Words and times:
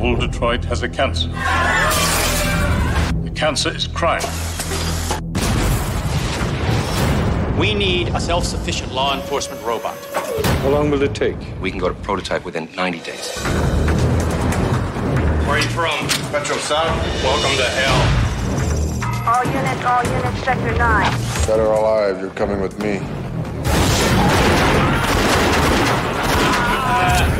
All 0.00 0.16
Detroit 0.16 0.64
has 0.64 0.82
a 0.82 0.88
cancer. 0.88 1.28
The 3.22 3.30
cancer 3.34 3.68
is 3.68 3.86
crime. 3.86 4.22
We 7.58 7.74
need 7.74 8.08
a 8.08 8.20
self 8.20 8.46
sufficient 8.46 8.94
law 8.94 9.14
enforcement 9.14 9.62
robot. 9.62 9.98
How 10.62 10.70
long 10.70 10.90
will 10.90 11.02
it 11.02 11.14
take? 11.14 11.36
We 11.60 11.70
can 11.70 11.78
go 11.78 11.88
to 11.90 11.94
prototype 11.94 12.46
within 12.46 12.70
90 12.74 13.00
days. 13.00 13.36
Where 15.44 15.50
are 15.50 15.58
you 15.58 15.68
from? 15.68 16.06
Metro 16.32 16.56
South. 16.56 16.96
Welcome 17.22 17.56
to 17.58 17.64
hell. 17.64 18.00
All 19.28 19.44
units, 19.44 19.84
all 19.84 20.02
units, 20.02 20.42
sector 20.44 20.78
9. 20.78 21.10
Dead 21.46 21.60
or 21.60 21.74
alive, 21.74 22.20
you're 22.20 22.30
coming 22.30 22.62
with 22.62 22.78
me. 22.78 23.02
You're 27.34 27.39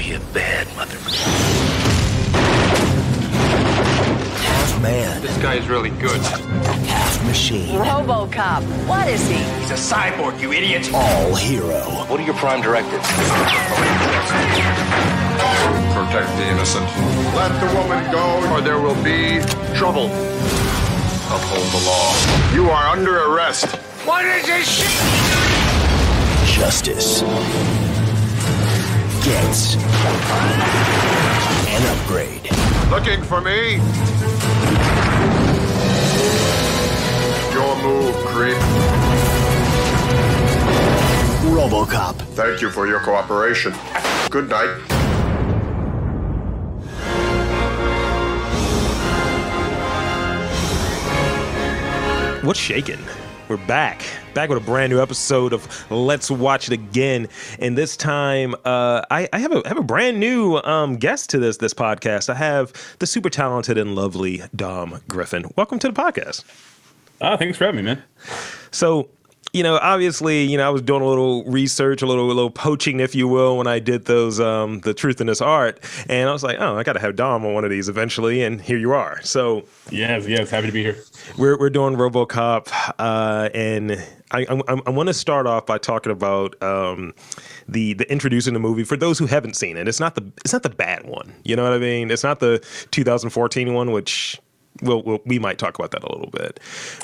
be 0.00 0.14
a 0.14 0.20
bad 0.32 0.66
mother. 0.76 0.96
Half 4.40 4.80
man, 4.80 5.20
This 5.20 5.36
guy 5.42 5.56
is 5.56 5.68
really 5.68 5.90
good. 5.90 6.18
half 6.88 7.22
machine, 7.26 7.76
Robocop. 7.76 8.62
What 8.88 9.08
is 9.08 9.28
he? 9.28 9.34
He's 9.60 9.70
a 9.70 9.74
cyborg, 9.74 10.40
you 10.40 10.52
idiot. 10.54 10.90
all 10.94 11.34
hero. 11.34 11.80
What 12.08 12.18
are 12.18 12.22
your 12.22 12.34
prime 12.36 12.62
directives? 12.62 13.06
Protect 15.92 16.30
the 16.38 16.46
innocent. 16.48 16.86
Let 17.36 17.52
the 17.60 17.68
woman 17.78 18.10
go, 18.10 18.24
or 18.54 18.62
there 18.62 18.80
will 18.80 18.96
be 19.04 19.40
trouble. 19.76 20.06
Uphold 21.28 21.66
the 21.76 21.82
law. 21.84 22.54
You 22.54 22.70
are 22.70 22.86
under 22.88 23.18
arrest. 23.34 23.66
What 24.06 24.24
is 24.24 24.46
this 24.46 24.66
shit? 24.66 26.56
Justice 26.56 27.22
gets 29.30 29.76
an 31.70 31.82
upgrade. 31.86 32.50
Looking 32.90 33.22
for 33.22 33.40
me? 33.40 33.74
Your 37.54 37.76
move, 37.80 38.16
creep. 38.26 38.56
RoboCop. 41.54 42.16
Thank 42.34 42.60
you 42.60 42.70
for 42.70 42.88
your 42.88 42.98
cooperation. 42.98 43.72
Good 44.30 44.48
night. 44.48 44.74
What's 52.42 52.58
shaking? 52.58 52.98
We're 53.50 53.56
back, 53.56 54.04
back 54.32 54.48
with 54.48 54.58
a 54.58 54.64
brand 54.64 54.92
new 54.92 55.02
episode 55.02 55.52
of 55.52 55.90
Let's 55.90 56.30
Watch 56.30 56.68
It 56.68 56.72
Again, 56.72 57.26
and 57.58 57.76
this 57.76 57.96
time 57.96 58.54
uh, 58.64 59.02
I, 59.10 59.28
I 59.32 59.40
have 59.40 59.50
a 59.50 59.66
have 59.66 59.76
a 59.76 59.82
brand 59.82 60.20
new 60.20 60.58
um, 60.58 60.94
guest 60.94 61.30
to 61.30 61.40
this 61.40 61.56
this 61.56 61.74
podcast. 61.74 62.30
I 62.30 62.34
have 62.34 62.72
the 63.00 63.08
super 63.08 63.28
talented 63.28 63.76
and 63.76 63.96
lovely 63.96 64.44
Dom 64.54 65.00
Griffin. 65.08 65.46
Welcome 65.56 65.80
to 65.80 65.88
the 65.88 65.92
podcast. 65.92 66.44
Ah, 67.20 67.36
thanks 67.36 67.58
for 67.58 67.64
having 67.64 67.84
me, 67.84 67.92
man. 67.92 68.04
So, 68.70 69.08
you 69.52 69.62
know, 69.62 69.78
obviously, 69.78 70.44
you 70.44 70.56
know, 70.56 70.66
I 70.66 70.70
was 70.70 70.82
doing 70.82 71.02
a 71.02 71.06
little 71.06 71.44
research, 71.44 72.02
a 72.02 72.06
little, 72.06 72.26
a 72.26 72.32
little 72.32 72.50
poaching, 72.50 73.00
if 73.00 73.14
you 73.14 73.26
will, 73.26 73.56
when 73.56 73.66
I 73.66 73.78
did 73.80 74.04
those, 74.04 74.38
um, 74.38 74.80
the 74.80 74.94
truth 74.94 75.20
in 75.20 75.26
this 75.26 75.40
art, 75.40 75.80
and 76.08 76.28
I 76.28 76.32
was 76.32 76.44
like, 76.44 76.58
oh, 76.60 76.76
I 76.76 76.82
got 76.84 76.92
to 76.92 77.00
have 77.00 77.16
Dom 77.16 77.44
on 77.44 77.54
one 77.54 77.64
of 77.64 77.70
these 77.70 77.88
eventually, 77.88 78.42
and 78.42 78.60
here 78.60 78.78
you 78.78 78.92
are. 78.92 79.20
So, 79.22 79.64
Yes, 79.90 80.26
yes, 80.28 80.50
happy 80.50 80.68
to 80.68 80.72
be 80.72 80.82
here. 80.82 80.98
we're 81.36 81.58
we're 81.58 81.70
doing 81.70 81.96
RoboCop, 81.96 82.68
uh, 82.98 83.50
and 83.52 83.92
I 84.30 84.46
I, 84.48 84.80
I 84.86 84.90
want 84.90 85.08
to 85.08 85.14
start 85.14 85.46
off 85.46 85.66
by 85.66 85.78
talking 85.78 86.12
about 86.12 86.60
um, 86.62 87.12
the 87.68 87.94
the 87.94 88.10
introducing 88.10 88.54
the 88.54 88.60
movie 88.60 88.84
for 88.84 88.96
those 88.96 89.18
who 89.18 89.26
haven't 89.26 89.56
seen 89.56 89.76
it. 89.76 89.88
It's 89.88 89.98
not 90.00 90.14
the 90.14 90.30
it's 90.44 90.52
not 90.52 90.62
the 90.62 90.70
bad 90.70 91.06
one. 91.06 91.34
You 91.44 91.56
know 91.56 91.64
what 91.64 91.72
I 91.72 91.78
mean? 91.78 92.10
It's 92.12 92.22
not 92.22 92.38
the 92.38 92.64
2014 92.92 93.74
one, 93.74 93.90
which 93.90 94.40
we'll, 94.82 95.02
we'll 95.02 95.20
we 95.26 95.40
might 95.40 95.58
talk 95.58 95.76
about 95.76 95.90
that 95.90 96.04
a 96.04 96.12
little 96.12 96.30
bit. 96.30 96.60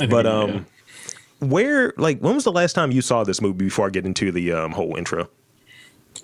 But 0.08 0.26
um, 0.26 0.50
yeah. 0.50 0.60
Where 1.40 1.92
like 1.96 2.20
when 2.20 2.34
was 2.34 2.44
the 2.44 2.52
last 2.52 2.72
time 2.74 2.90
you 2.92 3.02
saw 3.02 3.24
this 3.24 3.40
movie? 3.40 3.64
Before 3.64 3.86
I 3.86 3.90
get 3.90 4.04
into 4.06 4.32
the 4.32 4.52
um, 4.52 4.72
whole 4.72 4.96
intro. 4.96 5.28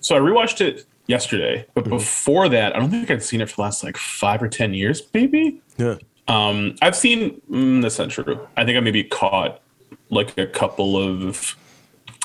So 0.01 0.15
I 0.15 0.19
rewatched 0.19 0.61
it 0.61 0.85
yesterday, 1.07 1.65
but 1.73 1.83
Mm-hmm. 1.83 1.97
before 1.97 2.49
that, 2.49 2.75
I 2.75 2.79
don't 2.79 2.89
think 2.89 3.09
I'd 3.11 3.23
seen 3.23 3.41
it 3.41 3.49
for 3.49 3.57
the 3.57 3.61
last 3.63 3.83
like 3.83 3.97
five 3.97 4.41
or 4.41 4.47
ten 4.47 4.73
years, 4.73 5.03
maybe. 5.13 5.61
Yeah. 5.77 5.95
Um, 6.27 6.75
I've 6.81 6.95
seen 6.95 7.41
mm, 7.51 7.81
that's 7.81 7.99
not 7.99 8.09
true. 8.09 8.39
I 8.57 8.65
think 8.65 8.77
I 8.77 8.79
maybe 8.79 9.03
caught 9.03 9.61
like 10.09 10.37
a 10.37 10.47
couple 10.47 10.95
of 10.97 11.55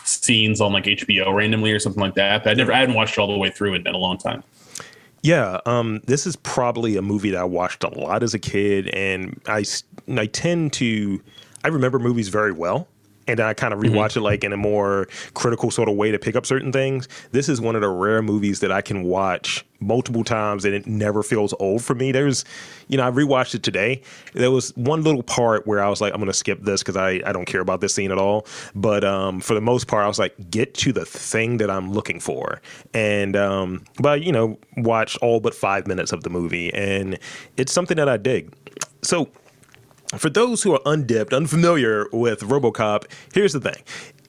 scenes 0.04 0.60
on 0.60 0.72
like 0.72 0.84
HBO 0.84 1.34
randomly 1.34 1.72
or 1.72 1.78
something 1.78 2.00
like 2.00 2.14
that. 2.14 2.44
But 2.44 2.50
I 2.50 2.54
never, 2.54 2.72
I 2.72 2.78
hadn't 2.78 2.94
watched 2.94 3.14
it 3.14 3.20
all 3.20 3.26
the 3.26 3.36
way 3.36 3.50
through 3.50 3.74
in, 3.74 3.86
in 3.86 3.94
a 3.94 3.98
long 3.98 4.16
time. 4.18 4.42
Yeah, 5.22 5.58
um, 5.66 6.00
this 6.06 6.26
is 6.26 6.36
probably 6.36 6.96
a 6.96 7.02
movie 7.02 7.30
that 7.30 7.40
I 7.40 7.44
watched 7.44 7.82
a 7.82 7.88
lot 7.88 8.22
as 8.22 8.34
a 8.34 8.38
kid, 8.38 8.88
and 8.88 9.40
I 9.46 9.64
I 10.16 10.26
tend 10.26 10.72
to 10.74 11.20
I 11.68 11.70
remember 11.70 11.98
movies 11.98 12.28
very 12.28 12.52
well, 12.52 12.88
and 13.26 13.40
I 13.40 13.52
kind 13.52 13.74
of 13.74 13.80
rewatch 13.80 14.16
it 14.16 14.22
like 14.22 14.42
in 14.42 14.54
a 14.54 14.56
more 14.56 15.06
critical 15.34 15.70
sort 15.70 15.90
of 15.90 15.96
way 15.96 16.10
to 16.10 16.18
pick 16.18 16.34
up 16.34 16.46
certain 16.46 16.72
things. 16.72 17.08
This 17.30 17.46
is 17.50 17.60
one 17.60 17.76
of 17.76 17.82
the 17.82 17.90
rare 17.90 18.22
movies 18.22 18.60
that 18.60 18.72
I 18.72 18.80
can 18.80 19.02
watch 19.02 19.66
multiple 19.80 20.24
times 20.24 20.64
and 20.64 20.74
it 20.74 20.86
never 20.86 21.22
feels 21.22 21.52
old 21.60 21.84
for 21.84 21.94
me. 21.94 22.10
There's, 22.10 22.46
you 22.88 22.96
know, 22.96 23.06
I 23.06 23.10
rewatched 23.10 23.54
it 23.54 23.62
today. 23.62 24.00
There 24.32 24.50
was 24.50 24.74
one 24.78 25.02
little 25.02 25.22
part 25.22 25.66
where 25.66 25.84
I 25.84 25.90
was 25.90 26.00
like, 26.00 26.14
I'm 26.14 26.20
gonna 26.20 26.32
skip 26.32 26.62
this 26.62 26.82
because 26.82 26.96
I 26.96 27.20
I 27.26 27.32
don't 27.32 27.44
care 27.44 27.60
about 27.60 27.82
this 27.82 27.94
scene 27.94 28.10
at 28.10 28.16
all. 28.16 28.46
But 28.74 29.04
um, 29.04 29.40
for 29.40 29.52
the 29.52 29.60
most 29.60 29.88
part, 29.88 30.06
I 30.06 30.08
was 30.08 30.18
like, 30.18 30.50
get 30.50 30.72
to 30.76 30.92
the 30.94 31.04
thing 31.04 31.58
that 31.58 31.70
I'm 31.70 31.92
looking 31.92 32.18
for, 32.18 32.62
and 32.94 33.36
um, 33.36 33.84
but 34.00 34.22
you 34.22 34.32
know, 34.32 34.58
watch 34.78 35.18
all 35.18 35.38
but 35.38 35.54
five 35.54 35.86
minutes 35.86 36.12
of 36.12 36.22
the 36.22 36.30
movie, 36.30 36.72
and 36.72 37.18
it's 37.58 37.72
something 37.72 37.98
that 37.98 38.08
I 38.08 38.16
dig. 38.16 38.54
So 39.02 39.28
for 40.16 40.30
those 40.30 40.62
who 40.62 40.72
are 40.72 40.80
undipped, 40.86 41.32
unfamiliar 41.32 42.06
with 42.12 42.40
RoboCop, 42.40 43.04
here's 43.32 43.52
the 43.52 43.60
thing. 43.60 43.82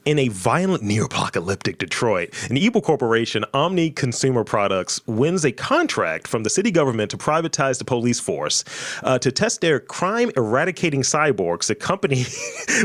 In 0.06 0.17
a 0.17 0.29
violent 0.29 0.81
neo-apocalyptic 0.81 1.78
Detroit, 1.78 2.34
an 2.50 2.57
evil 2.57 2.81
corporation, 2.81 3.45
Omni 3.53 3.91
Consumer 3.91 4.44
Products, 4.44 5.06
wins 5.07 5.45
a 5.45 5.51
contract 5.51 6.28
from 6.28 6.44
the 6.44 6.50
city 6.50 6.72
government 6.72 7.12
to 7.12 7.18
privatize 7.18 7.78
the 7.78 7.85
police 7.85 8.19
force. 8.19 8.63
Uh, 9.03 9.19
to 9.19 9.31
test 9.31 9.62
their 9.62 9.79
crime-eradicating 9.79 11.01
cyborgs, 11.01 11.68
the 11.68 11.75
company 11.75 12.25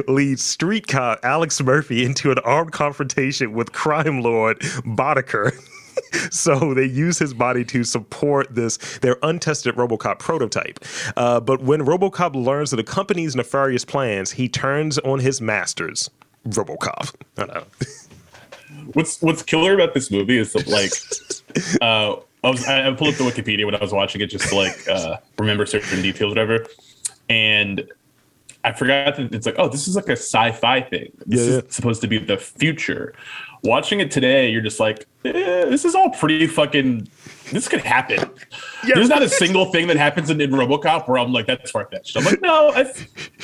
leads 0.09 0.45
street 0.45 0.87
cop 0.87 1.21
Alex 1.23 1.63
Murphy 1.63 2.05
into 2.05 2.31
an 2.31 2.39
armed 2.41 2.73
confrontation 2.73 3.55
with 3.55 3.73
crime 3.73 4.21
lord 4.21 4.61
Boddicker. 4.61 5.53
so 6.31 6.75
they 6.75 6.85
use 6.85 7.19
his 7.19 7.35
body 7.35 7.65
to 7.67 7.85
support 7.85 8.55
this 8.55 8.77
their 8.99 9.17
untested 9.23 9.75
RoboCop 9.77 10.19
prototype. 10.19 10.85
Uh, 11.17 11.41
but 11.41 11.63
when 11.63 11.81
RoboCop 11.81 12.35
learns 12.35 12.73
of 12.73 12.77
the 12.79 12.85
company's 12.85 13.37
nefarious 13.37 13.85
plans, 13.85 14.33
he 14.33 14.49
turns 14.49 14.99
on 14.99 15.21
his 15.21 15.41
masters, 15.41 16.11
RoboCop. 16.49 17.15
I 17.39 17.47
know. 17.47 17.65
What's 18.93 19.21
What's 19.23 19.43
killer 19.43 19.75
about 19.75 19.95
this 19.95 20.11
movie 20.11 20.39
is 20.39 20.53
that 20.53 20.67
like, 20.67 20.93
uh, 21.81 22.21
I 22.43 22.51
was 22.51 22.67
I 22.67 22.93
pulled 22.95 23.15
up 23.15 23.19
the 23.19 23.25
Wikipedia 23.25 23.65
when 23.65 23.75
I 23.75 23.81
was 23.81 23.93
watching 23.93 24.21
it 24.21 24.27
just 24.27 24.49
to 24.49 24.57
like 24.57 24.89
uh, 24.89 25.17
remember 25.39 25.65
certain 25.65 26.03
details, 26.03 26.31
whatever, 26.31 26.67
and 27.29 27.89
I 28.65 28.73
forgot 28.73 29.17
that 29.17 29.35
it's 29.35 29.47
like, 29.47 29.57
oh, 29.59 29.69
this 29.69 29.87
is 29.87 29.95
like 29.95 30.09
a 30.09 30.13
sci-fi 30.13 30.81
thing. 30.81 31.13
This 31.27 31.47
Yeah, 31.49 31.59
is 31.59 31.75
supposed 31.75 32.01
to 32.01 32.09
be 32.09 32.19
the 32.19 32.39
future. 32.39 33.15
Watching 33.63 34.01
it 34.01 34.11
today, 34.11 34.51
you're 34.51 34.63
just 34.63 34.81
like, 34.81 35.07
eh, 35.25 35.65
this 35.67 35.85
is 35.85 35.95
all 35.95 36.11
pretty 36.11 36.47
fucking. 36.47 37.09
This 37.53 37.69
could 37.69 37.83
happen. 37.83 38.31
There's 38.87 39.11
not 39.11 39.23
a 39.23 39.29
single 39.29 39.67
thing 39.67 39.87
that 39.89 39.99
happens 39.99 40.31
in, 40.31 40.41
in 40.41 40.51
RoboCop 40.51 41.07
where 41.07 41.19
I'm 41.19 41.31
like, 41.31 41.47
that's 41.47 41.71
far 41.71 41.87
fetched. 41.87 42.17
I'm 42.17 42.25
like, 42.25 42.41
no, 42.41 42.71
I, 42.71 42.85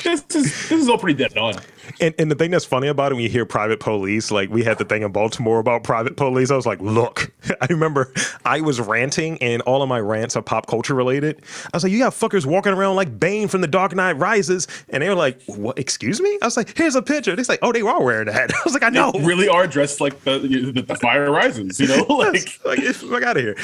this 0.03 0.25
is 0.35 0.69
this 0.69 0.71
is 0.71 0.89
all 0.89 0.97
pretty 0.97 1.17
dead 1.17 1.37
on. 1.37 1.53
And, 1.99 2.15
and 2.17 2.31
the 2.31 2.35
thing 2.35 2.51
that's 2.51 2.65
funny 2.65 2.87
about 2.87 3.11
it 3.11 3.15
when 3.15 3.23
you 3.23 3.29
hear 3.29 3.45
private 3.45 3.79
police, 3.79 4.31
like 4.31 4.49
we 4.49 4.63
had 4.63 4.77
the 4.77 4.85
thing 4.85 5.03
in 5.03 5.11
Baltimore 5.11 5.59
about 5.59 5.83
private 5.83 6.17
police. 6.17 6.51
I 6.51 6.55
was 6.55 6.65
like, 6.65 6.81
look, 6.81 7.31
I 7.61 7.67
remember 7.69 8.11
I 8.45 8.61
was 8.61 8.79
ranting 8.79 9.37
and 9.39 9.61
all 9.63 9.81
of 9.81 9.89
my 9.89 9.99
rants 9.99 10.35
are 10.35 10.41
pop 10.41 10.67
culture 10.67 10.95
related. 10.95 11.41
I 11.65 11.77
was 11.77 11.83
like, 11.83 11.91
you 11.91 11.99
got 11.99 12.13
fuckers 12.13 12.45
walking 12.45 12.73
around 12.73 12.95
like 12.95 13.19
Bane 13.19 13.47
from 13.47 13.61
The 13.61 13.67
Dark 13.67 13.95
Knight 13.95 14.13
Rises. 14.13 14.67
And 14.89 15.03
they 15.03 15.09
were 15.09 15.15
like, 15.15 15.41
what, 15.45 15.77
excuse 15.77 16.19
me? 16.21 16.37
I 16.41 16.45
was 16.45 16.57
like, 16.57 16.75
here's 16.77 16.95
a 16.95 17.01
picture. 17.01 17.35
They're 17.35 17.45
like, 17.47 17.59
oh, 17.61 17.71
they 17.71 17.81
are 17.81 18.03
wearing 18.03 18.27
that. 18.27 18.51
I 18.55 18.59
was 18.63 18.73
like, 18.73 18.83
I 18.83 18.89
know. 18.89 19.11
Really 19.21 19.47
are 19.47 19.67
dressed 19.67 20.01
like 20.01 20.23
the 20.23 20.39
the, 20.39 20.81
the 20.81 20.95
fire 20.95 21.31
rises, 21.31 21.70
you 21.79 21.87
know? 21.87 22.03
Like 22.03 22.59
like, 22.65 22.79
fuck 22.79 23.23
out 23.23 23.37
of 23.37 23.43
here. 23.43 23.55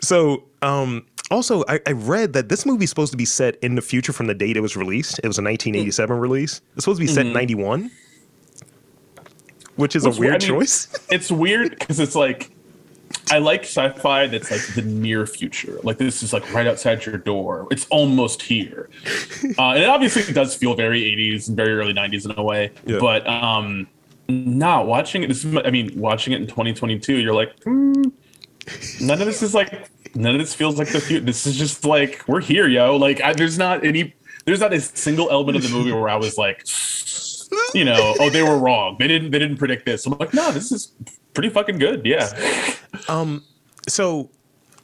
So, 0.00 0.44
um, 0.62 1.06
also, 1.30 1.64
I, 1.68 1.80
I 1.86 1.92
read 1.92 2.32
that 2.34 2.48
this 2.48 2.66
movie's 2.66 2.90
supposed 2.90 3.12
to 3.12 3.16
be 3.16 3.24
set 3.24 3.56
in 3.56 3.74
the 3.74 3.82
future 3.82 4.12
from 4.12 4.26
the 4.26 4.34
date 4.34 4.56
it 4.56 4.60
was 4.60 4.76
released. 4.76 5.18
It 5.22 5.26
was 5.26 5.38
a 5.38 5.42
1987 5.42 6.18
release. 6.18 6.60
It's 6.74 6.84
supposed 6.84 7.00
to 7.00 7.06
be 7.06 7.12
set 7.12 7.26
in 7.26 7.32
91, 7.32 7.90
which 9.76 9.96
is 9.96 10.04
Which, 10.04 10.16
a 10.16 10.20
weird 10.20 10.34
I 10.34 10.38
mean, 10.38 10.48
choice. 10.48 10.88
it's 11.10 11.30
weird 11.30 11.70
because 11.70 11.98
it's 12.00 12.14
like 12.14 12.50
I 13.30 13.38
like 13.38 13.62
sci-fi 13.62 14.26
that's 14.26 14.50
like 14.50 14.60
the 14.74 14.82
near 14.82 15.26
future. 15.26 15.78
Like 15.82 15.98
this 15.98 16.22
is 16.22 16.32
like 16.32 16.52
right 16.52 16.66
outside 16.66 17.06
your 17.06 17.16
door. 17.18 17.66
It's 17.70 17.86
almost 17.88 18.42
here. 18.42 18.90
Uh, 19.58 19.72
and 19.72 19.82
it 19.82 19.88
obviously 19.88 20.32
does 20.32 20.54
feel 20.54 20.74
very 20.74 21.02
80s 21.02 21.48
and 21.48 21.56
very 21.56 21.74
early 21.74 21.92
90s 21.92 22.24
in 22.24 22.32
a 22.36 22.42
way. 22.42 22.72
Yeah. 22.86 22.98
But 22.98 23.26
um 23.26 23.86
not 24.28 24.86
watching 24.86 25.22
it. 25.22 25.28
This 25.28 25.44
is, 25.44 25.56
I 25.56 25.70
mean, 25.70 25.98
watching 25.98 26.32
it 26.32 26.40
in 26.40 26.46
2022, 26.46 27.16
you're 27.16 27.34
like, 27.34 27.62
hmm, 27.62 28.02
none 29.00 29.20
of 29.20 29.26
this 29.26 29.42
is 29.42 29.54
like, 29.54 29.88
none 30.14 30.34
of 30.34 30.40
this 30.40 30.54
feels 30.54 30.78
like 30.78 30.88
the 30.88 31.00
future. 31.00 31.24
This 31.24 31.46
is 31.46 31.56
just 31.56 31.84
like 31.84 32.24
we're 32.26 32.40
here, 32.40 32.68
yo. 32.68 32.96
Like, 32.96 33.20
I, 33.20 33.32
there's 33.32 33.58
not 33.58 33.84
any, 33.84 34.14
there's 34.46 34.60
not 34.60 34.72
a 34.72 34.80
single 34.80 35.30
element 35.30 35.56
of 35.56 35.62
the 35.62 35.70
movie 35.70 35.92
where 35.92 36.08
I 36.08 36.16
was 36.16 36.38
like, 36.38 36.64
you 37.74 37.84
know, 37.84 38.14
oh, 38.18 38.30
they 38.30 38.42
were 38.42 38.58
wrong. 38.58 38.96
They 38.98 39.08
didn't, 39.08 39.30
they 39.30 39.38
didn't 39.38 39.58
predict 39.58 39.86
this. 39.86 40.06
I'm 40.06 40.16
like, 40.18 40.34
no, 40.34 40.50
this 40.52 40.72
is 40.72 40.92
pretty 41.34 41.50
fucking 41.50 41.78
good. 41.78 42.04
Yeah. 42.04 42.32
Um. 43.08 43.44
so 43.88 44.30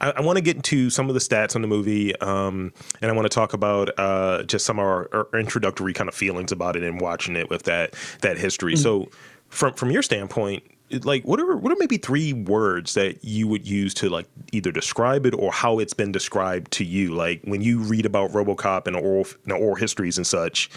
I, 0.01 0.11
I 0.17 0.21
want 0.21 0.37
to 0.37 0.41
get 0.41 0.55
into 0.57 0.89
some 0.89 1.07
of 1.07 1.13
the 1.13 1.19
stats 1.19 1.55
on 1.55 1.61
the 1.61 1.67
movie, 1.67 2.19
um, 2.19 2.73
and 3.01 3.09
I 3.09 3.13
want 3.13 3.25
to 3.25 3.33
talk 3.33 3.53
about 3.53 3.97
uh, 3.97 4.43
just 4.43 4.65
some 4.65 4.79
of 4.79 4.85
our, 4.85 5.27
our 5.31 5.39
introductory 5.39 5.93
kind 5.93 6.09
of 6.09 6.15
feelings 6.15 6.51
about 6.51 6.75
it 6.75 6.83
and 6.83 6.99
watching 6.99 7.35
it 7.35 7.49
with 7.49 7.63
that 7.63 7.95
that 8.21 8.37
history. 8.37 8.75
So, 8.75 9.09
from 9.51 9.73
from 9.73 9.91
your 9.91 10.01
standpoint, 10.01 10.63
like 11.03 11.23
what 11.23 11.39
are 11.39 11.55
what 11.55 11.71
are 11.71 11.75
maybe 11.77 11.97
three 11.97 12.33
words 12.33 12.95
that 12.95 13.23
you 13.23 13.47
would 13.47 13.67
use 13.67 13.93
to 13.95 14.09
like 14.09 14.27
either 14.51 14.71
describe 14.71 15.25
it 15.25 15.33
or 15.35 15.51
how 15.51 15.77
it's 15.77 15.93
been 15.93 16.11
described 16.11 16.71
to 16.71 16.83
you? 16.83 17.13
Like 17.13 17.41
when 17.43 17.61
you 17.61 17.79
read 17.79 18.05
about 18.05 18.31
RoboCop 18.31 18.87
and 18.87 18.95
oral 18.95 19.27
and 19.43 19.53
oral 19.53 19.75
histories 19.75 20.17
and 20.17 20.25
such, 20.25 20.71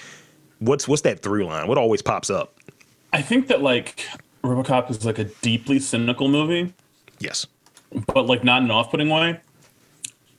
what's 0.59 0.87
what's 0.87 1.03
that 1.03 1.23
through 1.23 1.47
line? 1.47 1.67
What 1.67 1.79
always 1.79 2.03
pops 2.03 2.29
up? 2.29 2.59
I 3.13 3.23
think 3.23 3.47
that 3.49 3.63
like 3.63 4.07
RoboCop 4.43 4.91
is 4.91 5.05
like 5.05 5.19
a 5.19 5.25
deeply 5.25 5.79
cynical 5.79 6.29
movie. 6.29 6.75
Yes. 7.21 7.47
but 8.13 8.27
like 8.27 8.45
not 8.45 8.59
in 8.59 8.65
an 8.65 8.71
off-putting 8.71 9.09
way. 9.09 9.41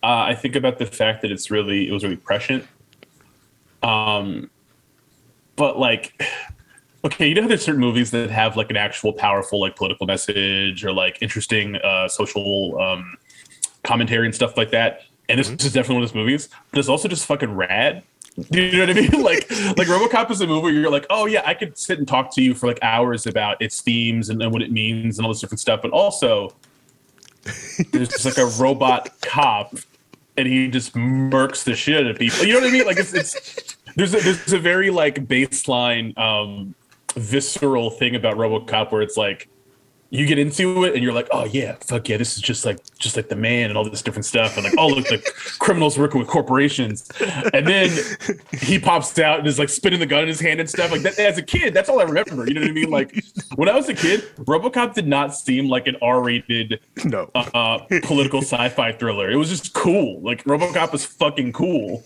Uh, 0.03 0.25
I 0.27 0.35
think 0.35 0.55
about 0.55 0.77
the 0.77 0.85
fact 0.85 1.21
that 1.23 1.31
it's 1.31 1.49
really 1.49 1.87
it 1.87 1.91
was 1.91 2.03
really 2.03 2.17
prescient. 2.17 2.67
Um, 3.81 4.49
but 5.55 5.79
like, 5.79 6.21
okay, 7.05 7.27
you 7.27 7.35
know 7.35 7.43
how 7.43 7.47
there's 7.47 7.63
certain 7.63 7.79
movies 7.79 8.11
that 8.11 8.29
have 8.31 8.57
like 8.57 8.69
an 8.71 8.77
actual 8.77 9.13
powerful 9.13 9.59
like 9.61 9.75
political 9.75 10.07
message 10.07 10.83
or 10.83 10.91
like 10.91 11.19
interesting 11.21 11.75
uh, 11.77 12.07
social 12.07 12.79
um, 12.81 13.15
commentary 13.83 14.25
and 14.25 14.33
stuff 14.33 14.57
like 14.57 14.71
that. 14.71 15.03
And 15.29 15.39
this 15.39 15.49
is 15.49 15.57
definitely 15.73 15.95
one 15.95 16.03
of 16.03 16.09
those 16.09 16.15
movies, 16.15 16.49
but 16.71 16.79
it's 16.79 16.89
also 16.89 17.07
just 17.07 17.25
fucking 17.25 17.53
rad. 17.53 18.03
Do 18.51 18.61
you 18.61 18.71
know 18.73 18.79
what 18.79 18.89
I 18.89 18.93
mean? 18.93 19.11
Like, 19.23 19.49
like 19.49 19.87
RoboCop 19.87 20.29
is 20.29 20.41
a 20.41 20.47
movie 20.47 20.63
where 20.63 20.71
you're 20.73 20.91
like, 20.91 21.05
oh 21.09 21.25
yeah, 21.25 21.43
I 21.45 21.53
could 21.53 21.77
sit 21.77 21.99
and 21.99 22.07
talk 22.07 22.33
to 22.35 22.41
you 22.41 22.53
for 22.53 22.67
like 22.67 22.79
hours 22.81 23.25
about 23.27 23.61
its 23.61 23.81
themes 23.81 24.29
and, 24.29 24.41
and 24.41 24.51
what 24.51 24.61
it 24.61 24.71
means 24.71 25.17
and 25.17 25.25
all 25.25 25.31
this 25.31 25.41
different 25.41 25.61
stuff. 25.61 25.81
But 25.81 25.91
also, 25.91 26.53
there's 27.91 28.09
just 28.09 28.25
like 28.25 28.37
a 28.37 28.45
robot 28.61 29.09
cop 29.21 29.75
and 30.37 30.47
he 30.47 30.67
just 30.67 30.93
murks 30.95 31.63
the 31.63 31.75
shit 31.75 32.05
out 32.05 32.11
of 32.11 32.17
people. 32.17 32.45
You 32.45 32.53
know 32.53 32.61
what 32.61 32.69
I 32.69 32.71
mean? 32.71 32.85
Like 32.85 32.97
it's 32.97 33.13
it's 33.13 33.77
there's 33.95 34.13
a, 34.13 34.19
there's 34.19 34.53
a 34.53 34.59
very 34.59 34.89
like 34.89 35.27
baseline 35.27 36.17
um 36.17 36.75
visceral 37.15 37.89
thing 37.89 38.15
about 38.15 38.37
RoboCop 38.37 38.91
where 38.91 39.01
it's 39.01 39.17
like 39.17 39.49
you 40.11 40.25
get 40.27 40.37
into 40.37 40.83
it 40.85 40.93
and 40.93 41.03
you're 41.03 41.11
like, 41.11 41.27
oh 41.31 41.45
yeah, 41.45 41.75
fuck 41.81 42.07
yeah, 42.07 42.15
this 42.15 42.35
is 42.37 42.41
just 42.41 42.63
like 42.65 42.77
just 42.99 43.15
like 43.17 43.27
the 43.27 43.35
man 43.35 43.69
and 43.69 43.77
all 43.77 43.83
this 43.89 44.01
different 44.03 44.23
stuff 44.25 44.55
and 44.55 44.63
like 44.63 44.73
oh 44.77 44.87
look, 44.87 45.05
the 45.07 45.17
criminals 45.59 45.97
working 45.97 46.19
with 46.19 46.29
corporations, 46.29 47.09
and 47.53 47.67
then 47.67 47.89
he 48.53 48.79
pops 48.79 49.17
out 49.19 49.39
and 49.39 49.47
is 49.47 49.57
like 49.59 49.67
spinning 49.67 49.99
the 49.99 50.05
gun 50.05 50.21
in 50.21 50.27
his 50.27 50.39
hand 50.39 50.59
and 50.59 50.69
stuff 50.69 50.91
like 50.91 51.01
that. 51.01 51.17
As 51.19 51.37
a 51.37 51.41
kid, 51.43 51.73
that's 51.73 51.89
all 51.89 51.99
I 51.99 52.03
remember. 52.03 52.47
You 52.47 52.53
know 52.53 52.61
what 52.61 52.69
I 52.69 52.73
mean? 52.73 52.91
Like 52.91 53.15
when 53.55 53.67
I 53.67 53.75
was 53.75 53.89
a 53.89 53.93
kid, 53.95 54.21
RoboCop 54.37 54.93
did 54.93 55.07
not 55.07 55.35
seem 55.35 55.67
like 55.69 55.87
an 55.87 55.97
R-rated 56.01 56.79
No. 57.03 57.29
uh, 57.33 57.79
political 58.03 58.41
sci-fi 58.41 58.91
thriller. 58.93 59.29
It 59.29 59.37
was 59.37 59.49
just 59.49 59.73
cool. 59.73 60.21
Like 60.21 60.43
RoboCop 60.43 60.91
was 60.91 61.03
fucking 61.03 61.51
cool. 61.53 62.03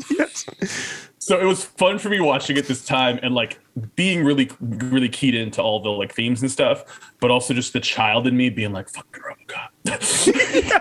So 1.19 1.39
it 1.39 1.45
was 1.45 1.63
fun 1.65 1.99
for 1.99 2.09
me 2.09 2.19
watching 2.21 2.57
it 2.57 2.65
this 2.67 2.83
time 2.83 3.19
and 3.21 3.35
like 3.35 3.59
being 3.95 4.23
really, 4.23 4.49
really 4.61 5.09
keyed 5.09 5.35
into 5.35 5.61
all 5.61 5.81
the 5.81 5.89
like 5.89 6.13
themes 6.13 6.41
and 6.41 6.49
stuff, 6.49 6.85
but 7.19 7.29
also 7.29 7.53
just 7.53 7.73
the 7.73 7.79
child 7.81 8.25
in 8.25 8.35
me 8.37 8.49
being 8.49 8.71
like, 8.71 8.89
"Fucking 8.89 9.21
RoboCop." 9.21 10.79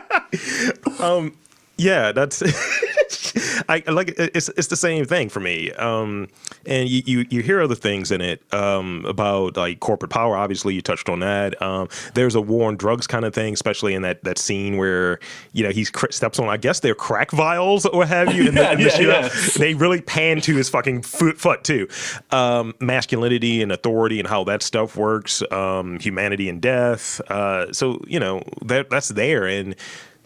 Um, 1.01 1.37
yeah, 1.77 2.11
that's 2.13 2.43
I 3.69 3.83
like 3.89 4.09
it- 4.11 4.31
it's 4.35 4.49
it's 4.51 4.69
the 4.69 4.77
same 4.77 5.05
thing 5.05 5.29
for 5.29 5.41
me. 5.41 5.73
Um, 5.73 6.29
and 6.67 6.89
you, 6.89 7.03
you 7.07 7.27
you 7.31 7.43
hear 7.43 7.61
other 7.61 7.75
things 7.75 8.11
in 8.11 8.21
it 8.21 8.43
um, 8.53 9.05
about 9.07 9.57
like 9.57 9.81
corporate 9.81 10.11
power. 10.11 10.37
Obviously, 10.37 10.75
you 10.75 10.83
touched 10.83 11.09
on 11.09 11.21
that. 11.21 11.61
Um, 11.63 11.89
there's 12.15 12.35
a 12.35 12.41
war 12.41 12.69
on 12.69 12.77
drugs 12.77 13.07
kind 13.07 13.25
of 13.25 13.35
thing, 13.35 13.55
especially 13.55 13.95
in 13.95 14.03
that 14.03 14.23
that 14.25 14.39
scene 14.39 14.77
where 14.77 15.19
you 15.53 15.65
know 15.65 15.71
he's 15.71 15.91
cr- 15.91 16.11
steps 16.11 16.39
on. 16.39 16.49
I 16.49 16.57
guess 16.57 16.81
they're 16.81 16.95
crack 16.95 17.31
vials 17.31 17.87
or 17.87 17.99
what 17.99 18.09
have 18.09 18.35
you. 18.35 18.49
And 18.49 18.57
Yeah, 18.57 18.75
the- 18.75 18.83
the 18.85 19.03
yeah. 19.05 19.29
They 19.59 19.75
really 19.75 20.01
pan 20.01 20.41
to 20.43 20.57
his 20.57 20.69
fucking 20.69 21.03
foot, 21.03 21.39
foot 21.39 21.65
too. 21.65 21.89
Um, 22.31 22.75
masculinity 22.81 23.63
and 23.63 23.73
authority 23.73 24.19
and 24.19 24.29
how 24.29 24.45
that 24.45 24.63
stuff 24.63 24.97
works. 24.97 25.43
Um, 25.51 25.99
humanity 26.01 26.49
and 26.49 26.61
death. 26.61 27.21
Uh, 27.31 27.73
so 27.73 28.03
you 28.07 28.21
know 28.21 28.43
that 28.65 28.91
that's 28.91 29.09
there 29.09 29.47
and 29.47 29.75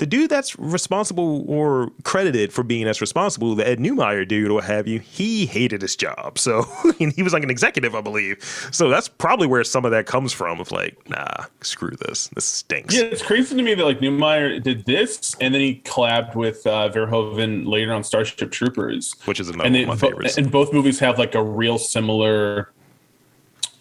the 0.03 0.07
dude 0.07 0.29
that's 0.29 0.59
responsible 0.59 1.45
or 1.47 1.93
credited 2.03 2.53
for 2.53 2.65
being 2.65 2.89
as 2.89 3.01
responsible, 3.01 3.55
the 3.55 3.65
Ed 3.65 3.79
Neumeier 3.79 4.27
dude 4.27 4.51
or 4.51 4.55
what 4.55 4.65
have 4.65 4.89
you, 4.89 4.99
he 4.99 5.47
hated 5.47 5.81
his 5.81 5.95
job. 5.95 6.41
So 6.41 6.67
he 6.99 7.23
was 7.23 7.33
like 7.33 7.45
an 7.45 7.51
executive, 7.51 7.95
I 7.95 8.01
believe. 8.01 8.43
So 8.73 8.89
that's 8.89 9.07
probably 9.07 9.47
where 9.47 9.63
some 9.63 9.85
of 9.85 9.93
that 9.93 10.07
comes 10.07 10.33
from 10.33 10.59
of 10.59 10.73
like, 10.73 10.99
nah, 11.09 11.45
screw 11.61 11.93
this. 12.01 12.27
This 12.35 12.45
stinks. 12.45 12.97
yeah, 12.97 13.03
it's 13.03 13.23
crazy 13.23 13.55
to 13.55 13.63
me 13.63 13.75
that 13.75 13.85
like 13.85 14.01
Neumeier 14.01 14.61
did 14.61 14.85
this 14.87 15.37
and 15.41 15.55
then 15.55 15.61
he 15.61 15.81
collabed 15.85 16.35
with 16.35 16.67
uh, 16.67 16.91
Verhoeven 16.93 17.69
later 17.69 17.93
on 17.93 18.03
Starship 18.03 18.51
Troopers, 18.51 19.15
Which 19.27 19.39
is 19.39 19.51
another 19.51 19.69
and 19.69 19.75
one 19.75 19.83
of 19.83 20.03
my 20.03 20.09
favorites. 20.09 20.37
And 20.37 20.51
both 20.51 20.73
movies 20.73 20.99
have 20.99 21.17
like 21.21 21.37
a 21.37 21.45
real 21.45 21.79
similar. 21.79 22.73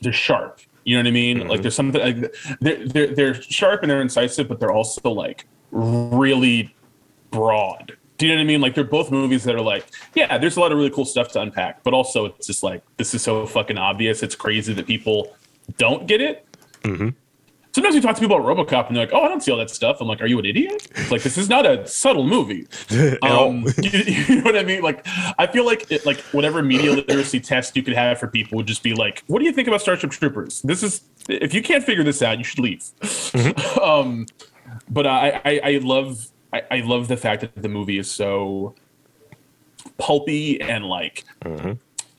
They're 0.02 0.14
sharp. 0.14 0.60
You 0.84 0.98
know 0.98 1.02
what 1.02 1.08
I 1.08 1.12
mean? 1.14 1.40
Mm-hmm. 1.40 1.50
Like 1.50 1.62
there's 1.64 1.76
something. 1.76 2.00
Like, 2.00 2.36
they're 2.60 2.88
they're 2.88 3.08
they're 3.08 3.42
sharp 3.42 3.82
and 3.82 3.90
they're 3.90 4.02
incisive, 4.02 4.48
but 4.48 4.60
they're 4.60 4.72
also 4.72 5.10
like 5.10 5.48
really 5.72 6.74
broad. 7.32 7.98
Do 8.18 8.28
you 8.28 8.34
know 8.34 8.40
what 8.40 8.44
I 8.44 8.48
mean? 8.48 8.62
Like 8.62 8.76
they're 8.76 8.84
both 8.84 9.10
movies 9.10 9.44
that 9.46 9.56
are 9.56 9.62
like, 9.62 9.88
yeah, 10.14 10.38
there's 10.38 10.56
a 10.56 10.60
lot 10.60 10.72
of 10.72 10.78
really 10.78 10.92
cool 10.92 11.06
stuff 11.06 11.30
to 11.30 11.42
unpack, 11.42 11.84
but 11.84 11.94
also 11.94 12.26
it's 12.26 12.46
just 12.46 12.62
like 12.62 12.84
this 12.98 13.16
is 13.16 13.24
so 13.24 13.48
fucking 13.48 13.78
obvious. 13.78 14.22
It's 14.22 14.36
crazy 14.36 14.74
that 14.74 14.86
people 14.86 15.36
don't 15.78 16.06
get 16.08 16.22
it. 16.22 16.46
Mm-hmm. 16.84 17.10
Sometimes 17.74 17.96
we 17.96 18.02
talk 18.02 18.16
to 18.16 18.22
people 18.22 18.36
about 18.36 18.46
RoboCop 18.46 18.88
and 18.88 18.96
they're 18.96 19.06
like, 19.06 19.14
"Oh, 19.14 19.24
I 19.24 19.30
don't 19.30 19.42
see 19.42 19.50
all 19.50 19.58
that 19.58 19.70
stuff." 19.70 20.02
I'm 20.02 20.08
like, 20.08 20.22
"Are 20.22 20.26
you 20.26 20.38
an 20.40 20.46
idiot?" 20.46 20.88
Like, 21.10 21.24
this 21.24 21.38
is 21.38 21.48
not 21.48 21.66
a 21.66 21.88
subtle 21.88 22.26
movie. 22.26 22.68
Um, 23.24 23.66
you, 23.82 24.00
you 24.00 24.36
know 24.38 24.44
what 24.44 24.58
I 24.58 24.64
mean? 24.64 24.82
Like, 24.82 25.06
I 25.38 25.48
feel 25.48 25.66
like 25.66 25.92
it, 25.92 26.06
like 26.06 26.20
whatever 26.32 26.62
media 26.62 26.92
literacy 26.92 27.40
test 27.40 27.76
you 27.76 27.84
could 27.84 27.94
have 27.94 28.20
for 28.20 28.28
people 28.28 28.58
would 28.58 28.66
just 28.68 28.84
be 28.84 28.94
like, 28.94 29.24
"What 29.28 29.40
do 29.40 29.46
you 29.46 29.52
think 29.52 29.68
about 29.68 29.82
Starship 29.82 30.12
Troopers?" 30.12 30.62
This 30.62 30.84
is 30.84 31.02
if 31.30 31.54
you 31.54 31.62
can't 31.62 31.84
figure 31.84 32.04
this 32.04 32.22
out, 32.22 32.38
you 32.38 32.44
should 32.44 32.60
leave. 32.60 32.84
um, 33.82 34.26
but 34.92 35.08
I, 35.08 35.42
I, 35.46 35.62
I 35.64 35.78
love 35.82 36.28
I, 36.54 36.64
I 36.70 36.80
love 36.82 37.08
the 37.08 37.18
fact 37.18 37.42
that 37.42 37.56
the 37.56 37.70
movie 37.70 37.98
is 37.98 38.12
so 38.12 38.76
pulpy 39.98 40.62
and 40.62 40.86
like 40.86 41.24
mm-hmm. 41.44 41.74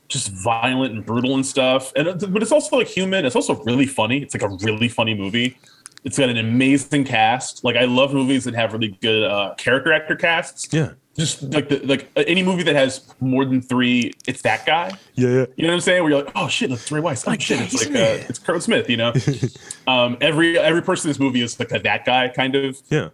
just 0.07 0.29
violent 0.43 0.93
and 0.93 1.05
brutal 1.05 1.35
and 1.35 1.45
stuff. 1.45 1.93
And 1.95 2.07
uh, 2.07 2.27
but 2.27 2.41
it's 2.41 2.51
also 2.51 2.77
like 2.77 2.87
human. 2.87 3.25
It's 3.25 3.35
also 3.35 3.63
really 3.63 3.85
funny. 3.85 4.21
It's 4.23 4.33
like 4.33 4.43
a 4.43 4.49
really 4.65 4.89
funny 4.89 5.13
movie. 5.13 5.57
It's 6.03 6.17
got 6.17 6.29
an 6.29 6.37
amazing 6.37 7.05
cast. 7.05 7.63
Like 7.63 7.75
I 7.75 7.85
love 7.85 8.13
movies 8.13 8.43
that 8.43 8.55
have 8.55 8.73
really 8.73 8.97
good 9.01 9.23
uh, 9.23 9.55
character 9.55 9.93
actor 9.93 10.15
casts. 10.15 10.67
Yeah. 10.71 10.91
Just 11.15 11.43
like 11.53 11.69
the 11.69 11.77
like 11.79 12.09
any 12.15 12.41
movie 12.41 12.63
that 12.63 12.75
has 12.75 13.13
more 13.19 13.45
than 13.45 13.61
three, 13.61 14.13
it's 14.27 14.41
that 14.41 14.65
guy. 14.65 14.91
Yeah, 15.13 15.29
yeah. 15.29 15.45
You 15.55 15.63
know 15.63 15.67
what 15.67 15.73
I'm 15.75 15.79
saying? 15.81 16.01
Where 16.01 16.11
you're 16.11 16.23
like, 16.23 16.33
oh 16.35 16.47
shit, 16.47 16.71
it's 16.71 16.91
Ray 16.91 17.01
Wise. 17.01 17.23
Oh 17.27 17.37
shit, 17.37 17.61
it's 17.61 17.85
like 17.85 17.95
uh, 17.95 18.25
it's 18.27 18.39
Kurt 18.39 18.63
Smith. 18.63 18.89
You 18.89 18.97
know, 18.97 19.13
um, 19.87 20.17
every 20.21 20.57
every 20.57 20.81
person 20.81 21.07
in 21.07 21.09
this 21.11 21.19
movie 21.19 21.41
is 21.43 21.59
like 21.59 21.71
a 21.71 21.77
that 21.79 22.05
guy 22.05 22.29
kind 22.29 22.55
of. 22.55 22.81
Yeah. 22.89 23.09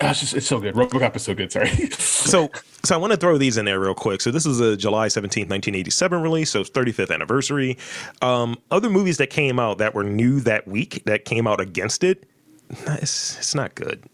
Ah, 0.00 0.10
it's 0.10 0.32
it's 0.32 0.46
so 0.46 0.60
good. 0.60 0.74
RoboCop 0.74 1.16
is 1.16 1.22
so 1.22 1.34
good. 1.34 1.52
Sorry. 1.52 1.70
So, 2.28 2.50
so 2.84 2.94
I 2.94 2.98
want 2.98 3.12
to 3.12 3.16
throw 3.16 3.38
these 3.38 3.56
in 3.56 3.64
there 3.64 3.80
real 3.80 3.94
quick. 3.94 4.20
So 4.20 4.30
this 4.30 4.44
is 4.44 4.60
a 4.60 4.76
July 4.76 5.06
17th, 5.06 5.48
1987 5.48 6.20
release, 6.20 6.50
so 6.50 6.60
it's 6.60 6.68
35th 6.68 7.10
anniversary. 7.10 7.78
Um, 8.20 8.58
other 8.70 8.90
movies 8.90 9.16
that 9.16 9.28
came 9.28 9.58
out 9.58 9.78
that 9.78 9.94
were 9.94 10.04
new 10.04 10.40
that 10.40 10.68
week 10.68 11.02
that 11.06 11.24
came 11.24 11.46
out 11.46 11.58
against 11.58 12.04
it, 12.04 12.28
it's, 12.70 13.38
it's 13.38 13.54
not 13.54 13.74
good. 13.74 14.04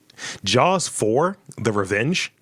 Jaws 0.44 0.86
4, 0.86 1.36
The 1.56 1.72
Revenge, 1.72 2.32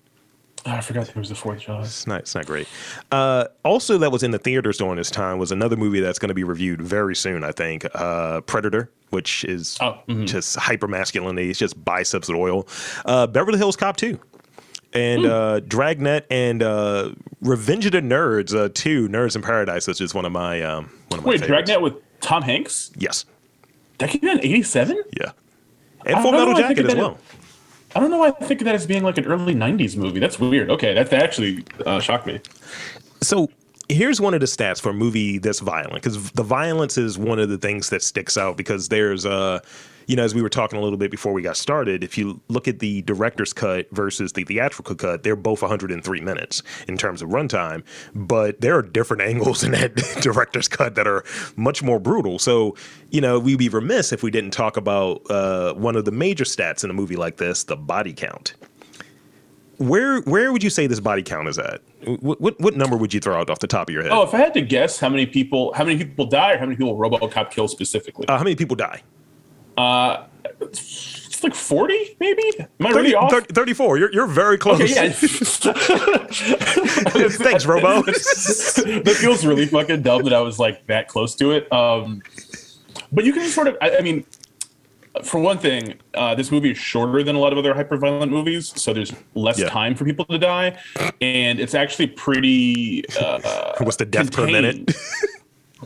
I 0.65 0.79
forgot 0.81 1.07
there 1.07 1.19
was 1.19 1.29
the 1.29 1.35
fourth 1.35 1.59
Jaws. 1.61 1.87
it's 1.87 2.07
not, 2.07 2.19
it's 2.21 2.35
not 2.35 2.45
great. 2.45 2.67
Uh, 3.11 3.47
also, 3.65 3.97
that 3.97 4.11
was 4.11 4.23
in 4.23 4.31
the 4.31 4.39
theaters 4.39 4.77
during 4.77 4.95
this 4.95 5.11
time 5.11 5.37
was 5.37 5.51
another 5.51 5.75
movie 5.75 5.99
that's 5.99 6.19
going 6.19 6.29
to 6.29 6.33
be 6.33 6.43
reviewed 6.45 6.81
very 6.81 7.15
soon, 7.15 7.43
I 7.43 7.51
think. 7.51 7.85
Uh, 7.93 8.39
Predator, 8.41 8.89
which 9.09 9.43
is 9.43 9.77
Oh, 9.81 9.99
mhm. 10.07 10.25
just 10.25 10.55
hyper 10.55 10.87
masculinity. 10.87 11.49
It's 11.49 11.59
just 11.59 11.83
biceps 11.83 12.29
and 12.29 12.37
oil. 12.37 12.65
Uh, 13.05 13.27
Beverly 13.27 13.57
Hills 13.57 13.75
Cop 13.75 13.97
2. 13.97 14.17
And 14.93 15.25
uh, 15.25 15.59
Dragnet 15.61 16.25
and 16.29 16.61
uh, 16.63 17.11
Revenge 17.41 17.85
of 17.87 17.91
the 17.93 17.99
Nerds 18.01 18.55
uh, 18.55 18.69
2, 18.73 19.09
Nerds 19.09 19.35
in 19.35 19.41
Paradise, 19.41 19.87
which 19.87 19.99
is 19.99 20.13
one 20.13 20.23
of 20.23 20.31
my 20.31 20.61
um, 20.61 20.91
one 21.07 21.19
of 21.19 21.25
my 21.25 21.29
Wait, 21.31 21.39
favorites. 21.41 21.47
Dragnet 21.67 21.81
with 21.81 21.95
Tom 22.21 22.43
Hanks? 22.43 22.91
Yes. 22.95 23.25
That 23.97 24.11
came 24.11 24.23
out 24.29 24.37
in 24.43 24.51
'87. 24.51 25.01
Yeah. 25.19 25.31
and 26.05 26.21
Full 26.21 26.31
Metal 26.31 26.53
know, 26.53 26.59
I 26.59 26.67
think 26.67 26.77
Jacket 26.77 26.85
as 26.91 26.95
well. 26.95 27.17
I 27.95 27.99
don't 27.99 28.09
know 28.09 28.17
why 28.17 28.27
I 28.27 28.31
think 28.31 28.61
of 28.61 28.65
that 28.65 28.75
as 28.75 28.85
being 28.85 29.03
like 29.03 29.17
an 29.17 29.25
early 29.25 29.53
'90s 29.53 29.95
movie. 29.95 30.19
That's 30.19 30.39
weird. 30.39 30.69
Okay, 30.69 30.93
that, 30.93 31.09
that 31.09 31.23
actually 31.23 31.63
uh, 31.85 31.99
shocked 31.99 32.25
me. 32.25 32.39
So 33.21 33.49
here's 33.89 34.19
one 34.19 34.33
of 34.33 34.39
the 34.39 34.45
stats 34.45 34.81
for 34.81 34.89
a 34.89 34.93
movie 34.93 35.37
that's 35.37 35.59
violent 35.59 35.95
because 35.95 36.31
the 36.31 36.43
violence 36.43 36.97
is 36.97 37.17
one 37.17 37.39
of 37.39 37.49
the 37.49 37.57
things 37.57 37.89
that 37.89 38.01
sticks 38.01 38.37
out 38.37 38.57
because 38.57 38.89
there's 38.89 39.25
uh 39.25 39.59
you 40.07 40.15
know 40.15 40.23
as 40.23 40.33
we 40.35 40.41
were 40.41 40.49
talking 40.49 40.79
a 40.79 40.81
little 40.81 40.97
bit 40.97 41.11
before 41.11 41.33
we 41.33 41.41
got 41.41 41.57
started 41.57 42.03
if 42.03 42.17
you 42.17 42.41
look 42.47 42.67
at 42.67 42.79
the 42.79 43.01
director's 43.03 43.53
cut 43.53 43.87
versus 43.91 44.33
the 44.33 44.43
theatrical 44.43 44.95
cut 44.95 45.23
they're 45.23 45.35
both 45.35 45.61
103 45.61 46.21
minutes 46.21 46.63
in 46.87 46.97
terms 46.97 47.21
of 47.21 47.29
runtime 47.29 47.83
but 48.13 48.59
there 48.61 48.77
are 48.77 48.81
different 48.81 49.21
angles 49.33 49.63
in 49.63 49.71
that 49.71 49.95
director's 50.21 50.67
cut 50.67 50.95
that 50.95 51.07
are 51.07 51.23
much 51.55 51.83
more 51.83 51.99
brutal 51.99 52.39
so 52.39 52.75
you 53.09 53.21
know 53.21 53.39
we'd 53.39 53.59
be 53.59 53.69
remiss 53.69 54.11
if 54.11 54.23
we 54.23 54.31
didn't 54.31 54.51
talk 54.51 54.77
about 54.77 55.21
uh, 55.29 55.73
one 55.73 55.95
of 55.95 56.05
the 56.05 56.11
major 56.11 56.43
stats 56.43 56.83
in 56.83 56.89
a 56.89 56.93
movie 56.93 57.15
like 57.15 57.37
this 57.37 57.63
the 57.63 57.75
body 57.75 58.13
count 58.13 58.53
where 59.77 60.21
where 60.21 60.51
would 60.51 60.63
you 60.63 60.69
say 60.69 60.87
this 60.87 60.99
body 60.99 61.23
count 61.23 61.47
is 61.47 61.57
at? 61.57 61.81
What, 62.05 62.39
what 62.39 62.59
what 62.59 62.75
number 62.75 62.97
would 62.97 63.13
you 63.13 63.19
throw 63.19 63.39
out 63.39 63.49
off 63.49 63.59
the 63.59 63.67
top 63.67 63.89
of 63.89 63.93
your 63.93 64.03
head? 64.03 64.11
Oh, 64.11 64.23
if 64.23 64.33
I 64.33 64.37
had 64.37 64.53
to 64.55 64.61
guess, 64.61 64.99
how 64.99 65.09
many 65.09 65.25
people? 65.25 65.73
How 65.73 65.83
many 65.83 65.97
people 65.97 66.25
die, 66.25 66.53
or 66.53 66.57
how 66.57 66.65
many 66.65 66.75
people 66.75 66.97
RoboCop 66.97 67.51
kills 67.51 67.71
specifically? 67.71 68.27
Uh, 68.27 68.37
how 68.37 68.43
many 68.43 68.55
people 68.55 68.75
die? 68.75 69.01
It's 70.61 71.43
like 71.43 71.53
forty, 71.55 72.15
maybe. 72.19 72.43
Am 72.59 72.67
I 72.87 72.91
30, 72.91 72.95
really 72.95 73.15
off? 73.15 73.31
30 73.31 73.53
34. 73.53 73.97
You're, 73.97 74.13
you're 74.13 74.27
very 74.27 74.57
close. 74.57 74.81
Okay, 74.81 74.93
yeah. 74.93 75.09
Thanks, 77.29 77.65
Robo. 77.65 78.01
that 78.03 79.17
feels 79.19 79.45
really 79.45 79.65
fucking 79.65 80.01
dumb 80.03 80.23
that 80.23 80.33
I 80.33 80.39
was 80.41 80.59
like 80.59 80.85
that 80.87 81.07
close 81.07 81.35
to 81.35 81.51
it. 81.51 81.71
Um, 81.71 82.21
but 83.11 83.25
you 83.25 83.33
can 83.33 83.47
sort 83.49 83.67
of, 83.67 83.77
I, 83.81 83.97
I 83.97 84.01
mean, 84.01 84.25
for 85.23 85.39
one 85.39 85.59
thing, 85.59 85.95
uh, 86.15 86.33
this 86.33 86.51
movie 86.51 86.71
is 86.71 86.77
shorter 86.77 87.21
than 87.23 87.35
a 87.35 87.39
lot 87.39 87.51
of 87.51 87.59
other 87.59 87.73
hyper-violent 87.73 88.31
movies, 88.31 88.73
so 88.81 88.93
there's 88.93 89.13
less 89.35 89.59
Yeah. 89.59 89.69
time 89.69 89.93
for 89.95 90.05
people 90.05 90.25
to 90.25 90.39
die, 90.39 90.77
and 91.21 91.59
it's 91.59 91.75
actually 91.75 92.07
pretty. 92.07 93.03
Uh, 93.19 93.73
What's 93.79 93.97
the 93.97 94.05
death 94.05 94.31
per 94.31 94.47
minute? 94.47 94.91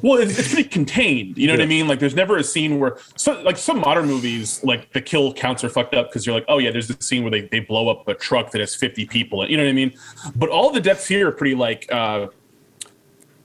Well, 0.01 0.19
it's, 0.19 0.37
it's 0.37 0.53
pretty 0.53 0.69
contained. 0.69 1.37
You 1.37 1.47
know 1.47 1.53
what 1.53 1.61
I 1.61 1.65
mean? 1.65 1.87
Like, 1.87 1.99
there's 1.99 2.15
never 2.15 2.37
a 2.37 2.43
scene 2.43 2.79
where, 2.79 2.97
so, 3.15 3.41
like, 3.41 3.57
some 3.57 3.79
modern 3.79 4.05
movies, 4.05 4.63
like 4.63 4.91
the 4.93 5.01
kill 5.01 5.33
counts 5.33 5.63
are 5.63 5.69
fucked 5.69 5.93
up 5.93 6.09
because 6.09 6.25
you're 6.25 6.35
like, 6.35 6.45
oh 6.47 6.57
yeah, 6.57 6.71
there's 6.71 6.87
this 6.87 7.05
scene 7.05 7.23
where 7.23 7.31
they, 7.31 7.41
they 7.41 7.59
blow 7.59 7.89
up 7.89 8.07
a 8.07 8.13
truck 8.13 8.51
that 8.51 8.59
has 8.59 8.75
50 8.75 9.05
people. 9.05 9.47
You 9.49 9.57
know 9.57 9.63
what 9.63 9.69
I 9.69 9.73
mean? 9.73 9.93
But 10.35 10.49
all 10.49 10.71
the 10.71 10.81
deaths 10.81 11.07
here 11.07 11.29
are 11.29 11.31
pretty 11.31 11.55
like, 11.55 11.91
uh, 11.91 12.27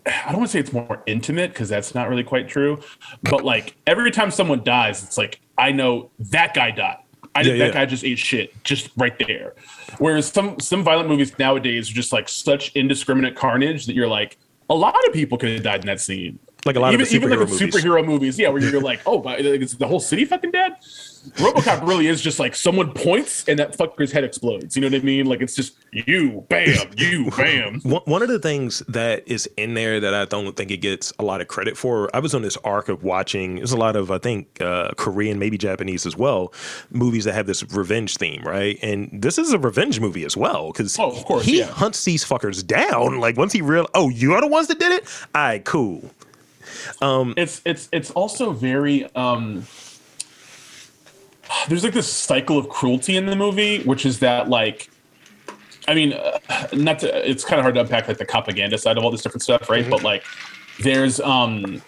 I 0.06 0.26
don't 0.26 0.38
want 0.38 0.48
to 0.48 0.52
say 0.52 0.58
it's 0.58 0.72
more 0.72 1.02
intimate 1.06 1.52
because 1.52 1.68
that's 1.68 1.94
not 1.94 2.08
really 2.08 2.24
quite 2.24 2.48
true. 2.48 2.80
But 3.22 3.44
like 3.44 3.76
every 3.86 4.10
time 4.10 4.30
someone 4.30 4.64
dies, 4.64 5.02
it's 5.02 5.16
like 5.16 5.40
I 5.56 5.72
know 5.72 6.10
that 6.18 6.54
guy 6.54 6.70
died. 6.72 6.98
I 7.34 7.42
Yeah, 7.42 7.52
that 7.52 7.58
yeah. 7.58 7.70
guy 7.72 7.86
just 7.86 8.04
ate 8.04 8.18
shit, 8.18 8.62
just 8.64 8.90
right 8.96 9.16
there. 9.26 9.54
Whereas 9.98 10.26
some 10.26 10.58
some 10.60 10.82
violent 10.82 11.08
movies 11.08 11.38
nowadays 11.38 11.90
are 11.90 11.94
just 11.94 12.12
like 12.12 12.28
such 12.28 12.72
indiscriminate 12.74 13.36
carnage 13.36 13.86
that 13.86 13.94
you're 13.94 14.08
like, 14.08 14.38
a 14.70 14.74
lot 14.74 14.96
of 15.06 15.12
people 15.12 15.38
could 15.38 15.50
have 15.50 15.62
died 15.62 15.80
in 15.80 15.86
that 15.86 16.00
scene. 16.00 16.38
Like 16.64 16.76
a 16.76 16.80
lot 16.80 16.94
of 16.94 17.00
even, 17.00 17.06
the 17.06 17.14
even 17.14 17.30
like 17.30 17.38
superhero 17.40 17.50
movies. 17.50 17.74
superhero 17.74 18.06
movies, 18.06 18.38
yeah, 18.38 18.48
where 18.48 18.62
you're 18.62 18.80
like, 18.80 19.00
oh, 19.04 19.18
but 19.18 19.40
is 19.40 19.76
the 19.76 19.86
whole 19.86 20.00
city 20.00 20.24
fucking 20.24 20.52
dead? 20.52 20.76
RoboCop 21.36 21.86
really 21.86 22.08
is 22.08 22.20
just 22.20 22.38
like 22.40 22.54
someone 22.56 22.92
points 22.92 23.44
and 23.48 23.58
that 23.58 23.76
fucker's 23.76 24.10
head 24.10 24.24
explodes. 24.24 24.74
You 24.76 24.82
know 24.82 24.88
what 24.88 25.00
I 25.00 25.04
mean? 25.04 25.26
Like 25.26 25.40
it's 25.40 25.54
just 25.54 25.74
you, 25.92 26.44
bam, 26.48 26.88
you, 26.96 27.30
bam. 27.30 27.80
One 27.84 28.22
of 28.22 28.28
the 28.28 28.38
things 28.40 28.80
that 28.88 29.26
is 29.28 29.48
in 29.56 29.74
there 29.74 30.00
that 30.00 30.14
I 30.14 30.24
don't 30.24 30.56
think 30.56 30.70
it 30.70 30.78
gets 30.78 31.12
a 31.18 31.22
lot 31.24 31.40
of 31.40 31.48
credit 31.48 31.76
for, 31.76 32.10
I 32.14 32.18
was 32.18 32.34
on 32.34 32.42
this 32.42 32.56
arc 32.64 32.88
of 32.88 33.04
watching, 33.04 33.56
there's 33.56 33.72
a 33.72 33.76
lot 33.76 33.94
of, 33.94 34.10
I 34.10 34.18
think, 34.18 34.60
uh, 34.60 34.90
Korean, 34.96 35.38
maybe 35.38 35.56
Japanese 35.56 36.06
as 36.06 36.16
well, 36.16 36.52
movies 36.90 37.24
that 37.24 37.34
have 37.34 37.46
this 37.46 37.62
revenge 37.72 38.16
theme, 38.16 38.42
right? 38.42 38.78
And 38.82 39.08
this 39.12 39.38
is 39.38 39.52
a 39.52 39.58
revenge 39.58 40.00
movie 40.00 40.24
as 40.24 40.36
well, 40.36 40.72
because 40.72 40.98
Oh, 40.98 41.10
of 41.10 41.24
course, 41.24 41.44
he 41.44 41.60
yeah. 41.60 41.66
hunts 41.66 42.04
these 42.04 42.24
fuckers 42.24 42.66
down. 42.66 43.20
Like, 43.20 43.36
once 43.36 43.52
he 43.52 43.62
real, 43.62 43.88
oh, 43.94 44.08
you 44.08 44.34
are 44.34 44.40
the 44.40 44.48
ones 44.48 44.66
that 44.68 44.78
did 44.80 44.92
it? 44.92 45.04
All 45.34 45.42
right, 45.42 45.64
cool. 45.64 46.10
it's 47.02 47.60
it's 47.64 47.88
it's 47.92 48.10
also 48.12 48.52
very 48.52 49.04
um 49.14 49.66
there's 51.68 51.84
like 51.84 51.92
this 51.92 52.12
cycle 52.12 52.58
of 52.58 52.68
cruelty 52.68 53.16
in 53.16 53.26
the 53.26 53.36
movie 53.36 53.82
which 53.84 54.04
is 54.06 54.18
that 54.20 54.48
like 54.48 54.90
i 55.88 55.94
mean 55.94 56.12
uh, 56.12 56.38
not 56.72 56.98
to 56.98 57.28
it's 57.28 57.44
kind 57.44 57.58
of 57.58 57.62
hard 57.64 57.74
to 57.74 57.80
unpack 57.80 58.08
like 58.08 58.18
the 58.18 58.24
propaganda 58.24 58.78
side 58.78 58.96
of 58.96 59.04
all 59.04 59.10
this 59.10 59.22
different 59.22 59.42
stuff 59.42 59.68
right? 59.68 59.88
But 59.88 60.02
like 60.02 60.24
there's 60.80 61.20
um 61.20 61.82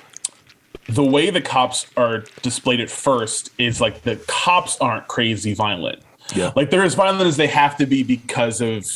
the 0.88 1.04
way 1.04 1.30
the 1.30 1.40
cops 1.40 1.86
are 1.96 2.24
displayed 2.42 2.80
at 2.80 2.90
first 2.90 3.50
is 3.58 3.80
like 3.80 4.02
the 4.02 4.16
cops 4.28 4.76
aren't 4.80 5.08
crazy 5.08 5.54
violent. 5.54 6.00
Yeah. 6.34 6.52
like 6.56 6.70
they're 6.70 6.82
as 6.82 6.94
violent 6.94 7.26
as 7.26 7.36
they 7.36 7.46
have 7.46 7.76
to 7.76 7.86
be 7.86 8.02
because 8.02 8.60
of 8.60 8.86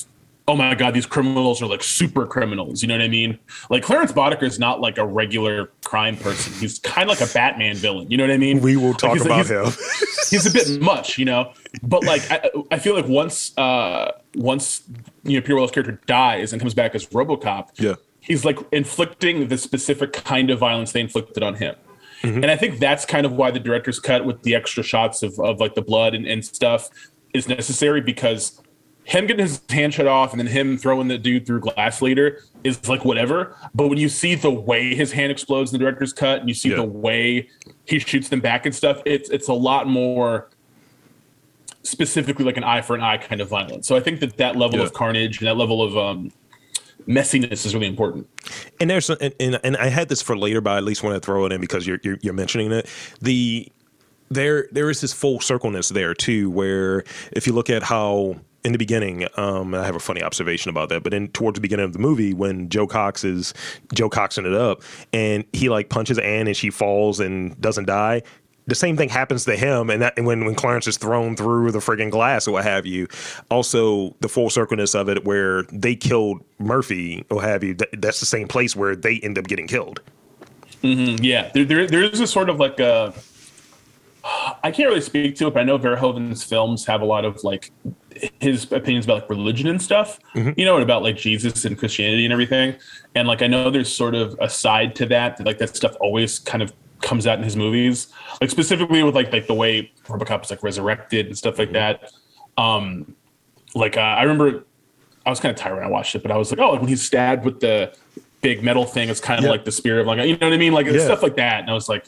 oh 0.48 0.56
my 0.56 0.74
god 0.74 0.94
these 0.94 1.06
criminals 1.06 1.62
are 1.62 1.66
like 1.66 1.82
super 1.82 2.26
criminals 2.26 2.82
you 2.82 2.88
know 2.88 2.94
what 2.94 3.02
i 3.02 3.08
mean 3.08 3.38
like 3.70 3.82
clarence 3.82 4.10
boddicker 4.10 4.42
is 4.44 4.58
not 4.58 4.80
like 4.80 4.98
a 4.98 5.06
regular 5.06 5.66
crime 5.84 6.16
person 6.16 6.52
he's 6.54 6.78
kind 6.80 7.08
of 7.10 7.18
like 7.18 7.28
a 7.30 7.32
batman 7.32 7.76
villain 7.76 8.10
you 8.10 8.16
know 8.16 8.24
what 8.24 8.30
i 8.32 8.36
mean 8.36 8.60
We 8.60 8.76
will 8.76 8.88
Like, 8.88 8.98
talk 8.98 9.12
he's- 9.12 9.26
about 9.26 9.46
he's- 9.46 9.50
him. 9.50 9.84
he's 10.30 10.46
a 10.46 10.50
bit 10.50 10.82
much, 10.82 11.16
you 11.18 11.24
know. 11.24 11.52
But 11.82 12.04
like, 12.04 12.22
I, 12.30 12.50
I 12.70 12.78
feel 12.78 12.94
like 12.94 13.06
once, 13.06 13.56
uh, 13.56 14.12
once 14.34 14.82
you 15.24 15.34
know, 15.36 15.40
Peter 15.40 15.54
Weller's 15.54 15.70
character 15.70 15.98
dies 16.06 16.52
and 16.52 16.60
comes 16.60 16.74
back 16.74 16.94
as 16.94 17.06
RoboCop, 17.06 17.68
Yeah. 17.78 17.94
he's 18.20 18.44
like 18.44 18.58
inflicting 18.72 19.48
the 19.48 19.56
specific 19.56 20.12
kind 20.12 20.50
of 20.50 20.58
violence 20.58 20.92
they 20.92 21.00
inflicted 21.00 21.42
on 21.42 21.54
him. 21.54 21.74
Mm-hmm. 22.22 22.42
And 22.42 22.50
I 22.50 22.56
think 22.56 22.78
that's 22.78 23.06
kind 23.06 23.24
of 23.24 23.32
why 23.32 23.50
the 23.50 23.60
director's 23.60 23.98
cut 24.00 24.26
with 24.26 24.42
the 24.42 24.54
extra 24.54 24.82
shots 24.82 25.22
of, 25.22 25.38
of 25.38 25.60
like 25.60 25.74
the 25.74 25.82
blood 25.82 26.14
and, 26.14 26.26
and 26.26 26.44
stuff 26.44 26.90
is 27.32 27.48
necessary 27.48 28.00
because 28.02 28.60
him 29.08 29.26
getting 29.26 29.46
his 29.46 29.62
hand 29.70 29.94
shut 29.94 30.06
off 30.06 30.32
and 30.32 30.38
then 30.38 30.46
him 30.46 30.76
throwing 30.76 31.08
the 31.08 31.16
dude 31.16 31.46
through 31.46 31.60
glass 31.60 32.02
later 32.02 32.42
is 32.62 32.86
like 32.90 33.06
whatever. 33.06 33.56
But 33.74 33.88
when 33.88 33.96
you 33.96 34.10
see 34.10 34.34
the 34.34 34.50
way 34.50 34.94
his 34.94 35.12
hand 35.12 35.32
explodes 35.32 35.72
in 35.72 35.78
the 35.78 35.82
director's 35.82 36.12
cut 36.12 36.40
and 36.40 36.48
you 36.48 36.54
see 36.54 36.68
Yeah. 36.68 36.76
the 36.76 36.84
way 36.84 37.48
he 37.86 37.98
shoots 38.00 38.28
them 38.28 38.40
back 38.40 38.66
and 38.66 38.74
stuff, 38.74 39.00
it's 39.06 39.30
it's 39.30 39.48
a 39.48 39.54
lot 39.54 39.88
more 39.88 40.50
specifically 41.84 42.44
like 42.44 42.58
an 42.58 42.64
eye 42.64 42.82
for 42.82 42.94
an 42.94 43.00
eye 43.00 43.16
kind 43.16 43.40
of 43.40 43.48
violence. 43.48 43.88
So 43.88 43.96
I 43.96 44.00
think 44.00 44.20
that 44.20 44.36
that 44.36 44.56
level 44.56 44.78
Yeah. 44.80 44.84
of 44.84 44.92
carnage 44.92 45.38
and 45.38 45.46
that 45.48 45.56
level 45.56 45.82
of 45.82 45.96
um, 45.96 46.30
messiness 47.08 47.64
is 47.64 47.74
really 47.74 47.86
important. 47.86 48.28
And 48.78 48.90
there's 48.90 49.08
and, 49.08 49.32
and 49.40 49.58
and 49.64 49.74
I 49.78 49.86
had 49.88 50.10
this 50.10 50.20
for 50.20 50.36
later, 50.36 50.60
but 50.60 50.72
I 50.72 50.76
at 50.76 50.84
least 50.84 51.02
want 51.02 51.14
to 51.14 51.20
throw 51.20 51.46
it 51.46 51.52
in 51.52 51.62
because 51.62 51.86
you're 51.86 52.00
you're, 52.02 52.18
you're 52.20 52.34
mentioning 52.34 52.72
it. 52.72 52.86
The 53.22 53.72
there 54.30 54.68
there 54.70 54.90
is 54.90 55.00
this 55.00 55.14
full 55.14 55.40
circleness 55.40 55.88
there 55.88 56.12
too, 56.12 56.50
where 56.50 57.04
if 57.32 57.46
you 57.46 57.54
look 57.54 57.70
at 57.70 57.82
how 57.82 58.36
in 58.68 58.72
the 58.72 58.78
beginning, 58.78 59.26
um, 59.38 59.74
I 59.74 59.86
have 59.86 59.96
a 59.96 59.98
funny 59.98 60.22
observation 60.22 60.68
about 60.68 60.90
that, 60.90 61.02
but 61.02 61.14
in 61.14 61.28
towards 61.28 61.56
the 61.56 61.62
beginning 61.62 61.86
of 61.86 61.94
the 61.94 61.98
movie, 61.98 62.34
when 62.34 62.68
Joe 62.68 62.86
Cox 62.86 63.24
is 63.24 63.54
Joe 63.94 64.10
Coxing 64.10 64.44
it 64.44 64.52
up, 64.52 64.82
and 65.10 65.44
he 65.54 65.70
like 65.70 65.88
punches 65.88 66.18
Anne 66.18 66.46
and 66.46 66.56
she 66.56 66.68
falls 66.68 67.18
and 67.18 67.58
doesn't 67.62 67.86
die. 67.86 68.22
The 68.66 68.74
same 68.74 68.98
thing 68.98 69.08
happens 69.08 69.46
to 69.46 69.56
him, 69.56 69.88
and 69.88 70.02
that 70.02 70.12
and 70.18 70.26
when 70.26 70.44
when 70.44 70.54
Clarence 70.54 70.86
is 70.86 70.98
thrown 70.98 71.34
through 71.34 71.72
the 71.72 71.78
friggin' 71.78 72.10
glass 72.10 72.46
or 72.46 72.52
what 72.52 72.64
have 72.64 72.84
you. 72.84 73.08
Also, 73.50 74.14
the 74.20 74.28
full 74.28 74.50
circleness 74.50 74.94
of 74.94 75.08
it, 75.08 75.24
where 75.24 75.62
they 75.72 75.96
killed 75.96 76.44
Murphy 76.58 77.24
or 77.30 77.40
have 77.40 77.64
you. 77.64 77.72
That, 77.72 78.02
that's 78.02 78.20
the 78.20 78.26
same 78.26 78.48
place 78.48 78.76
where 78.76 78.94
they 78.94 79.18
end 79.20 79.38
up 79.38 79.46
getting 79.46 79.66
killed. 79.66 80.02
Yeah, 80.82 81.50
there, 81.54 81.64
there, 81.64 81.86
there 81.86 82.02
is 82.02 82.20
a 82.20 82.26
sort 82.26 82.50
of 82.50 82.60
like 82.60 82.78
a. 82.78 83.14
I 84.62 84.70
can't 84.70 84.88
really 84.88 85.00
speak 85.00 85.36
to 85.36 85.46
it, 85.46 85.54
but 85.54 85.60
I 85.60 85.64
know 85.64 85.78
Verhoeven's 85.78 86.42
films 86.44 86.84
have 86.86 87.00
a 87.00 87.04
lot 87.04 87.24
of 87.24 87.42
like 87.44 87.70
his 88.40 88.70
opinions 88.72 89.04
about 89.04 89.22
like 89.22 89.30
religion 89.30 89.68
and 89.68 89.80
stuff, 89.80 90.18
you 90.34 90.64
know, 90.64 90.74
and 90.74 90.82
about 90.82 91.02
like 91.02 91.16
Jesus 91.16 91.64
and 91.64 91.78
Christianity 91.78 92.24
and 92.24 92.32
everything. 92.32 92.76
And 93.14 93.26
like 93.28 93.42
I 93.42 93.46
know 93.46 93.70
there's 93.70 93.92
sort 93.94 94.14
of 94.14 94.36
a 94.40 94.48
side 94.48 94.94
to 94.96 95.06
that, 95.06 95.36
that 95.38 95.46
like 95.46 95.58
that 95.58 95.74
stuff 95.76 95.96
always 96.00 96.38
kind 96.40 96.62
of 96.62 96.72
comes 97.00 97.26
out 97.26 97.38
in 97.38 97.44
his 97.44 97.56
movies, 97.56 98.08
like 98.40 98.50
specifically 98.50 99.02
with 99.02 99.14
like 99.14 99.32
like 99.32 99.46
the 99.46 99.54
way 99.54 99.92
RoboCop 100.06 100.44
is 100.44 100.50
like 100.50 100.62
resurrected 100.62 101.26
and 101.26 101.38
stuff 101.38 101.58
like 101.58 101.72
that. 101.72 102.12
Um, 102.56 103.14
like 103.74 103.96
uh, 103.96 104.00
I 104.00 104.22
remember 104.24 104.64
I 105.24 105.30
was 105.30 105.40
kind 105.40 105.54
of 105.54 105.58
tired 105.60 105.76
when 105.76 105.84
I 105.84 105.88
watched 105.88 106.14
it, 106.14 106.22
but 106.22 106.30
I 106.32 106.36
was 106.36 106.50
like, 106.50 106.58
oh, 106.60 106.72
like 106.72 106.80
when 106.80 106.88
he's 106.88 107.02
stabbed 107.02 107.44
with 107.44 107.60
the 107.60 107.94
big 108.40 108.62
metal 108.62 108.84
thing, 108.84 109.08
it's 109.08 109.20
kind 109.20 109.38
of 109.38 109.44
Yeah. 109.44 109.50
like 109.50 109.64
the 109.64 109.72
spirit 109.72 110.00
of 110.00 110.06
like, 110.06 110.18
you 110.26 110.36
know 110.36 110.46
what 110.48 110.52
I 110.54 110.58
mean, 110.58 110.72
like 110.72 110.86
Yeah. 110.86 110.98
stuff 111.04 111.22
like 111.22 111.36
that. 111.36 111.60
And 111.60 111.70
I 111.70 111.74
was 111.74 111.88
like, 111.88 112.06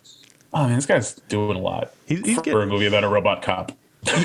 oh 0.54 0.66
man, 0.66 0.76
this 0.76 0.87
guy's 0.87 1.14
doing 1.28 1.57
a 1.57 1.61
lot 1.61 1.92
He's- 2.07 2.25
he's 2.25 2.37
for 2.37 2.42
getting- 2.42 2.62
a 2.62 2.66
movie 2.66 2.87
about 2.87 3.04
a 3.04 3.09
robot 3.09 3.42
cop. 3.42 3.73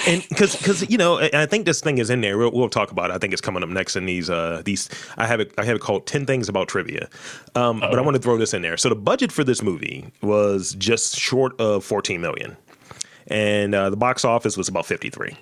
and 0.07 0.25
because 0.29 0.55
because 0.55 0.89
you 0.89 0.97
know 0.97 1.19
I 1.19 1.29
I 1.33 1.45
think 1.45 1.65
this 1.65 1.81
thing 1.81 1.97
is 1.97 2.09
in 2.09 2.21
there. 2.21 2.37
We'll, 2.37 2.51
we'll 2.53 2.69
talk 2.69 2.91
about 2.91 3.09
it. 3.09 3.13
I 3.13 3.17
think 3.17 3.33
it's 3.33 3.41
coming 3.41 3.61
up 3.61 3.67
next 3.67 3.97
in 3.97 4.05
these 4.05 4.29
uh 4.29 4.61
these. 4.63 4.89
I 5.17 5.27
have 5.27 5.41
it. 5.41 5.51
I 5.57 5.65
have 5.65 5.75
it 5.75 5.81
called 5.81 6.07
ten 6.07 6.25
things 6.25 6.47
about 6.47 6.69
trivia. 6.69 7.09
Um, 7.55 7.81
but 7.81 7.99
I 7.99 8.01
want 8.01 8.15
to 8.15 8.21
throw 8.21 8.37
this 8.37 8.53
in 8.53 8.61
there. 8.61 8.77
So 8.77 8.87
the 8.87 8.95
budget 8.95 9.33
for 9.33 9.43
this 9.43 9.61
movie 9.61 10.05
was 10.21 10.75
just 10.79 11.17
short 11.17 11.59
of 11.59 11.83
fourteen 11.83 12.21
million, 12.21 12.55
and 13.27 13.75
uh, 13.75 13.89
the 13.89 13.97
box 13.97 14.23
office 14.23 14.55
was 14.55 14.69
about 14.69 14.85
fifty 14.85 15.09
three. 15.09 15.35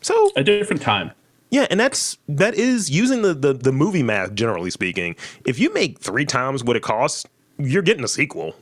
So 0.00 0.30
A 0.36 0.42
different 0.42 0.80
time. 0.80 1.10
yeah, 1.50 1.66
and 1.70 1.78
that's 1.78 2.16
that 2.26 2.54
is 2.54 2.90
using 2.90 3.20
the, 3.20 3.34
the 3.34 3.52
the 3.52 3.72
movie 3.72 4.02
math. 4.02 4.32
Generally 4.34 4.70
speaking, 4.70 5.14
if 5.44 5.58
you 5.58 5.70
make 5.74 5.98
three 5.98 6.24
times 6.24 6.64
what 6.64 6.74
it 6.74 6.82
costs, 6.82 7.26
you're 7.58 7.82
getting 7.82 8.02
a 8.04 8.08
sequel. 8.08 8.54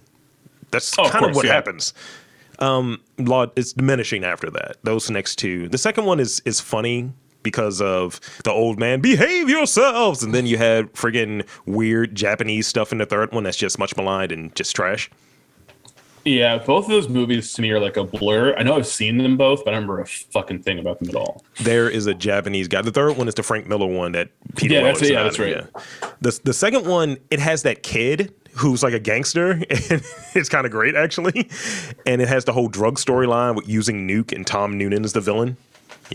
That's 0.70 0.98
Oh, 0.98 1.04
kind 1.04 1.16
of 1.16 1.20
course, 1.32 1.36
what 1.36 1.46
yeah. 1.46 1.52
happens. 1.52 1.94
Um, 2.60 3.00
law 3.18 3.46
it's 3.56 3.72
diminishing 3.72 4.24
after 4.24 4.50
that. 4.50 4.76
Those 4.82 5.10
next 5.10 5.36
two. 5.36 5.68
The 5.68 5.78
second 5.78 6.04
one 6.06 6.18
is 6.20 6.40
is 6.44 6.60
funny 6.60 7.12
because 7.44 7.80
of 7.80 8.20
the 8.44 8.50
old 8.50 8.78
man 8.80 9.00
behave 9.00 9.48
yourselves, 9.48 10.22
and 10.24 10.34
then 10.34 10.44
you 10.46 10.58
had 10.58 10.92
friggin' 10.92 11.46
weird 11.66 12.14
Japanese 12.16 12.66
stuff 12.66 12.90
in 12.92 12.98
the 12.98 13.06
third 13.06 13.32
one 13.32 13.44
that's 13.44 13.56
just 13.56 13.78
much 13.78 13.96
maligned 13.96 14.32
and 14.32 14.54
just 14.56 14.74
trash. 14.74 15.08
Yeah, 16.24 16.58
both 16.58 16.84
of 16.86 16.90
those 16.90 17.08
movies 17.08 17.54
to 17.54 17.62
me 17.62 17.70
are 17.70 17.80
like 17.80 17.96
a 17.96 18.04
blur. 18.04 18.54
I 18.58 18.62
know 18.62 18.76
I've 18.76 18.86
seen 18.88 19.16
them 19.18 19.36
both, 19.38 19.64
but 19.64 19.72
I 19.72 19.76
remember 19.76 20.00
a 20.00 20.06
fucking 20.06 20.62
thing 20.62 20.78
about 20.78 20.98
them 20.98 21.08
at 21.08 21.14
all. 21.14 21.42
There 21.60 21.88
is 21.88 22.06
a 22.06 22.12
Japanese 22.12 22.68
guy. 22.68 22.82
The 22.82 22.90
third 22.90 23.16
one 23.16 23.28
is 23.28 23.34
the 23.34 23.42
Frank 23.42 23.66
Miller 23.66 23.86
one 23.86 24.12
that 24.12 24.30
Peter 24.56 24.74
Yeah, 24.74 24.82
that's. 24.82 25.08
Yeah, 25.08 25.22
that's 25.22 25.38
right. 25.38 25.50
yeah. 25.56 26.10
The 26.20 26.38
the 26.44 26.52
second 26.52 26.86
one 26.86 27.16
it 27.30 27.38
has 27.38 27.62
that 27.62 27.82
kid 27.82 28.34
who's 28.56 28.82
like 28.82 28.94
a 28.94 28.98
gangster 28.98 29.50
and 29.70 30.02
it's 30.34 30.48
kind 30.48 30.66
of 30.66 30.72
great 30.72 30.94
actually, 30.94 31.48
and 32.06 32.20
it 32.20 32.28
has 32.28 32.44
the 32.44 32.52
whole 32.52 32.68
drug 32.68 32.96
storyline 32.96 33.54
with 33.54 33.68
using 33.68 34.08
Nuke 34.08 34.32
and 34.32 34.46
Tom 34.46 34.76
Noonan 34.76 35.04
as 35.04 35.12
the 35.12 35.20
villain. 35.20 35.56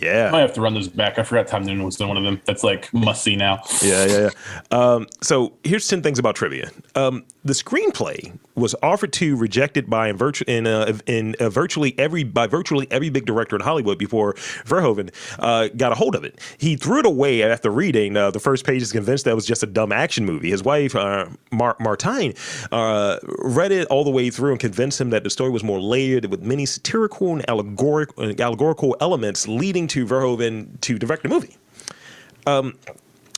Yeah, 0.01 0.27
I 0.27 0.31
might 0.31 0.41
have 0.41 0.53
to 0.53 0.61
run 0.61 0.73
those 0.73 0.87
back. 0.87 1.19
I 1.19 1.23
forgot 1.23 1.47
Tom 1.47 1.63
Noonan 1.63 1.83
was 1.83 1.99
in 1.99 2.07
one 2.07 2.17
of 2.17 2.23
them. 2.23 2.41
That's 2.45 2.63
like 2.63 2.93
must 2.93 3.23
see 3.23 3.35
now. 3.35 3.61
Yeah, 3.81 4.05
yeah, 4.05 4.29
yeah. 4.29 4.29
Um, 4.71 5.07
so 5.21 5.53
here's 5.63 5.87
10 5.87 6.01
things 6.01 6.19
about 6.19 6.35
trivia. 6.35 6.71
Um, 6.95 7.25
the 7.43 7.53
screenplay 7.53 8.37
was 8.55 8.75
offered 8.81 9.11
to, 9.13 9.35
rejected 9.35 9.89
by 9.89 10.07
in, 10.07 10.17
virtu- 10.17 10.45
in, 10.47 10.65
uh, 10.67 10.97
in 11.05 11.35
uh, 11.39 11.49
virtually 11.49 11.97
every 11.99 12.23
by 12.23 12.47
virtually 12.47 12.87
every 12.91 13.09
big 13.09 13.25
director 13.25 13.55
in 13.55 13.61
Hollywood 13.61 13.97
before 13.97 14.33
Verhoeven 14.33 15.11
uh, 15.39 15.67
got 15.75 15.91
a 15.91 15.95
hold 15.95 16.15
of 16.15 16.23
it. 16.23 16.39
He 16.57 16.75
threw 16.75 16.99
it 16.99 17.05
away 17.05 17.43
after 17.43 17.69
reading 17.69 18.15
uh, 18.15 18.31
the 18.31 18.39
first 18.39 18.65
pages, 18.65 18.91
convinced 18.91 19.25
that 19.25 19.31
it 19.31 19.35
was 19.35 19.45
just 19.45 19.63
a 19.63 19.67
dumb 19.67 19.91
action 19.91 20.25
movie. 20.25 20.51
His 20.51 20.63
wife, 20.63 20.95
uh, 20.95 21.27
Mar- 21.51 21.75
Martine, 21.79 22.33
uh, 22.71 23.17
read 23.39 23.71
it 23.71 23.87
all 23.87 24.03
the 24.03 24.11
way 24.11 24.29
through 24.29 24.51
and 24.51 24.59
convinced 24.59 25.01
him 25.01 25.09
that 25.09 25.23
the 25.23 25.29
story 25.29 25.49
was 25.49 25.63
more 25.63 25.79
layered 25.81 26.25
with 26.25 26.41
many 26.41 26.65
satirical 26.65 27.33
and 27.33 27.45
allegoric- 27.47 28.11
uh, 28.17 28.41
allegorical 28.41 28.95
elements, 29.01 29.47
leading 29.47 29.82
to 29.89 30.05
Verhoeven 30.05 30.79
to 30.81 30.97
direct 30.97 31.23
the 31.23 31.29
movie 31.29 31.57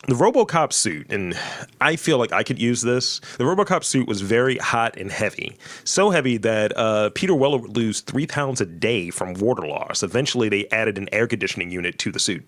the 0.08 0.14
RoboCop 0.14 0.72
suit, 0.72 1.12
and 1.12 1.38
I 1.82 1.96
feel 1.96 2.20
like 2.20 2.32
I 2.32 2.44
could 2.44 2.60
use 2.60 2.84
this. 2.84 3.20
The 3.38 3.44
RoboCop 3.44 3.84
suit 3.84 4.08
was 4.08 4.22
very 4.22 4.58
hot 4.58 4.98
and 4.98 5.12
heavy, 5.12 5.58
so 5.84 6.12
heavy 6.12 6.38
that 6.38 6.78
uh, 6.78 7.10
Peter 7.16 7.34
Weller 7.34 7.58
would 7.58 7.76
lose 7.76 8.02
three 8.02 8.28
pounds 8.28 8.62
a 8.62 8.66
day 8.66 9.10
from 9.10 9.34
water 9.34 9.66
loss. 9.66 10.04
Eventually, 10.04 10.48
they 10.48 10.68
added 10.70 10.98
an 10.98 11.10
air 11.12 11.28
conditioning 11.28 11.72
unit 11.72 11.98
to 12.00 12.12
the 12.12 12.20
suit. 12.20 12.46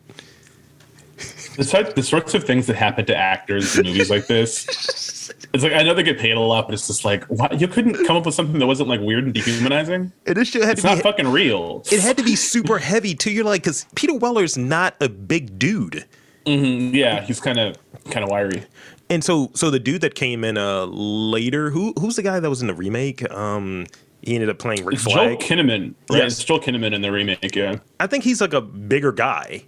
The, 1.57 1.65
type, 1.65 1.95
the 1.95 2.03
sorts 2.03 2.33
of 2.33 2.43
things 2.43 2.67
that 2.67 2.75
happen 2.75 3.05
to 3.07 3.15
actors 3.15 3.77
in 3.77 3.85
movies 3.85 4.09
like 4.09 4.27
this. 4.27 5.05
It's 5.53 5.61
like 5.63 5.73
I 5.73 5.83
know 5.83 5.93
they 5.93 6.03
get 6.03 6.17
paid 6.19 6.37
a 6.37 6.39
lot, 6.39 6.67
but 6.67 6.73
it's 6.73 6.87
just 6.87 7.03
like 7.03 7.25
why, 7.25 7.49
you 7.51 7.67
couldn't 7.67 8.05
come 8.05 8.15
up 8.15 8.25
with 8.25 8.33
something 8.33 8.59
that 8.59 8.65
wasn't 8.67 8.87
like 8.87 9.01
weird 9.01 9.25
and 9.25 9.33
dehumanizing. 9.33 10.11
And 10.25 10.35
this 10.37 10.47
shit 10.47 10.61
had 10.63 10.73
It's 10.73 10.81
to 10.83 10.87
not 10.87 10.95
be. 10.97 11.01
fucking 11.01 11.27
real. 11.27 11.83
it 11.91 11.99
had 11.99 12.15
to 12.17 12.23
be 12.23 12.35
super 12.35 12.77
heavy 12.77 13.13
too. 13.13 13.31
You're 13.31 13.43
like, 13.43 13.61
because 13.61 13.85
Peter 13.95 14.13
Weller's 14.15 14.57
not 14.57 14.95
a 15.01 15.09
big 15.09 15.59
dude. 15.59 16.05
yeah, 16.45 17.21
he's 17.25 17.39
kind 17.41 17.59
of 17.59 17.75
kind 18.09 18.23
of 18.23 18.29
wiry. 18.29 18.63
And 19.09 19.21
so, 19.23 19.51
so 19.53 19.69
the 19.69 19.79
dude 19.79 20.01
that 20.01 20.15
came 20.15 20.43
in 20.45 20.57
uh 20.57 20.85
later, 20.85 21.71
who 21.71 21.93
who's 21.99 22.15
the 22.15 22.23
guy 22.23 22.39
that 22.39 22.49
was 22.49 22.61
in 22.61 22.67
the 22.67 22.73
remake? 22.73 23.29
Um, 23.31 23.85
he 24.21 24.35
ended 24.35 24.49
up 24.49 24.59
playing 24.59 24.85
Rick 24.85 24.95
It's 24.95 25.03
Joel 25.05 25.35
Kinnaman, 25.37 25.93
right? 26.09 26.19
Yes. 26.23 26.33
It's 26.33 26.43
Joel 26.45 26.61
Kinnaman 26.61 26.93
in 26.93 27.01
the 27.01 27.11
remake. 27.11 27.53
Yeah, 27.55 27.75
I 27.99 28.07
think 28.07 28.23
he's 28.23 28.39
like 28.41 28.53
a 28.53 28.61
bigger 28.61 29.11
guy. 29.11 29.63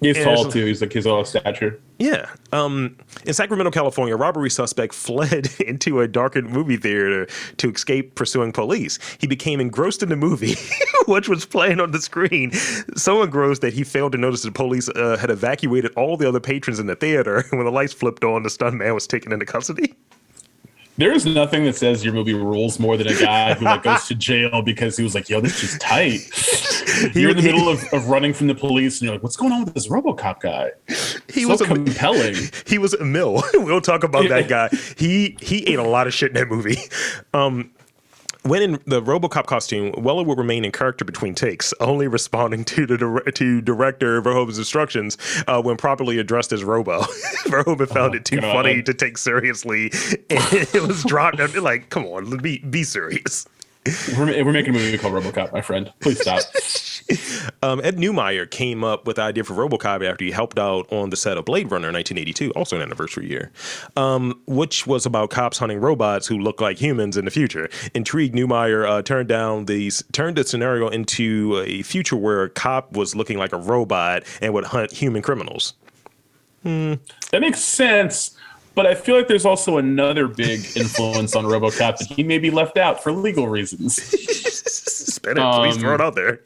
He's 0.00 0.16
Yeah, 0.16 0.24
tall 0.24 0.50
too. 0.50 0.66
He's 0.66 0.80
like 0.80 0.92
his 0.92 1.06
all 1.06 1.24
stature. 1.24 1.80
Yeah. 1.98 2.30
Um, 2.52 2.96
in 3.26 3.34
Sacramento, 3.34 3.70
California, 3.70 4.14
a 4.14 4.16
robbery 4.16 4.50
suspect 4.50 4.94
fled 5.06 5.48
into 5.60 6.00
a 6.00 6.08
darkened 6.08 6.50
movie 6.50 6.76
theater 6.76 7.26
to 7.58 7.70
escape 7.70 8.14
pursuing 8.14 8.52
police. 8.52 8.98
He 9.20 9.26
became 9.26 9.60
engrossed 9.60 10.02
in 10.02 10.08
the 10.08 10.16
movie, 10.16 10.56
which 11.06 11.28
was 11.28 11.44
playing 11.44 11.80
on 11.80 11.90
the 11.90 12.00
screen. 12.00 12.52
So 12.96 13.22
engrossed 13.22 13.60
that 13.60 13.74
he 13.74 13.84
failed 13.84 14.12
to 14.12 14.18
notice 14.18 14.42
the 14.42 14.50
police 14.52 14.88
uh, 14.88 15.18
had 15.18 15.30
evacuated 15.30 15.92
all 15.94 16.16
the 16.16 16.28
other 16.28 16.40
patrons 16.40 16.78
in 16.78 16.86
the 16.86 16.96
theater. 16.96 17.44
When 17.60 17.66
the 17.66 17.72
lights 17.72 17.92
flipped 17.92 18.24
on, 18.24 18.42
the 18.42 18.48
stuntman 18.48 18.94
was 18.94 19.06
taken 19.06 19.32
into 19.32 19.44
custody. 19.44 19.94
There 21.00 21.12
is 21.12 21.24
nothing 21.24 21.64
that 21.64 21.76
says 21.76 22.04
your 22.04 22.12
movie 22.12 22.34
rules 22.34 22.78
more 22.78 22.98
than 22.98 23.06
a 23.06 23.14
guy 23.14 23.54
who 23.54 23.64
like 23.64 23.84
goes 23.84 24.06
to 24.08 24.14
jail 24.14 24.60
because 24.60 24.98
he 24.98 25.02
was 25.02 25.14
like, 25.14 25.30
"Yo, 25.30 25.40
this 25.40 25.62
is 25.62 25.78
tight." 25.78 26.20
you're 27.14 27.30
in 27.30 27.36
the 27.36 27.42
he- 27.42 27.52
middle 27.52 27.70
of, 27.70 27.82
of 27.94 28.10
running 28.10 28.34
from 28.34 28.48
the 28.48 28.54
police, 28.54 29.00
and 29.00 29.06
you're 29.06 29.14
like, 29.14 29.22
"What's 29.22 29.36
going 29.36 29.50
on 29.50 29.64
with 29.64 29.72
this 29.72 29.88
RoboCop 29.88 30.40
guy?" 30.40 30.72
He 31.32 31.44
so 31.44 31.48
was 31.48 31.62
a 31.62 31.64
compelling. 31.64 32.36
he 32.66 32.76
was 32.76 32.92
a 32.92 33.02
mill. 33.02 33.42
we'll 33.54 33.80
talk 33.80 34.04
about 34.04 34.28
that 34.28 34.48
guy. 34.48 34.68
He 34.98 35.38
he 35.40 35.66
ate 35.68 35.78
a 35.78 35.88
lot 35.88 36.06
of 36.06 36.12
shit 36.12 36.32
in 36.32 36.34
that 36.34 36.48
movie. 36.48 36.76
Um, 37.32 37.72
when 38.42 38.62
in 38.62 38.72
the 38.86 39.02
RoboCop 39.02 39.46
costume, 39.46 39.92
Weller 39.98 40.24
would 40.24 40.38
remain 40.38 40.64
in 40.64 40.72
character 40.72 41.04
between 41.04 41.34
takes, 41.34 41.74
only 41.80 42.08
responding 42.08 42.64
to 42.64 42.86
the 42.86 42.96
dir- 42.96 43.30
to 43.32 43.60
director 43.60 44.22
Verhoeven's 44.22 44.58
instructions 44.58 45.18
uh, 45.46 45.60
when 45.62 45.76
properly 45.76 46.18
addressed 46.18 46.52
as 46.52 46.64
Robo. 46.64 47.00
Verhoeven 47.44 47.88
found 47.88 48.14
it 48.14 48.24
too 48.24 48.38
Oh, 48.38 48.40
God. 48.42 48.52
funny 48.54 48.82
to 48.82 48.94
take 48.94 49.18
seriously, 49.18 49.90
and 50.30 50.42
it 50.74 50.82
was 50.86 51.02
dropped. 51.04 51.38
Like, 51.56 51.90
come 51.90 52.04
on, 52.06 52.38
be 52.38 52.58
be 52.58 52.82
serious. 52.84 53.46
We're, 54.16 54.44
we're 54.44 54.52
making 54.52 54.74
a 54.74 54.78
movie 54.78 54.98
called 54.98 55.14
RoboCop, 55.14 55.52
my 55.52 55.60
friend. 55.60 55.92
Please 56.00 56.20
stop. 56.20 56.42
Um, 57.62 57.80
Ed 57.82 57.96
Neumeier 57.96 58.50
came 58.50 58.84
up 58.84 59.06
with 59.06 59.16
the 59.16 59.22
idea 59.22 59.44
for 59.44 59.54
RoboCop 59.54 60.08
after 60.08 60.24
he 60.24 60.30
helped 60.30 60.58
out 60.58 60.90
on 60.92 61.10
the 61.10 61.16
set 61.16 61.36
of 61.36 61.44
Blade 61.44 61.70
Runner 61.70 61.88
in 61.88 61.94
1982, 61.94 62.52
also 62.52 62.76
an 62.76 62.82
anniversary 62.82 63.28
year, 63.28 63.50
um, 63.96 64.40
which 64.46 64.86
was 64.86 65.06
about 65.06 65.30
cops 65.30 65.58
hunting 65.58 65.80
robots 65.80 66.26
who 66.26 66.38
look 66.38 66.60
like 66.60 66.78
humans 66.78 67.16
in 67.16 67.24
the 67.24 67.30
future. 67.30 67.68
Intrigued, 67.94 68.34
Neumeier 68.34 68.88
uh, 68.88 69.02
turned 69.02 69.28
down 69.28 69.66
the 69.66 69.90
turned 70.12 70.36
the 70.36 70.44
scenario 70.44 70.88
into 70.88 71.62
a 71.66 71.82
future 71.82 72.16
where 72.16 72.44
a 72.44 72.50
cop 72.50 72.92
was 72.92 73.16
looking 73.16 73.38
like 73.38 73.52
a 73.52 73.58
robot 73.58 74.22
and 74.40 74.54
would 74.54 74.64
hunt 74.64 74.92
human 74.92 75.20
criminals. 75.20 75.74
That 76.62 77.40
makes 77.40 77.60
sense. 77.60 78.36
But 78.74 78.86
I 78.86 78.94
feel 78.94 79.16
like 79.16 79.26
there's 79.28 79.44
also 79.44 79.78
another 79.78 80.28
big 80.28 80.60
influence 80.76 81.34
on 81.34 81.44
RoboCop 81.44 81.98
that 81.98 82.06
he 82.14 82.22
may 82.22 82.38
be 82.38 82.50
left 82.50 82.78
out 82.78 83.02
for 83.02 83.12
legal 83.12 83.48
reasons. 83.48 83.96
Spin 84.02 85.38
it, 85.38 85.52
please 85.54 85.74
Um, 85.76 85.80
throw 85.80 85.94
it 85.94 86.00
out 86.00 86.14
there. 86.14 86.40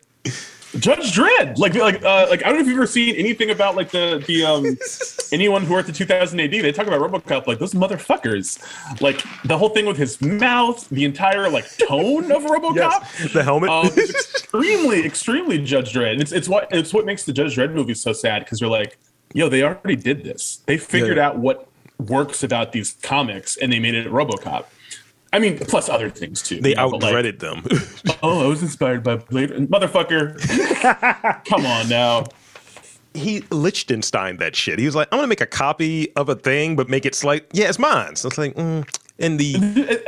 Judge 0.80 1.12
Dredd, 1.12 1.56
like, 1.58 1.74
like, 1.76 2.02
uh, 2.02 2.26
like 2.28 2.42
I 2.44 2.48
don't 2.48 2.54
know 2.56 2.60
if 2.62 2.66
you've 2.66 2.76
ever 2.78 2.86
seen 2.88 3.14
anything 3.14 3.50
about 3.50 3.76
like 3.76 3.92
the 3.92 4.24
the 4.26 4.44
um 4.44 4.76
anyone 5.32 5.62
who 5.62 5.72
worked 5.72 5.88
at 5.88 5.94
2000 5.94 6.40
AD. 6.40 6.50
They 6.50 6.72
talk 6.72 6.88
about 6.88 7.00
RoboCop 7.00 7.46
like 7.46 7.60
those 7.60 7.74
motherfuckers, 7.74 8.58
like 9.00 9.22
the 9.44 9.56
whole 9.56 9.68
thing 9.68 9.86
with 9.86 9.96
his 9.96 10.20
mouth, 10.20 10.88
the 10.88 11.04
entire 11.04 11.48
like 11.48 11.64
tone 11.78 12.32
of 12.32 12.42
RoboCop. 12.42 12.74
Yes, 12.74 13.32
the 13.32 13.44
helmet. 13.44 13.70
Um, 13.70 13.86
it's 13.96 14.10
extremely, 14.42 15.04
extremely 15.06 15.58
Judge 15.62 15.92
Dredd. 15.92 16.20
It's 16.20 16.32
it's 16.32 16.48
what 16.48 16.66
it's 16.72 16.92
what 16.92 17.06
makes 17.06 17.22
the 17.24 17.32
Judge 17.32 17.54
Dredd 17.54 17.72
movie 17.72 17.94
so 17.94 18.12
sad 18.12 18.40
because 18.44 18.60
you're 18.60 18.70
like, 18.70 18.98
yo, 19.32 19.48
they 19.48 19.62
already 19.62 19.94
did 19.94 20.24
this. 20.24 20.62
They 20.66 20.76
figured 20.78 21.18
Yeah. 21.18 21.28
out 21.28 21.38
what 21.38 21.68
works 21.98 22.42
about 22.42 22.72
these 22.72 22.96
comics 23.02 23.56
and 23.56 23.72
they 23.72 23.78
made 23.78 23.94
it 23.94 24.06
RoboCop. 24.10 24.66
I 25.32 25.38
mean, 25.40 25.58
plus 25.58 25.88
other 25.88 26.10
things 26.10 26.42
too. 26.42 26.60
they 26.60 26.70
you 26.70 26.74
know, 26.76 26.90
but, 26.90 27.02
like, 27.02 27.38
them. 27.40 27.64
Oh, 28.22 28.44
I 28.44 28.46
was 28.46 28.62
inspired 28.62 29.02
by 29.02 29.16
Blade, 29.16 29.50
motherfucker. 29.50 30.38
Come 31.46 31.66
on 31.66 31.88
now. 31.88 32.24
he 33.14 33.42
Lichtenstein 33.50 34.36
that 34.38 34.54
shit. 34.54 34.78
He 34.78 34.86
was 34.86 34.94
like, 34.94 35.08
I'm 35.10 35.18
gonna 35.18 35.26
make 35.28 35.40
a 35.40 35.46
copy 35.46 36.14
of 36.16 36.28
a 36.28 36.34
thing, 36.36 36.76
but 36.76 36.88
make 36.88 37.04
it 37.04 37.14
slight. 37.14 37.46
Yeah, 37.52 37.68
it's 37.68 37.78
mine. 37.80 38.14
So 38.16 38.28
it's 38.28 38.38
like, 38.38 38.54
mm. 38.54 38.86
and 39.18 39.38
the 39.40 40.04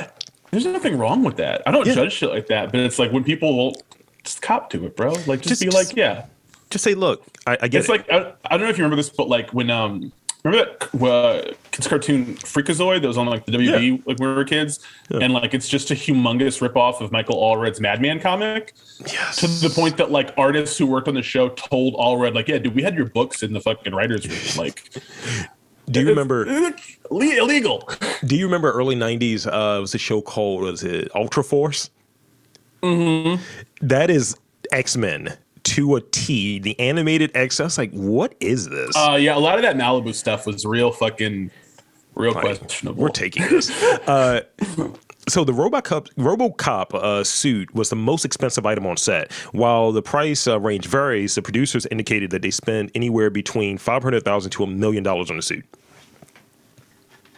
There's 0.52 0.64
nothing 0.66 0.96
wrong 0.96 1.24
with 1.24 1.36
that. 1.38 1.62
I 1.66 1.72
don't 1.72 1.86
Yeah. 1.86 1.94
judge 1.94 2.12
shit 2.12 2.30
like 2.30 2.46
that, 2.48 2.70
but 2.70 2.80
it's 2.80 2.98
like 3.00 3.10
when 3.12 3.24
people 3.24 3.56
will 3.56 3.74
just 4.22 4.42
cop 4.42 4.70
to 4.70 4.86
it, 4.86 4.96
bro. 4.96 5.10
Like 5.26 5.40
just, 5.40 5.48
Just- 5.48 5.60
be 5.62 5.66
just- 5.66 5.88
like, 5.88 5.96
yeah. 5.96 6.26
just 6.70 6.84
say, 6.84 6.94
look, 6.94 7.24
I, 7.48 7.58
I 7.62 7.68
get 7.68 7.80
It's 7.80 7.88
it. 7.88 7.92
like 7.92 8.10
I, 8.12 8.32
I 8.44 8.56
don't 8.56 8.62
know 8.62 8.68
if 8.70 8.78
you 8.78 8.84
remember 8.84 8.96
this, 8.96 9.10
but 9.10 9.28
like 9.28 9.50
when 9.52 9.70
um 9.70 10.12
remember 10.50 10.76
that 10.92 11.02
uh, 11.04 11.52
kids 11.72 11.86
cartoon 11.88 12.34
Freakazoid 12.36 13.02
that 13.02 13.08
was 13.08 13.18
on 13.18 13.26
like 13.26 13.44
the 13.46 13.52
WB 13.52 13.64
Yeah. 13.66 13.92
like 14.06 14.18
when 14.18 14.28
we 14.30 14.34
were 14.34 14.44
kids, 14.44 14.80
and 15.10 15.32
like 15.32 15.54
it's 15.54 15.68
just 15.68 15.90
a 15.90 15.94
humongous 15.94 16.66
ripoff 16.66 17.00
of 17.00 17.12
Michael 17.12 17.36
Allred's 17.36 17.80
Madman 17.80 18.20
comic. 18.20 18.74
yes. 19.06 19.36
To 19.38 19.46
the 19.46 19.70
point 19.74 19.96
that 19.98 20.10
like 20.10 20.32
artists 20.36 20.76
who 20.78 20.86
worked 20.86 21.08
on 21.08 21.14
the 21.14 21.22
show 21.22 21.48
told 21.50 21.94
Allred 21.94 22.34
like, 22.34 22.48
yeah, 22.48 22.58
dude, 22.58 22.74
we 22.74 22.82
had 22.82 22.94
your 22.94 23.06
books 23.06 23.42
in 23.42 23.52
the 23.52 23.60
fucking 23.60 23.94
writers 23.94 24.26
room. 24.28 24.38
Like, 24.56 24.88
Do 25.90 26.00
you 26.00 26.08
remember? 26.08 26.46
illegal? 27.10 27.88
Do 28.24 28.36
you 28.36 28.46
remember 28.46 28.72
early 28.72 28.96
'90s? 28.96 29.46
Uh, 29.46 29.78
it 29.78 29.80
was 29.80 29.94
a 29.94 29.98
show 29.98 30.20
called 30.22 30.62
was 30.62 30.82
it 30.82 31.08
Ultra 31.14 31.44
Force? 31.44 31.90
Mm-hmm. 32.82 33.42
That 33.86 34.10
is 34.10 34.36
X 34.72 34.96
Men 34.96 35.36
to 35.66 35.96
a 35.96 36.00
T. 36.00 36.58
The 36.58 36.78
animated 36.78 37.32
X. 37.34 37.60
I 37.60 37.64
was 37.64 37.76
like, 37.78 37.90
what 37.92 38.34
is 38.40 38.68
this? 38.68 38.96
Uh, 38.96 39.16
yeah, 39.20 39.36
a 39.36 39.40
lot 39.40 39.56
of 39.56 39.62
that 39.62 39.76
Malibu 39.76 40.14
stuff 40.14 40.46
was 40.46 40.64
real 40.64 40.92
fucking, 40.92 41.50
real 42.14 42.34
questionable. 42.34 43.02
We're 43.02 43.08
taking 43.08 43.42
this. 43.48 43.70
uh, 44.08 44.42
so 45.28 45.42
the 45.44 45.52
RoboCop 45.52 46.14
RoboCop 46.14 46.94
uh, 46.94 47.24
suit 47.24 47.74
was 47.74 47.90
the 47.90 47.96
most 47.96 48.24
expensive 48.24 48.64
item 48.64 48.86
on 48.86 48.96
set. 48.96 49.32
While 49.52 49.90
the 49.90 50.02
price 50.02 50.46
uh, 50.46 50.60
range 50.60 50.86
varies, 50.86 51.34
the 51.34 51.42
producers 51.42 51.84
indicated 51.86 52.30
that 52.30 52.42
they 52.42 52.50
spent 52.52 52.92
anywhere 52.94 53.28
between 53.28 53.76
five 53.76 54.02
hundred 54.02 54.24
thousand 54.24 54.52
to 54.52 54.62
a 54.62 54.66
million 54.68 55.02
dollars 55.02 55.30
on 55.30 55.36
the 55.36 55.42
suit. 55.42 55.64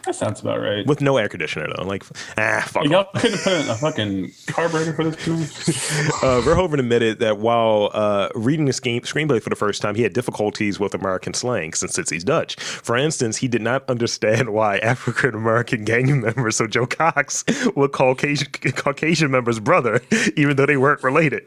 That 0.05 0.15
sounds 0.15 0.39
about 0.41 0.61
right. 0.61 0.85
with 0.85 1.01
no 1.01 1.17
air 1.17 1.27
conditioner 1.29 1.67
though. 1.75 1.83
Like, 1.83 2.03
ah, 2.37 2.63
fuck. 2.65 2.85
Y'all 2.85 3.05
off. 3.13 3.21
couldn't 3.21 3.39
put 3.39 3.53
in 3.53 3.69
a 3.69 3.75
fucking 3.75 4.31
carburetor 4.47 4.93
for 4.93 5.03
this 5.03 5.27
movie. 5.27 5.45
Uh, 6.21 6.41
Verhoeven 6.41 6.79
admitted 6.79 7.19
that 7.19 7.37
while 7.37 7.91
uh, 7.93 8.29
reading 8.35 8.65
the 8.65 8.73
screen- 8.73 9.01
screenplay 9.01 9.41
for 9.41 9.49
the 9.49 9.55
first 9.55 9.81
time, 9.81 9.95
he 9.95 10.03
had 10.03 10.13
difficulties 10.13 10.79
with 10.79 10.93
American 10.93 11.33
slang 11.33 11.73
since, 11.73 11.93
since 11.93 12.09
he's 12.09 12.23
Dutch. 12.23 12.55
For 12.59 12.97
instance, 12.97 13.37
he 13.37 13.47
did 13.47 13.61
not 13.61 13.87
understand 13.89 14.49
why 14.53 14.77
African 14.79 15.35
American 15.35 15.85
gang 15.85 16.21
members, 16.21 16.55
so 16.57 16.67
Joe 16.67 16.85
Cox, 16.87 17.43
would 17.75 17.91
call 17.91 18.15
Caucasian, 18.15 18.47
Caucasian 18.51 19.31
members 19.31 19.59
brother, 19.59 20.01
even 20.35 20.55
though 20.55 20.65
they 20.65 20.77
weren't 20.77 21.03
related. 21.03 21.45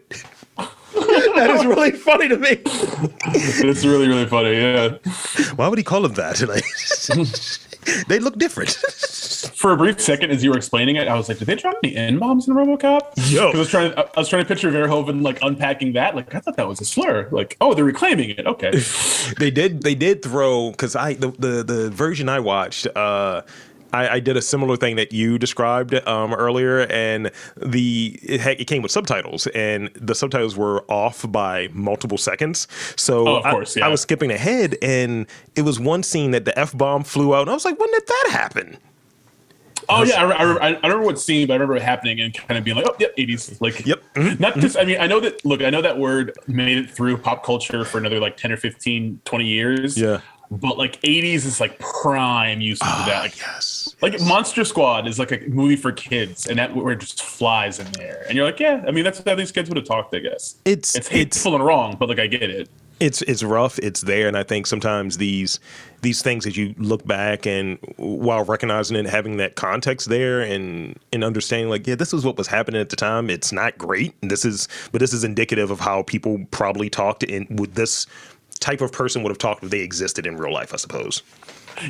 that 0.57 1.51
is 1.51 1.65
really 1.67 1.91
funny 1.93 2.29
to 2.29 2.37
me. 2.39 2.61
it's 2.65 3.85
really, 3.85 4.09
really 4.09 4.27
funny. 4.27 4.55
Yeah. 4.55 4.99
Why 5.57 5.69
would 5.69 5.79
he 5.79 5.85
call 5.85 6.05
him 6.05 6.15
that? 6.15 6.39
Like, 7.87 8.07
they 8.09 8.19
look 8.19 8.39
different. 8.39 8.71
For 9.57 9.73
a 9.73 9.77
brief 9.77 10.01
second, 10.01 10.31
as 10.31 10.43
you 10.43 10.51
were 10.51 10.57
explaining 10.57 10.97
it, 10.97 11.09
I 11.09 11.17
was 11.17 11.29
like, 11.29 11.39
"Did 11.39 11.47
they 11.47 11.57
drop 11.57 11.75
any 11.83 11.95
n 11.97 12.19
bombs 12.19 12.49
in 12.49 12.55
RoboCop?" 12.55 13.31
Yo. 13.31 13.51
'Cause 13.51 13.55
I 13.55 13.59
was 13.59 13.69
trying. 13.69 13.91
To, 13.93 13.99
I 14.17 14.21
was 14.21 14.29
trying 14.29 14.43
to 14.45 14.49
picture 14.49 14.71
Verhoeven 14.71 15.23
like 15.23 15.39
unpacking 15.43 15.93
that. 15.95 16.15
Like, 16.17 16.35
I 16.35 16.41
thought 16.41 16.57
that 16.57 16.69
was 16.69 16.81
a 16.81 16.85
slur. 16.85 17.29
Like, 17.31 17.57
oh, 17.61 17.75
they're 17.75 17.85
reclaiming 17.85 18.31
it. 18.31 18.47
Okay. 18.47 18.71
they 19.39 19.51
did 19.51 19.83
they 19.83 19.95
did 19.95 20.23
throw 20.23 20.71
because 20.71 20.95
I 20.97 21.15
the, 21.15 21.29
the 21.33 21.63
the 21.65 21.91
version 21.91 22.29
I 22.29 22.41
watched 22.41 22.87
uh 22.97 23.43
I, 23.93 24.09
I 24.17 24.21
did 24.21 24.37
a 24.37 24.43
similar 24.43 24.77
thing 24.77 24.97
that 24.97 25.13
you 25.13 25.39
described 25.39 25.95
um, 26.09 26.33
earlier, 26.35 26.87
and 26.91 27.31
the 27.57 28.19
it, 28.23 28.41
had, 28.41 28.61
it 28.61 28.65
came 28.67 28.83
with 28.83 28.91
subtitles, 28.93 29.47
and 29.49 29.89
the 29.95 30.15
subtitles 30.15 30.57
were 30.57 30.83
off 30.91 31.25
by 31.31 31.69
multiple 31.73 32.19
seconds. 32.19 32.69
So 32.97 33.29
Oh, 33.29 33.37
of 33.37 33.47
I- 33.47 33.51
course, 33.53 33.77
I, 33.77 33.81
yeah. 33.81 33.89
was 33.89 34.01
skipping 34.01 34.31
ahead, 34.31 34.77
and 34.83 35.27
it 35.57 35.63
was 35.63 35.79
one 35.81 36.03
scene 36.03 36.31
that 36.33 36.45
the 36.45 36.59
f 36.59 36.77
bomb 36.77 37.05
flew 37.05 37.35
out, 37.35 37.43
and 37.43 37.51
I 37.51 37.55
was 37.55 37.65
like, 37.65 37.79
"When 37.79 37.91
did 37.93 38.07
that 38.07 38.29
happen?" 38.33 38.77
Oh 39.89 40.05
yeah, 40.05 40.23
I, 40.23 40.23
re- 40.25 40.35
I, 40.37 40.43
re- 40.45 40.59
I 40.61 40.69
I 40.69 40.87
remember 40.89 41.05
what 41.07 41.19
scene, 41.21 41.47
but 41.49 41.55
I 41.55 41.57
remember 41.57 41.75
it 41.77 41.83
happening 41.83 42.21
and 42.21 42.33
kind 42.33 42.57
of 42.57 42.63
being 42.65 42.77
like, 42.77 42.87
"Oh, 42.89 42.95
yep, 43.01 43.17
'80s." 43.17 43.61
Like, 43.61 43.85
Yep. 43.85 44.01
Mhm. 44.15 44.41
Not 44.41 44.57
just. 44.59 44.77
I 44.79 44.85
mean, 44.85 44.99
I 45.01 45.07
know 45.09 45.19
that. 45.21 45.45
Look, 45.45 45.61
I 45.61 45.71
know 45.71 45.83
that 45.83 45.99
word 45.99 46.33
made 46.47 46.79
it 46.79 46.89
through 46.91 47.17
pop 47.19 47.45
culture 47.45 47.85
for 47.85 47.99
another 47.99 48.21
like 48.21 48.37
10 48.37 48.53
or 48.53 48.57
15, 48.57 49.21
20 49.25 49.45
years. 49.45 49.99
Yeah. 49.99 50.21
But 50.53 50.79
like 50.79 51.01
'80s 51.03 51.45
is 51.47 51.61
like 51.61 51.79
prime 51.81 52.61
usage 52.61 52.87
of 52.87 53.07
that. 53.07 53.23
Like, 53.23 53.39
Yes. 53.39 53.82
Like 54.03 54.21
Monster 54.21 54.65
Squad 54.65 55.07
is 55.07 55.19
like 55.19 55.33
a 55.33 55.39
movie 55.49 55.77
for 55.77 55.93
kids, 55.93 56.47
and 56.49 56.59
that 56.59 56.75
word 56.75 57.01
just 57.01 57.23
flies 57.23 57.79
in 57.79 57.91
there. 57.93 58.25
And 58.29 58.37
you're 58.37 58.45
like, 58.45 58.61
yeah, 58.61 58.85
I 58.87 58.91
mean, 58.91 59.05
that's 59.05 59.23
how 59.25 59.35
these 59.35 59.53
kids 59.53 59.69
would 59.71 59.77
have 59.77 59.87
talked, 59.87 60.15
I 60.15 60.19
guess. 60.19 60.57
It's 60.65 60.95
It's 60.95 61.07
it's 61.07 61.09
hateful 61.09 61.55
and 61.55 61.65
wrong, 61.65 61.97
but 61.99 62.09
like 62.09 62.19
I 62.19 62.27
get 62.27 62.51
it. 62.51 62.69
it's 63.01 63.23
it's 63.23 63.43
rough 63.43 63.79
it's 63.81 64.03
there 64.03 64.29
and 64.29 64.37
i 64.37 64.43
think 64.45 64.65
sometimes 64.67 65.17
these 65.17 65.59
these 66.03 66.23
things 66.23 66.47
as 66.47 66.57
you 66.57 66.73
look 66.79 67.05
back 67.07 67.47
and 67.47 67.79
while 67.97 68.45
recognizing 68.45 68.97
it 68.97 69.07
having 69.07 69.39
that 69.39 69.57
context 69.57 70.09
there 70.09 70.41
and 70.41 70.99
and 71.13 71.25
understanding 71.25 71.69
like 71.69 71.85
yeah 71.87 71.97
this 71.97 72.13
is 72.15 72.25
what 72.25 72.37
was 72.37 72.47
happening 72.47 72.81
at 72.81 72.91
the 72.91 72.97
time 72.97 73.29
it's 73.31 73.51
not 73.51 73.77
great 73.77 74.15
this 74.21 74.45
is 74.45 74.69
but 74.93 75.01
this 75.01 75.13
is 75.13 75.25
indicative 75.25 75.71
of 75.71 75.81
how 75.81 76.03
people 76.03 76.45
probably 76.53 76.89
talked 76.91 77.25
and 77.25 77.59
with 77.59 77.75
this 77.75 78.07
type 78.61 78.81
of 78.81 78.93
person 78.93 79.23
would 79.25 79.31
have 79.31 79.39
talked 79.39 79.65
if 79.65 79.71
they 79.71 79.81
existed 79.81 80.25
in 80.25 80.37
real 80.37 80.53
life 80.53 80.73
i 80.73 80.77
suppose 80.77 81.23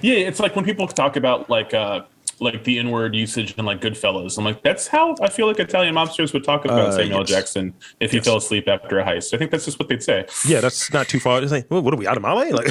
Yeah, 0.03 0.15
it's 0.15 0.41
like 0.41 0.57
when 0.57 0.65
people 0.65 0.87
talk 0.89 1.17
about 1.17 1.49
like 1.51 1.75
uh 1.75 2.03
like 2.41 2.65
the 2.65 2.79
N-word 2.81 3.15
usage 3.15 3.55
in 3.57 3.65
like 3.65 3.81
Goodfellas. 3.81 4.37
I'm 4.37 4.45
like, 4.45 4.63
that's 4.65 4.89
how 4.89 5.15
I 5.23 5.29
feel 5.29 5.47
like 5.47 5.61
Italian 5.61 5.95
mobsters 5.95 6.33
would 6.33 6.43
talk 6.43 6.65
about 6.65 6.89
Uh, 6.89 6.93
Samuel 6.93 7.21
yes. 7.21 7.29
Jackson 7.29 7.73
if 8.01 8.11
he 8.11 8.19
fell 8.19 8.39
asleep 8.39 8.67
after 8.67 8.99
a 8.99 9.05
heist. 9.05 9.33
I 9.33 9.39
think 9.39 9.53
that's 9.53 9.65
just 9.65 9.79
what 9.79 9.89
they'd 9.89 10.03
say. 10.03 10.27
yeah 10.47 10.61
that's 10.61 10.93
not 10.93 11.07
too 11.09 11.21
far 11.21 11.41
it's 11.41 11.53
like 11.53 11.71
well, 11.71 11.83
what 11.83 11.95
are 11.95 11.97
we 11.97 12.07
out 12.07 12.17
of 12.17 12.23
Mali? 12.23 12.51
like 12.53 12.67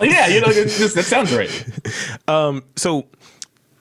yeah, 0.10 0.28
you 0.28 0.40
know, 0.40 0.50
just, 0.52 0.94
that 0.94 1.04
sounds 1.04 1.34
right. 1.34 1.50
so 2.76 3.06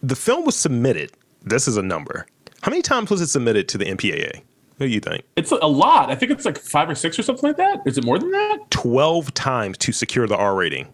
the 0.04 0.16
film 0.16 0.46
was 0.46 0.56
submitted 0.56 1.12
this 1.44 1.68
is 1.68 1.78
a 1.78 1.82
number 1.82 2.26
how 2.62 2.70
many 2.70 2.82
times 2.82 3.10
was 3.10 3.22
it 3.22 3.28
submitted 3.28 3.68
to 3.70 3.78
the 3.78 3.86
mpaa 3.86 4.42
what 4.78 4.88
do 4.88 4.94
you 4.94 5.00
think 5.00 5.24
It's 5.36 5.52
a 5.52 5.56
lot. 5.68 6.10
I 6.10 6.16
think 6.16 6.32
it's 6.32 6.44
like 6.44 6.58
five 6.58 6.90
or 6.90 6.96
six 6.96 7.20
or 7.20 7.22
something 7.24 7.48
like 7.50 7.58
that. 7.58 7.82
Is 7.86 8.00
it 8.00 8.04
more 8.04 8.18
than 8.18 8.32
that? 8.32 8.58
12 8.72 9.32
times 9.36 9.78
to 9.78 9.92
secure 9.92 10.26
the 10.28 10.36
r 10.36 10.56
rating 10.56 10.88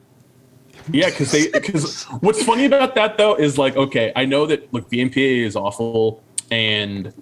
Yeah, 0.92 1.10
because 1.10 1.32
they 1.32 1.50
because 1.50 2.04
what's 2.22 2.44
funny 2.44 2.66
about 2.66 2.96
that 2.96 3.18
though 3.18 3.36
is 3.36 3.58
like 3.58 3.76
okay, 3.76 4.12
I 4.16 4.26
know 4.26 4.46
that 4.46 4.74
look 4.74 4.90
the 4.90 5.00
MPA 5.00 5.46
is 5.46 5.56
awful 5.56 6.24
and 6.52 7.14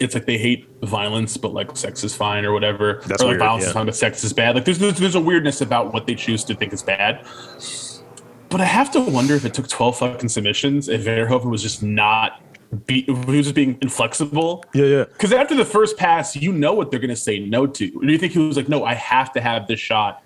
it's 0.00 0.14
like 0.14 0.26
they 0.26 0.38
hate 0.38 0.68
violence, 0.82 1.36
but 1.36 1.52
like 1.52 1.76
sex 1.76 2.04
is 2.04 2.14
fine 2.14 2.44
or 2.44 2.52
whatever. 2.52 3.02
That's 3.06 3.22
or 3.22 3.26
like 3.26 3.32
weird, 3.32 3.40
violence 3.40 3.64
yeah. 3.64 3.68
is 3.68 3.74
fine, 3.74 3.86
but 3.86 3.96
sex 3.96 4.24
is 4.24 4.32
bad. 4.32 4.54
Like 4.54 4.64
there's, 4.64 4.78
there's 4.78 4.98
there's 4.98 5.14
a 5.14 5.20
weirdness 5.20 5.60
about 5.60 5.92
what 5.92 6.06
they 6.06 6.14
choose 6.14 6.44
to 6.44 6.54
think 6.54 6.72
is 6.72 6.82
bad. 6.82 7.26
But 8.48 8.60
I 8.60 8.64
have 8.64 8.90
to 8.92 9.00
wonder 9.00 9.34
if 9.34 9.44
it 9.44 9.52
took 9.52 9.68
12 9.68 9.98
fucking 9.98 10.28
submissions, 10.30 10.88
if 10.88 11.04
Verhoeven 11.04 11.50
was 11.50 11.62
just 11.62 11.82
not 11.82 12.40
be 12.86 13.02
he 13.02 13.12
was 13.12 13.46
just 13.46 13.54
being 13.54 13.78
inflexible. 13.80 14.64
Yeah, 14.74 14.84
yeah. 14.84 15.04
Because 15.04 15.32
after 15.32 15.54
the 15.54 15.64
first 15.64 15.96
pass, 15.96 16.36
you 16.36 16.52
know 16.52 16.74
what 16.74 16.90
they're 16.90 17.00
gonna 17.00 17.16
say 17.16 17.38
no 17.38 17.66
to. 17.66 17.90
Do 17.90 18.12
you 18.12 18.18
think 18.18 18.32
he 18.32 18.38
was 18.38 18.56
like, 18.56 18.68
no, 18.68 18.84
I 18.84 18.94
have 18.94 19.32
to 19.32 19.40
have 19.40 19.66
this 19.66 19.80
shot 19.80 20.22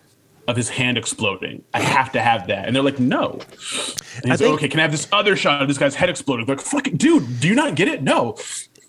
of 0.48 0.56
his 0.56 0.68
hand 0.68 0.98
exploding. 0.98 1.62
I 1.72 1.80
have 1.80 2.12
to 2.12 2.20
have 2.20 2.46
that. 2.48 2.66
And 2.66 2.74
they're 2.74 2.82
like, 2.82 2.98
no. 2.98 3.32
And 3.32 3.42
he's 3.42 4.24
like, 4.24 4.38
think- 4.38 4.54
okay, 4.54 4.68
can 4.68 4.80
I 4.80 4.82
have 4.82 4.90
this 4.92 5.08
other 5.12 5.36
shot 5.36 5.62
of 5.62 5.68
this 5.68 5.78
guy's 5.78 5.94
head 5.94 6.10
exploding? 6.10 6.46
They're 6.46 6.56
like, 6.56 6.64
fucking 6.64 6.96
dude, 6.96 7.40
do 7.40 7.48
you 7.48 7.54
not 7.54 7.74
get 7.76 7.88
it? 7.88 8.02
No. 8.02 8.36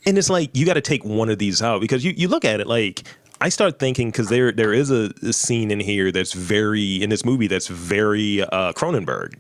and 0.05 0.17
it's 0.17 0.29
like 0.29 0.49
you 0.55 0.65
got 0.65 0.73
to 0.73 0.81
take 0.81 1.05
one 1.05 1.29
of 1.29 1.37
these 1.39 1.61
out 1.61 1.79
because 1.81 2.03
you, 2.03 2.13
you 2.17 2.27
look 2.27 2.43
at 2.45 2.59
it 2.59 2.67
like 2.67 3.03
I 3.41 3.49
start 3.49 3.77
thinking 3.77 4.09
because 4.09 4.29
there 4.29 4.51
there 4.51 4.73
is 4.73 4.89
a, 4.89 5.11
a 5.21 5.33
scene 5.33 5.69
in 5.69 5.79
here 5.79 6.11
that's 6.11 6.33
very 6.33 7.01
in 7.03 7.09
this 7.09 7.23
movie 7.25 7.47
that's 7.47 7.67
very 7.67 8.41
uh, 8.41 8.73
Cronenberg. 8.73 9.35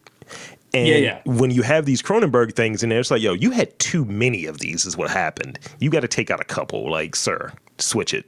And 0.75 0.87
Yeah, 0.87 0.95
yeah. 0.95 1.21
when 1.25 1.51
you 1.51 1.61
have 1.61 1.85
these 1.85 2.01
Cronenberg 2.01 2.55
things 2.55 2.81
in 2.83 2.89
there, 2.89 2.99
it's 2.99 3.11
like, 3.11 3.21
yo, 3.21 3.33
you 3.33 3.51
had 3.51 3.77
too 3.79 4.05
many 4.05 4.45
of 4.47 4.57
these, 4.59 4.85
is 4.85 4.97
what 4.97 5.09
happened. 5.11 5.59
You 5.79 5.89
got 5.91 5.99
to 5.99 6.07
take 6.07 6.31
out 6.31 6.39
a 6.41 6.43
couple. 6.45 6.89
Like, 6.89 7.15
sir, 7.15 7.53
switch 7.77 8.11
it. 8.13 8.25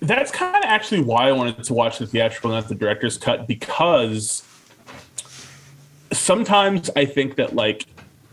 That's 0.00 0.30
kind 0.30 0.56
of 0.56 0.64
actually 0.64 1.02
why 1.02 1.28
I 1.28 1.32
wanted 1.32 1.62
to 1.62 1.74
watch 1.74 1.98
the 1.98 2.06
theatrical, 2.06 2.50
not 2.50 2.68
the 2.68 2.74
director's 2.74 3.16
cut, 3.16 3.46
because 3.46 4.42
sometimes 6.12 6.90
I 6.96 7.04
think 7.04 7.36
that 7.36 7.54
like 7.54 7.86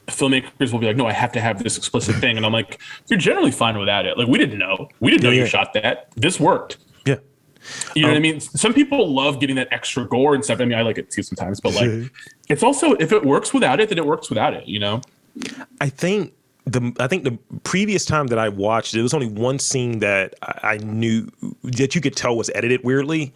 filmmakers 0.08 0.71
will 0.71 0.80
be 0.80 0.88
like, 0.88 0.97
no, 0.97 1.08
I 1.08 1.13
have 1.13 1.32
to 1.34 1.41
have 1.41 1.63
this 1.63 1.78
explicit 1.78 2.15
thing. 2.15 2.38
And 2.38 2.45
I'm 2.45 2.52
like, 2.52 2.80
you're 3.08 3.19
generally 3.19 3.52
fine 3.52 3.78
without 3.78 4.06
it. 4.06 4.17
Like, 4.17 4.28
we 4.28 4.38
didn't 4.38 4.60
know. 4.60 4.89
We 5.00 5.12
didn't 5.12 5.24
know 5.24 5.30
Yeah, 5.30 5.36
you 5.36 5.41
yeah. 5.43 5.47
shot 5.47 5.74
that. 5.74 6.10
This 6.15 6.39
worked. 6.39 6.78
Yeah. 7.06 7.15
You 7.95 8.04
know 8.04 8.10
what 8.10 8.13
I 8.15 8.17
um, 8.17 8.24
mean? 8.24 8.39
Some 8.39 8.74
people 8.74 9.13
love 9.13 9.39
getting 9.39 9.56
that 9.56 9.69
extra 9.71 10.06
gore 10.06 10.36
and 10.36 10.43
stuff. 10.43 10.60
I 10.60 10.65
mean, 10.65 10.78
I 10.78 10.82
like 10.82 10.97
it 10.97 11.12
too 11.12 11.24
sometimes, 11.24 11.62
but 11.62 11.74
like, 11.76 12.12
it's 12.50 12.63
also 12.63 12.93
if 12.93 13.12
it 13.12 13.24
works 13.24 13.54
without 13.54 13.80
it, 13.80 13.89
then 13.89 13.97
it 13.97 14.06
works 14.06 14.30
without 14.30 14.54
it. 14.54 14.67
You 14.67 14.80
know? 14.80 15.02
I 15.80 15.89
think 15.89 16.34
the 16.65 16.93
I 17.00 17.08
think 17.08 17.24
the 17.24 17.38
previous 17.63 18.06
time 18.06 18.28
that 18.28 18.39
I 18.39 18.50
watched, 18.50 18.93
there 18.93 19.04
was 19.04 19.13
only 19.13 19.28
one 19.28 19.60
scene 19.60 20.00
that 20.00 20.36
I, 20.41 20.74
I 20.74 20.78
knew 20.78 21.28
that 21.63 21.95
you 21.95 22.02
could 22.02 22.15
tell 22.15 22.36
was 22.36 22.52
edited 22.54 22.84
weirdly. 22.84 23.34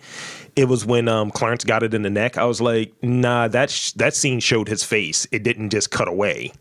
It 0.55 0.67
was 0.69 0.85
when 0.85 1.07
um, 1.07 1.31
Clarence 1.31 1.63
got 1.63 1.83
it 1.83 1.93
in 1.93 2.03
the 2.03 2.09
neck. 2.09 2.38
I 2.38 2.45
was 2.45 2.61
like, 2.61 2.93
nah, 3.01 3.47
that 3.49 3.69
sh- 3.69 3.91
that 3.93 4.15
scene 4.15 4.39
showed 4.39 4.67
his 4.67 4.83
face. 4.83 5.27
It 5.31 5.43
didn't 5.43 5.71
just 5.71 5.91
cut 5.91 6.07
away. 6.07 6.53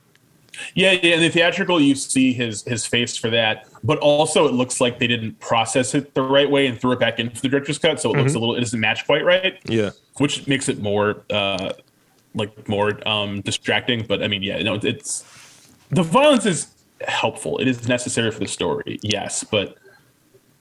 Yeah, 0.75 0.93
yeah. 0.93 1.17
In 1.17 1.21
the 1.21 1.29
theatrical, 1.29 1.81
you 1.81 1.95
see 1.95 2.33
his 2.33 2.63
his 2.63 2.87
face 2.87 3.17
for 3.17 3.29
that, 3.31 3.67
but 3.83 3.99
also 3.99 4.47
it 4.47 4.53
looks 4.53 4.81
like 4.81 4.99
they 4.99 5.07
didn't 5.07 5.39
process 5.41 5.95
it 5.95 6.15
the 6.15 6.23
right 6.23 6.51
way 6.51 6.67
and 6.67 6.81
threw 6.81 6.93
it 6.93 7.01
back 7.01 7.19
into 7.19 7.41
the 7.41 7.49
director's 7.49 7.79
cut, 7.79 8.01
so 8.01 8.13
it 8.15 8.19
looks 8.19 8.35
a 8.35 8.39
little. 8.39 8.55
It 8.55 8.61
doesn't 8.61 8.81
match 8.81 9.05
quite 9.05 9.25
right. 9.25 9.59
Yeah. 9.67 9.91
which 10.19 10.47
makes 10.47 10.69
it 10.69 10.81
more 10.81 11.25
uh, 11.31 11.73
like 12.35 12.69
more 12.69 13.07
um, 13.07 13.41
distracting. 13.43 14.07
But 14.07 14.23
I 14.23 14.29
mean, 14.29 14.43
yeah, 14.43 14.63
no, 14.63 14.75
it's 14.75 15.25
the 15.91 16.03
violence 16.03 16.47
is 16.47 16.69
helpful. 17.07 17.59
It 17.59 17.69
is 17.69 17.89
necessary 17.89 18.31
for 18.31 18.41
the 18.41 18.49
story, 18.49 18.99
yes, 19.03 19.45
but. 19.45 19.77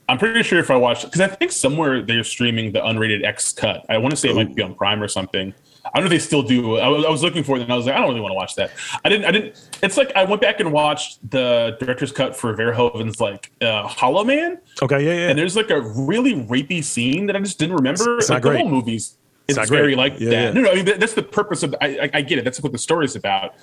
I'm 0.10 0.18
pretty 0.18 0.44
sure 0.44 0.60
if 0.60 0.70
I 0.70 0.76
watched, 0.76 1.06
because 1.06 1.22
I 1.22 1.30
think 1.30 1.54
somewhere 1.54 2.02
they're 2.02 2.26
streaming 2.26 2.74
the 2.74 2.80
unrated 2.82 3.24
X 3.24 3.54
cut. 3.54 3.86
I 3.88 3.98
want 4.00 4.12
to 4.12 4.18
say 4.18 4.30
it 4.30 4.36
might 4.36 4.54
be 4.54 4.62
on 4.62 4.76
Prime 4.76 5.02
or 5.02 5.08
something. 5.08 5.54
I 5.86 5.90
don't 5.98 6.04
know 6.04 6.06
if 6.08 6.10
they 6.10 6.20
still 6.20 6.44
do. 6.44 6.76
I 6.78 6.90
was, 6.90 7.06
I 7.06 7.10
was 7.10 7.24
looking 7.24 7.42
for 7.42 7.56
it 7.56 7.62
and 7.62 7.72
I 7.72 7.78
was 7.78 7.86
like, 7.86 7.96
I 7.96 8.00
don't 8.00 8.10
really 8.10 8.20
want 8.20 8.32
to 8.32 8.36
watch 8.36 8.54
that. 8.56 8.72
I 9.06 9.08
didn't. 9.10 9.26
I 9.26 9.32
didn't. 9.32 9.70
It's 9.82 9.96
like 9.96 10.12
I 10.14 10.26
went 10.26 10.42
back 10.42 10.60
and 10.60 10.74
watched 10.74 11.28
the 11.32 11.78
director's 11.80 12.12
cut 12.12 12.36
for 12.36 12.54
Verhoeven's 12.54 13.22
like 13.22 13.50
uh, 13.62 13.88
Hollow 13.88 14.26
Man, 14.26 14.60
Okay, 14.82 15.06
yeah, 15.06 15.14
yeah. 15.14 15.30
and 15.30 15.40
there's 15.40 15.56
like 15.56 15.70
a 15.70 15.80
really 15.80 16.34
rapey 16.36 16.84
scene 16.84 17.26
that 17.28 17.38
I 17.38 17.40
just 17.40 17.58
didn't 17.58 17.78
remember. 17.78 18.18
It's 18.18 18.30
like 18.30 18.44
not 18.44 18.44
the 18.44 18.50
great. 18.50 18.60
whole 18.62 18.70
movie's 18.70 19.16
it's 19.48 19.58
not 19.58 19.70
very 19.70 19.96
great. 19.96 19.98
like 20.12 20.20
Yeah, 20.20 20.30
that. 20.32 20.44
yeah. 20.48 20.52
No, 20.52 20.62
no, 20.64 20.72
I 20.72 20.76
mean 20.84 21.00
that's 21.00 21.14
the 21.14 21.24
purpose 21.24 21.64
of. 21.64 21.74
I, 21.80 21.98
I, 21.98 22.10
I 22.16 22.22
get 22.24 22.40
it. 22.40 22.44
That's 22.44 22.62
what 22.62 22.74
the 22.74 22.78
story's 22.78 23.16
about. 23.16 23.56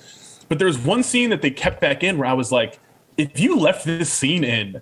But 0.51 0.59
there's 0.59 0.77
one 0.77 1.01
scene 1.01 1.29
that 1.29 1.41
they 1.41 1.49
kept 1.49 1.79
back 1.79 2.03
in 2.03 2.17
where 2.17 2.27
I 2.27 2.33
was 2.33 2.51
like, 2.51 2.77
if 3.15 3.39
you 3.39 3.57
left 3.57 3.85
this 3.85 4.11
scene 4.11 4.43
in, 4.43 4.81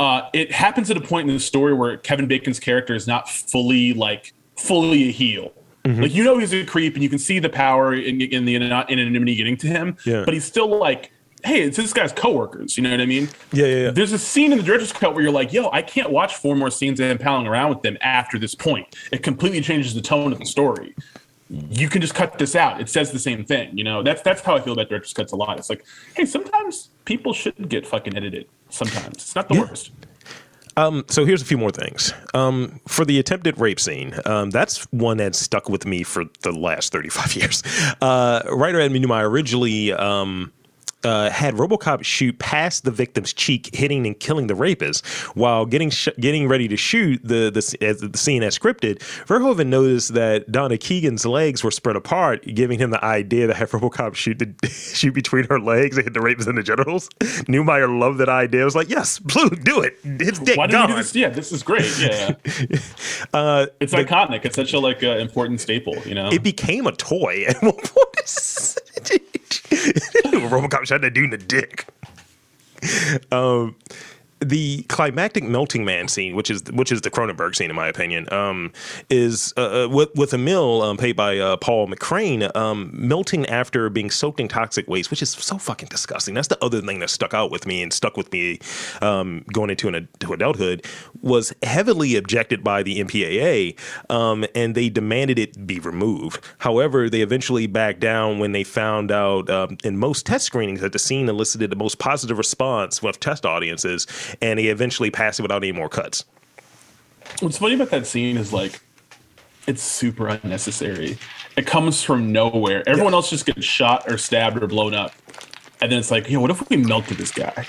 uh, 0.00 0.22
it 0.32 0.50
happens 0.50 0.90
at 0.90 0.96
a 0.96 1.00
point 1.00 1.28
in 1.28 1.34
the 1.36 1.38
story 1.38 1.72
where 1.72 1.96
Kevin 1.96 2.26
Bacon's 2.26 2.58
character 2.58 2.92
is 2.92 3.06
not 3.06 3.28
fully 3.28 3.94
like 3.94 4.34
fully 4.56 5.10
a 5.10 5.12
heel. 5.12 5.52
Mm-hmm. 5.84 6.02
Like 6.02 6.12
you 6.12 6.24
know 6.24 6.38
he's 6.38 6.52
a 6.52 6.64
creep, 6.64 6.94
and 6.94 7.04
you 7.04 7.08
can 7.08 7.20
see 7.20 7.38
the 7.38 7.48
power 7.48 7.94
in, 7.94 8.20
in 8.20 8.46
the 8.46 8.56
anonymity 8.56 9.36
getting 9.36 9.56
to 9.58 9.68
him. 9.68 9.96
Yeah. 10.04 10.24
But 10.24 10.34
he's 10.34 10.44
still 10.44 10.76
like, 10.76 11.12
hey, 11.44 11.62
it's 11.62 11.76
this 11.76 11.92
guy's 11.92 12.12
coworkers. 12.12 12.76
You 12.76 12.82
know 12.82 12.90
what 12.90 13.00
I 13.00 13.06
mean? 13.06 13.28
Yeah, 13.52 13.66
yeah, 13.66 13.76
yeah. 13.76 13.90
There's 13.92 14.10
a 14.10 14.18
scene 14.18 14.50
in 14.50 14.58
the 14.58 14.64
director's 14.64 14.92
cut 14.92 15.14
where 15.14 15.22
you're 15.22 15.30
like, 15.30 15.52
yo, 15.52 15.70
I 15.70 15.82
can't 15.82 16.10
watch 16.10 16.34
four 16.34 16.56
more 16.56 16.72
scenes 16.72 16.98
of 16.98 17.08
him 17.08 17.18
palling 17.18 17.46
around 17.46 17.68
with 17.68 17.82
them 17.82 17.96
after 18.00 18.40
this 18.40 18.56
point. 18.56 18.96
It 19.12 19.22
completely 19.22 19.60
changes 19.60 19.94
the 19.94 20.02
tone 20.02 20.32
of 20.32 20.40
the 20.40 20.46
story. 20.46 20.96
You 21.70 21.88
can 21.88 22.00
just 22.00 22.14
cut 22.14 22.38
this 22.38 22.56
out. 22.56 22.80
It 22.80 22.88
says 22.88 23.12
the 23.12 23.18
same 23.18 23.44
thing. 23.44 23.76
You 23.76 23.84
know, 23.84 24.02
that's 24.02 24.22
that's 24.22 24.42
how 24.42 24.56
I 24.56 24.60
feel 24.60 24.72
about 24.72 24.88
director's 24.88 25.12
cuts 25.12 25.32
a 25.32 25.36
lot. 25.36 25.58
It's 25.58 25.70
like, 25.70 25.84
hey, 26.16 26.24
sometimes 26.24 26.90
people 27.04 27.32
should 27.32 27.68
get 27.68 27.86
fucking 27.86 28.16
edited. 28.16 28.46
Sometimes 28.70 29.14
it's 29.14 29.34
not 29.34 29.48
the 29.48 29.60
worst. 29.60 29.92
So 31.08 31.24
here's 31.24 31.42
a 31.42 31.44
few 31.44 31.58
more 31.58 31.70
things. 31.70 32.12
Um, 32.34 32.80
for 32.88 33.04
the 33.04 33.18
attempted 33.18 33.58
rape 33.60 33.78
scene, 33.78 34.14
um, 34.26 34.50
that's 34.50 34.84
one 34.92 35.18
that 35.18 35.34
stuck 35.34 35.68
with 35.68 35.86
me 35.86 36.02
for 36.02 36.24
the 36.42 36.52
last 36.52 36.92
35 36.92 37.36
years. 37.36 37.62
Uh, 38.00 38.42
writer 38.50 38.80
Ed 38.80 38.90
Neumeier 38.90 39.28
originally 39.28 39.92
um, 39.92 40.52
uh, 41.04 41.30
had 41.30 41.54
RoboCop 41.54 42.04
shoot 42.04 42.38
past 42.38 42.84
the 42.84 42.90
victim's 42.90 43.32
cheek, 43.32 43.74
hitting 43.74 44.06
and 44.06 44.18
killing 44.18 44.46
the 44.46 44.54
rapist. 44.54 45.06
While 45.36 45.66
getting 45.66 45.90
sh- 45.90 46.08
getting 46.18 46.48
ready 46.48 46.68
to 46.68 46.76
shoot 46.76 47.20
the 47.22 47.50
the, 47.50 47.76
as 47.84 48.00
the 48.00 48.16
scene 48.18 48.42
as 48.42 48.58
scripted, 48.58 48.98
Verhoeven 49.26 49.66
noticed 49.68 50.14
that 50.14 50.50
Donna 50.50 50.76
Keegan's 50.78 51.26
legs 51.26 51.62
were 51.64 51.70
spread 51.70 51.96
apart, 51.96 52.44
giving 52.54 52.78
him 52.78 52.90
the 52.90 53.04
idea 53.04 53.46
to 53.46 53.54
have 53.54 53.70
RoboCop 53.70 54.14
shoot 54.14 54.38
the, 54.38 54.68
shoot 54.68 55.12
between 55.12 55.44
her 55.48 55.60
legs 55.60 55.96
and 55.96 56.04
hit 56.04 56.14
the 56.14 56.20
rapist 56.20 56.48
in 56.48 56.56
the 56.56 56.62
genitals. 56.62 57.08
Neumeier 57.20 57.98
loved 57.98 58.18
that 58.18 58.28
idea. 58.28 58.62
I 58.62 58.64
was 58.64 58.76
like, 58.76 58.88
"Yes, 58.88 59.18
Blue, 59.18 59.50
do 59.50 59.80
it. 59.80 59.98
His 60.02 60.38
dick 60.38 60.56
Why 60.56 60.66
gone." 60.66 60.88
do 60.88 60.94
this? 60.96 61.14
Yeah, 61.14 61.28
this 61.28 61.52
is 61.52 61.62
great. 61.62 61.90
Yeah, 61.98 62.34
Uh, 63.32 63.66
it's 63.80 63.92
iconic. 63.94 64.44
It's 64.44 64.56
such 64.56 64.72
a 64.72 64.78
like 64.78 65.02
uh, 65.02 65.16
important 65.18 65.60
staple. 65.60 65.96
You 66.06 66.14
know, 66.14 66.28
it 66.30 66.42
became 66.42 66.86
a 66.86 66.92
toy 66.92 67.44
at 67.46 67.60
one 67.62 67.72
point. 67.72 68.76
RoboCop 69.10 70.86
shot 70.86 71.00
that 71.02 71.14
dude 71.14 71.24
in 71.24 71.30
the 71.30 71.38
dick. 71.38 71.86
Um, 73.32 73.76
the 74.44 74.82
climactic 74.84 75.44
melting 75.44 75.84
man 75.84 76.08
scene, 76.08 76.34
which 76.34 76.50
is 76.50 76.62
which 76.72 76.92
is 76.92 77.00
the 77.00 77.10
Cronenberg 77.10 77.54
scene 77.54 77.70
in 77.70 77.76
my 77.76 77.88
opinion, 77.88 78.32
um, 78.32 78.72
is 79.10 79.52
uh, 79.56 79.84
uh, 79.84 79.88
with 79.88 80.14
with 80.14 80.34
Emil 80.34 80.82
um, 80.82 80.96
played 80.96 81.16
by 81.16 81.38
uh, 81.38 81.56
Paul 81.56 81.88
McCrane 81.88 82.54
um, 82.56 82.90
melting 82.92 83.46
after 83.46 83.88
being 83.90 84.10
soaked 84.10 84.40
in 84.40 84.48
toxic 84.48 84.88
waste, 84.88 85.10
which 85.10 85.22
is 85.22 85.30
so 85.30 85.58
fucking 85.58 85.88
disgusting. 85.88 86.34
That's 86.34 86.48
the 86.48 86.62
other 86.64 86.80
thing 86.80 87.00
that 87.00 87.10
stuck 87.10 87.34
out 87.34 87.50
with 87.50 87.66
me 87.66 87.82
and 87.82 87.92
stuck 87.92 88.16
with 88.16 88.32
me 88.32 88.60
um, 89.00 89.44
going 89.52 89.70
into 89.70 89.88
an 89.88 90.08
to 90.20 90.32
adulthood 90.32 90.84
was 91.22 91.54
heavily 91.62 92.16
objected 92.16 92.62
by 92.62 92.82
the 92.82 93.00
MPAA, 93.00 93.78
um, 94.10 94.44
and 94.54 94.74
they 94.74 94.88
demanded 94.88 95.38
it 95.38 95.66
be 95.66 95.78
removed. 95.80 96.44
However, 96.58 97.08
they 97.08 97.20
eventually 97.20 97.66
backed 97.66 98.00
down 98.00 98.38
when 98.38 98.52
they 98.52 98.64
found 98.64 99.10
out 99.10 99.48
um, 99.50 99.78
in 99.84 99.96
most 99.96 100.26
test 100.26 100.44
screenings 100.44 100.80
that 100.80 100.92
the 100.92 100.98
scene 100.98 101.28
elicited 101.28 101.70
the 101.70 101.76
most 101.76 101.98
positive 101.98 102.38
response 102.38 103.02
with 103.02 103.20
test 103.20 103.46
audiences, 103.46 104.06
and 104.40 104.58
he 104.58 104.68
eventually 104.68 105.10
passed 105.10 105.40
it 105.40 105.42
without 105.42 105.62
any 105.62 105.72
more 105.72 105.88
cuts. 105.88 106.24
What's 107.40 107.58
funny 107.58 107.74
about 107.74 107.90
that 107.90 108.06
scene 108.06 108.36
is 108.36 108.52
like 108.52 108.80
it's 109.66 109.82
super 109.82 110.28
unnecessary. 110.28 111.18
It 111.56 111.66
comes 111.66 112.02
from 112.02 112.32
nowhere. 112.32 112.82
Everyone 112.86 113.14
else 113.14 113.30
just 113.30 113.46
gets 113.46 113.64
shot 113.64 114.10
or 114.10 114.18
stabbed 114.18 114.62
or 114.62 114.66
blown 114.66 114.94
up. 114.94 115.12
And 115.80 115.90
then 115.90 115.98
it's 115.98 116.10
like, 116.10 116.28
yo, 116.28 116.40
what 116.40 116.50
if 116.50 116.68
we 116.68 116.76
melted 116.76 117.16
this 117.16 117.30
guy? 117.30 117.66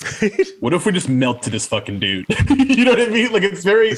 what 0.60 0.72
if 0.72 0.86
we 0.86 0.92
just 0.92 1.08
melted 1.08 1.52
this 1.52 1.66
fucking 1.66 2.00
dude? 2.00 2.26
you 2.48 2.84
know 2.84 2.92
what 2.92 3.00
I 3.00 3.06
mean? 3.06 3.32
Like 3.32 3.42
it's 3.42 3.64
very 3.64 3.94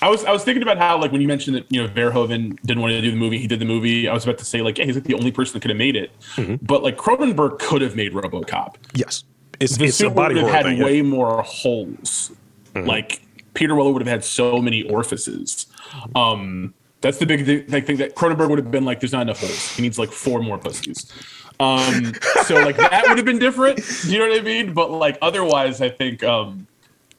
I 0.00 0.08
was 0.08 0.24
I 0.24 0.32
was 0.32 0.44
thinking 0.44 0.62
about 0.62 0.78
how 0.78 1.00
like 1.00 1.12
when 1.12 1.20
you 1.20 1.28
mentioned 1.28 1.56
that, 1.56 1.66
you 1.70 1.82
know, 1.82 1.88
Verhoeven 1.88 2.58
didn't 2.62 2.82
want 2.82 2.92
to 2.92 3.00
do 3.00 3.10
the 3.10 3.16
movie, 3.16 3.38
he 3.38 3.46
did 3.46 3.58
the 3.58 3.64
movie. 3.64 4.08
I 4.08 4.14
was 4.14 4.24
about 4.24 4.38
to 4.38 4.44
say 4.44 4.62
like, 4.62 4.78
yeah, 4.78 4.84
he's 4.84 4.94
like 4.94 5.04
the 5.04 5.14
only 5.14 5.30
person 5.30 5.54
that 5.54 5.60
could 5.60 5.70
have 5.70 5.78
made 5.78 5.96
it. 5.96 6.10
Mm-hmm. 6.36 6.64
But 6.64 6.82
like 6.82 6.96
Cronenberg 6.96 7.58
could 7.58 7.82
have 7.82 7.94
made 7.94 8.12
RoboCop 8.12 8.76
Yes, 8.94 9.24
it's, 9.60 9.76
the 9.76 9.86
it's 9.86 9.94
a 9.94 10.04
suit 10.04 10.14
body 10.14 10.34
would 10.34 10.44
have 10.44 10.52
had 10.52 10.64
thing. 10.64 10.78
yeah. 10.78 10.84
way 10.84 11.02
more 11.02 11.42
holes. 11.42 12.32
Like 12.74 13.22
Peter 13.54 13.74
Weller 13.74 13.90
would 13.90 14.02
have 14.02 14.08
had 14.08 14.24
so 14.24 14.62
many 14.62 14.88
orifices. 14.88 15.66
Um, 16.14 16.74
that's 17.00 17.18
the 17.18 17.26
big 17.26 17.44
thing, 17.44 17.84
thing 17.84 17.96
that 17.96 18.14
Cronenberg 18.14 18.50
would 18.50 18.58
have 18.58 18.70
been 18.70 18.84
like, 18.84 19.00
there's 19.00 19.12
not 19.12 19.22
enough 19.22 19.40
holes. 19.40 19.76
He 19.76 19.82
needs 19.82 19.98
like 19.98 20.10
four 20.10 20.42
more 20.42 20.58
pussies. 20.58 21.12
Um, 21.60 22.12
so 22.44 22.54
like 22.54 22.76
that 22.76 23.04
would 23.08 23.18
have 23.18 23.26
been 23.26 23.40
different. 23.40 23.80
Do 24.02 24.12
you 24.12 24.18
know 24.18 24.28
what 24.28 24.38
I 24.38 24.42
mean? 24.42 24.72
But 24.72 24.92
like 24.92 25.18
otherwise, 25.22 25.80
I 25.80 25.88
think 25.88 26.22
um, 26.22 26.68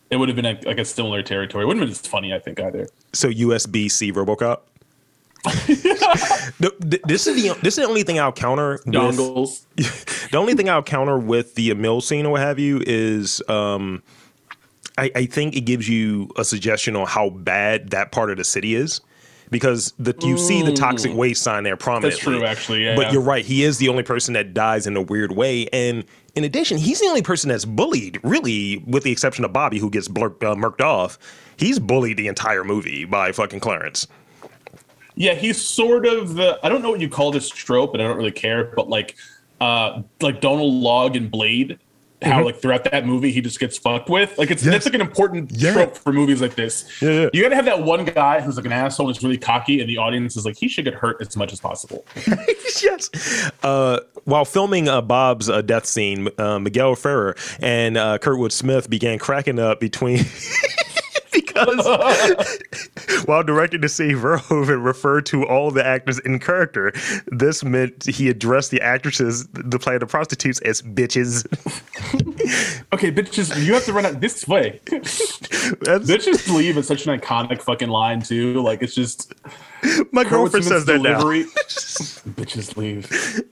it 0.10 0.15
would 0.15 0.30
have 0.30 0.36
been 0.36 0.45
a, 0.45 0.60
like 0.65 0.78
a 0.78 0.86
similar 0.86 1.21
territory. 1.21 1.63
It 1.63 1.67
wouldn't 1.67 1.82
have 1.82 1.89
been 1.89 2.06
as 2.06 2.08
funny, 2.08 2.34
I 2.34 2.39
think, 2.39 2.60
either. 2.60 2.88
So 3.13 3.30
USB 3.30 3.91
C 3.91 4.12
RoboCop. 4.13 4.60
No, 6.60 6.69
th- 6.69 7.02
this 7.06 7.25
is 7.28 7.41
the 7.41 7.58
this 7.62 7.78
is 7.78 7.84
the 7.84 7.88
only 7.88 8.04
thing 8.04 8.19
I'll 8.19 8.34
counter 8.34 8.82
with 8.86 8.93
Dongles. 8.93 9.65
the 10.32 10.38
only 10.38 10.56
thing 10.56 10.69
I'll 10.69 10.84
counter 10.84 11.17
with 11.17 11.56
the 11.56 11.69
Emil 11.69 12.02
scene 12.02 12.25
or 12.25 12.32
what 12.34 12.41
have 12.41 12.60
you 12.60 12.84
is 12.86 13.41
um, 13.47 14.04
I, 14.97 15.12
I 15.15 15.25
think 15.25 15.56
it 15.56 15.62
gives 15.62 15.88
you 15.88 16.30
a 16.38 16.43
suggestion 16.43 16.95
on 16.95 17.08
how 17.08 17.30
bad 17.30 17.91
that 17.91 18.12
part 18.12 18.30
of 18.30 18.38
the 18.38 18.43
city 18.43 18.75
is. 18.75 19.02
Because 19.52 19.93
the, 19.97 20.13
you 20.21 20.38
see 20.38 20.62
the 20.62 20.73
toxic 20.73 21.12
waste 21.15 21.41
sign 21.41 21.63
there 21.63 21.75
prominently. 21.75 22.12
That's 22.12 22.21
true, 22.21 22.45
actually, 22.45 22.86
yeah, 22.86 22.95
but 22.95 23.08
yeah. 23.08 23.13
you're 23.13 23.21
right. 23.21 23.43
He 23.43 23.63
is 23.63 23.80
the 23.80 23.89
only 23.89 24.04
person 24.04 24.36
that 24.36 24.54
dies 24.54 24.86
in 24.86 24.95
a 24.95 25.02
weird 25.02 25.32
way. 25.32 25.67
And 25.73 26.06
in 26.36 26.43
addition, 26.43 26.78
he's 26.78 26.99
the 26.99 27.08
only 27.08 27.23
person 27.23 27.49
that's 27.49 27.65
bullied, 27.65 28.19
really, 28.21 28.78
with 28.86 29.02
the 29.02 29.12
exception 29.12 29.43
of 29.43 29.52
Bobby, 29.52 29.80
who 29.80 29.89
gets 29.89 30.08
blur- 30.08 30.28
uh, 30.28 30.54
murked 30.54 30.82
off. 30.82 31.17
He's 31.58 31.80
bullied 31.80 32.17
the 32.17 32.28
entire 32.28 32.63
movie 32.63 33.06
by 33.06 33.32
fucking 33.32 33.60
Clarence. 33.60 34.06
Yeah, 35.19 35.34
he's 35.36 35.62
sort 35.62 36.05
of 36.08 36.36
the 36.36 36.58
I 36.63 36.69
don't 36.69 36.82
know 36.82 36.89
what 36.91 37.01
you 37.01 37.10
call 37.10 37.29
this 37.32 37.49
trope, 37.49 37.93
and 37.93 38.01
I 38.01 38.08
don't 38.08 38.15
really 38.17 38.32
care, 38.32 38.71
but 38.75 38.88
like 38.89 39.15
uh 39.62 40.01
like 40.21 40.39
Donald 40.39 40.73
Logue 40.73 41.17
and 41.17 41.29
Blade, 41.29 41.77
how 42.21 42.43
like 42.45 42.62
throughout 42.62 42.86
that 42.86 43.05
movie 43.05 43.29
he 43.29 43.41
just 43.41 43.60
gets 43.60 43.77
fucked 43.77 44.10
with. 44.10 44.38
Like 44.38 44.49
it's 44.49 44.63
Yes. 44.63 44.71
that's 44.73 44.86
like 44.86 44.93
an 44.93 45.01
important 45.01 45.51
Yeah. 45.51 45.73
trope 45.73 45.97
for 45.97 46.13
movies 46.13 46.41
like 46.41 46.55
this. 46.55 46.86
Yeah, 47.01 47.10
yeah. 47.12 47.29
You 47.34 47.41
gotta 47.43 47.55
have 47.55 47.65
that 47.65 47.84
one 47.84 48.05
guy 48.05 48.39
who's 48.39 48.55
like 48.55 48.65
an 48.65 48.71
asshole 48.71 49.08
and 49.10 49.17
is 49.17 49.21
really 49.21 49.38
cocky, 49.38 49.82
and 49.82 49.89
the 49.89 49.97
audience 49.97 50.38
is 50.38 50.45
like, 50.45 50.55
he 50.58 50.69
should 50.69 50.86
get 50.86 50.93
hurt 50.93 51.17
as 51.19 51.36
much 51.36 51.51
as 51.51 51.60
possible. 51.60 52.05
yes. 52.82 53.10
Uh, 53.62 53.99
while 54.23 54.45
filming 54.45 54.88
uh, 54.88 55.01
Bob's 55.01 55.49
uh, 55.49 55.62
death 55.62 55.86
scene, 55.86 56.29
uh, 56.38 56.60
Miguel 56.60 56.95
Ferrer 56.95 57.36
and 57.62 57.97
uh, 57.97 58.17
Kurtwood 58.19 58.53
Smith 58.53 58.89
began 58.89 59.19
cracking 59.19 59.60
up 59.60 59.82
between. 59.82 60.23
because 61.65 63.25
while 63.25 63.43
directing 63.43 63.81
the 63.81 63.89
scene, 63.89 64.15
Verhoeven 64.15 64.83
referred 64.83 65.25
to 65.27 65.45
all 65.45 65.71
the 65.71 65.85
actors 65.85 66.19
in 66.19 66.39
character. 66.39 66.93
This 67.27 67.63
meant 67.63 68.05
he 68.05 68.29
addressed 68.29 68.71
the 68.71 68.81
actresses, 68.81 69.47
the 69.47 69.79
play 69.79 69.95
of 69.95 69.99
the 70.01 70.07
prostitutes, 70.07 70.59
as 70.61 70.81
bitches. 70.81 71.45
Okay, 72.91 73.11
bitches, 73.11 73.63
you 73.63 73.75
have 73.75 73.85
to 73.85 73.93
run 73.93 74.07
out 74.07 74.19
this 74.19 74.47
way. 74.47 74.79
That's, 74.87 75.37
bitches 76.09 76.51
leave 76.51 76.77
is 76.77 76.87
such 76.87 77.05
an 77.05 77.19
iconic 77.19 77.61
fucking 77.61 77.89
line 77.89 78.23
too. 78.23 78.61
Like 78.61 78.81
it's 78.81 78.95
just 78.95 79.33
my 80.11 80.23
girlfriend 80.23 80.65
says 80.65 80.85
that 80.85 80.99
now. 80.99 81.19
delivery. 81.19 81.43
bitches 82.31 82.75
leave. 82.75 83.43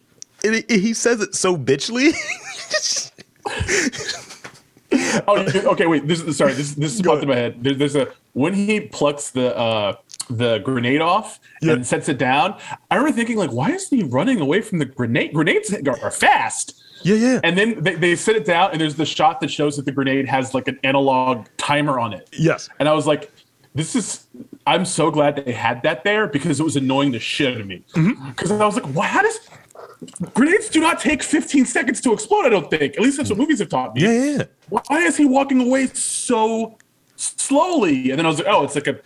And 0.43 0.65
he 0.69 0.93
says 0.95 1.21
it 1.21 1.35
so 1.35 1.55
bitchly. 1.55 2.13
Oh, 5.27 5.38
okay. 5.71 5.86
Wait. 5.88 6.08
This 6.08 6.21
is 6.21 6.38
sorry. 6.38 6.53
This 6.53 6.73
this 6.75 6.95
is 6.95 7.01
popped 7.01 7.23
in 7.23 7.30
my 7.30 7.36
head. 7.36 7.63
There, 7.63 7.73
there's 7.73 7.95
a 7.95 8.08
when 8.34 8.53
he 8.53 8.80
plucks 8.82 9.30
the 9.32 9.56
uh 9.58 9.95
the 10.30 10.60
grenade 10.60 11.01
off 11.01 11.39
Yeah. 11.62 11.73
and 11.73 11.88
sets 11.88 12.10
it 12.10 12.17
down. 12.17 12.60
I 12.91 12.95
remember 12.95 13.15
thinking 13.15 13.38
like, 13.38 13.51
why 13.51 13.71
is 13.71 13.89
he 13.89 14.03
running 14.03 14.39
away 14.41 14.62
from 14.62 14.80
the 14.80 14.86
grenade? 14.86 15.34
Grenades 15.34 15.73
are 15.73 15.99
are 16.03 16.12
fast. 16.12 16.82
yeah, 17.03 17.15
yeah. 17.15 17.39
And 17.43 17.58
then 17.58 17.82
they, 17.84 17.95
they 17.95 18.15
set 18.15 18.36
it 18.36 18.43
down, 18.45 18.71
and 18.71 18.82
there's 18.82 18.95
the 18.95 19.06
shot 19.06 19.39
that 19.41 19.49
shows 19.51 19.75
that 19.77 19.86
the 19.86 19.91
grenade 19.91 20.27
has 20.27 20.53
like 20.53 20.67
an 20.67 20.80
analog 20.84 21.47
timer 21.58 21.99
on 21.99 22.12
it. 22.13 22.27
yes. 22.38 22.69
And 22.80 22.89
I 22.89 22.93
was 22.93 23.06
like, 23.08 23.32
this 23.75 23.95
is. 23.95 24.25
I'm 24.65 24.84
so 24.84 25.10
glad 25.12 25.38
they 25.45 25.53
had 25.53 25.82
that 25.84 26.03
there 26.03 26.27
because 26.27 26.60
it 26.60 26.63
was 26.63 26.75
annoying 26.75 27.12
the 27.13 27.19
shit 27.19 27.53
out 27.56 27.62
of 27.62 27.67
me. 27.67 27.84
Mm-hmm. 27.93 28.30
Because 28.32 28.51
I 28.51 28.65
was 28.65 28.75
like, 28.75 28.86
why? 28.93 29.06
How 29.08 29.21
does 29.21 29.39
grenades 30.33 30.69
do 30.69 30.79
not 30.79 30.99
take 30.99 31.23
15 31.23 31.65
seconds 31.65 32.01
to 32.01 32.13
explode? 32.13 32.45
I 32.45 32.49
don't 32.49 32.69
think. 32.69 32.95
At 32.95 33.01
least 33.01 33.17
that's 33.17 33.29
what 33.29 33.39
movies 33.39 33.60
have 33.60 33.69
taught 33.69 33.95
me 33.95 34.01
Yeah, 34.01 34.38
yeah, 34.38 34.43
why 34.69 34.99
is 34.99 35.17
he 35.17 35.25
walking 35.25 35.62
away 35.62 35.88
so 35.88 36.77
slowly? 37.15 38.12
And 38.12 38.19
then 38.19 38.25
I 38.25 38.29
was 38.29 38.39
like, 38.39 38.47
oh, 38.47 38.63
it's 38.63 38.75
like 38.75 38.88
a 38.88 38.99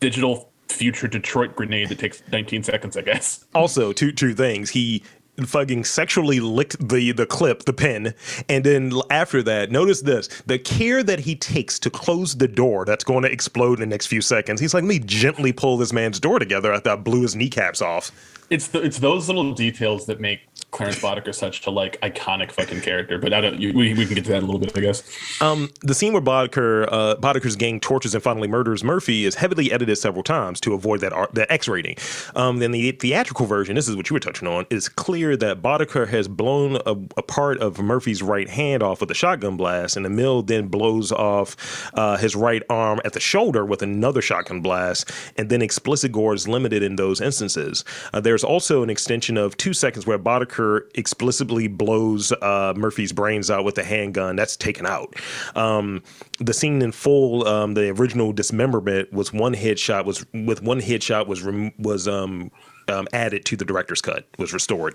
digital 0.00 0.50
future 0.68 1.08
Detroit 1.08 1.56
grenade 1.56 1.88
that 1.88 1.98
takes 1.98 2.22
19 2.30 2.62
seconds, 2.62 2.96
I 2.96 3.02
guess. 3.02 3.44
also 3.54 3.92
two 3.92 4.12
two 4.12 4.34
things 4.34 4.70
he 4.70 5.02
fucking 5.44 5.84
sexually 5.84 6.40
licked 6.40 6.88
the 6.88 7.12
the 7.12 7.26
clip 7.26 7.64
the 7.64 7.72
pin, 7.72 8.14
and 8.48 8.64
then 8.64 8.92
after 9.10 9.42
that 9.42 9.70
notice 9.70 10.02
this 10.02 10.28
the 10.46 10.58
care 10.58 11.02
that 11.02 11.20
he 11.20 11.34
takes 11.36 11.78
to 11.78 11.90
close 11.90 12.36
the 12.36 12.48
door 12.48 12.84
that's 12.84 13.04
going 13.04 13.22
to 13.22 13.30
explode 13.30 13.74
in 13.74 13.80
the 13.80 13.86
next 13.86 14.06
few 14.06 14.20
seconds 14.20 14.60
he's 14.60 14.74
like 14.74 14.82
let 14.82 14.88
me 14.88 14.98
gently 14.98 15.52
pull 15.52 15.76
this 15.76 15.92
man's 15.92 16.18
door 16.18 16.38
together 16.38 16.72
after 16.72 16.90
i 16.90 16.96
blew 16.96 17.22
his 17.22 17.36
kneecaps 17.36 17.80
off 17.80 18.10
It's 18.50 18.68
the, 18.68 18.82
it's 18.82 18.98
those 18.98 19.28
little 19.28 19.52
details 19.52 20.06
that 20.06 20.20
make 20.20 20.47
Clarence 20.70 20.98
Boddicker 20.98 21.34
such 21.34 21.66
a 21.66 21.70
like 21.70 21.98
iconic 22.02 22.52
fucking 22.52 22.82
character. 22.82 23.18
But 23.18 23.32
I 23.32 23.40
don't. 23.40 23.58
You, 23.58 23.72
we, 23.72 23.94
we 23.94 24.04
can 24.04 24.14
get 24.14 24.24
to 24.26 24.32
that 24.32 24.42
a 24.42 24.46
little 24.46 24.60
bit, 24.60 24.76
I 24.76 24.80
guess. 24.80 25.02
Um, 25.40 25.70
the 25.80 25.94
scene 25.94 26.12
where 26.12 26.20
Boddicker, 26.20 26.86
uh, 26.92 27.16
Boddicker's 27.16 27.56
gang 27.56 27.80
tortures 27.80 28.14
and 28.14 28.22
finally 28.22 28.48
murders 28.48 28.84
Murphy 28.84 29.24
is 29.24 29.36
heavily 29.36 29.72
edited 29.72 29.96
several 29.96 30.22
times 30.22 30.60
to 30.60 30.74
avoid 30.74 31.00
that 31.00 31.12
R- 31.12 31.30
that 31.32 31.50
X 31.50 31.68
rating. 31.68 31.96
Um, 32.34 32.58
then 32.58 32.72
the 32.72 32.92
theatrical 32.92 33.46
version, 33.46 33.76
this 33.76 33.88
is 33.88 33.96
what 33.96 34.10
you 34.10 34.14
were 34.14 34.20
touching 34.20 34.46
on, 34.46 34.66
is 34.68 34.88
clear 34.90 35.36
that 35.38 35.62
Boddicker 35.62 36.06
has 36.08 36.28
blown 36.28 36.76
a, 36.84 36.92
a 37.16 37.22
part 37.22 37.58
of 37.60 37.78
Murphy's 37.78 38.22
right 38.22 38.48
hand 38.48 38.82
off 38.82 39.00
with 39.00 39.10
a 39.10 39.14
shotgun 39.14 39.56
blast, 39.56 39.96
and 39.96 40.04
Emil 40.04 40.42
then 40.42 40.68
blows 40.68 41.12
off 41.12 41.90
uh, 41.94 42.18
his 42.18 42.36
right 42.36 42.62
arm 42.68 43.00
at 43.06 43.14
the 43.14 43.20
shoulder 43.20 43.64
with 43.64 43.80
another 43.80 44.20
shotgun 44.20 44.60
blast, 44.60 45.10
and 45.36 45.48
then 45.48 45.62
explicit 45.62 46.12
gore 46.12 46.34
is 46.34 46.46
limited 46.46 46.82
in 46.82 46.96
those 46.96 47.22
instances. 47.22 47.84
Uh, 48.12 48.20
there's 48.20 48.44
also 48.44 48.82
an 48.82 48.90
extension 48.90 49.38
of 49.38 49.56
two 49.56 49.72
seconds 49.72 50.06
where 50.06 50.18
Boddicker 50.18 50.57
explicitly 50.94 51.68
blows 51.68 52.32
uh, 52.32 52.74
Murphy's 52.76 53.12
brains 53.12 53.50
out 53.50 53.64
with 53.64 53.78
a 53.78 53.84
handgun. 53.84 54.36
That's 54.36 54.56
taken 54.56 54.86
out. 54.86 55.14
Um, 55.54 56.02
the 56.38 56.52
scene 56.52 56.82
in 56.82 56.92
full, 56.92 57.46
um, 57.46 57.74
the 57.74 57.90
original 57.90 58.32
dismemberment 58.32 59.12
was 59.12 59.32
one 59.32 59.54
headshot 59.54 60.04
was 60.04 60.24
with 60.32 60.62
one 60.62 60.80
headshot 60.80 61.26
was 61.26 61.42
rem- 61.42 61.72
was 61.78 62.06
um, 62.08 62.50
um, 62.88 63.06
added 63.12 63.44
to 63.46 63.56
the 63.56 63.64
director's 63.64 64.00
cut, 64.00 64.26
was 64.38 64.52
restored 64.52 64.94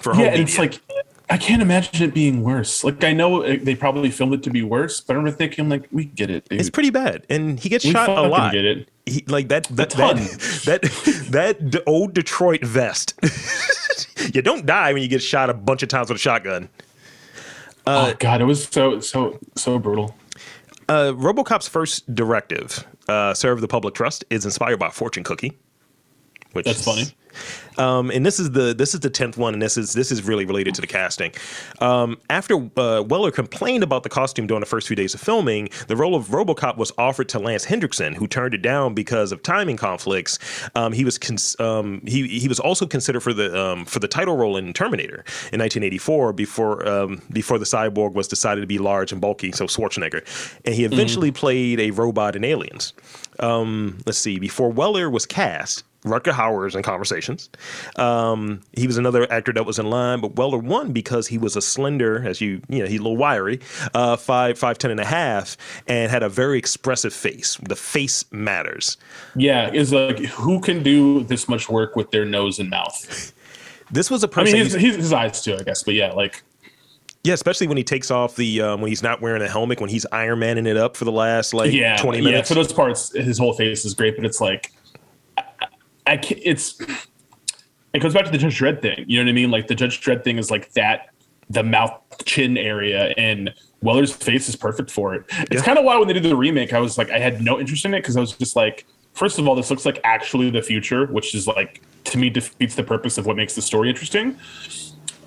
for 0.00 0.12
home 0.14 0.24
Yeah, 0.24 0.30
media. 0.30 0.44
it's 0.44 0.58
like 0.58 0.80
I 1.28 1.36
can't 1.38 1.60
imagine 1.60 2.08
it 2.08 2.14
being 2.14 2.42
worse. 2.42 2.84
Like 2.84 3.02
I 3.02 3.12
know 3.12 3.42
they 3.56 3.74
probably 3.74 4.10
filmed 4.10 4.34
it 4.34 4.42
to 4.44 4.50
be 4.50 4.62
worse, 4.62 5.00
but 5.00 5.14
I 5.14 5.16
remember 5.16 5.36
thinking 5.36 5.68
like, 5.68 5.88
we 5.90 6.04
get 6.04 6.30
it. 6.30 6.48
Dude. 6.48 6.60
it's 6.60 6.70
pretty 6.70 6.90
bad, 6.90 7.26
and 7.28 7.58
he 7.58 7.68
gets 7.68 7.84
We 7.84 7.90
shot 7.90 8.08
a 8.10 8.22
lot. 8.22 8.52
get 8.52 8.64
it. 8.64 8.88
He, 9.06 9.24
like 9.28 9.48
that 9.48 9.64
that 9.70 9.90
that 9.90 10.16
that, 10.66 10.82
that 11.60 11.82
old 11.86 12.12
Detroit 12.14 12.64
vest. 12.64 13.14
you 14.36 14.42
don't 14.42 14.66
die 14.66 14.92
when 14.92 15.02
you 15.02 15.08
get 15.08 15.22
shot 15.22 15.50
a 15.50 15.54
bunch 15.54 15.82
of 15.82 15.88
times 15.88 16.10
with 16.10 16.16
a 16.16 16.20
shotgun. 16.20 16.68
oh 17.86 18.14
god, 18.18 18.40
it 18.40 18.44
was 18.44 18.64
so 18.64 19.00
so 19.00 19.38
so 19.56 19.78
brutal. 19.78 20.14
Uh, 20.88 21.12
RoboCop's 21.16 21.66
first 21.66 22.14
directive, 22.14 22.86
uh, 23.08 23.34
"Serve 23.34 23.60
the 23.60 23.68
Public 23.68 23.94
Trust," 23.94 24.24
is 24.30 24.44
inspired 24.44 24.78
by 24.78 24.88
a 24.88 24.90
Fortune 24.90 25.24
Cookie. 25.24 25.52
Which 26.56 26.66
That's 26.66 26.80
is- 26.80 26.84
funny. 26.84 27.14
Um, 27.78 28.10
and 28.10 28.24
this 28.24 28.40
is 28.40 28.52
the 28.52 28.74
this 28.74 28.94
is 28.94 29.00
the 29.00 29.10
tenth 29.10 29.36
one, 29.36 29.52
and 29.52 29.62
this 29.62 29.76
is 29.76 29.92
this 29.92 30.10
is 30.10 30.22
really 30.22 30.46
related 30.46 30.74
to 30.76 30.80
the 30.80 30.86
casting. 30.86 31.32
Um, 31.80 32.18
after 32.30 32.54
uh, 32.54 33.02
Weller 33.02 33.30
complained 33.30 33.82
about 33.82 34.02
the 34.02 34.08
costume 34.08 34.46
during 34.46 34.60
the 34.60 34.66
first 34.66 34.86
few 34.86 34.96
days 34.96 35.14
of 35.14 35.20
filming, 35.20 35.68
the 35.86 35.96
role 35.96 36.14
of 36.14 36.28
RoboCop 36.28 36.76
was 36.76 36.92
offered 36.96 37.28
to 37.30 37.38
Lance 37.38 37.64
Henriksen, 37.64 38.14
who 38.14 38.26
turned 38.26 38.54
it 38.54 38.62
down 38.62 38.94
because 38.94 39.32
of 39.32 39.42
timing 39.42 39.76
conflicts. 39.76 40.38
Um, 40.74 40.92
he 40.92 41.04
was 41.04 41.18
cons- 41.18 41.58
um, 41.60 42.00
he 42.06 42.26
he 42.26 42.48
was 42.48 42.58
also 42.58 42.86
considered 42.86 43.20
for 43.20 43.34
the 43.34 43.54
um, 43.58 43.84
for 43.84 43.98
the 43.98 44.08
title 44.08 44.36
role 44.36 44.56
in 44.56 44.72
Terminator 44.72 45.24
in 45.52 45.60
1984 45.60 46.32
before 46.32 46.88
um, 46.88 47.20
before 47.30 47.58
the 47.58 47.66
cyborg 47.66 48.14
was 48.14 48.28
decided 48.28 48.62
to 48.62 48.66
be 48.66 48.78
large 48.78 49.12
and 49.12 49.20
bulky, 49.20 49.52
so 49.52 49.66
Schwarzenegger, 49.66 50.24
and 50.64 50.74
he 50.74 50.84
eventually 50.84 51.30
played 51.30 51.80
a 51.80 51.90
robot 51.90 52.36
in 52.36 52.44
Aliens. 52.44 52.94
Um, 53.38 53.98
let's 54.06 54.18
see, 54.18 54.38
before 54.38 54.70
Weller 54.70 55.10
was 55.10 55.26
cast. 55.26 55.84
Rutger 56.06 56.32
Hauer 56.32 56.66
is 56.66 56.74
in 56.74 56.82
conversations. 56.82 57.50
Um, 57.96 58.62
he 58.72 58.86
was 58.86 58.96
another 58.96 59.30
actor 59.30 59.52
that 59.52 59.66
was 59.66 59.78
in 59.78 59.90
line, 59.90 60.20
but 60.20 60.36
Weller 60.36 60.58
won 60.58 60.92
because 60.92 61.26
he 61.26 61.36
was 61.36 61.56
a 61.56 61.62
slender, 61.62 62.26
as 62.26 62.40
you 62.40 62.62
you 62.68 62.78
know, 62.78 62.86
he's 62.86 63.00
a 63.00 63.02
little 63.02 63.16
wiry, 63.16 63.60
uh, 63.92 64.16
five 64.16 64.58
five 64.58 64.78
ten 64.78 64.90
and 64.90 65.00
a 65.00 65.04
half, 65.04 65.56
and 65.86 66.10
had 66.10 66.22
a 66.22 66.28
very 66.28 66.58
expressive 66.58 67.12
face. 67.12 67.56
The 67.56 67.76
face 67.76 68.24
matters. 68.30 68.96
Yeah, 69.34 69.70
is 69.72 69.92
like 69.92 70.18
who 70.18 70.60
can 70.60 70.82
do 70.82 71.24
this 71.24 71.48
much 71.48 71.68
work 71.68 71.96
with 71.96 72.10
their 72.12 72.24
nose 72.24 72.58
and 72.58 72.70
mouth? 72.70 73.32
This 73.90 74.10
was 74.10 74.24
a 74.24 74.28
I 74.28 74.30
person. 74.30 74.54
mean, 74.54 74.64
his, 74.64 74.74
his, 74.74 74.96
his 74.96 75.12
eyes 75.12 75.42
too, 75.42 75.56
I 75.56 75.62
guess. 75.62 75.82
But 75.82 75.94
yeah, 75.94 76.12
like 76.12 76.42
yeah, 77.26 77.34
especially 77.34 77.66
when 77.66 77.76
he 77.76 77.82
takes 77.82 78.12
off 78.12 78.36
the 78.36 78.60
um, 78.62 78.80
when 78.80 78.88
he's 78.88 79.02
not 79.02 79.20
wearing 79.20 79.42
a 79.42 79.48
helmet, 79.48 79.80
when 79.80 79.90
he's 79.90 80.06
Iron 80.12 80.38
Manning 80.38 80.66
it 80.66 80.76
up 80.76 80.96
for 80.96 81.04
the 81.04 81.12
last 81.12 81.52
like 81.52 81.72
yeah, 81.72 81.96
twenty 81.96 82.18
yeah. 82.18 82.24
minutes. 82.24 82.48
For 82.48 82.54
those 82.54 82.72
parts, 82.72 83.12
his 83.12 83.36
whole 83.36 83.52
face 83.52 83.84
is 83.84 83.94
great, 83.94 84.14
but 84.14 84.24
it's 84.24 84.40
like 84.40 84.72
I, 84.85 84.85
I 86.06 86.16
can't, 86.16 86.40
it's 86.44 86.80
it 87.92 88.00
goes 88.00 88.14
back 88.14 88.24
to 88.26 88.30
the 88.30 88.38
Judge 88.38 88.58
Dredd 88.58 88.82
thing. 88.82 89.04
You 89.08 89.18
know 89.18 89.24
what 89.24 89.30
I 89.30 89.32
mean? 89.32 89.50
Like 89.50 89.66
the 89.66 89.74
Judge 89.74 90.00
Dredd 90.00 90.22
thing 90.22 90.38
is 90.38 90.50
like 90.50 90.72
that 90.72 91.10
the 91.48 91.62
mouth 91.62 91.92
chin 92.24 92.58
area 92.58 93.14
and 93.16 93.54
Weller's 93.82 94.12
face 94.12 94.48
is 94.48 94.56
perfect 94.56 94.90
for 94.90 95.14
it. 95.14 95.24
It's 95.50 95.62
kind 95.62 95.78
of 95.78 95.84
why 95.84 95.96
when 95.96 96.08
they 96.08 96.14
did 96.14 96.24
the 96.24 96.36
remake, 96.36 96.72
I 96.72 96.80
was 96.80 96.98
like, 96.98 97.10
I 97.10 97.18
had 97.18 97.40
no 97.40 97.60
interest 97.60 97.84
in 97.84 97.94
it 97.94 98.00
because 98.00 98.16
I 98.16 98.20
was 98.20 98.32
just 98.32 98.56
like, 98.56 98.86
first 99.14 99.38
of 99.38 99.46
all, 99.46 99.54
this 99.54 99.70
looks 99.70 99.86
like 99.86 100.00
actually 100.04 100.50
the 100.50 100.62
future, 100.62 101.06
which 101.06 101.34
is 101.34 101.46
like 101.46 101.82
to 102.04 102.18
me 102.18 102.30
defeats 102.30 102.74
the 102.74 102.82
purpose 102.82 103.18
of 103.18 103.26
what 103.26 103.36
makes 103.36 103.54
the 103.54 103.62
story 103.62 103.88
interesting. 103.88 104.36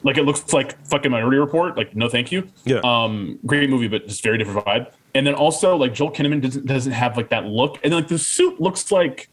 Like 0.04 0.18
it 0.18 0.24
looks 0.24 0.54
like 0.54 0.82
fucking 0.88 1.12
Minority 1.12 1.38
Report. 1.38 1.76
Like 1.76 1.96
no, 1.96 2.08
thank 2.10 2.32
you. 2.32 2.50
Yeah. 2.66 2.80
Um, 2.84 3.40
great 3.46 3.70
movie, 3.70 3.88
but 3.88 4.08
just 4.08 4.24
very 4.24 4.38
different 4.38 4.66
vibe. 4.66 4.92
And 5.16 5.26
then 5.26 5.34
also 5.34 5.76
like 5.76 5.94
Joel 5.94 6.12
Kinnaman 6.12 6.42
doesn't 6.42 6.66
doesn't 6.66 6.92
have 6.92 7.18
like 7.18 7.30
that 7.30 7.46
look, 7.46 7.80
and 7.84 7.94
like 7.94 8.08
the 8.08 8.20
suit 8.20 8.62
looks 8.62 8.92
like 8.92 9.30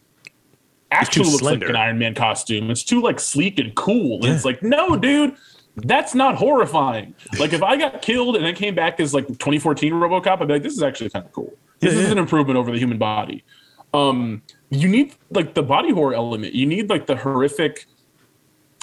actually 0.90 1.26
looks 1.26 1.38
slender. 1.38 1.66
like 1.66 1.70
an 1.70 1.76
Iron 1.76 1.98
Man 1.98 2.14
costume. 2.14 2.70
It's 2.70 2.84
too 2.84 3.00
like 3.00 3.20
sleek 3.20 3.58
and 3.58 3.74
cool. 3.74 4.24
And 4.24 4.34
it's 4.34 4.44
like, 4.44 4.62
no, 4.62 4.96
dude, 4.96 5.36
that's 5.76 6.14
not 6.14 6.36
horrifying. 6.36 7.14
Like 7.38 7.52
if 7.52 7.62
I 7.62 7.76
got 7.76 8.02
killed 8.02 8.36
and 8.36 8.46
I 8.46 8.52
came 8.52 8.74
back 8.74 9.00
as 9.00 9.12
like 9.12 9.26
2014 9.26 9.92
RoboCop, 9.92 10.40
I'd 10.40 10.48
be 10.48 10.54
like, 10.54 10.62
this 10.62 10.74
is 10.74 10.82
actually 10.82 11.10
kind 11.10 11.24
of 11.24 11.32
cool. 11.32 11.52
This 11.80 11.94
is 11.94 12.10
an 12.10 12.18
improvement 12.18 12.58
over 12.58 12.70
the 12.70 12.78
human 12.78 12.98
body. 12.98 13.44
Um, 13.92 14.42
you 14.70 14.88
need 14.88 15.14
like 15.30 15.54
the 15.54 15.62
body 15.62 15.92
horror 15.92 16.14
element. 16.14 16.54
You 16.54 16.66
need 16.66 16.88
like 16.88 17.06
the 17.06 17.16
horrific. 17.16 17.86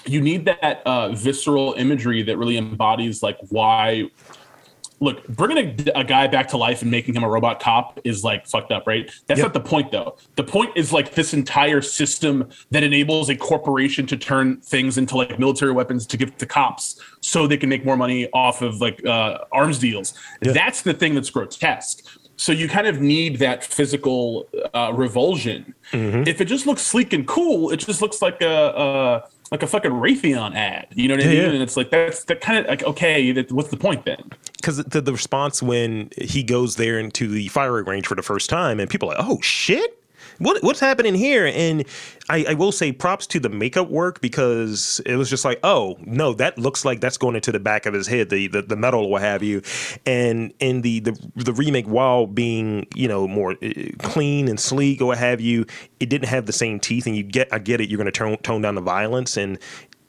You 0.06 0.22
need 0.22 0.46
that 0.46 0.82
uh, 0.86 1.10
visceral 1.10 1.74
imagery 1.74 2.22
that 2.24 2.38
really 2.38 2.58
embodies 2.58 3.24
like 3.24 3.38
why 3.50 4.10
look, 5.04 5.28
bringing 5.28 5.58
a, 5.96 6.00
a 6.00 6.04
guy 6.04 6.28
back 6.28 6.48
to 6.50 6.58
life 6.58 6.82
and 6.82 6.90
making 6.90 7.14
him 7.16 7.24
a 7.24 7.30
robot 7.30 7.60
cop 7.60 8.00
is 8.04 8.24
like 8.24 8.48
fucked 8.48 8.72
up, 8.72 8.88
right? 8.88 9.12
That's 9.28 9.40
Yep. 9.40 9.48
not 9.48 9.54
the 9.54 9.60
point, 9.70 9.92
though. 9.92 10.16
The 10.36 10.44
point 10.44 10.72
is 10.76 10.94
like 10.94 11.14
this 11.14 11.34
entire 11.34 11.82
system 11.82 12.50
that 12.72 12.84
enables 12.84 13.30
a 13.30 13.36
corporation 13.36 14.08
to 14.08 14.18
turn 14.18 14.62
things 14.62 14.98
into 14.98 15.18
like 15.18 15.38
military 15.38 15.74
weapons 15.74 16.08
to 16.08 16.18
give 16.18 16.38
to 16.38 16.46
cops 16.46 17.00
so 17.22 17.48
they 17.48 17.58
can 17.58 17.70
make 17.70 17.84
more 17.86 17.98
money 17.98 18.30
off 18.34 18.62
of 18.62 18.80
like 18.82 19.06
uh, 19.06 19.40
arms 19.52 19.78
deals. 19.80 20.14
That's 20.42 20.82
the 20.82 20.94
thing 20.94 21.16
that's 21.16 21.30
grotesque. 21.30 22.06
So 22.36 22.52
you 22.52 22.68
kind 22.68 22.88
of 22.88 23.00
need 23.00 23.38
that 23.40 23.64
physical 23.64 24.48
uh, 24.74 24.92
revulsion. 24.96 25.76
If 25.92 26.42
it 26.42 26.46
just 26.46 26.66
looks 26.66 26.82
sleek 26.82 27.14
and 27.14 27.28
cool, 27.28 27.72
it 27.72 27.78
just 27.78 28.02
looks 28.02 28.22
like 28.22 28.42
a. 28.42 28.74
a 28.86 29.30
like 29.54 29.64
a 29.64 29.68
fucking 29.68 29.92
Raytheon 29.92 30.56
ad, 30.56 30.88
you 30.96 31.08
know 31.08 31.14
what 31.16 31.24
I 31.24 31.28
mean? 31.28 31.38
yeah. 31.38 31.44
And 31.44 31.62
it's 31.62 31.78
like 31.78 31.92
that's 31.92 32.24
that 32.26 32.42
kind 32.42 32.60
of 32.60 32.66
like 32.66 32.84
okay, 32.84 33.32
that, 33.32 33.52
what's 33.52 33.70
the 33.70 33.78
point 33.78 34.04
then? 34.04 34.32
because 34.58 34.78
the, 34.78 35.02
the 35.02 35.12
response 35.12 35.62
when 35.62 36.10
he 36.18 36.42
goes 36.42 36.78
there 36.78 36.98
into 36.98 37.28
the 37.28 37.50
firing 37.50 37.86
range 37.86 38.08
for 38.08 38.16
the 38.16 38.22
first 38.24 38.50
time, 38.50 38.80
and 38.80 38.90
people 38.90 39.12
are 39.12 39.16
like, 39.16 39.26
"Oh 39.26 39.40
shit." 39.42 40.03
What, 40.44 40.62
what's 40.64 40.80
happening 40.80 41.16
here? 41.16 41.46
And 41.46 41.86
I, 42.30 42.46
I 42.50 42.54
will 42.54 42.72
say 42.72 42.92
props 42.92 43.28
to 43.28 43.40
the 43.40 43.50
makeup 43.50 43.90
work 43.90 44.22
because 44.22 45.02
it 45.06 45.16
was 45.16 45.30
just 45.30 45.46
like, 45.46 45.60
oh 45.64 45.98
no, 46.02 46.34
that 46.34 46.58
looks 46.58 46.86
like 46.86 47.00
that's 47.00 47.18
going 47.18 47.36
into 47.36 47.52
the 47.52 47.60
back 47.60 47.86
of 47.86 47.94
his 47.94 48.08
head, 48.08 48.30
the 48.30 48.48
the, 48.48 48.62
the 48.62 48.76
metal 48.76 49.06
or 49.06 49.12
what 49.12 49.22
have 49.22 49.44
you. 49.44 49.62
And 50.06 50.54
in 50.60 50.82
the, 50.82 51.00
the 51.00 51.32
the 51.36 51.54
remake, 51.54 51.86
while 51.86 52.28
being 52.28 52.88
you 52.96 53.08
know 53.08 53.28
more 53.28 53.54
uh, 53.64 53.72
clean 54.00 54.48
and 54.48 54.60
sleek 54.60 55.02
or 55.02 55.06
what 55.06 55.18
have 55.18 55.42
you, 55.42 55.66
it 56.00 56.10
didn't 56.10 56.28
have 56.28 56.46
the 56.46 56.54
same 56.54 56.80
teeth. 56.80 57.06
And 57.06 57.16
you 57.16 57.24
get, 57.24 57.48
I 57.52 57.60
get 57.60 57.82
it, 57.82 57.90
you're 57.90 57.98
going 57.98 58.06
to 58.06 58.12
tone 58.12 58.38
tone 58.38 58.62
down 58.62 58.76
the 58.76 58.82
violence 58.82 59.38
and 59.38 59.58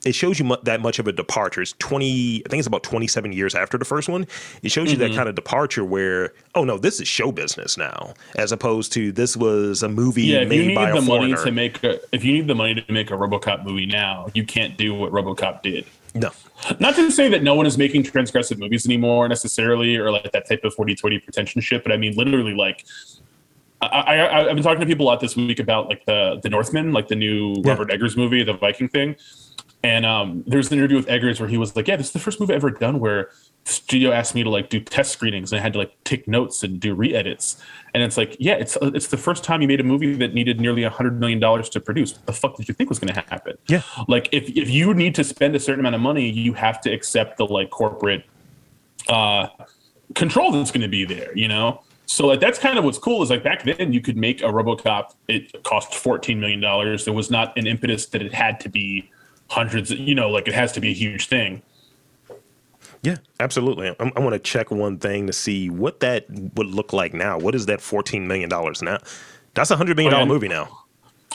it 0.05 0.15
shows 0.15 0.39
you 0.39 0.45
mu- 0.45 0.57
that 0.65 0.81
much 0.81 0.99
of 0.99 1.07
a 1.09 1.13
departure. 1.13 1.63
It's 1.63 1.73
20, 1.79 2.43
I 2.45 2.49
think 2.49 2.59
it's 2.59 2.67
about 2.67 2.83
27 2.83 3.33
years 3.33 3.55
after 3.55 3.79
the 3.79 3.85
first 3.85 4.09
one. 4.09 4.27
It 4.63 4.71
shows 4.71 4.91
you 4.91 4.99
Mm-hmm. 4.99 5.11
that 5.13 5.17
kind 5.17 5.29
of 5.29 5.35
departure 5.35 5.85
where, 5.85 6.33
oh 6.55 6.65
no, 6.65 6.79
this 6.79 7.01
is 7.01 7.09
show 7.09 7.33
business 7.33 7.77
now, 7.77 8.15
as 8.37 8.53
opposed 8.53 8.93
to 8.95 9.13
this 9.13 9.37
was 9.37 9.83
a 9.83 9.89
movie 9.89 10.23
Yeah, 10.25 10.41
you 10.43 10.49
made 10.49 10.67
need 10.69 10.75
by 10.75 10.91
the 10.93 10.99
a 10.99 11.01
money 11.03 11.33
foreigner. 11.35 11.45
to 11.45 11.51
make 11.53 11.83
a, 11.85 11.99
if 12.15 12.25
you 12.25 12.33
need 12.33 12.47
the 12.47 12.55
money 12.55 12.75
to 12.75 12.93
make 12.93 13.11
a 13.11 13.15
RoboCop 13.15 13.65
movie 13.65 13.87
now, 13.87 14.29
you 14.35 14.45
can't 14.45 14.77
do 14.77 14.95
what 14.95 15.11
RoboCop 15.13 15.63
did. 15.63 15.85
no. 16.15 16.31
Not 16.81 16.95
to 16.95 17.11
say 17.11 17.29
that 17.29 17.43
no 17.43 17.55
one 17.57 17.67
is 17.67 17.77
making 17.77 18.05
transgressive 18.05 18.59
movies 18.59 18.87
anymore 18.87 19.29
necessarily, 19.29 19.97
or 19.97 20.11
like 20.13 20.31
that 20.33 20.49
type 20.49 20.63
of 20.65 20.75
40-20 20.77 21.23
pretension 21.25 21.61
shit, 21.61 21.83
but 21.83 21.93
I 21.93 21.97
mean 21.97 22.15
literally 22.17 22.55
like. 22.55 22.85
I, 23.83 23.87
I, 24.17 24.41
I've 24.49 24.55
been 24.55 24.63
talking 24.63 24.81
to 24.81 24.87
people 24.87 25.05
a 25.05 25.09
lot 25.09 25.21
this 25.21 25.37
week 25.37 25.59
about 25.59 25.89
like 25.89 26.07
the 26.07 26.41
the 26.43 26.49
Northman, 26.49 26.93
like 26.93 27.09
the 27.09 27.17
new 27.17 27.55
Robert 27.65 27.91
Eggers 27.91 28.17
movie, 28.17 28.43
the 28.43 28.55
Viking 28.55 28.89
thing. 28.89 29.15
And 29.85 30.07
um, 30.07 30.43
there 30.47 30.57
was 30.57 30.73
an 30.73 30.79
interview 30.79 30.97
with 30.97 31.11
Eggers 31.11 31.39
where 31.39 31.49
he 31.49 31.59
was 31.59 31.77
like, 31.77 31.87
"Yeah, 31.87 31.97
this 31.97 32.07
is 32.07 32.13
the 32.15 32.19
first 32.19 32.41
movie 32.41 32.55
I've 32.55 32.65
ever 32.65 32.71
done 32.71 33.01
where 33.01 33.31
the 33.65 33.73
studio 33.73 34.13
asked 34.13 34.35
me 34.35 34.43
to 34.43 34.49
like 34.49 34.71
do 34.71 34.81
test 34.81 35.13
screenings 35.13 35.53
and 35.53 35.61
I 35.61 35.63
had 35.63 35.75
to 35.75 35.79
like 35.79 35.93
take 36.05 36.27
notes 36.27 36.63
and 36.63 36.81
do 36.81 36.95
re-edits." 36.95 37.63
And 37.93 38.03
it's 38.03 38.17
like, 38.17 38.35
yeah, 38.41 38.55
it's 38.55 38.79
it's 38.81 39.09
the 39.09 39.19
first 39.19 39.45
time 39.45 39.61
you 39.61 39.69
made 39.69 39.81
a 39.81 39.85
movie 39.85 40.15
that 40.15 40.33
needed 40.33 40.59
nearly 40.59 40.85
a 40.85 40.91
hundred 40.91 41.21
million 41.21 41.39
dollars 41.39 41.69
to 41.69 41.81
produce. 41.81 42.15
What 42.15 42.25
the 42.25 42.33
fuck 42.33 42.57
did 42.57 42.67
you 42.67 42.73
think 42.73 42.89
was 42.89 42.99
going 42.99 43.13
to 43.13 43.21
happen? 43.21 43.59
Yeah. 43.69 43.83
like 44.09 44.31
if 44.33 44.49
if 44.57 44.71
you 44.71 44.95
need 44.95 45.15
to 45.17 45.25
spend 45.25 45.55
a 45.55 45.61
certain 45.61 45.81
amount 45.81 45.97
of 45.97 46.01
money, 46.01 46.31
you 46.31 46.55
have 46.55 46.81
to 46.81 46.91
accept 46.91 47.37
the 47.37 47.45
like 47.45 47.69
corporate 47.69 48.25
uh 49.11 49.49
control 50.15 50.51
that's 50.51 50.71
going 50.71 50.81
to 50.81 50.89
be 50.89 51.05
there. 51.05 51.37
You 51.37 51.49
know. 51.49 51.83
So 52.07 52.27
like 52.27 52.41
that's 52.41 52.59
kind 52.59 52.79
of 52.79 52.85
what's 52.85 52.99
cool 52.99 53.23
is 53.23 53.29
like 53.29 53.45
back 53.45 53.65
then 53.65 53.93
you 53.93 54.01
could 54.01 54.17
make 54.17 54.41
a 54.41 54.47
RoboCop. 54.47 55.13
It 55.29 55.63
cost 55.63 55.95
fourteen 55.95 56.41
million 56.41 56.61
dollars. 56.61 57.05
There 57.05 57.13
was 57.13 57.31
not 57.31 57.55
an 57.59 57.67
impetus 57.67 58.07
that 58.07 58.23
it 58.23 58.33
had 58.33 58.61
to 58.61 58.71
be 58.71 59.11
hundreds. 59.49 59.91
You 59.91 60.15
know, 60.15 60.31
like 60.31 60.49
it 60.49 60.55
has 60.55 60.73
to 60.73 60.81
be 60.81 60.91
a 60.91 60.95
huge 60.95 61.27
thing. 61.29 61.63
Yeah, 63.03 63.17
absolutely. 63.39 63.95
I'm, 64.01 64.13
I 64.17 64.21
want 64.21 64.33
to 64.33 64.39
check 64.39 64.71
one 64.71 64.99
thing 64.99 65.27
to 65.27 65.33
see 65.33 65.69
what 65.69 66.01
that 66.01 66.25
would 66.55 66.69
look 66.69 66.95
like 66.95 67.13
now. 67.13 67.39
What 67.39 67.55
is 67.55 67.67
that 67.67 67.81
$14 67.81 68.27
million 68.27 68.49
now? 68.49 68.99
That's 69.53 69.71
a 69.71 69.77
$100 69.77 69.95
million 69.95 70.15
Oh, 70.15 70.19
yeah. 70.21 70.25
movie 70.25 70.49
now. 70.49 70.85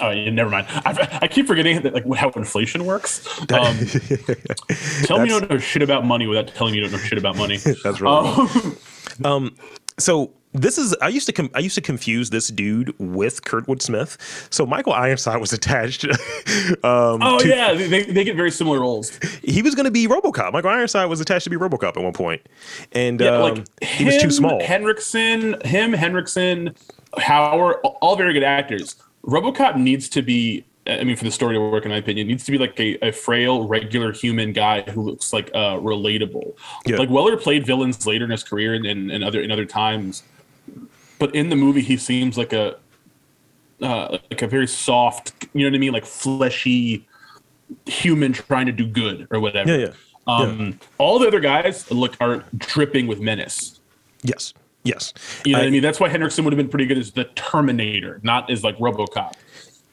Oh, 0.01 0.09
yeah, 0.09 0.31
never 0.31 0.49
mind. 0.49 0.65
I, 0.69 1.19
I 1.23 1.27
keep 1.27 1.45
forgetting 1.45 1.81
that, 1.83 1.93
like 1.93 2.11
how 2.15 2.31
inflation 2.31 2.85
works. 2.85 3.27
Um, 3.51 3.77
tell 5.03 5.19
me 5.19 5.25
you 5.29 5.39
don't 5.39 5.49
know 5.49 5.57
shit 5.59 5.83
about 5.83 6.05
money 6.05 6.25
without 6.25 6.47
telling 6.47 6.71
me 6.73 6.79
you 6.79 6.83
don't 6.85 6.93
know 6.93 6.97
shit 7.05 7.17
about 7.19 7.35
money. 7.37 7.57
That's 7.83 8.01
really 8.01 8.75
Um, 9.23 9.55
so 9.99 10.31
this 10.53 10.77
is 10.77 10.95
I 11.01 11.09
used 11.09 11.27
to 11.27 11.33
com- 11.33 11.51
I 11.53 11.59
used 11.59 11.75
to 11.75 11.81
confuse 11.81 12.29
this 12.31 12.47
dude 12.47 12.93
with 12.99 13.43
Kurtwood 13.43 13.81
Smith. 13.81 14.47
So 14.49 14.65
Michael 14.65 14.93
Ironside 14.93 15.39
was 15.39 15.53
attached. 15.59 16.05
um, 16.05 17.19
oh 17.21 17.39
to- 17.39 17.47
yeah, 17.47 17.73
they, 17.73 18.03
they 18.03 18.23
get 18.23 18.35
very 18.35 18.51
similar 18.51 18.79
roles. 18.79 19.17
he 19.43 19.61
was 19.61 19.75
going 19.75 19.85
to 19.85 19.91
be 19.91 20.07
RoboCop. 20.07 20.53
Michael 20.53 20.71
Ironside 20.71 21.07
was 21.09 21.21
attached 21.21 21.43
to 21.43 21.49
be 21.49 21.55
RoboCop 21.57 21.97
at 21.97 22.03
one 22.03 22.13
point, 22.13 22.41
and 22.93 23.19
Yeah, 23.21 23.29
um, 23.37 23.41
like 23.55 23.83
he 23.83 24.05
was 24.05 24.17
too 24.17 24.31
small. 24.31 24.61
Henriksen, 24.63 25.59
him, 25.65 25.93
Henriksen, 25.93 26.75
Howard, 27.17 27.75
all 27.83 28.15
very 28.15 28.33
good 28.33 28.43
actors. 28.43 28.95
RoboCop 29.25 29.75
needs 29.77 30.09
to 30.09 30.21
be. 30.21 30.65
I 30.87 31.03
mean, 31.03 31.15
for 31.17 31.25
the 31.25 31.31
story 31.31 31.53
to 31.53 31.59
work, 31.61 31.85
in 31.85 31.91
my 31.91 31.97
opinion, 31.97 32.25
needs 32.27 32.43
to 32.45 32.51
be 32.51 32.57
like 32.57 32.79
a, 32.79 32.97
a 33.07 33.11
frail, 33.11 33.67
regular 33.67 34.11
human 34.11 34.53
guy 34.53 34.81
who 34.81 35.03
looks 35.03 35.31
like 35.31 35.51
uh, 35.53 35.75
relatable. 35.75 36.55
Yeah. 36.87 36.97
Like 36.97 37.11
Weller 37.11 37.37
played 37.37 37.63
villains 37.63 38.07
later 38.07 38.25
in 38.25 38.31
his 38.31 38.43
career 38.43 38.73
and, 38.73 38.87
and, 38.87 39.11
and 39.11 39.23
other 39.23 39.39
in 39.39 39.51
other 39.51 39.65
times, 39.65 40.23
but 41.19 41.35
in 41.35 41.49
the 41.49 41.55
movie, 41.55 41.81
he 41.81 41.97
seems 41.97 42.37
like 42.37 42.53
a 42.53 42.77
uh, 43.81 44.17
like 44.31 44.41
a 44.41 44.47
very 44.47 44.67
soft, 44.67 45.47
you 45.53 45.63
know 45.63 45.69
what 45.69 45.75
I 45.75 45.79
mean, 45.79 45.93
like 45.93 46.05
fleshy 46.05 47.07
human 47.85 48.33
trying 48.33 48.65
to 48.65 48.71
do 48.71 48.85
good 48.87 49.27
or 49.31 49.39
whatever. 49.39 49.69
Yeah, 49.77 49.87
yeah. 49.87 49.93
Um, 50.27 50.79
All 50.97 51.17
the 51.19 51.27
other 51.27 51.39
guys 51.39 51.89
look 51.91 52.15
are 52.19 52.43
dripping 52.57 53.07
with 53.07 53.19
menace. 53.19 53.79
yes, 54.23 54.53
yes. 54.83 55.13
You 55.45 55.53
know 55.53 55.59
what 55.59 55.63
I- 55.63 55.67
I 55.67 55.71
mean? 55.71 55.81
That's 55.81 55.99
why 55.99 56.09
Henriksen 56.09 56.43
would 56.43 56.51
have 56.53 56.57
been 56.57 56.67
pretty 56.69 56.85
good 56.87 56.97
as 56.97 57.11
the 57.11 57.23
Terminator, 57.35 58.19
not 58.23 58.49
as 58.51 58.63
like 58.63 58.77
RoboCop. 58.79 59.33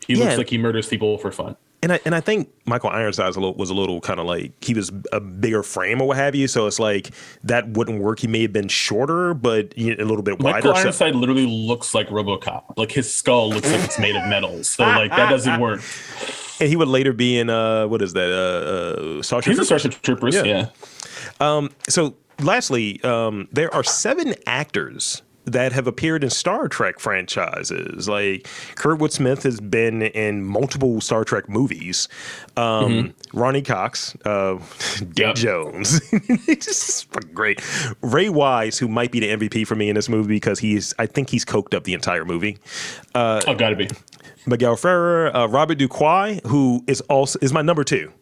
He 0.06 0.14
Yeah. 0.14 0.24
looks 0.24 0.36
like 0.38 0.50
he 0.50 0.58
murders 0.58 0.88
people 0.88 1.16
for 1.18 1.30
fun. 1.30 1.56
And 1.82 1.92
I 1.92 2.00
and 2.04 2.14
I 2.14 2.20
think 2.20 2.48
Michael 2.64 2.90
Ironside 2.90 3.26
was 3.28 3.36
a 3.36 3.40
little, 3.40 3.54
was 3.54 3.70
a 3.70 3.74
little 3.74 4.00
kind 4.00 4.18
of 4.18 4.26
like 4.26 4.52
he 4.64 4.74
was 4.74 4.90
a 5.12 5.20
bigger 5.20 5.62
frame 5.62 6.00
or 6.00 6.08
what 6.08 6.16
have 6.16 6.34
you. 6.34 6.48
So 6.48 6.66
it's 6.66 6.78
like 6.80 7.10
that 7.44 7.68
wouldn't 7.70 8.00
work. 8.00 8.18
He 8.18 8.26
may 8.26 8.42
have 8.42 8.52
been 8.52 8.68
shorter, 8.68 9.34
but 9.34 9.74
a 9.76 9.94
little 9.96 10.22
bit 10.22 10.40
Michael 10.40 10.72
wider. 10.72 10.92
So- 10.92 11.04
Ironside 11.04 11.14
literally 11.14 11.46
looks 11.46 11.94
like 11.94 12.08
RoboCop. 12.08 12.76
Like 12.76 12.90
his 12.92 13.12
skull 13.12 13.50
looks 13.50 13.70
like 13.70 13.84
it's 13.84 13.98
made 13.98 14.16
of 14.16 14.26
metal. 14.28 14.64
So 14.64 14.84
like 14.84 15.10
that 15.10 15.30
doesn't 15.30 15.60
work. 15.60 15.80
and 16.60 16.68
he 16.68 16.76
would 16.76 16.88
later 16.88 17.12
be 17.12 17.38
in 17.38 17.50
uh 17.50 17.86
what 17.86 18.00
is 18.02 18.14
that 18.14 18.30
uh, 18.32 19.18
uh 19.18 19.22
Star 19.22 19.42
He's 19.42 19.58
a 19.58 19.64
Starship 19.64 19.92
Troopers. 20.02 20.34
Yeah. 20.34 20.68
Yeah. 21.40 21.68
So 21.88 22.14
lastly, 22.40 23.02
um, 23.02 23.48
there 23.52 23.72
are 23.74 23.84
seven 23.84 24.34
actors 24.46 25.22
that 25.46 25.72
have 25.72 25.86
appeared 25.86 26.22
in 26.24 26.30
Star 26.30 26.68
Trek 26.68 26.98
franchises. 26.98 28.08
Like 28.08 28.42
Kurtwood 28.74 29.12
Smith 29.12 29.42
has 29.44 29.60
been 29.60 30.02
in 30.02 30.44
multiple 30.44 31.00
Star 31.00 31.24
Trek 31.24 31.48
movies. 31.48 32.08
Um, 32.56 33.14
Ronny 33.32 33.62
Cox, 33.62 34.16
uh, 34.24 34.58
Yep. 35.16 35.34
Jones, 35.36 36.00
just 36.46 37.08
great. 37.32 37.60
Ray 38.02 38.28
Wise, 38.28 38.78
who 38.78 38.88
might 38.88 39.12
be 39.12 39.20
the 39.20 39.28
MVP 39.28 39.66
for 39.66 39.74
me 39.76 39.88
in 39.88 39.94
this 39.94 40.08
movie 40.08 40.34
because 40.34 40.58
he's, 40.58 40.94
I 40.98 41.06
think 41.06 41.30
he's 41.30 41.44
coked 41.44 41.74
up 41.74 41.84
the 41.84 41.94
entire 41.94 42.24
movie. 42.24 42.58
oh, 43.14 43.54
gotta 43.54 43.76
be. 43.76 43.88
Miguel 44.46 44.76
Ferrer, 44.76 45.34
uh, 45.36 45.46
Robert 45.46 45.78
DoQui, 45.78 46.44
who 46.46 46.82
is 46.86 47.00
also 47.02 47.38
is 47.42 47.52
my 47.52 47.62
number 47.62 47.84
two. 47.84 48.12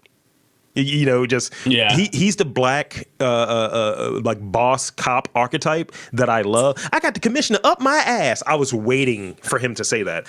You 0.77 1.07
know, 1.07 1.25
just 1.25 1.53
Yeah. 1.67 1.95
he 1.97 2.09
he's 2.13 2.35
the 2.37 2.45
black 2.45 3.07
uh, 3.21 3.25
uh, 3.25 4.07
uh, 4.17 4.21
like 4.25 4.39
boss 4.41 4.91
cop 4.91 5.29
archetype 5.35 5.93
that 6.13 6.29
I 6.29 6.43
love. 6.43 6.77
I 6.93 6.99
got 6.99 7.15
the 7.15 7.21
commissioner 7.21 7.61
up 7.63 7.81
my 7.81 7.97
ass. 7.97 8.43
I 8.47 8.57
was 8.57 8.75
waiting 8.75 9.35
for 9.37 9.59
him 9.61 9.75
to 9.77 9.85
say 9.85 10.03
that. 10.03 10.27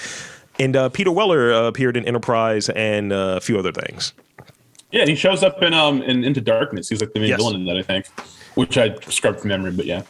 And 0.59 0.75
uh, 0.75 0.89
Peter 0.89 1.11
Weller 1.11 1.51
uh, 1.51 1.63
appeared 1.63 1.97
in 1.97 2.05
Enterprise 2.05 2.69
and 2.69 3.11
uh, 3.11 3.35
a 3.37 3.41
few 3.41 3.57
other 3.57 3.71
things. 3.71 4.13
Yeah, 4.91 5.05
he 5.05 5.15
shows 5.15 5.41
up 5.43 5.61
in 5.63 5.73
um 5.73 6.03
in 6.03 6.23
Into 6.23 6.41
Darkness. 6.41 6.89
He's 6.89 7.01
like 7.01 7.13
the 7.13 7.19
main 7.19 7.29
Yes. 7.29 7.37
villain 7.41 7.55
in 7.55 7.65
that, 7.65 7.77
I 7.77 7.81
think. 7.81 8.05
Which 8.53 8.77
I 8.77 8.95
scrubbed 9.09 9.39
from 9.41 9.49
memory, 9.49 9.71
but 9.71 9.85
yeah. 9.85 10.03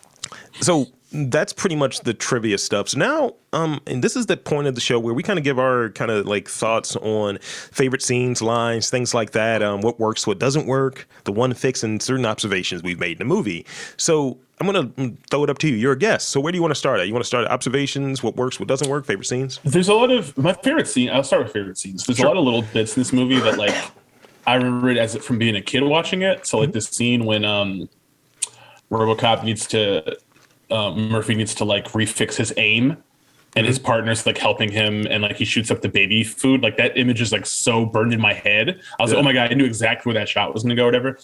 So 0.59 0.87
that's 1.15 1.53
pretty 1.53 1.75
much 1.75 2.01
the 2.01 2.13
trivia 2.13 2.57
stuff. 2.57 2.89
So 2.89 2.99
now, 2.99 3.35
um, 3.53 3.79
and 3.87 4.03
this 4.03 4.15
is 4.15 4.25
the 4.25 4.35
point 4.35 4.67
of 4.67 4.75
the 4.75 4.81
show 4.81 4.99
where 4.99 5.13
we 5.13 5.23
kind 5.23 5.39
of 5.39 5.45
give 5.45 5.57
our 5.57 5.89
kind 5.91 6.11
of 6.11 6.25
like 6.25 6.49
thoughts 6.49 6.95
on 6.97 7.39
favorite 7.39 8.01
scenes, 8.01 8.41
lines, 8.41 8.89
things 8.89 9.13
like 9.13 9.31
that. 9.31 9.63
Um, 9.63 9.81
what 9.81 9.99
works, 9.99 10.27
what 10.27 10.39
doesn't 10.39 10.67
work, 10.67 11.07
the 11.23 11.31
one 11.31 11.53
fix, 11.53 11.83
and 11.83 12.01
certain 12.01 12.25
observations 12.25 12.83
we've 12.83 12.99
made 12.99 13.13
in 13.13 13.27
the 13.27 13.33
movie. 13.33 13.65
So 13.97 14.37
I'm 14.59 14.67
gonna 14.67 14.85
mm, 14.85 15.17
throw 15.29 15.43
it 15.43 15.49
up 15.49 15.57
to 15.59 15.69
you. 15.69 15.75
You're 15.75 15.93
a 15.93 15.97
guest. 15.97 16.29
So 16.29 16.39
where 16.39 16.51
do 16.51 16.57
you 16.57 16.61
want 16.61 16.71
to 16.71 16.79
start 16.79 16.99
at? 16.99 17.07
You 17.07 17.13
want 17.13 17.23
to 17.23 17.27
start 17.27 17.45
at 17.45 17.51
observations, 17.51 18.21
what 18.21 18.35
works, 18.35 18.59
what 18.59 18.67
doesn't 18.67 18.89
work, 18.89 19.05
favorite 19.05 19.25
scenes? 19.25 19.59
There's 19.63 19.89
a 19.89 19.93
lot 19.93 20.11
of 20.11 20.37
my 20.37 20.53
favorite 20.53 20.87
scene. 20.87 21.09
I'll 21.09 21.23
start 21.23 21.43
with 21.43 21.53
favorite 21.53 21.77
scenes. 21.77 22.05
There's 22.05 22.19
a 22.19 22.25
lot 22.25 22.37
of 22.37 22.43
little 22.43 22.63
bits 22.73 22.97
in 22.97 23.01
this 23.01 23.13
movie 23.13 23.39
that 23.39 23.57
like 23.57 23.75
I 24.47 24.55
remember 24.55 24.89
it 24.89 24.97
as 24.97 25.15
from 25.17 25.39
being 25.39 25.55
a 25.55 25.61
kid 25.61 25.83
watching 25.83 26.23
it. 26.23 26.45
So 26.45 26.59
like 26.59 26.73
this 26.73 26.87
scene 26.87 27.25
when 27.25 27.45
um 27.45 27.87
RoboCop 28.91 29.43
needs 29.43 29.65
to 29.67 30.17
um, 30.71 31.09
Murphy 31.09 31.35
needs 31.35 31.55
to 31.55 31.65
like 31.65 31.89
refix 31.89 32.35
his 32.35 32.53
aim. 32.57 32.97
And 33.57 33.65
his 33.65 33.79
partner's 33.79 34.25
like 34.25 34.37
helping 34.37 34.69
him, 34.69 35.07
and 35.09 35.23
like 35.23 35.37
he 35.37 35.45
shoots 35.45 35.71
up 35.71 35.81
the 35.81 35.87
baby 35.87 36.25
food. 36.25 36.61
Like 36.61 36.75
that 36.75 36.97
image 36.97 37.21
is 37.21 37.31
like 37.31 37.45
so 37.45 37.85
burned 37.85 38.13
in 38.13 38.19
my 38.19 38.33
head. 38.33 38.81
I 38.99 39.01
was 39.01 39.13
like, 39.13 39.19
oh 39.21 39.23
my 39.23 39.31
god, 39.31 39.49
I 39.49 39.53
knew 39.53 39.63
exactly 39.63 40.09
where 40.09 40.19
that 40.19 40.27
shot 40.27 40.53
was 40.53 40.63
going 40.63 40.75
to 40.75 40.81
go, 40.81 40.83
whatever. 40.83 41.17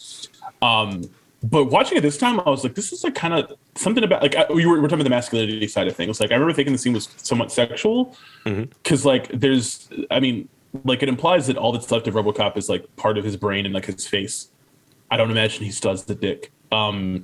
Um, 0.62 1.10
but 1.44 1.66
watching 1.66 1.98
it 1.98 2.02
this 2.02 2.18
time, 2.18 2.40
I 2.40 2.50
was 2.50 2.64
like, 2.64 2.76
this 2.76 2.94
is 2.94 3.04
like 3.04 3.16
kind 3.16 3.34
of 3.34 3.52
something 3.76 4.04
about 4.04 4.22
like 4.22 4.36
I, 4.36 4.46
we 4.50 4.66
were, 4.66 4.76
we 4.76 4.80
we're 4.80 4.88
talking 4.88 5.02
about 5.02 5.04
the 5.06 5.10
masculinity 5.10 5.68
side 5.68 5.88
of 5.88 5.96
things. 5.96 6.22
Like 6.22 6.32
I 6.32 6.36
remember 6.36 6.54
thinking 6.54 6.72
the 6.72 6.78
scene 6.78 6.94
was 6.94 7.10
somewhat 7.18 7.52
sexual 7.52 8.16
because 8.46 9.06
like 9.06 9.28
there's, 9.30 9.90
I 10.10 10.22
mean, 10.22 10.48
like 10.86 11.04
it 11.04 11.10
implies 11.10 11.48
that 11.48 11.58
all 11.58 11.72
that's 11.72 11.92
left 11.92 12.08
of 12.08 12.14
RoboCop 12.14 12.56
is 12.58 12.70
like 12.70 12.96
part 12.96 13.18
of 13.18 13.26
his 13.26 13.36
brain 13.36 13.66
and 13.66 13.74
like 13.74 13.86
his 13.88 14.08
face. 14.08 14.50
I 15.10 15.18
don't 15.18 15.32
imagine 15.32 15.66
he 15.66 15.72
still 15.72 15.92
has 15.92 16.06
the 16.06 16.16
dick. 16.16 16.52
Um, 16.72 17.22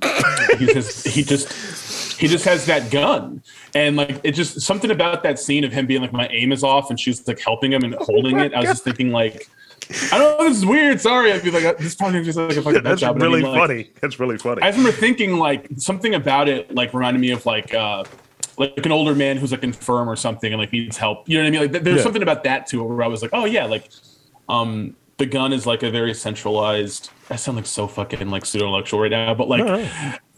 he 0.58 0.66
just 0.66 1.06
he 1.08 1.22
just 1.22 2.18
he 2.20 2.26
just 2.28 2.44
has 2.44 2.66
that 2.66 2.90
gun, 2.90 3.42
and 3.74 3.96
like 3.96 4.20
it 4.24 4.32
just 4.32 4.60
something 4.60 4.90
about 4.90 5.22
that 5.22 5.38
scene 5.38 5.64
of 5.64 5.72
him 5.72 5.86
being 5.86 6.02
like 6.02 6.12
my 6.12 6.28
aim 6.28 6.52
is 6.52 6.62
off, 6.62 6.90
and 6.90 7.00
she's 7.00 7.26
like 7.26 7.40
helping 7.40 7.72
him 7.72 7.82
and 7.82 7.94
holding 7.94 8.38
it. 8.38 8.52
I 8.54 8.60
was 8.60 8.68
just 8.70 8.84
thinking 8.84 9.10
like. 9.10 9.48
I 10.12 10.18
don't 10.18 10.38
know. 10.38 10.44
This 10.48 10.58
is 10.58 10.66
weird. 10.66 11.00
Sorry. 11.00 11.32
I'd 11.32 11.42
be 11.42 11.50
like, 11.50 11.78
this 11.78 11.94
probably 11.94 12.22
just 12.22 12.36
like 12.36 12.54
a 12.54 12.60
fucking 12.60 12.82
That's 12.82 13.00
job. 13.00 13.14
but 13.18 13.22
I 13.22 13.26
really 13.26 13.42
mean, 13.42 13.52
like, 13.52 13.60
funny. 13.60 13.90
That's 14.02 14.20
really 14.20 14.36
funny. 14.36 14.60
I 14.60 14.68
remember 14.68 14.92
thinking 14.92 15.38
like 15.38 15.66
something 15.78 16.14
about 16.14 16.46
it 16.46 16.74
like 16.74 16.92
reminded 16.92 17.20
me 17.20 17.30
of 17.30 17.46
like 17.46 17.72
uh 17.72 18.04
like 18.58 18.84
an 18.84 18.92
older 18.92 19.14
man 19.14 19.38
who's 19.38 19.50
like 19.50 19.62
infirm 19.62 20.10
or 20.10 20.16
something 20.16 20.52
and 20.52 20.60
like 20.60 20.72
needs 20.72 20.98
help. 20.98 21.26
You 21.26 21.38
know 21.38 21.44
what 21.44 21.48
I 21.48 21.50
mean? 21.52 21.60
Like 21.62 21.72
th- 21.72 21.84
there's 21.84 21.96
Yeah. 21.98 22.02
something 22.02 22.20
about 22.22 22.44
that 22.44 22.66
too 22.66 22.82
where 22.84 23.02
I 23.02 23.06
was 23.06 23.22
like, 23.22 23.30
oh 23.32 23.46
yeah, 23.46 23.64
like 23.64 23.88
um 24.50 24.94
the 25.18 25.26
gun 25.26 25.52
is 25.52 25.66
like 25.66 25.82
a 25.82 25.90
very 25.90 26.14
centralized. 26.14 27.10
I 27.28 27.36
sound 27.36 27.56
like 27.56 27.66
so 27.66 27.86
fucking 27.86 28.30
like 28.30 28.46
pseudo 28.46 28.64
intellectual 28.66 29.00
right 29.00 29.10
now, 29.10 29.34
but 29.34 29.48
like 29.48 29.64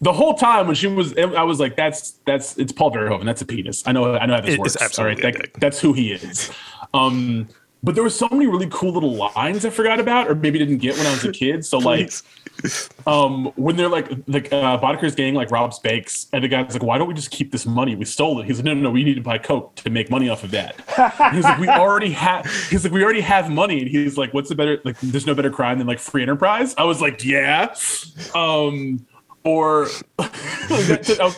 the 0.01 0.13
whole 0.13 0.35
time 0.35 0.67
when 0.67 0.75
she 0.75 0.89
was, 0.89 1.15
I 1.17 1.43
was 1.43 1.61
like, 1.61 1.77
that's 1.77 2.13
that's 2.25 2.57
it's 2.59 2.73
Paul 2.73 2.91
Verhoeven. 2.91 3.25
That's 3.25 3.43
a 3.43 3.47
penis. 3.47 3.83
I 3.87 3.93
know 3.93 4.15
I 4.17 4.27
know 4.27 4.35
how 4.35 4.41
this 4.41 4.55
It- 4.55 4.59
works. 4.59 4.99
All 4.99 5.05
right, 5.05 5.21
that, 5.23 5.51
that's 5.61 5.79
who 5.81 5.93
he 5.93 6.13
is. 6.13 6.51
Um, 6.95 7.47
but 7.83 7.95
there 7.95 8.05
were 8.05 8.11
so 8.11 8.29
many 8.31 8.47
really 8.47 8.69
cool 8.71 8.93
little 8.93 9.15
lines 9.15 9.65
I 9.65 9.71
forgot 9.71 10.01
about, 10.01 10.29
or 10.29 10.35
maybe 10.35 10.59
didn't 10.59 10.79
get 10.79 10.97
when 10.97 11.07
I 11.07 11.11
was 11.13 11.25
a 11.25 11.33
kid. 11.33 11.65
So 11.65 11.79
like, 11.79 12.13
um, 13.07 13.47
when 13.57 13.77
they're 13.77 13.89
like, 13.89 14.11
like 14.27 14.53
uh, 14.53 14.79
Boddicker's 14.79 15.15
gang 15.15 15.35
like 15.35 15.51
robs 15.51 15.79
banks, 15.79 16.27
and 16.33 16.45
the 16.45 16.49
guy's 16.49 16.75
like, 16.75 16.83
"Why 16.83 16.99
don't 16.99 17.09
we 17.09 17.15
just 17.15 17.31
keep 17.31 17.53
this 17.53 17.65
money? 17.65 17.95
We 17.95 18.05
stole 18.05 18.41
it." 18.41 18.47
He's 18.47 18.59
like, 18.59 18.67
"No, 18.67 18.75
no, 18.75 18.83
no. 18.83 18.91
We 18.91 19.03
need 19.03 19.15
to 19.15 19.23
buy 19.23 19.39
coke 19.39 19.75
to 19.77 19.91
make 19.91 20.11
money 20.11 20.29
off 20.29 20.45
of 20.45 20.51
that." 20.51 20.77
And 21.19 21.37
he's 21.37 21.45
like, 21.45 21.59
"We 21.59 21.69
already 21.69 22.11
have." 22.13 22.45
He's 22.69 22.85
like, 22.85 22.93
"We 22.93 23.03
already 23.03 23.23
have 23.23 23.51
money," 23.51 23.81
and 23.81 23.89
he's 23.89 24.19
like, 24.19 24.35
"What's 24.35 24.51
the 24.51 24.55
better? 24.55 24.79
Like, 24.85 25.01
there's 25.01 25.27
no 25.27 25.35
better 25.35 25.51
crime 25.51 25.79
than 25.79 25.87
like 25.87 26.01
free 26.01 26.23
enterprise." 26.23 26.75
I 26.77 26.85
was 26.85 27.01
like, 27.01 27.25
"Yeah." 27.25 27.75
Um, 28.35 29.07
or 29.43 29.87
I 30.19 30.67
was 30.71 30.91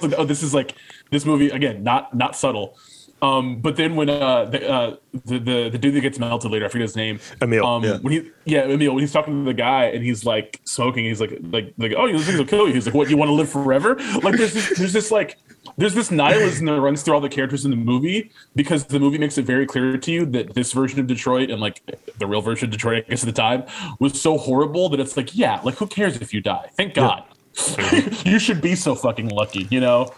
like, 0.02 0.12
"Oh, 0.18 0.24
this 0.24 0.42
is 0.42 0.52
like 0.52 0.74
this 1.10 1.24
movie 1.24 1.50
again, 1.50 1.84
not 1.84 2.14
not 2.16 2.34
subtle." 2.34 2.76
Um, 3.22 3.60
but 3.60 3.76
then 3.76 3.94
when 3.94 4.10
uh, 4.10 4.46
the, 4.46 4.68
uh, 4.68 4.96
the 5.24 5.38
the 5.38 5.68
the 5.70 5.78
dude 5.78 5.94
that 5.94 6.00
gets 6.00 6.18
melted 6.18 6.50
later, 6.50 6.64
I 6.66 6.68
forget 6.68 6.82
his 6.82 6.96
name. 6.96 7.20
Emil, 7.40 7.64
Um, 7.64 7.84
yeah. 7.84 7.98
when 7.98 8.12
he 8.12 8.30
yeah 8.44 8.64
Emil 8.64 8.92
when 8.94 9.00
he's 9.00 9.12
talking 9.12 9.44
to 9.44 9.48
the 9.48 9.54
guy 9.54 9.84
and 9.84 10.02
he's 10.04 10.24
like 10.24 10.60
smoking, 10.64 11.04
he's 11.04 11.20
like 11.20 11.38
like 11.50 11.72
like 11.78 11.92
oh 11.96 12.08
these 12.10 12.26
things 12.26 12.38
will 12.38 12.44
kill 12.46 12.66
you. 12.66 12.74
He's 12.74 12.84
like 12.86 12.94
what 12.96 13.08
you 13.08 13.16
want 13.16 13.28
to 13.28 13.32
live 13.34 13.48
forever? 13.48 13.94
Like 14.22 14.36
there's 14.36 14.52
this, 14.54 14.76
there's 14.76 14.92
this 14.92 15.10
like 15.12 15.38
there's 15.78 15.94
this 15.94 16.10
nihilism 16.10 16.66
that 16.66 16.80
runs 16.80 17.02
through 17.02 17.14
all 17.14 17.20
the 17.20 17.28
characters 17.28 17.64
in 17.64 17.70
the 17.70 17.76
movie 17.76 18.32
because 18.56 18.86
the 18.86 18.98
movie 18.98 19.18
makes 19.18 19.38
it 19.38 19.44
very 19.44 19.66
clear 19.66 19.96
to 19.96 20.10
you 20.12 20.26
that 20.26 20.54
this 20.54 20.72
version 20.72 20.98
of 20.98 21.06
Detroit 21.06 21.48
and 21.48 21.60
like 21.60 21.80
the 22.18 22.26
real 22.26 22.40
version 22.40 22.66
of 22.66 22.72
Detroit, 22.72 23.04
I 23.06 23.10
guess 23.10 23.22
at 23.22 23.26
the 23.26 23.32
time, 23.32 23.62
was 24.00 24.20
so 24.20 24.36
horrible 24.36 24.88
that 24.88 24.98
it's 24.98 25.16
like 25.16 25.36
yeah 25.36 25.60
like 25.62 25.76
who 25.76 25.86
cares 25.86 26.16
if 26.20 26.34
you 26.34 26.40
die? 26.40 26.70
Thank 26.76 26.94
God. 26.94 27.22
you 28.24 28.38
should 28.38 28.60
be 28.62 28.74
so 28.74 28.94
fucking 28.94 29.28
lucky, 29.28 29.68
you 29.70 29.78
know. 29.78 30.10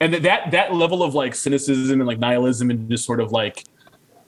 And 0.00 0.14
that 0.14 0.50
that 0.50 0.74
level 0.74 1.02
of 1.02 1.14
like 1.14 1.34
cynicism 1.34 2.00
and 2.00 2.06
like 2.06 2.18
nihilism 2.18 2.70
and 2.70 2.88
just 2.90 3.04
sort 3.04 3.20
of 3.20 3.32
like 3.32 3.64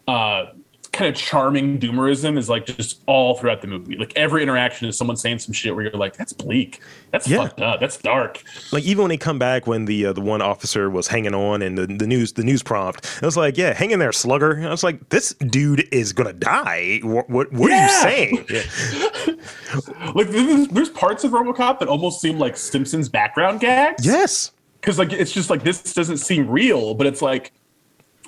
uh 0.08 0.46
kind 0.92 1.10
of 1.14 1.14
charming 1.20 1.78
doomerism 1.78 2.38
is 2.38 2.48
like 2.48 2.64
just 2.64 3.02
all 3.06 3.36
throughout 3.36 3.60
the 3.60 3.66
movie. 3.66 3.98
Like 3.98 4.14
every 4.16 4.42
interaction 4.42 4.88
is 4.88 4.96
someone 4.96 5.18
saying 5.18 5.40
some 5.40 5.52
shit 5.52 5.74
where 5.74 5.84
you're 5.84 5.92
like, 5.92 6.16
"That's 6.16 6.32
bleak. 6.32 6.80
That's 7.10 7.28
Yeah. 7.28 7.38
fucked 7.42 7.60
up. 7.60 7.80
That's 7.80 7.98
dark." 7.98 8.42
like 8.72 8.82
even 8.84 9.02
when 9.02 9.08
they 9.10 9.18
come 9.18 9.38
back 9.38 9.66
when 9.66 9.84
the 9.84 10.06
uh, 10.06 10.12
the 10.14 10.22
one 10.22 10.40
officer 10.40 10.88
was 10.88 11.06
hanging 11.08 11.34
on 11.34 11.60
and 11.60 11.76
the, 11.76 11.86
the 11.86 12.06
news 12.06 12.32
the 12.32 12.42
news 12.44 12.62
prompt 12.62 13.04
it 13.20 13.26
was 13.26 13.36
like 13.36 13.58
yeah 13.58 13.74
hang 13.74 13.90
in 13.90 13.98
there 13.98 14.12
slugger 14.12 14.58
i 14.66 14.70
was 14.70 14.82
like 14.82 15.06
this 15.10 15.34
dude 15.34 15.86
is 15.92 16.12
gonna 16.14 16.32
die 16.32 17.00
what 17.02 17.28
what, 17.28 17.52
what 17.52 17.70
are 17.70 17.74
you 17.74 17.80
Yeah. 17.80 18.00
saying 18.00 18.46
Like 20.14 20.28
there's, 20.28 20.68
there's 20.68 20.88
parts 20.88 21.24
of 21.24 21.32
RoboCop 21.32 21.78
that 21.80 21.88
almost 21.88 22.20
seem 22.20 22.38
like 22.38 22.56
Simpsons 22.56 23.08
background 23.08 23.60
gags. 23.60 24.04
yes 24.06 24.52
because 24.86 25.00
like 25.00 25.12
it's 25.12 25.32
just 25.32 25.50
like 25.50 25.64
this 25.64 25.82
doesn't 25.94 26.18
seem 26.18 26.48
real, 26.48 26.94
but 26.94 27.08
it's 27.08 27.20
like 27.20 27.50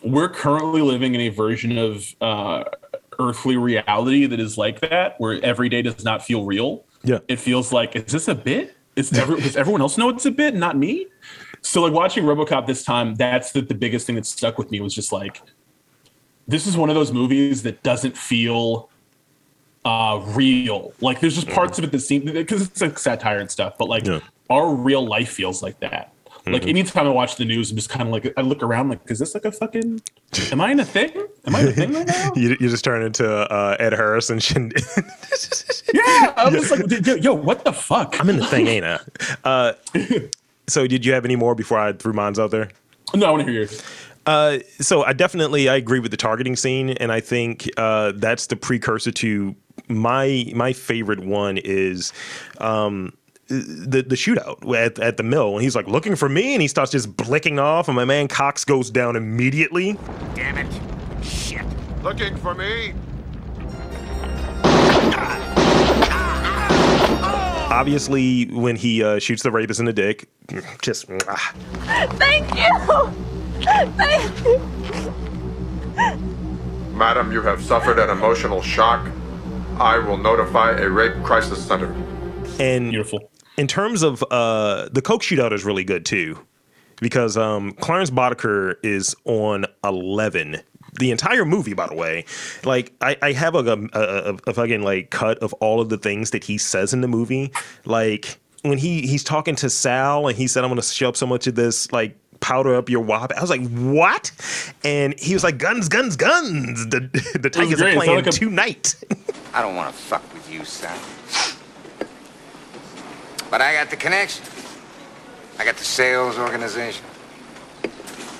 we're 0.02 0.28
currently 0.28 0.82
living 0.82 1.14
in 1.14 1.20
a 1.20 1.28
version 1.28 1.78
of 1.78 2.04
uh, 2.20 2.64
earthly 3.20 3.56
reality 3.56 4.26
that 4.26 4.40
is 4.40 4.58
like 4.58 4.80
that, 4.80 5.14
where 5.18 5.38
every 5.44 5.68
day 5.68 5.82
does 5.82 6.04
not 6.04 6.24
feel 6.24 6.44
real. 6.44 6.84
Yeah. 7.04 7.20
it 7.28 7.36
feels 7.38 7.72
like 7.72 7.94
is 7.94 8.10
this 8.10 8.26
a 8.26 8.34
bit? 8.34 8.76
Is 8.96 9.12
every, 9.12 9.40
does 9.40 9.56
everyone 9.56 9.80
else 9.80 9.96
know 9.96 10.08
it's 10.08 10.26
a 10.26 10.32
bit, 10.32 10.56
not 10.56 10.76
me? 10.76 11.06
So 11.62 11.80
like 11.82 11.92
watching 11.92 12.24
RoboCop 12.24 12.66
this 12.66 12.82
time, 12.82 13.14
that's 13.14 13.52
the, 13.52 13.60
the 13.60 13.74
biggest 13.74 14.04
thing 14.04 14.16
that 14.16 14.26
stuck 14.26 14.58
with 14.58 14.72
me 14.72 14.80
was 14.80 14.92
just 14.92 15.12
like 15.12 15.40
this 16.48 16.66
is 16.66 16.76
one 16.76 16.88
of 16.88 16.96
those 16.96 17.12
movies 17.12 17.62
that 17.62 17.84
doesn't 17.84 18.16
feel 18.16 18.90
uh 19.84 20.20
real. 20.34 20.92
Like 21.00 21.20
there's 21.20 21.36
just 21.36 21.48
parts 21.48 21.78
of 21.78 21.84
it 21.84 21.92
that 21.92 22.00
seem 22.00 22.24
because 22.24 22.62
it's 22.62 22.80
like 22.80 22.98
satire 22.98 23.38
and 23.38 23.48
stuff, 23.48 23.78
but 23.78 23.88
like 23.88 24.04
Yeah. 24.04 24.18
our 24.50 24.74
real 24.74 25.06
life 25.06 25.28
feels 25.30 25.62
like 25.62 25.78
that. 25.78 26.12
Like 26.52 26.66
anytime 26.66 27.06
I 27.06 27.10
watch 27.10 27.36
the 27.36 27.44
news, 27.44 27.70
I'm 27.70 27.76
just 27.76 27.88
kind 27.90 28.02
of 28.02 28.08
like 28.08 28.32
I 28.36 28.40
look 28.42 28.62
around 28.62 28.88
like, 28.88 29.00
is 29.10 29.18
this 29.18 29.34
like 29.34 29.44
a 29.44 29.52
fucking? 29.52 30.00
Am 30.52 30.60
I 30.60 30.70
in 30.72 30.80
a 30.80 30.84
thing? 30.84 31.10
Am 31.46 31.54
I 31.56 31.60
in 31.60 31.68
a 31.68 31.72
thing 31.72 31.92
right 31.94 32.06
now? 32.06 32.32
you, 32.36 32.50
you 32.60 32.68
just 32.68 32.84
turn 32.84 33.02
into 33.02 33.26
uh, 33.28 33.76
ed 33.78 33.92
harris 33.92 34.28
and 34.30 34.42
Shin- 34.42 34.72
Yeah, 35.94 36.34
I'm 36.36 36.52
just 36.52 36.70
like, 36.70 37.06
yo, 37.06 37.14
yo, 37.14 37.32
what 37.34 37.64
the 37.64 37.72
fuck? 37.72 38.20
i'm 38.20 38.28
in 38.28 38.36
the 38.36 38.46
thing 38.46 38.66
ain't 38.66 38.84
i 38.84 38.98
uh, 39.44 39.72
so 40.66 40.86
did 40.86 41.04
you 41.06 41.12
have 41.14 41.24
any 41.24 41.36
more 41.36 41.54
before 41.54 41.78
i 41.78 41.92
threw 41.92 42.12
mines 42.12 42.38
out 42.38 42.50
there 42.50 42.70
No, 43.14 43.26
I 43.26 43.30
want 43.30 43.46
to 43.46 43.50
hear 43.50 43.62
yours. 43.62 43.82
Uh, 44.26 44.58
so 44.80 45.02
I 45.04 45.14
definitely 45.14 45.70
I 45.70 45.76
agree 45.76 46.00
with 46.00 46.10
the 46.10 46.18
targeting 46.18 46.54
scene, 46.56 46.90
and 46.90 47.10
I 47.10 47.20
think 47.20 47.66
uh, 47.78 48.12
that's 48.14 48.48
the 48.48 48.56
precursor 48.56 49.10
to 49.12 49.56
my 49.88 50.52
my 50.54 50.74
favorite 50.74 51.20
one 51.20 51.56
is 51.56 52.12
um, 52.58 53.14
the 53.48 54.04
the 54.06 54.14
shootout 54.14 54.58
at, 54.76 54.98
at 54.98 55.16
the 55.16 55.22
mill. 55.22 55.54
And 55.54 55.62
he's 55.62 55.74
like 55.74 55.88
looking 55.88 56.16
for 56.16 56.28
me, 56.28 56.54
and 56.54 56.62
he 56.62 56.68
starts 56.68 56.92
just 56.92 57.16
blicking 57.16 57.60
off, 57.60 57.88
and 57.88 57.96
my 57.96 58.04
man 58.04 58.28
Cox 58.28 58.64
goes 58.64 58.90
down 58.90 59.16
immediately. 59.16 59.98
Damn 60.34 60.58
it. 60.58 61.24
Shit. 61.24 61.64
Looking 62.02 62.36
for 62.36 62.54
me? 62.54 62.94
Obviously, 67.70 68.46
when 68.46 68.76
he 68.76 69.02
uh, 69.04 69.18
shoots 69.18 69.42
the 69.42 69.50
rapist 69.50 69.78
in 69.78 69.86
the 69.86 69.92
dick, 69.92 70.28
just 70.80 71.06
ah. 71.28 71.54
Thank 72.14 72.48
you! 72.56 72.70
Thank 73.96 74.44
you! 74.44 74.58
Madam, 76.96 77.30
you 77.30 77.42
have 77.42 77.62
suffered 77.62 77.98
an 77.98 78.10
emotional 78.10 78.62
shock. 78.62 79.08
I 79.78 79.98
will 79.98 80.16
notify 80.16 80.72
a 80.72 80.88
rape 80.88 81.22
crisis 81.22 81.64
center. 81.64 81.94
and 82.58 82.90
Beautiful. 82.90 83.30
In 83.58 83.66
terms 83.66 84.02
of 84.02 84.24
uh, 84.30 84.88
the 84.90 85.02
Coke 85.02 85.22
shootout 85.22 85.52
is 85.52 85.64
really 85.64 85.84
good 85.84 86.06
too, 86.06 86.38
because 87.00 87.36
um, 87.36 87.72
Clarence 87.74 88.10
Boddicker 88.10 88.76
is 88.82 89.14
on 89.24 89.66
eleven. 89.84 90.58
The 90.98 91.10
entire 91.10 91.44
movie, 91.44 91.74
by 91.74 91.86
the 91.86 91.94
way, 91.94 92.24
like 92.64 92.92
I, 93.02 93.16
I 93.20 93.32
have 93.32 93.54
a, 93.54 93.58
a, 93.58 93.88
a, 93.92 94.36
a 94.46 94.54
fucking 94.54 94.82
like 94.82 95.10
cut 95.10 95.38
of 95.40 95.52
all 95.54 95.80
of 95.82 95.90
the 95.90 95.98
things 95.98 96.30
that 96.30 96.42
he 96.44 96.56
says 96.56 96.94
in 96.94 97.02
the 97.02 97.08
movie. 97.08 97.52
Like 97.84 98.38
when 98.62 98.78
he 98.78 99.02
he's 99.02 99.22
talking 99.22 99.54
to 99.56 99.68
Sal 99.68 100.26
and 100.28 100.36
he 100.36 100.46
said, 100.48 100.64
"I'm 100.64 100.70
going 100.70 100.80
to 100.80 100.86
shove 100.86 101.16
so 101.16 101.26
much 101.26 101.46
of 101.46 101.54
this 101.56 101.92
like 101.92 102.16
powder 102.40 102.74
up 102.74 102.88
your 102.88 103.02
wop." 103.02 103.32
I 103.36 103.40
was 103.40 103.50
like, 103.50 103.68
"What?" 103.68 104.32
And 104.82 105.18
he 105.20 105.34
was 105.34 105.44
like, 105.44 105.58
"Guns, 105.58 105.88
guns, 105.88 106.16
guns!" 106.16 106.86
The 106.88 107.00
the 107.40 107.50
Tigers 107.50 107.80
great. 107.80 107.92
are 107.92 107.96
playing 107.96 108.14
like 108.16 108.26
a- 108.26 108.32
tonight. 108.32 108.94
I 109.52 109.60
don't 109.60 109.76
want 109.76 109.94
to 109.94 110.02
fuck 110.02 110.22
with 110.32 110.50
you, 110.50 110.64
son. 110.64 110.98
But 113.50 113.62
I 113.62 113.72
got 113.72 113.90
the 113.90 113.96
connection. 113.96 114.44
I 115.58 115.64
got 115.64 115.76
the 115.76 115.84
sales 115.84 116.38
organization. 116.38 117.04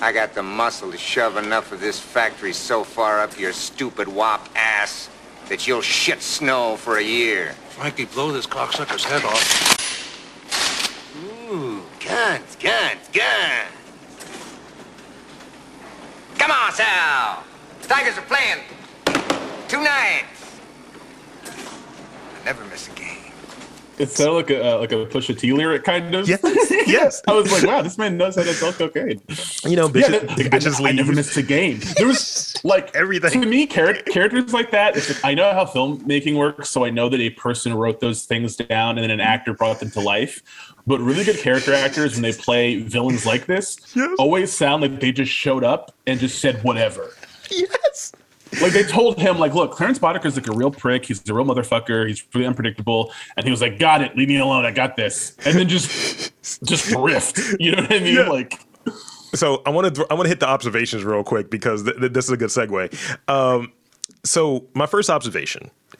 I 0.01 0.13
got 0.13 0.33
the 0.33 0.43
muscle 0.43 0.91
to 0.91 0.97
shove 0.97 1.35
enough 1.35 1.71
of 1.71 1.81
this 1.81 1.99
factory 1.99 2.53
so 2.53 2.83
far 2.83 3.19
up 3.19 3.37
your 3.37 3.51
stupid 3.51 4.07
wop 4.07 4.47
ass 4.55 5.09
that 5.49 5.67
you'll 5.67 5.81
shit 5.81 6.21
snow 6.21 6.77
for 6.77 6.97
a 6.97 7.03
year. 7.03 7.55
Frankie, 7.71 8.05
blow 8.05 8.31
this 8.31 8.45
cocksucker's 8.45 9.03
head 9.03 9.25
off. 9.25 9.75
Ooh, 11.51 11.81
guns, 11.99 12.55
guns, 12.55 13.09
guns. 13.11 13.71
Come 16.37 16.51
on, 16.51 16.71
Sal. 16.71 17.43
Tigers 17.81 18.17
are 18.17 18.21
playing 18.21 18.63
tonight. 19.67 20.25
I 21.45 22.45
never 22.45 22.63
miss 22.65 22.87
a 22.87 22.91
game. 22.91 23.08
It 23.99 24.09
sounded 24.09 24.33
like 24.33 24.49
a 24.49 24.75
uh, 24.75 24.79
like 24.79 24.91
a 24.93 25.05
Pusha 25.05 25.37
T 25.37 25.51
lyric, 25.53 25.83
kind 25.83 26.15
of. 26.15 26.27
yes, 26.27 26.41
yes. 26.87 27.21
I 27.27 27.33
was 27.33 27.51
like, 27.51 27.63
wow, 27.63 27.81
this 27.81 27.97
man 27.97 28.17
knows 28.17 28.35
how 28.37 28.43
to 28.43 28.53
sell 28.53 28.71
cocaine. 28.71 29.21
You 29.65 29.75
know, 29.75 29.87
Yeah, 29.87 29.91
bitches, 29.91 30.09
that- 30.11 30.27
like, 30.29 30.47
bitches 30.47 30.85
I, 30.85 30.89
I 30.89 30.91
never 30.93 31.09
leave. 31.09 31.17
missed 31.17 31.35
a 31.37 31.41
game. 31.43 31.81
There 31.97 32.07
was 32.07 32.55
like 32.63 32.95
Everything. 32.95 33.41
to 33.41 33.47
me. 33.47 33.67
Char- 33.67 33.93
characters 33.93 34.53
like 34.53 34.71
that. 34.71 34.95
Like 34.95 35.25
I 35.25 35.33
know 35.33 35.51
how 35.51 35.65
filmmaking 35.65 36.37
works, 36.37 36.69
so 36.69 36.85
I 36.85 36.89
know 36.89 37.09
that 37.09 37.19
a 37.19 37.29
person 37.31 37.73
wrote 37.73 37.99
those 37.99 38.25
things 38.25 38.55
down 38.55 38.97
and 38.97 39.03
then 39.03 39.11
an 39.11 39.19
actor 39.19 39.53
brought 39.53 39.79
them 39.79 39.91
to 39.91 39.99
life. 39.99 40.41
But 40.87 40.99
really 41.01 41.23
good 41.25 41.37
character 41.37 41.73
actors, 41.73 42.13
when 42.13 42.21
they 42.23 42.31
play 42.33 42.79
villains 42.81 43.25
like 43.25 43.45
this, 43.45 43.77
Yes. 43.95 44.15
always 44.17 44.51
sound 44.51 44.81
like 44.81 44.99
they 44.99 45.11
just 45.11 45.31
showed 45.31 45.63
up 45.63 45.93
and 46.07 46.19
just 46.19 46.39
said 46.39 46.63
whatever. 46.63 47.11
Yes. 47.51 48.13
Like 48.61 48.73
they 48.73 48.83
told 48.83 49.17
him, 49.19 49.37
like, 49.37 49.53
look, 49.53 49.71
Clarence 49.71 49.99
Boddicker's 49.99 50.35
like 50.35 50.47
a 50.47 50.51
real 50.51 50.71
prick. 50.71 51.05
He's 51.05 51.27
a 51.29 51.33
real 51.33 51.45
motherfucker. 51.45 52.07
He's 52.07 52.23
really 52.33 52.47
unpredictable. 52.47 53.11
And 53.37 53.45
he 53.45 53.51
was 53.51 53.61
like, 53.61 53.77
got 53.79 54.01
it. 54.01 54.15
Leave 54.17 54.27
me 54.27 54.37
alone. 54.39 54.65
I 54.65 54.71
got 54.71 54.95
this. 54.95 55.35
And 55.45 55.55
then 55.55 55.67
just, 55.69 56.31
just 56.63 56.87
riffed. 56.87 57.57
You 57.59 57.73
know 57.73 57.83
what 57.83 57.93
I 57.93 57.99
mean? 57.99 58.15
Yeah. 58.15 58.29
Like, 58.29 58.59
So 59.35 59.61
I 59.65 59.69
want 59.69 59.93
to 59.93 60.07
I 60.09 60.15
want 60.15 60.25
to 60.25 60.29
hit 60.29 60.39
the 60.39 60.47
observations 60.47 61.03
real 61.03 61.23
quick 61.23 61.51
because 61.51 61.83
th- 61.83 61.97
th- 61.97 62.11
this 62.13 62.25
is 62.25 62.31
a 62.31 62.37
good 62.37 62.49
segue. 62.49 63.29
Um, 63.29 63.71
so 64.23 64.65
my 64.73 64.87
first 64.87 65.09
observation. 65.09 65.69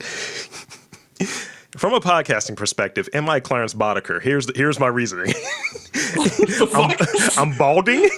From 1.76 1.94
a 1.94 2.00
podcasting 2.00 2.56
perspective, 2.56 3.08
am 3.12 3.28
I 3.28 3.38
Clarence 3.38 3.74
Boddicker? 3.74 4.20
Here's 4.20 4.46
the, 4.46 4.52
here's 4.56 4.80
my 4.80 4.88
reasoning. 4.88 5.32
fuck? 5.92 6.98
I'm 7.38 7.56
balding. 7.56 8.10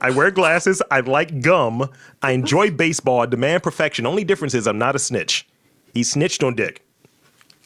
I 0.00 0.10
wear 0.10 0.30
glasses. 0.30 0.80
I 0.90 1.00
like 1.00 1.42
gum. 1.42 1.90
I 2.22 2.30
enjoy 2.30 2.70
baseball. 2.70 3.20
I 3.20 3.26
demand 3.26 3.62
perfection. 3.62 4.06
Only 4.06 4.24
difference 4.24 4.54
is 4.54 4.66
I'm 4.66 4.78
not 4.78 4.96
a 4.96 4.98
snitch. 4.98 5.46
He 5.92 6.02
snitched 6.02 6.42
on 6.42 6.54
Dick. 6.54 6.82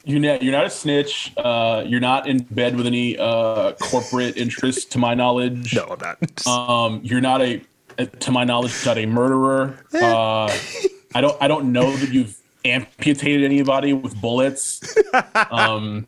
You're 0.05 0.18
not, 0.18 0.43
you're 0.43 0.53
not 0.53 0.66
a 0.66 0.70
snitch. 0.70 1.32
Uh, 1.36 1.84
you're 1.86 2.01
not 2.01 2.26
in 2.26 2.43
bed 2.45 2.74
with 2.74 2.86
any 2.86 3.16
uh, 3.16 3.72
corporate 3.74 4.36
interests, 4.36 4.86
to 4.86 4.99
my 4.99 5.14
knowledge. 5.14 5.72
No, 5.72 5.84
I'm 5.84 5.99
not. 6.01 6.47
Um, 6.49 7.01
you're 7.05 7.20
not 7.20 7.43
a, 7.43 7.62
to 8.07 8.30
my 8.32 8.43
knowledge, 8.43 8.72
not 8.84 8.99
a 8.99 9.07
murderer. 9.07 9.78
Uh, 9.95 10.47
I 11.14 11.20
don't, 11.20 11.36
I 11.41 11.47
don't 11.47 11.72
know 11.72 11.95
that 11.97 12.11
you've 12.11 12.36
amputated 12.64 13.44
anybody 13.44 13.92
with 13.92 14.20
bullets. 14.20 14.80
Um, 15.50 16.06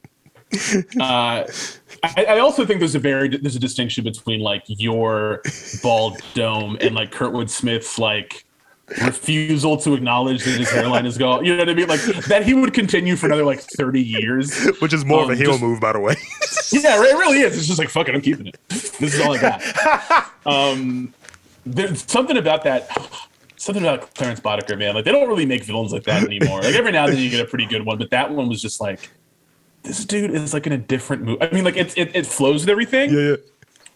uh, 0.99 1.45
I, 2.03 2.25
I 2.29 2.39
also 2.41 2.67
think 2.67 2.81
there's 2.81 2.95
a 2.97 2.99
very 2.99 3.29
there's 3.29 3.55
a 3.57 3.61
distinction 3.61 4.03
between 4.05 4.41
like 4.41 4.63
your 4.67 5.43
bald 5.83 6.19
dome 6.35 6.77
and 6.81 6.95
like 6.95 7.13
Kurtwood 7.13 7.49
Smith's 7.49 7.99
like 7.99 8.45
refusal 9.03 9.77
to 9.79 9.95
acknowledge 9.95 10.43
that 10.45 10.59
his 10.59 10.69
hairline 10.71 11.07
is 11.07 11.17
gone. 11.17 11.45
You 11.45 11.53
know 11.53 11.61
what 11.61 11.69
I 11.69 11.75
mean? 11.75 11.87
Like 11.89 12.01
that 12.27 12.45
he 12.45 12.55
would 12.55 12.75
continue 12.75 13.15
for 13.17 13.27
another 13.27 13.45
like 13.45 13.61
30 13.61 14.03
years. 14.03 14.67
Which 14.81 14.93
is 14.93 15.05
more 15.05 15.23
of 15.23 15.29
a 15.29 15.33
Um, 15.33 15.39
heel 15.39 15.51
just- 15.53 15.63
move, 15.63 15.81
by 15.81 15.93
the 15.93 16.01
way. 16.01 16.17
Yeah, 16.73 16.97
it 17.03 17.15
really 17.19 17.41
is. 17.41 17.57
It's 17.59 17.67
just 17.67 17.79
like 17.81 17.89
fuck 17.89 18.09
it, 18.09 18.15
I'm 18.15 18.21
keeping 18.21 18.47
it. 18.47 18.57
This 18.69 19.15
is 19.15 19.21
all 19.21 19.37
I 19.37 19.41
got. 19.41 20.33
um, 20.47 21.13
there's 21.67 22.09
something 22.11 22.37
about 22.37 22.63
that. 22.65 22.89
Something 23.61 23.85
about 23.85 24.15
Clarence 24.15 24.41
Boddicker, 24.41 24.79
man. 24.79 24.95
Like 24.95 25.05
they 25.05 25.13
don't 25.13 25.29
really 25.29 25.45
make 25.45 25.65
villains 25.65 25.93
like 25.93 26.05
that 26.05 26.25
anymore. 26.25 26.63
Like 26.63 26.75
every 26.75 26.93
now 26.93 27.05
and 27.05 27.13
then 27.13 27.23
you 27.23 27.29
get 27.29 27.41
a 27.41 27.45
pretty 27.45 27.67
good 27.67 27.85
one, 27.85 27.99
but 27.99 28.09
that 28.09 28.31
one 28.31 28.49
was 28.49 28.63
just 28.63 28.81
like, 28.81 29.11
this 29.83 30.03
dude 30.07 30.31
is 30.31 30.55
like 30.55 30.67
in 30.67 30.73
a 30.73 30.79
different 30.79 31.25
mood. 31.25 31.43
I 31.43 31.51
mean, 31.53 31.63
like 31.63 31.77
it's 31.77 31.93
it, 31.95 32.17
it 32.17 32.25
flows 32.25 32.63
with 32.63 32.71
everything, 32.71 33.13
yeah, 33.13 33.21
yeah. 33.21 33.37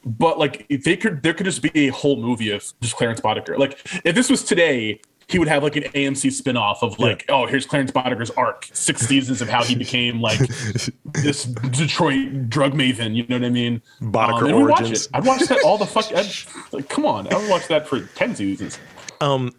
but 0.05 0.39
like 0.39 0.67
they 0.69 0.99
could, 0.99 1.23
there 1.23 1.33
could 1.33 1.47
just 1.47 1.63
be 1.63 1.71
a 1.75 1.89
whole 1.89 2.21
movie 2.21 2.51
of 2.51 2.63
just 2.83 2.95
Clarence 2.97 3.23
Boddicker. 3.23 3.57
Like 3.57 3.81
if 4.05 4.15
this 4.15 4.29
was 4.29 4.45
today, 4.45 5.01
he 5.29 5.39
would 5.39 5.49
have 5.49 5.63
like 5.63 5.77
an 5.77 5.85
AMC 5.85 6.43
spinoff 6.43 6.83
of 6.83 6.99
like, 6.99 7.25
oh, 7.31 7.47
here's 7.47 7.65
Clarence 7.65 7.91
Boddicker's 7.91 8.31
arc, 8.33 8.69
six 8.75 9.01
seasons 9.07 9.41
of 9.41 9.49
how 9.49 9.65
he 9.65 9.75
became 9.75 10.21
like 10.21 10.39
this 11.15 11.45
Detroit 11.45 12.51
drug 12.51 12.75
maven. 12.75 13.15
You 13.15 13.27
know 13.29 13.39
what 13.39 13.47
I 13.47 13.51
mean? 13.51 13.81
Boddicker 14.03 14.53
um, 14.53 14.69
watch 14.69 14.81
origins. 14.83 15.07
it. 15.07 15.11
I'd 15.15 15.25
watch 15.25 15.41
that 15.45 15.63
all 15.65 15.79
the 15.79 15.87
fuck. 15.87 16.13
I'd, 16.15 16.31
like, 16.73 16.91
come 16.91 17.07
on, 17.07 17.33
I 17.33 17.39
would 17.39 17.49
watch 17.49 17.67
that 17.69 17.89
for 17.89 18.01
ten 18.15 18.37
seasons. 18.37 18.79
Um, 19.21 19.53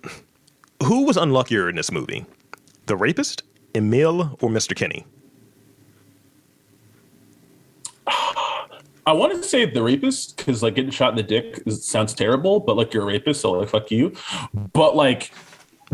who 0.84 1.06
was 1.06 1.18
unluckier 1.18 1.70
in 1.70 1.76
this 1.76 1.92
movie? 1.92 2.26
The 2.86 2.96
rapist, 2.96 3.44
Emil, 3.74 4.38
or 4.42 4.50
Mr. 4.50 4.76
Kinney? 4.76 5.06
I 9.08 9.14
want 9.14 9.34
to 9.34 9.48
say 9.48 9.66
the 9.66 9.84
rapist 9.84 10.36
because 10.36 10.64
like 10.64 10.76
getting 10.76 10.90
shot 10.90 11.12
in 11.12 11.16
the 11.16 11.24
dick 11.24 11.62
sounds 11.70 12.14
terrible, 12.14 12.60
but 12.60 12.76
like 12.76 12.94
you're 12.94 13.04
a 13.04 13.06
rapist, 13.06 13.42
so 13.42 13.52
like 13.52 13.70
fuck 13.70 13.92
you. 13.92 14.14
But 14.74 14.96
like, 14.96 15.32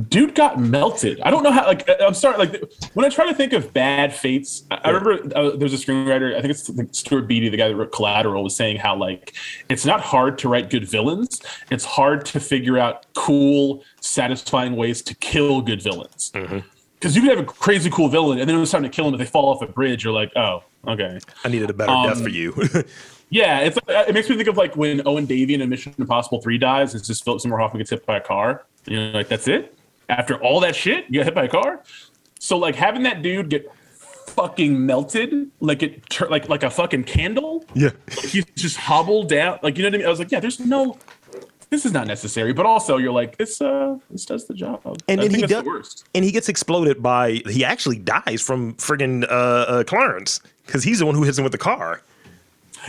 dude 0.08 0.36
got 0.36 0.60
melted. 0.60 1.20
I 1.22 1.32
don't 1.32 1.44
know 1.44 1.52
how. 1.52 1.66
Like, 1.66 1.88
I'm 2.00 2.14
sorry. 2.14 2.38
Like 2.38 2.64
when 2.94 3.06
I 3.06 3.10
try 3.10 3.28
to 3.28 3.34
think 3.34 3.54
of 3.54 3.74
bad 3.74 4.14
fates, 4.14 4.64
I, 4.72 4.80
I 4.84 4.89
remember 4.89 5.38
uh, 5.38 5.56
there's 5.56 5.74
a 5.74 5.78
screenwriter. 5.78 6.36
I 6.36 6.42
think 6.42 6.52
it's 6.52 6.70
like 6.70 6.89
Stuart 6.92 7.24
Beattie, 7.24 7.50
the 7.50 7.58
guy 7.58 7.68
that 7.68 7.76
wrote 7.76 7.92
Collateral, 7.92 8.44
was 8.44 8.56
saying 8.56 8.78
how 8.78 8.96
like 8.96 9.34
it's 9.70 9.86
not 9.86 10.02
hard 10.02 10.38
to 10.39 10.50
write 10.50 10.70
good 10.70 10.88
villains. 10.88 11.42
It's 11.70 11.86
hard 11.86 12.26
to 12.28 12.39
figure 12.39 12.78
out 12.78 13.06
cool, 13.14 13.84
satisfying 14.00 14.76
ways 14.76 15.02
to 15.04 15.16
kill 15.16 15.62
good 15.62 15.82
villains. 15.82 16.32
Mm-hmm. 16.34 16.60
Because 16.94 17.16
you 17.16 17.24
could 17.24 17.36
have 17.36 17.39
a 17.39 17.52
crazy 17.52 17.89
cool 17.89 18.10
villain, 18.10 18.39
and 18.39 18.48
then 18.48 18.56
when 18.56 18.64
it's 18.64 18.72
time 18.72 18.84
to 18.84 18.89
kill 18.89 19.06
them, 19.06 19.16
if 19.16 19.20
they 19.20 19.26
fall 19.26 19.50
off 19.50 19.62
a 19.64 19.68
bridge, 19.68 20.04
you're 20.04 20.14
like, 20.14 20.32
oh, 20.36 20.64
okay. 20.88 21.20
I 21.44 21.50
needed 21.50 21.70
a 21.72 21.74
better 21.74 21.92
death 22.08 22.18
um, 22.18 22.24
for 22.24 22.30
you. 22.30 22.54
Yeah, 23.34 23.60
it's 23.60 23.78
uh, 23.78 24.04
it 24.10 24.14
makes 24.14 24.30
me 24.30 24.36
think 24.36 24.50
of 24.50 24.58
like 24.58 24.76
when 24.76 25.08
Owen 25.08 25.26
Davian 25.26 25.62
in 25.62 25.70
Mission 25.70 25.96
Impossible 25.98 26.42
Three 26.42 26.58
dies. 26.58 26.94
It's 26.94 27.08
just 27.08 27.24
Philip 27.24 27.39
Seymour 27.39 27.60
Hoffman 27.60 27.80
gets 27.80 27.89
hit 27.89 28.06
by 28.06 28.18
a 28.18 28.22
car. 28.22 28.66
You 28.86 28.98
know, 28.98 29.12
like 29.12 29.30
that's 29.30 29.48
it. 29.48 29.74
After 30.12 30.36
all 30.43 30.59
that 30.59 30.76
shit, 30.76 31.05
you 31.09 31.20
got 31.20 31.26
hit 31.26 31.36
by 31.36 31.45
a 31.45 31.49
car. 31.49 31.82
So 32.39 32.57
like 32.57 32.76
having 32.76 33.03
that 33.03 33.22
dude 33.22 33.49
get 33.49 33.72
fucking 34.28 34.86
melted, 34.86 35.49
like 35.59 35.84
it 35.84 36.09
tur- 36.09 36.28
like 36.30 36.49
like 36.49 36.64
a 36.64 36.70
fucking 36.70 37.05
candle. 37.05 37.64
yeah. 37.74 37.91
he 38.22 38.43
just 38.55 38.78
hobbled 38.78 39.30
down. 39.30 39.59
Like 39.64 39.78
you 39.78 39.84
know 39.84 39.89
what 39.89 39.95
I 39.95 39.97
mean? 39.99 40.07
I 40.07 40.09
was 40.09 40.20
like, 40.20 40.32
yeah, 40.32 40.39
there's 40.39 40.59
no. 40.59 40.97
This 41.70 41.86
is 41.86 41.93
not 41.93 42.05
necessary, 42.05 42.51
but 42.51 42.66
also 42.66 42.97
you're 42.97 43.14
like 43.14 43.38
this. 43.38 43.62
Uh, 43.62 43.97
this 44.09 44.26
does 44.26 44.45
the 44.45 44.53
job. 44.53 44.82
And 45.07 45.22
I 45.22 45.28
then 45.28 45.36
he 45.36 45.41
does, 45.43 45.64
the 45.64 45.70
worst. 45.70 46.03
and 46.14 46.26
he 46.26 46.32
gets 46.34 46.49
exploded 46.49 47.01
by. 47.01 47.41
He 47.49 47.64
actually 47.64 47.97
dies 47.97 48.41
from 48.41 48.74
friggin' 48.74 49.24
uh, 49.24 49.28
uh, 49.28 49.84
Clarence 49.86 50.41
because 50.66 50.84
he's 50.84 50.99
the 50.99 51.05
one 51.05 51.16
who 51.16 51.24
hits 51.24 51.38
him 51.38 51.45
with 51.45 51.53
the 51.53 51.57
car. 51.57 52.01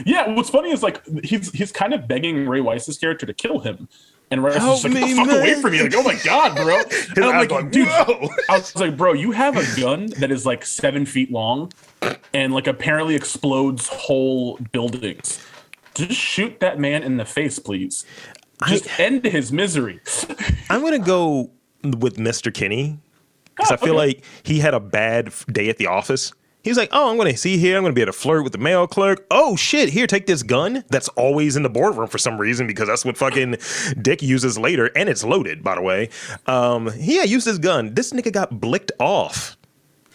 Yeah, 0.04 0.34
what's 0.34 0.50
funny 0.50 0.72
is 0.72 0.82
like 0.82 1.00
he's 1.22 1.52
he's 1.52 1.70
kind 1.70 1.94
of 1.94 2.08
begging 2.08 2.48
Ray 2.48 2.60
Wise's 2.60 2.98
character 2.98 3.26
to 3.26 3.34
kill 3.34 3.60
him. 3.60 3.88
And 4.32 4.42
Help 4.54 4.78
is 4.78 4.84
like, 4.84 4.92
me, 4.94 5.00
"The 5.12 5.16
fuck 5.16 5.28
away 5.28 5.52
man." 5.52 5.60
from 5.60 5.72
me. 5.72 5.82
Like, 5.82 5.94
oh 5.94 6.02
my 6.02 6.18
God, 6.24 6.56
bro. 6.56 6.76
And 7.16 7.24
I'm 7.24 7.34
eyes 7.36 7.50
like, 7.50 7.70
dude, 7.70 7.86
"Whoa." 7.86 8.28
I 8.48 8.56
was 8.58 8.74
like, 8.76 8.96
bro, 8.96 9.12
you 9.12 9.32
have 9.32 9.56
a 9.56 9.80
gun 9.80 10.06
that 10.20 10.30
is 10.30 10.46
like 10.46 10.64
seven 10.64 11.04
feet 11.04 11.30
long 11.30 11.70
and 12.32 12.54
like 12.54 12.66
apparently 12.66 13.14
explodes 13.14 13.88
whole 13.88 14.56
buildings. 14.72 15.44
Just 15.94 16.12
shoot 16.18 16.60
that 16.60 16.78
man 16.78 17.02
in 17.02 17.18
the 17.18 17.24
face, 17.26 17.58
please. 17.58 18.06
Just 18.66 18.98
end 18.98 19.24
his 19.26 19.52
misery. 19.52 20.00
I'm 20.70 20.80
gonna 20.82 20.98
go 20.98 21.50
with 21.82 22.16
Mr. 22.16 22.52
Kinney 22.54 22.98
because 23.54 23.70
Oh, 23.70 23.74
ah, 23.74 23.82
I 23.82 23.84
feel 23.84 23.96
okay. 23.98 24.06
like 24.14 24.24
he 24.44 24.60
had 24.60 24.72
a 24.72 24.80
bad 24.80 25.32
day 25.50 25.68
at 25.68 25.76
the 25.76 25.86
office. 25.88 26.32
He 26.62 26.70
was 26.70 26.78
like, 26.78 26.90
"Oh, 26.92 27.10
I'm 27.10 27.16
gonna 27.16 27.36
see 27.36 27.58
here. 27.58 27.76
I'm 27.76 27.82
gonna 27.82 27.92
be 27.94 28.02
able 28.02 28.12
to 28.12 28.18
flirt 28.18 28.44
with 28.44 28.52
the 28.52 28.58
mail 28.58 28.86
clerk. 28.86 29.26
Oh 29.30 29.56
shit, 29.56 29.88
here, 29.88 30.06
take 30.06 30.26
this 30.26 30.42
gun 30.42 30.84
that's 30.90 31.08
always 31.10 31.56
in 31.56 31.62
the 31.62 31.68
boardroom 31.70 32.06
for 32.08 32.18
some 32.18 32.38
reason 32.38 32.66
because 32.66 32.88
that's 32.88 33.04
what 33.04 33.16
fucking 33.16 33.56
Dick 34.00 34.22
uses 34.22 34.58
later, 34.58 34.90
and 34.94 35.08
it's 35.08 35.24
loaded, 35.24 35.62
by 35.64 35.74
the 35.74 35.82
way. 35.82 36.08
Um, 36.46 36.90
yeah, 36.96 37.24
use 37.24 37.44
this 37.44 37.58
gun. 37.58 37.94
This 37.94 38.12
nigga 38.12 38.32
got 38.32 38.60
blicked 38.60 38.92
off. 39.00 39.56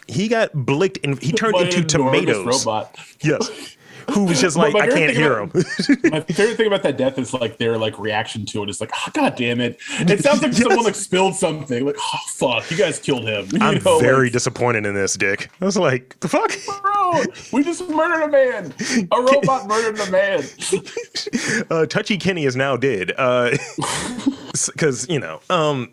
He 0.07 0.29
got 0.29 0.53
blicked 0.53 0.99
and 1.03 1.21
he 1.21 1.33
turned 1.33 1.57
into 1.57 1.83
tomatoes. 1.83 2.65
Robot. 2.65 2.97
Yes, 3.21 3.75
who 4.11 4.25
was 4.25 4.39
just 4.39 4.55
like, 4.55 4.75
I 4.75 4.87
can't 4.87 5.15
hear 5.15 5.39
about- 5.39 5.55
him. 5.55 5.97
My 6.11 6.21
favorite 6.21 6.57
thing 6.57 6.67
about 6.67 6.83
that 6.83 6.97
death 6.97 7.17
is 7.19 7.33
like 7.33 7.57
their 7.57 7.77
like 7.77 7.97
reaction 7.99 8.45
to 8.47 8.63
it 8.63 8.69
is 8.69 8.79
like, 8.81 8.91
oh, 8.95 9.11
god 9.13 9.35
damn 9.35 9.59
it. 9.61 9.77
It 9.99 10.23
sounds 10.23 10.41
like 10.41 10.53
someone 10.53 10.83
like 10.85 10.95
spilled 10.95 11.35
something. 11.35 11.85
Like, 11.85 11.97
oh 11.99 12.17
fuck, 12.27 12.69
you 12.71 12.77
guys 12.77 12.99
killed 12.99 13.27
him. 13.27 13.47
You 13.51 13.59
I'm 13.61 13.83
know, 13.83 13.99
very 13.99 14.27
like, 14.27 14.33
disappointed 14.33 14.85
in 14.85 14.93
this, 14.93 15.15
Dick. 15.15 15.49
I 15.61 15.65
was 15.65 15.77
like, 15.77 16.17
the 16.21 16.27
fuck. 16.27 16.51
bro, 16.81 17.21
we 17.51 17.63
just 17.63 17.87
murdered 17.89 18.23
a 18.23 18.27
man. 18.29 18.73
A 19.11 19.21
robot 19.21 19.67
murdered 19.67 19.99
a 19.99 20.11
man. 20.11 20.43
uh, 21.69 21.85
Touchy 21.85 22.17
Kinney 22.17 22.45
is 22.45 22.55
now 22.55 22.77
dead. 22.77 23.11
Because 24.67 25.07
you 25.09 25.19
know. 25.19 25.39
Um, 25.49 25.91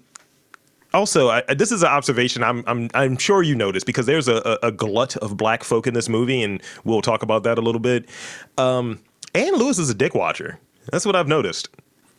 also, 0.94 1.28
I, 1.28 1.42
this 1.54 1.72
is 1.72 1.82
an 1.82 1.88
observation 1.88 2.42
I'm 2.42 2.64
I'm 2.66 2.88
I'm 2.94 3.18
sure 3.18 3.42
you 3.42 3.54
noticed 3.54 3.84
because 3.86 4.06
there's 4.06 4.28
a, 4.28 4.58
a, 4.62 4.68
a 4.68 4.72
glut 4.72 5.16
of 5.18 5.36
black 5.36 5.64
folk 5.64 5.86
in 5.86 5.94
this 5.94 6.08
movie, 6.08 6.42
and 6.42 6.62
we'll 6.84 7.02
talk 7.02 7.22
about 7.22 7.42
that 7.42 7.58
a 7.58 7.60
little 7.60 7.80
bit. 7.80 8.08
Um, 8.56 9.00
Anne 9.34 9.56
Lewis 9.56 9.78
is 9.78 9.90
a 9.90 9.94
dick 9.94 10.14
watcher. 10.14 10.58
That's 10.90 11.04
what 11.04 11.16
I've 11.16 11.28
noticed. 11.28 11.68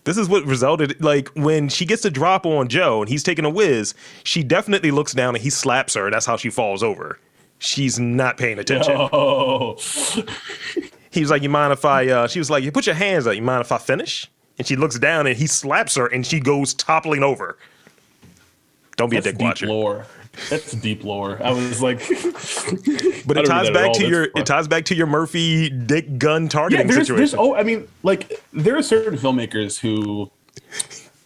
This 0.03 0.17
is 0.17 0.29
what 0.29 0.45
resulted 0.45 1.01
like 1.03 1.29
when 1.29 1.69
she 1.69 1.85
gets 1.85 2.03
the 2.03 2.11
drop 2.11 2.45
on 2.45 2.67
Joe 2.67 3.01
and 3.01 3.09
he's 3.09 3.23
taking 3.23 3.45
a 3.45 3.49
whiz. 3.49 3.95
She 4.23 4.43
definitely 4.43 4.91
looks 4.91 5.13
down 5.13 5.35
and 5.35 5.43
he 5.43 5.49
slaps 5.49 5.95
her, 5.95 6.05
and 6.05 6.13
that's 6.13 6.25
how 6.27 6.37
she 6.37 6.49
falls 6.51 6.83
over. 6.83 7.19
She's 7.57 7.97
not 7.99 8.37
paying 8.37 8.59
attention. 8.59 8.93
Oh, 8.95 9.77
He 11.11 11.21
was 11.21 11.29
like, 11.29 11.43
"You 11.43 11.49
mind 11.49 11.71
if 11.71 11.85
I?" 11.85 12.07
Uh, 12.07 12.27
she 12.27 12.39
was 12.39 12.49
like, 12.49 12.63
"You 12.63 12.73
put 12.73 12.85
your 12.85 12.95
hands 12.95 13.25
up. 13.25 13.35
You 13.35 13.41
mind 13.41 13.61
if 13.61 13.71
I 13.71 13.77
finish?" 13.77 14.29
And 14.57 14.67
she 14.67 14.75
looks 14.75 14.99
down 14.99 15.27
and 15.27 15.37
he 15.37 15.47
slaps 15.47 15.95
her, 15.95 16.07
and 16.07 16.25
she 16.25 16.41
goes 16.41 16.73
toppling 16.73 17.23
over. 17.23 17.57
Don't 18.95 19.09
be 19.09 19.17
that's 19.17 19.27
a 19.27 19.31
dick 19.31 19.39
deep 19.39 19.45
watcher. 19.45 19.67
lore. 19.67 20.05
That's 20.49 20.71
deep 20.73 21.03
lore. 21.03 21.41
I 21.43 21.51
was 21.51 21.81
like, 21.81 21.99
But 23.25 23.37
it 23.37 23.45
ties 23.45 23.69
back 23.69 23.93
to 23.93 24.07
your 24.07 24.23
it 24.35 24.45
ties 24.45 24.67
back 24.67 24.85
to 24.85 24.95
your 24.95 25.07
Murphy 25.07 25.69
dick 25.69 26.17
gun 26.17 26.43
yeah, 26.43 26.49
targeting 26.49 26.87
there's, 26.87 27.07
situation. 27.07 27.17
there's, 27.17 27.33
oh, 27.33 27.55
I 27.55 27.63
mean, 27.63 27.87
like, 28.03 28.41
there 28.53 28.77
are 28.77 28.83
certain 28.83 29.17
filmmakers 29.17 29.79
who 29.79 30.29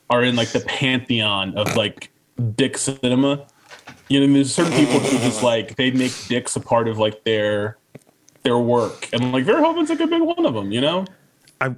are 0.09 0.23
in 0.23 0.35
like 0.35 0.49
the 0.49 0.61
pantheon 0.61 1.57
of 1.57 1.75
like 1.75 2.11
dick 2.55 2.77
cinema. 2.77 3.47
You 4.07 4.25
know, 4.25 4.33
there's 4.33 4.53
certain 4.53 4.73
people 4.73 4.99
who 4.99 5.17
just 5.19 5.43
like 5.43 5.75
they 5.75 5.91
make 5.91 6.13
dicks 6.27 6.55
a 6.55 6.59
part 6.59 6.87
of 6.87 6.97
like 6.97 7.23
their 7.23 7.77
their 8.43 8.57
work, 8.57 9.09
and 9.13 9.31
like 9.31 9.45
Verhoeven's 9.45 9.89
like 9.89 9.99
a 9.99 10.07
big 10.07 10.21
one 10.21 10.45
of 10.45 10.53
them. 10.53 10.71
You 10.71 10.81
know, 10.81 11.05
I 11.61 11.75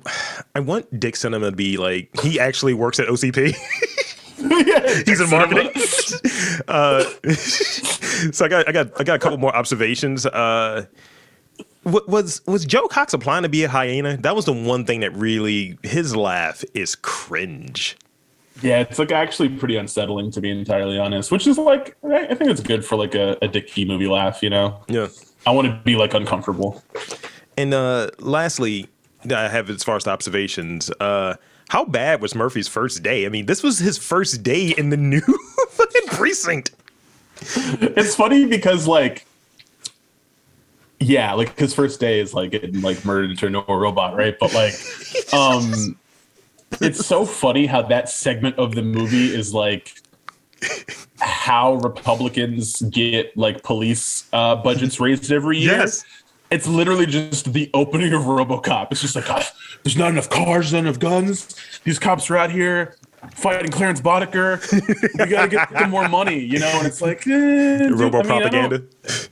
I 0.55 0.59
want 0.59 0.99
Dick 0.99 1.15
Cinema 1.15 1.51
to 1.51 1.55
be 1.55 1.77
like 1.77 2.09
he 2.21 2.39
actually 2.39 2.73
works 2.73 2.99
at 2.99 3.07
OCP. 3.07 3.55
yeah, 4.67 5.03
He's 5.05 5.21
in 5.21 5.29
marketing. 5.29 5.69
uh, 6.67 7.03
so 8.31 8.45
I 8.45 8.47
got 8.47 8.67
I 8.67 8.71
got 8.71 8.99
I 8.99 9.03
got 9.03 9.15
a 9.15 9.19
couple 9.19 9.37
more 9.37 9.55
observations. 9.55 10.25
Uh, 10.25 10.85
was 11.83 12.41
was 12.45 12.65
Joe 12.65 12.87
Cox 12.87 13.13
applying 13.13 13.43
to 13.43 13.49
be 13.49 13.63
a 13.63 13.69
hyena? 13.69 14.17
That 14.17 14.35
was 14.35 14.45
the 14.45 14.53
one 14.53 14.85
thing 14.85 14.99
that 15.01 15.15
really 15.15 15.77
his 15.83 16.15
laugh 16.15 16.63
is 16.73 16.95
cringe. 16.95 17.97
Yeah, 18.61 18.79
it's 18.81 18.99
like 18.99 19.11
actually 19.11 19.49
pretty 19.49 19.75
unsettling 19.75 20.29
to 20.31 20.41
be 20.41 20.51
entirely 20.51 20.99
honest. 20.99 21.31
Which 21.31 21.47
is 21.47 21.57
like, 21.57 21.97
I 22.03 22.27
I 22.27 22.35
think 22.35 22.51
it's 22.51 22.61
good 22.61 22.85
for 22.85 22.95
like 22.95 23.15
a, 23.15 23.37
a 23.41 23.47
Dicky 23.47 23.85
movie 23.85 24.07
laugh. 24.07 24.43
You 24.43 24.51
know, 24.51 24.83
Yeah. 24.87 25.07
I 25.47 25.51
want 25.51 25.67
to 25.67 25.79
be 25.83 25.95
like 25.95 26.13
uncomfortable. 26.13 26.83
And 27.57 27.73
uh, 27.73 28.11
lastly, 28.19 28.87
I 29.33 29.47
have 29.47 29.69
as 29.69 29.83
far 29.83 29.95
as 29.95 30.03
the 30.03 30.11
observations. 30.11 30.91
Uh, 30.99 31.35
how 31.71 31.85
bad 31.85 32.21
was 32.21 32.35
Murphy's 32.35 32.67
first 32.67 33.01
day? 33.01 33.25
I 33.25 33.29
mean, 33.29 33.45
this 33.45 33.63
was 33.63 33.79
his 33.79 33.97
first 33.97 34.43
day 34.43 34.73
in 34.77 34.89
the 34.89 34.97
new 34.97 35.21
fucking 35.69 36.07
precinct. 36.07 36.71
It's 37.39 38.13
funny 38.13 38.45
because 38.45 38.89
like, 38.89 39.25
yeah, 40.99 41.31
like 41.31 41.57
his 41.57 41.73
first 41.73 42.01
day 42.01 42.19
is 42.19 42.33
like 42.33 42.51
getting 42.51 42.81
like 42.81 43.05
murdered 43.05 43.31
into 43.31 43.71
a 43.71 43.77
robot, 43.77 44.17
right? 44.17 44.35
But 44.37 44.53
like, 44.53 44.73
um, 45.33 45.97
it's 46.81 47.05
so 47.05 47.25
funny 47.25 47.67
how 47.67 47.83
that 47.83 48.09
segment 48.09 48.57
of 48.57 48.75
the 48.75 48.81
movie 48.81 49.33
is 49.33 49.53
like 49.53 49.93
how 51.21 51.75
Republicans 51.75 52.81
get 52.81 53.37
like 53.37 53.63
police 53.63 54.27
uh, 54.33 54.57
budgets 54.57 54.99
raised 54.99 55.31
every 55.31 55.59
year. 55.59 55.77
Yes. 55.77 56.03
It's 56.51 56.67
literally 56.67 57.05
just 57.05 57.53
the 57.53 57.69
opening 57.73 58.13
of 58.13 58.23
RoboCop. 58.23 58.87
It's 58.91 59.01
just 59.01 59.15
like, 59.15 59.29
"Ah, 59.29 59.49
there's 59.83 59.97
not 59.97 60.09
enough 60.11 60.29
cars, 60.29 60.73
not 60.73 60.79
enough 60.79 60.99
guns. 60.99 61.55
These 61.83 61.97
cops 61.99 62.29
are 62.29 62.37
out 62.37 62.51
here 62.51 62.95
fighting 63.33 63.71
Clarence 63.71 64.01
Boddicker. 64.01 64.59
We 65.17 65.25
gotta 65.27 65.47
get 65.47 65.69
them 65.71 65.89
more 65.89 66.09
money, 66.09 66.39
you 66.39 66.59
know. 66.59 66.71
And 66.73 66.87
it's 66.87 67.01
like, 67.01 67.25
eh, 67.27 67.87
Robo 67.89 68.19
I 68.19 68.23
mean, 68.23 68.25
propaganda. 68.25 68.83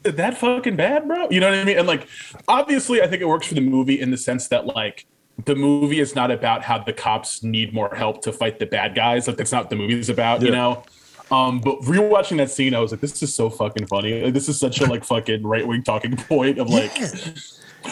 that 0.03 0.37
fucking 0.37 0.75
bad, 0.75 1.07
bro? 1.07 1.29
You 1.29 1.39
know 1.39 1.49
what 1.49 1.59
I 1.59 1.63
mean? 1.63 1.77
And 1.77 1.87
like, 1.87 2.07
obviously, 2.47 3.01
I 3.01 3.07
think 3.07 3.21
it 3.21 3.27
works 3.27 3.47
for 3.47 3.55
the 3.55 3.61
movie 3.61 3.99
in 3.99 4.11
the 4.11 4.17
sense 4.17 4.47
that 4.49 4.65
like 4.65 5.05
the 5.45 5.55
movie 5.55 5.99
is 5.99 6.15
not 6.15 6.31
about 6.31 6.63
how 6.63 6.79
the 6.79 6.93
cops 6.93 7.43
need 7.43 7.73
more 7.73 7.93
help 7.95 8.21
to 8.23 8.31
fight 8.31 8.59
the 8.59 8.65
bad 8.65 8.95
guys. 8.95 9.27
Like 9.27 9.37
that's 9.37 9.51
not 9.51 9.63
what 9.63 9.69
the 9.69 9.75
movie 9.75 9.99
is 9.99 10.09
about, 10.09 10.41
you 10.41 10.51
know. 10.51 10.83
Um, 11.31 11.61
but 11.61 11.79
rewatching 11.81 12.37
that 12.37 12.49
scene, 12.49 12.73
I 12.73 12.79
was 12.79 12.91
like, 12.91 13.01
this 13.01 13.21
is 13.21 13.33
so 13.33 13.49
fucking 13.49 13.87
funny. 13.87 14.21
Like, 14.23 14.33
this 14.33 14.49
is 14.49 14.59
such 14.59 14.81
a 14.81 14.85
like 14.85 15.03
fucking 15.03 15.43
right 15.43 15.67
wing 15.67 15.83
talking 15.83 16.15
point 16.15 16.57
of 16.57 16.69
like, 16.69 16.97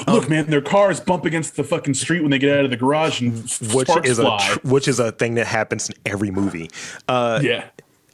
look, 0.08 0.30
man, 0.30 0.48
their 0.48 0.62
cars 0.62 1.00
bump 1.00 1.26
against 1.26 1.56
the 1.56 1.64
fucking 1.64 1.94
street 1.94 2.22
when 2.22 2.32
they 2.32 2.40
get 2.40 2.58
out 2.58 2.66
of 2.66 2.72
the 2.72 2.78
garage 2.78 3.22
and 3.22 3.34
which 3.74 3.90
is 4.04 4.20
a 4.20 4.24
fly. 4.24 4.38
tr- 4.54 4.68
which 4.68 4.88
is 4.88 5.00
a 5.00 5.12
thing 5.12 5.36
that 5.36 5.48
happens 5.48 5.90
in 5.90 5.96
every 6.06 6.32
movie. 6.32 6.70
Uh, 7.08 7.40
yeah. 7.44 7.66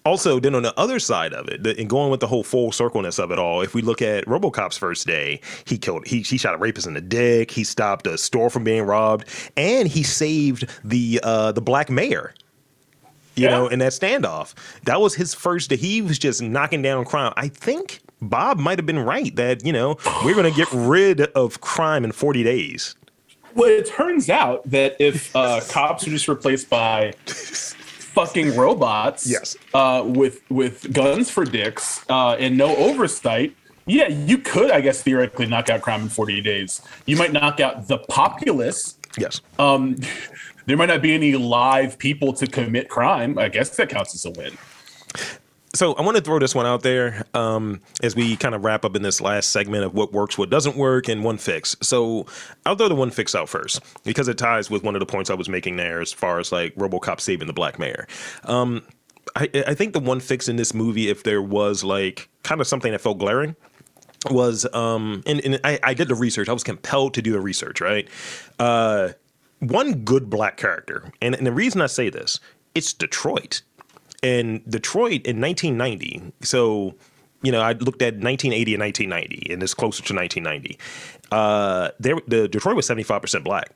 Also, 0.05 0.37
then 0.37 0.53
on 0.53 0.63
the 0.63 0.77
other 0.77 0.99
side 0.99 1.33
of 1.33 1.47
it, 1.47 1.63
the, 1.63 1.79
and 1.79 1.89
going 1.89 2.11
with 2.11 2.19
the 2.19 2.27
whole 2.27 2.43
full 2.43 2.73
circleness 2.73 3.19
of 3.19 3.31
it 3.31 3.39
all, 3.39 3.61
if 3.61 3.73
we 3.73 3.81
look 3.81 4.01
at 4.01 4.25
RoboCop's 4.25 4.77
first 4.77 5.07
day, 5.07 5.39
he 5.63 5.77
killed 5.77 6.05
he 6.05 6.21
he 6.21 6.37
shot 6.37 6.53
a 6.53 6.57
rapist 6.57 6.87
in 6.87 6.93
the 6.93 6.99
dick, 6.99 7.51
he 7.51 7.63
stopped 7.63 8.05
a 8.05 8.17
store 8.17 8.49
from 8.49 8.65
being 8.65 8.83
robbed, 8.83 9.25
and 9.55 9.87
he 9.87 10.03
saved 10.03 10.69
the 10.83 11.21
uh, 11.23 11.53
the 11.53 11.61
black 11.61 11.89
mayor. 11.89 12.33
You 13.35 13.45
Yeah. 13.45 13.49
know, 13.51 13.67
in 13.67 13.79
that 13.79 13.91
standoff, 13.93 14.53
that 14.83 15.01
was 15.01 15.15
his 15.15 15.33
first. 15.33 15.71
He 15.71 16.01
was 16.01 16.19
just 16.19 16.41
knocking 16.41 16.81
down 16.81 17.03
crime. 17.05 17.33
I 17.35 17.47
think 17.47 17.99
Bob 18.21 18.59
might 18.59 18.77
have 18.77 18.85
been 18.85 18.99
right 18.99 19.35
that 19.35 19.65
you 19.65 19.73
know 19.73 19.97
we're 20.23 20.35
going 20.35 20.49
to 20.51 20.55
get 20.57 20.67
rid 20.71 21.21
of 21.21 21.61
crime 21.61 22.03
in 22.05 22.11
40 22.11 22.43
days. 22.43 22.95
Well, 23.55 23.69
it 23.69 23.85
turns 23.87 24.29
out 24.29 24.67
that 24.69 24.95
if 24.99 25.35
uh, 25.35 25.61
cops 25.69 26.07
are 26.07 26.11
just 26.11 26.27
replaced 26.27 26.69
by 26.69 27.13
fucking 27.25 28.55
robots, 28.55 29.27
Yes. 29.29 29.55
uh, 29.73 30.03
with 30.05 30.41
with 30.49 30.91
guns 30.93 31.29
for 31.29 31.45
dicks 31.45 32.01
uh, 32.09 32.35
and 32.39 32.57
no 32.57 32.75
oversight, 32.75 33.55
yeah, 33.85 34.07
you 34.07 34.37
could, 34.37 34.71
I 34.71 34.81
guess, 34.81 35.01
theoretically 35.03 35.45
knock 35.47 35.69
out 35.69 35.81
crime 35.81 36.01
in 36.03 36.09
40 36.09 36.41
days. 36.41 36.81
You 37.05 37.17
might 37.17 37.33
knock 37.33 37.59
out 37.59 37.87
the 37.87 37.97
populace. 37.97 38.97
Yes. 39.17 39.41
Um, 39.59 39.97
there 40.65 40.77
might 40.77 40.87
not 40.87 41.01
be 41.01 41.13
any 41.13 41.33
live 41.33 41.97
people 41.97 42.33
to 42.33 42.47
commit 42.47 42.89
crime. 42.89 43.37
I 43.37 43.49
guess 43.49 43.75
that 43.77 43.89
counts 43.89 44.15
as 44.15 44.25
a 44.25 44.31
win. 44.31 44.57
So 45.75 45.93
I 45.93 46.03
want 46.03 46.17
to 46.17 46.23
throw 46.23 46.37
this 46.37 46.53
one 46.53 46.67
out 46.67 46.83
there 46.83 47.25
um, 47.33 47.81
as 48.03 48.15
we 48.15 48.35
kind 48.35 48.53
of 48.53 48.63
wrap 48.63 48.85
up 48.85 48.95
in 48.95 49.01
this 49.01 49.19
last 49.19 49.49
segment 49.49 49.83
of 49.83 49.95
what 49.95 50.13
works, 50.13 50.37
what 50.37 50.51
doesn't 50.51 50.77
work, 50.77 51.09
and 51.09 51.23
one 51.23 51.39
fix. 51.39 51.75
So 51.81 52.27
I'll 52.63 52.75
throw 52.75 52.89
the 52.89 52.95
one 52.95 53.09
fix 53.09 53.33
out 53.33 53.49
first 53.49 53.81
because 54.03 54.27
it 54.27 54.37
ties 54.37 54.69
with 54.69 54.83
one 54.83 54.95
of 54.95 54.99
the 54.99 55.07
points 55.07 55.31
I 55.31 55.33
was 55.33 55.49
making 55.49 55.77
there 55.77 55.99
as 55.99 56.13
far 56.13 56.39
as 56.39 56.51
like 56.51 56.75
RoboCop 56.75 57.19
saving 57.19 57.47
the 57.47 57.53
Black 57.53 57.79
Mayor. 57.79 58.07
Um, 58.43 58.83
I, 59.35 59.49
I 59.67 59.73
think 59.73 59.93
the 59.93 59.99
one 59.99 60.19
fix 60.19 60.47
in 60.47 60.57
this 60.57 60.75
movie, 60.75 61.09
if 61.09 61.23
there 61.23 61.41
was 61.41 61.83
like 61.83 62.29
kind 62.43 62.61
of 62.61 62.67
something 62.67 62.91
that 62.91 63.01
felt 63.01 63.17
glaring, 63.17 63.55
was 64.29 64.67
um, 64.73 65.23
and, 65.25 65.43
and 65.43 65.59
I, 65.63 65.79
I 65.81 65.93
did 65.95 66.07
the 66.07 66.15
research. 66.15 66.49
I 66.49 66.53
was 66.53 66.63
compelled 66.63 67.15
to 67.15 67.21
do 67.21 67.31
the 67.31 67.41
research. 67.41 67.81
Right, 67.81 68.07
uh, 68.59 69.09
one 69.67 70.03
good 70.03 70.29
black 70.29 70.57
character, 70.57 71.11
and, 71.21 71.35
and 71.35 71.45
the 71.45 71.51
reason 71.51 71.81
I 71.81 71.87
say 71.87 72.09
this, 72.09 72.39
it's 72.75 72.93
Detroit 72.93 73.61
and 74.23 74.67
Detroit 74.69 75.25
in 75.25 75.39
1990. 75.41 76.33
So, 76.41 76.95
you 77.41 77.51
know, 77.51 77.61
I 77.61 77.73
looked 77.73 78.01
at 78.01 78.15
1980 78.15 78.73
and 78.73 78.81
1990, 78.81 79.53
and 79.53 79.61
it's 79.61 79.73
closer 79.73 80.01
to 80.03 80.15
1990. 80.15 80.79
Uh, 81.31 81.89
there, 81.99 82.15
the 82.27 82.47
Detroit 82.47 82.75
was 82.75 82.87
75% 82.87 83.43
black. 83.43 83.71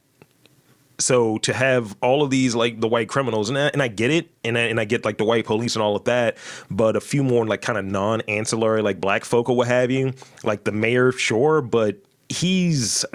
So 1.00 1.38
to 1.40 1.54
have 1.54 1.96
all 2.02 2.24
of 2.24 2.32
these 2.32 2.56
like 2.56 2.80
the 2.80 2.88
white 2.88 3.08
criminals, 3.08 3.50
and 3.50 3.58
I, 3.58 3.68
and 3.68 3.84
I 3.84 3.88
get 3.88 4.10
it, 4.10 4.32
and 4.44 4.58
I, 4.58 4.62
and 4.62 4.80
I 4.80 4.86
get 4.86 5.06
like 5.06 5.20
the 5.20 5.26
white 5.26 5.46
police 5.46 5.76
and 5.76 5.84
all 5.84 5.96
of 5.96 6.06
that, 6.06 6.38
but 6.72 6.96
a 6.96 7.02
few 7.02 7.24
more 7.24 7.46
like 7.46 7.62
kind 7.62 7.78
of 7.78 7.86
non-ancillary 7.86 8.82
like 8.82 9.00
black 9.00 9.24
folk 9.24 9.48
or 9.48 9.56
what 9.56 9.68
have 9.68 9.92
you, 9.92 10.14
like 10.44 10.64
the 10.64 10.72
mayor, 10.72 11.12
sure, 11.12 11.62
but 11.62 11.98
he's 12.30 13.06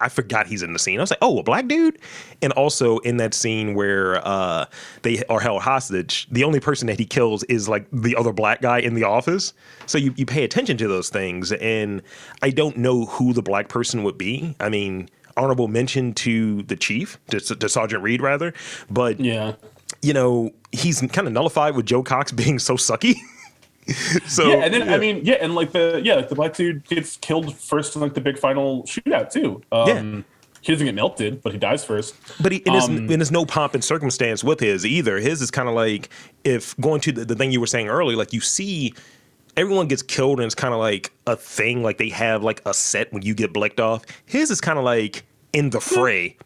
I 0.00 0.08
forgot 0.08 0.46
he's 0.46 0.62
in 0.62 0.72
the 0.72 0.78
scene. 0.78 0.98
I 0.98 1.02
was 1.02 1.10
like, 1.10 1.18
oh, 1.22 1.38
a 1.38 1.42
black 1.42 1.66
dude, 1.68 1.98
and 2.42 2.52
also 2.52 2.98
in 2.98 3.16
that 3.18 3.34
scene 3.34 3.74
where 3.74 4.26
uh, 4.26 4.66
they 5.02 5.24
are 5.26 5.40
held 5.40 5.62
hostage, 5.62 6.28
the 6.30 6.44
only 6.44 6.60
person 6.60 6.86
that 6.86 6.98
he 6.98 7.04
kills 7.04 7.42
is 7.44 7.68
like 7.68 7.86
the 7.92 8.14
other 8.16 8.32
black 8.32 8.62
guy 8.62 8.78
in 8.78 8.94
the 8.94 9.04
office. 9.04 9.52
So 9.86 9.98
you 9.98 10.14
you 10.16 10.26
pay 10.26 10.44
attention 10.44 10.76
to 10.78 10.88
those 10.88 11.08
things, 11.10 11.52
and 11.52 12.02
I 12.42 12.50
don't 12.50 12.76
know 12.76 13.06
who 13.06 13.32
the 13.32 13.42
black 13.42 13.68
person 13.68 14.02
would 14.04 14.18
be. 14.18 14.54
I 14.60 14.68
mean. 14.68 15.08
Honorable 15.36 15.66
mention 15.66 16.14
to 16.14 16.62
the 16.62 16.76
chief, 16.76 17.18
to, 17.30 17.40
to 17.40 17.68
Sergeant 17.68 18.04
Reed, 18.04 18.22
rather, 18.22 18.54
but 18.88 19.18
Yeah. 19.18 19.54
you 20.00 20.12
know 20.12 20.52
he's 20.70 21.00
kind 21.00 21.26
of 21.26 21.32
nullified 21.32 21.74
with 21.74 21.86
Joe 21.86 22.04
Cox 22.04 22.30
being 22.44 22.60
so 22.60 22.74
sucky. 22.76 23.14
so 24.26 24.48
yeah, 24.48 24.64
and 24.64 24.72
then 24.72 24.88
I 24.88 24.98
mean, 24.98 25.20
yeah, 25.24 25.34
and 25.40 25.54
like 25.54 25.72
the 25.72 26.00
yeah, 26.04 26.14
like 26.14 26.28
the 26.28 26.34
black 26.34 26.54
dude 26.54 26.84
gets 26.84 27.16
killed 27.18 27.54
first 27.56 27.94
in 27.94 28.02
like 28.02 28.14
the 28.14 28.20
big 28.20 28.38
final 28.38 28.82
shootout 28.84 29.30
too. 29.30 29.62
Um, 29.72 29.88
Yeah. 29.88 30.22
He 30.62 30.72
doesn't 30.72 30.86
get 30.86 30.94
melted, 30.94 31.42
but 31.42 31.52
he 31.52 31.58
dies 31.58 31.84
first. 31.84 32.14
But 32.40 32.50
he, 32.50 32.62
and, 32.64 32.74
there's, 32.74 32.88
Um, 32.88 32.96
and 32.96 33.10
there's 33.10 33.30
no 33.30 33.44
pomp 33.44 33.74
and 33.74 33.84
circumstance 33.84 34.42
with 34.42 34.60
his 34.60 34.86
either. 34.86 35.18
His 35.18 35.42
is 35.42 35.50
kind 35.50 35.68
of 35.68 35.74
like 35.74 36.08
if 36.42 36.74
going 36.80 37.02
to 37.02 37.12
the, 37.12 37.26
the 37.26 37.34
thing 37.34 37.52
you 37.52 37.60
were 37.60 37.66
saying 37.66 37.88
earlier, 37.88 38.16
like 38.16 38.32
you 38.32 38.40
see 38.40 38.94
everyone 39.58 39.88
gets 39.88 40.02
killed 40.02 40.40
and 40.40 40.46
it's 40.46 40.54
kind 40.54 40.72
of 40.72 40.80
like 40.80 41.12
a 41.26 41.36
thing, 41.36 41.82
like 41.82 41.98
they 41.98 42.08
have 42.08 42.42
like 42.42 42.62
a 42.64 42.72
set 42.72 43.12
when 43.12 43.20
you 43.20 43.34
get 43.34 43.52
blicked 43.52 43.78
off. 43.78 44.06
His 44.24 44.50
is 44.50 44.62
kind 44.62 44.78
of 44.78 44.86
like 44.86 45.24
in 45.52 45.68
the 45.68 45.82
fray. 45.82 46.38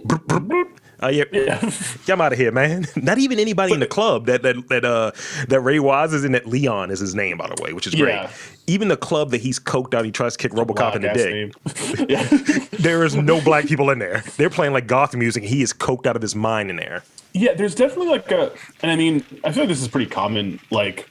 Uh, 1.00 1.08
yeah, 1.08 1.24
get 1.30 2.08
him 2.08 2.20
out 2.20 2.32
of 2.32 2.38
here, 2.38 2.50
man. 2.50 2.84
Not 2.96 3.18
even 3.18 3.38
anybody 3.38 3.72
in 3.72 3.80
the 3.80 3.86
club 3.86 4.26
that 4.26 4.42
that 4.42 4.68
that 4.68 4.84
uh 4.84 5.12
that 5.48 5.60
Ray 5.60 5.78
Wise 5.78 6.12
is 6.12 6.24
in. 6.24 6.32
That 6.32 6.46
Leon 6.46 6.90
is 6.90 6.98
his 7.00 7.14
name, 7.14 7.38
by 7.38 7.46
the 7.46 7.62
way, 7.62 7.72
which 7.72 7.86
is 7.86 7.94
great. 7.94 8.14
Yeah. 8.14 8.30
Even 8.66 8.88
the 8.88 8.96
club 8.96 9.30
that 9.30 9.40
he's 9.40 9.58
coked 9.60 9.94
out, 9.94 10.04
he 10.04 10.10
tries 10.10 10.36
to 10.36 10.42
kick 10.42 10.52
RoboCop 10.52 10.96
in 10.96 11.02
the 11.02 11.12
dick. 11.14 12.68
There 12.78 13.04
is 13.04 13.14
no 13.16 13.40
black 13.40 13.66
people 13.66 13.90
in 13.90 13.98
there. 13.98 14.22
They're 14.36 14.50
playing 14.50 14.72
like 14.72 14.86
goth 14.86 15.14
music. 15.14 15.42
He 15.42 15.62
is 15.62 15.72
coked 15.72 16.06
out 16.06 16.16
of 16.16 16.22
his 16.22 16.34
mind 16.34 16.70
in 16.70 16.76
there. 16.76 17.02
Yeah, 17.32 17.54
there's 17.54 17.74
definitely 17.74 18.08
like 18.08 18.30
a, 18.30 18.52
and 18.82 18.90
I 18.90 18.96
mean, 18.96 19.24
I 19.44 19.52
feel 19.52 19.62
like 19.62 19.68
this 19.68 19.80
is 19.80 19.88
pretty 19.88 20.10
common. 20.10 20.58
Like, 20.70 21.08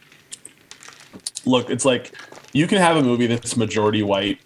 look, 1.46 1.70
it's 1.70 1.86
like 1.86 2.14
you 2.54 2.68
can 2.68 2.78
have 2.80 2.98
a 2.98 3.04
movie 3.04 3.28
that's 3.28 3.56
majority 3.58 4.04
white, 4.04 4.40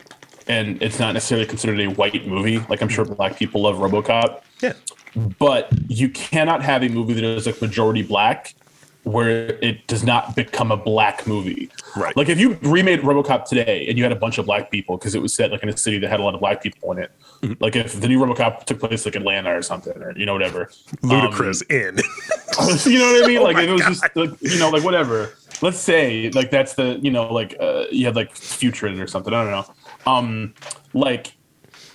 and 0.48 0.82
it's 0.82 1.00
not 1.00 1.14
necessarily 1.14 1.46
considered 1.48 1.80
a 1.80 1.88
white 1.88 2.28
movie. 2.28 2.60
Like, 2.70 2.82
I'm 2.82 2.90
sure 2.90 3.06
black 3.06 3.38
people 3.38 3.62
love 3.62 3.78
RoboCop, 3.78 4.42
Yeah. 4.62 4.74
But 5.16 5.70
you 5.88 6.10
cannot 6.10 6.62
have 6.64 6.84
a 6.84 6.90
movie 6.90 7.14
that 7.14 7.24
is 7.24 7.46
like 7.46 7.62
majority 7.62 8.02
black 8.04 8.56
where 9.04 9.48
it 9.64 9.88
does 9.88 10.04
not 10.04 10.36
become 10.36 10.72
a 10.72 10.78
black 10.78 11.26
movie. 11.26 11.70
Right. 11.96 12.16
Like 12.16 12.30
if 12.30 12.40
you 12.40 12.58
remade 12.62 13.00
RoboCop 13.02 13.46
today 13.46 13.88
and 13.88 13.98
you 13.98 14.04
had 14.04 14.12
a 14.12 14.18
bunch 14.18 14.38
of 14.38 14.46
black 14.46 14.70
people 14.70 14.98
because 14.98 15.16
it 15.16 15.22
was 15.22 15.34
set 15.34 15.52
like 15.52 15.64
in 15.64 15.70
a 15.70 15.78
city 15.78 15.98
that 16.00 16.10
had 16.10 16.20
a 16.20 16.24
lot 16.24 16.36
of 16.36 16.40
black 16.40 16.62
people 16.62 16.92
in 16.92 17.00
it. 17.00 17.12
Mm-hmm. 17.42 17.54
Like 17.60 17.76
if 17.76 18.00
the 18.00 18.08
new 18.08 18.20
RoboCop 18.20 18.66
took 18.66 18.80
place 18.80 19.06
like 19.06 19.16
Atlanta 19.16 19.56
or 19.56 19.62
something 19.64 19.98
or 20.02 20.16
you 20.18 20.26
know 20.26 20.34
whatever. 20.34 20.68
Ludacris 21.02 21.64
in. 21.72 21.98
you 22.92 23.00
know 23.00 23.14
what 23.14 23.24
I 23.24 23.28
mean? 23.28 23.38
Oh 23.42 23.44
like 23.44 23.58
it 23.58 23.72
was 23.72 23.82
God. 23.82 23.90
just 23.90 24.16
like, 24.16 24.42
you 24.42 24.60
know 24.60 24.70
like 24.70 24.84
whatever. 24.84 25.34
Let's 25.62 25.80
say 25.80 26.30
like 26.32 26.52
that's 26.52 26.76
the 26.76 27.00
you 27.02 27.10
know 27.10 27.32
like 27.34 27.56
uh, 27.60 27.86
you 27.92 28.06
had 28.06 28.16
like 28.16 28.36
future 28.36 28.88
in 28.88 29.00
it 29.00 29.02
or 29.02 29.08
something. 29.08 29.34
I 29.34 29.44
don't 29.44 29.52
know. 29.52 29.74
Um, 30.06 30.54
like 30.94 31.34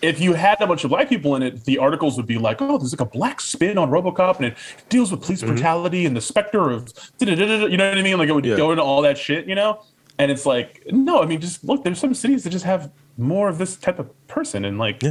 if 0.02 0.20
you 0.20 0.34
had 0.34 0.60
a 0.60 0.66
bunch 0.66 0.84
of 0.84 0.90
black 0.90 1.08
people 1.08 1.36
in 1.36 1.42
it, 1.42 1.64
the 1.64 1.78
articles 1.78 2.16
would 2.16 2.26
be 2.26 2.38
like, 2.38 2.60
"Oh, 2.60 2.78
there's 2.78 2.92
like 2.92 3.00
a 3.00 3.10
black 3.10 3.40
spin 3.40 3.78
on 3.78 3.90
RoboCop, 3.90 4.36
and 4.36 4.46
it 4.46 4.56
deals 4.88 5.10
with 5.10 5.22
police 5.22 5.42
brutality 5.42 6.04
and 6.06 6.16
the 6.16 6.20
specter 6.20 6.70
of 6.70 6.92
you 7.18 7.26
know 7.34 7.88
what 7.88 7.98
I 7.98 8.02
mean? 8.02 8.18
Like 8.18 8.28
it 8.28 8.32
would 8.34 8.44
Yeah. 8.44 8.56
go 8.56 8.70
into 8.70 8.82
all 8.82 9.02
that 9.02 9.16
shit, 9.18 9.46
you 9.46 9.54
know. 9.54 9.82
And 10.18 10.30
it's 10.30 10.46
like, 10.46 10.82
no, 10.90 11.22
I 11.22 11.26
mean, 11.26 11.40
just 11.40 11.64
look. 11.64 11.84
There's 11.84 11.98
some 11.98 12.14
cities 12.14 12.44
that 12.44 12.50
just 12.50 12.64
have 12.64 12.90
more 13.18 13.48
of 13.48 13.58
this 13.58 13.76
type 13.76 13.98
of 13.98 14.08
person, 14.28 14.64
and 14.64 14.78
like, 14.78 15.02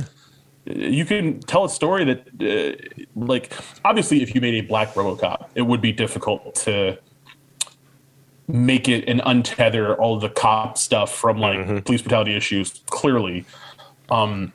you 0.65 1.05
can 1.05 1.39
tell 1.41 1.65
a 1.65 1.69
story 1.69 2.03
that, 2.05 2.27
uh, 2.41 2.99
like, 3.15 3.53
obviously, 3.83 4.23
if 4.23 4.33
you 4.33 4.41
made 4.41 4.55
a 4.55 4.61
black 4.61 4.93
RoboCop, 4.95 5.47
it 5.55 5.61
would 5.63 5.81
be 5.81 5.91
difficult 5.91 6.55
to 6.55 6.97
make 8.47 8.87
it 8.87 9.03
and 9.07 9.21
untether 9.21 9.97
all 9.99 10.19
the 10.19 10.29
cop 10.29 10.77
stuff 10.77 11.13
from 11.15 11.39
like 11.39 11.83
police 11.85 12.01
brutality 12.01 12.35
issues. 12.35 12.81
Clearly, 12.87 13.45
um, 14.09 14.53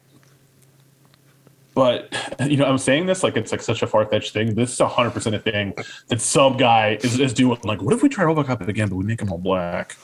but 1.80 2.14
you 2.46 2.58
know, 2.58 2.66
I'm 2.66 2.76
saying 2.76 3.06
this 3.06 3.22
like 3.22 3.38
it's 3.38 3.52
like 3.52 3.62
such 3.62 3.80
a 3.80 3.86
far 3.86 4.04
fetched 4.04 4.34
thing. 4.34 4.54
This 4.54 4.70
is 4.70 4.80
hundred 4.80 5.12
percent 5.12 5.34
a 5.34 5.38
thing 5.38 5.72
that 6.08 6.20
some 6.20 6.58
guy 6.58 6.98
is, 7.02 7.18
is 7.18 7.32
doing. 7.32 7.58
Like, 7.64 7.80
what 7.80 7.94
if 7.94 8.02
we 8.02 8.10
try 8.10 8.24
RoboCop 8.24 8.68
again, 8.68 8.90
but 8.90 8.96
we 8.96 9.04
make 9.04 9.22
him 9.22 9.32
all 9.32 9.38
black? 9.38 9.96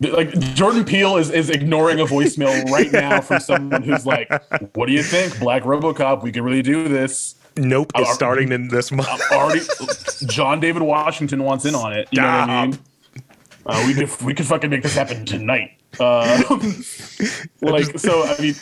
Like 0.00 0.30
Jordan 0.54 0.84
Peele 0.84 1.16
is, 1.16 1.30
is 1.30 1.50
ignoring 1.50 1.98
a 1.98 2.04
voicemail 2.04 2.70
right 2.70 2.92
now 2.92 3.20
from 3.20 3.40
someone 3.40 3.82
who's 3.82 4.06
like, 4.06 4.30
"What 4.76 4.86
do 4.86 4.92
you 4.92 5.02
think, 5.02 5.40
Black 5.40 5.64
RoboCop? 5.64 6.22
We 6.22 6.30
can 6.30 6.44
really 6.44 6.62
do 6.62 6.86
this." 6.86 7.34
nope. 7.56 7.90
It's 7.96 8.10
Uh, 8.10 8.14
starting 8.14 8.52
in 8.52 8.68
this 8.68 8.92
month. 8.92 9.22
Already, 9.32 9.62
John 10.26 10.60
David 10.60 10.82
Washington 10.82 11.42
wants 11.42 11.64
in 11.64 11.74
on 11.74 11.92
it. 11.92 12.06
You 12.12 12.20
know 12.20 12.28
what 12.28 12.50
I 12.50 12.66
mean? 12.66 12.78
Uh, 13.66 13.84
we 13.88 13.94
could 13.94 14.22
we 14.22 14.34
could 14.34 14.46
fucking 14.46 14.70
make 14.70 14.84
this 14.84 14.94
happen 14.94 15.24
tonight. 15.24 15.72
Uh, 15.98 16.42
like 17.60 17.98
so, 17.98 18.22
I 18.22 18.40
mean, 18.40 18.54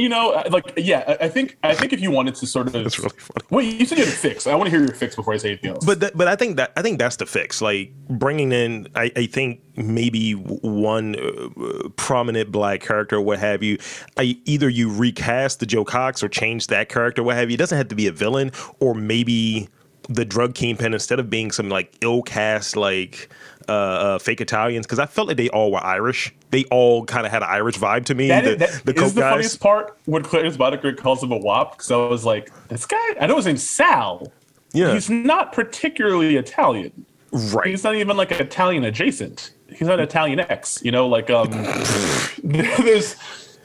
you 0.00 0.08
know, 0.08 0.32
uh, 0.32 0.48
like 0.50 0.72
yeah, 0.76 1.16
I 1.20 1.28
think 1.28 1.58
I 1.62 1.74
think 1.74 1.92
if 1.92 2.00
you 2.00 2.10
wanted 2.10 2.34
to 2.36 2.46
sort 2.46 2.66
of, 2.66 2.72
That's 2.72 2.98
really 2.98 3.10
funny. 3.18 3.46
Wait, 3.50 3.80
you 3.80 3.84
said 3.84 3.98
you 3.98 4.04
had 4.04 4.14
a 4.14 4.16
fix. 4.16 4.46
I 4.46 4.54
want 4.54 4.66
to 4.66 4.70
hear 4.70 4.80
your 4.80 4.94
fix 4.94 5.14
before 5.14 5.34
I 5.34 5.36
say 5.36 5.50
anything 5.50 5.70
else. 5.70 5.84
But 5.84 6.00
that, 6.00 6.16
but 6.16 6.26
I 6.26 6.36
think 6.36 6.56
that 6.56 6.72
I 6.76 6.82
think 6.82 6.98
that's 6.98 7.16
the 7.16 7.26
fix. 7.26 7.60
Like 7.60 7.92
bringing 8.08 8.50
in, 8.50 8.88
I, 8.94 9.12
I 9.14 9.26
think 9.26 9.60
maybe 9.76 10.32
one 10.32 11.16
uh, 11.16 11.88
prominent 11.96 12.50
black 12.50 12.80
character, 12.80 13.16
or 13.16 13.20
what 13.20 13.38
have 13.38 13.62
you. 13.62 13.78
I 14.16 14.38
either 14.46 14.68
you 14.68 14.92
recast 14.92 15.60
the 15.60 15.66
Joe 15.66 15.84
Cox 15.84 16.22
or 16.22 16.28
change 16.28 16.68
that 16.68 16.88
character, 16.88 17.22
what 17.22 17.36
have 17.36 17.50
you. 17.50 17.54
It 17.54 17.58
doesn't 17.58 17.76
have 17.76 17.88
to 17.88 17.94
be 17.94 18.06
a 18.06 18.12
villain, 18.12 18.52
or 18.80 18.94
maybe 18.94 19.68
the 20.08 20.24
drug 20.24 20.54
kingpin 20.54 20.94
instead 20.94 21.20
of 21.20 21.28
being 21.28 21.50
some 21.50 21.68
like 21.68 21.94
ill 22.00 22.22
cast 22.22 22.76
like 22.76 23.28
uh, 23.68 23.72
uh 23.72 24.18
fake 24.18 24.40
Italians 24.40 24.86
because 24.86 24.98
I 24.98 25.06
felt 25.06 25.28
like 25.28 25.36
they 25.36 25.48
all 25.50 25.72
were 25.72 25.84
Irish. 25.84 26.34
They 26.50 26.64
all 26.64 27.04
kind 27.04 27.26
of 27.26 27.32
had 27.32 27.42
an 27.42 27.48
Irish 27.50 27.78
vibe 27.78 28.04
to 28.06 28.14
me. 28.14 28.28
That 28.28 28.44
the 28.44 28.52
is, 28.52 28.82
that 28.82 28.96
the 28.96 29.02
is 29.02 29.14
the 29.14 29.20
funniest 29.20 29.60
part 29.60 29.98
when 30.06 30.22
Clarence 30.22 30.56
Boddicker 30.56 30.96
calls 30.96 31.22
him 31.22 31.32
a 31.32 31.38
wop. 31.38 31.72
Because 31.72 31.90
I 31.90 31.96
was 31.96 32.24
like, 32.24 32.50
this 32.68 32.86
guy, 32.86 32.96
I 33.20 33.26
know 33.26 33.36
his 33.36 33.46
name's 33.46 33.68
Sal. 33.68 34.32
Yeah. 34.72 34.92
He's 34.92 35.10
not 35.10 35.52
particularly 35.52 36.36
Italian. 36.36 37.06
right. 37.52 37.68
He's 37.68 37.84
not 37.84 37.96
even 37.96 38.16
like 38.16 38.32
Italian 38.32 38.84
adjacent. 38.84 39.52
He's 39.68 39.88
not 39.88 40.00
Italian 40.00 40.40
X. 40.40 40.80
You 40.82 40.92
know, 40.92 41.06
like 41.06 41.30
um, 41.30 41.50
there's 42.44 43.16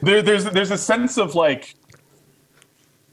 there, 0.02 0.22
there's 0.22 0.44
there's 0.44 0.70
a 0.70 0.78
sense 0.78 1.18
of 1.18 1.34
like. 1.34 1.74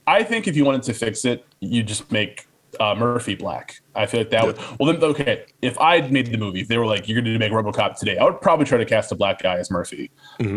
I 0.05 0.21
think 0.23 0.49
if 0.49 0.57
you 0.57 0.65
wanted 0.65 0.83
to 0.83 0.93
fix 0.93 1.23
it, 1.23 1.45
you 1.61 1.81
just 1.81 2.11
make 2.11 2.45
uh, 2.79 2.95
Murphy 2.95 3.35
black. 3.35 3.75
I 3.95 4.05
feel 4.05 4.21
like 4.21 4.29
that 4.31 4.45
would. 4.45 4.57
Well, 4.79 4.91
then 4.91 5.03
okay. 5.03 5.45
If 5.61 5.79
I 5.79 6.01
made 6.01 6.27
the 6.27 6.37
movie, 6.37 6.61
if 6.61 6.67
they 6.67 6.77
were 6.77 6.85
like, 6.85 7.07
"You're 7.07 7.21
going 7.21 7.31
to 7.31 7.39
make 7.39 7.51
RoboCop 7.51 7.97
today," 7.97 8.17
I 8.17 8.23
would 8.23 8.41
probably 8.41 8.65
try 8.65 8.77
to 8.77 8.85
cast 8.85 9.11
a 9.11 9.15
black 9.15 9.41
guy 9.41 9.57
as 9.57 9.69
Murphy. 9.69 10.11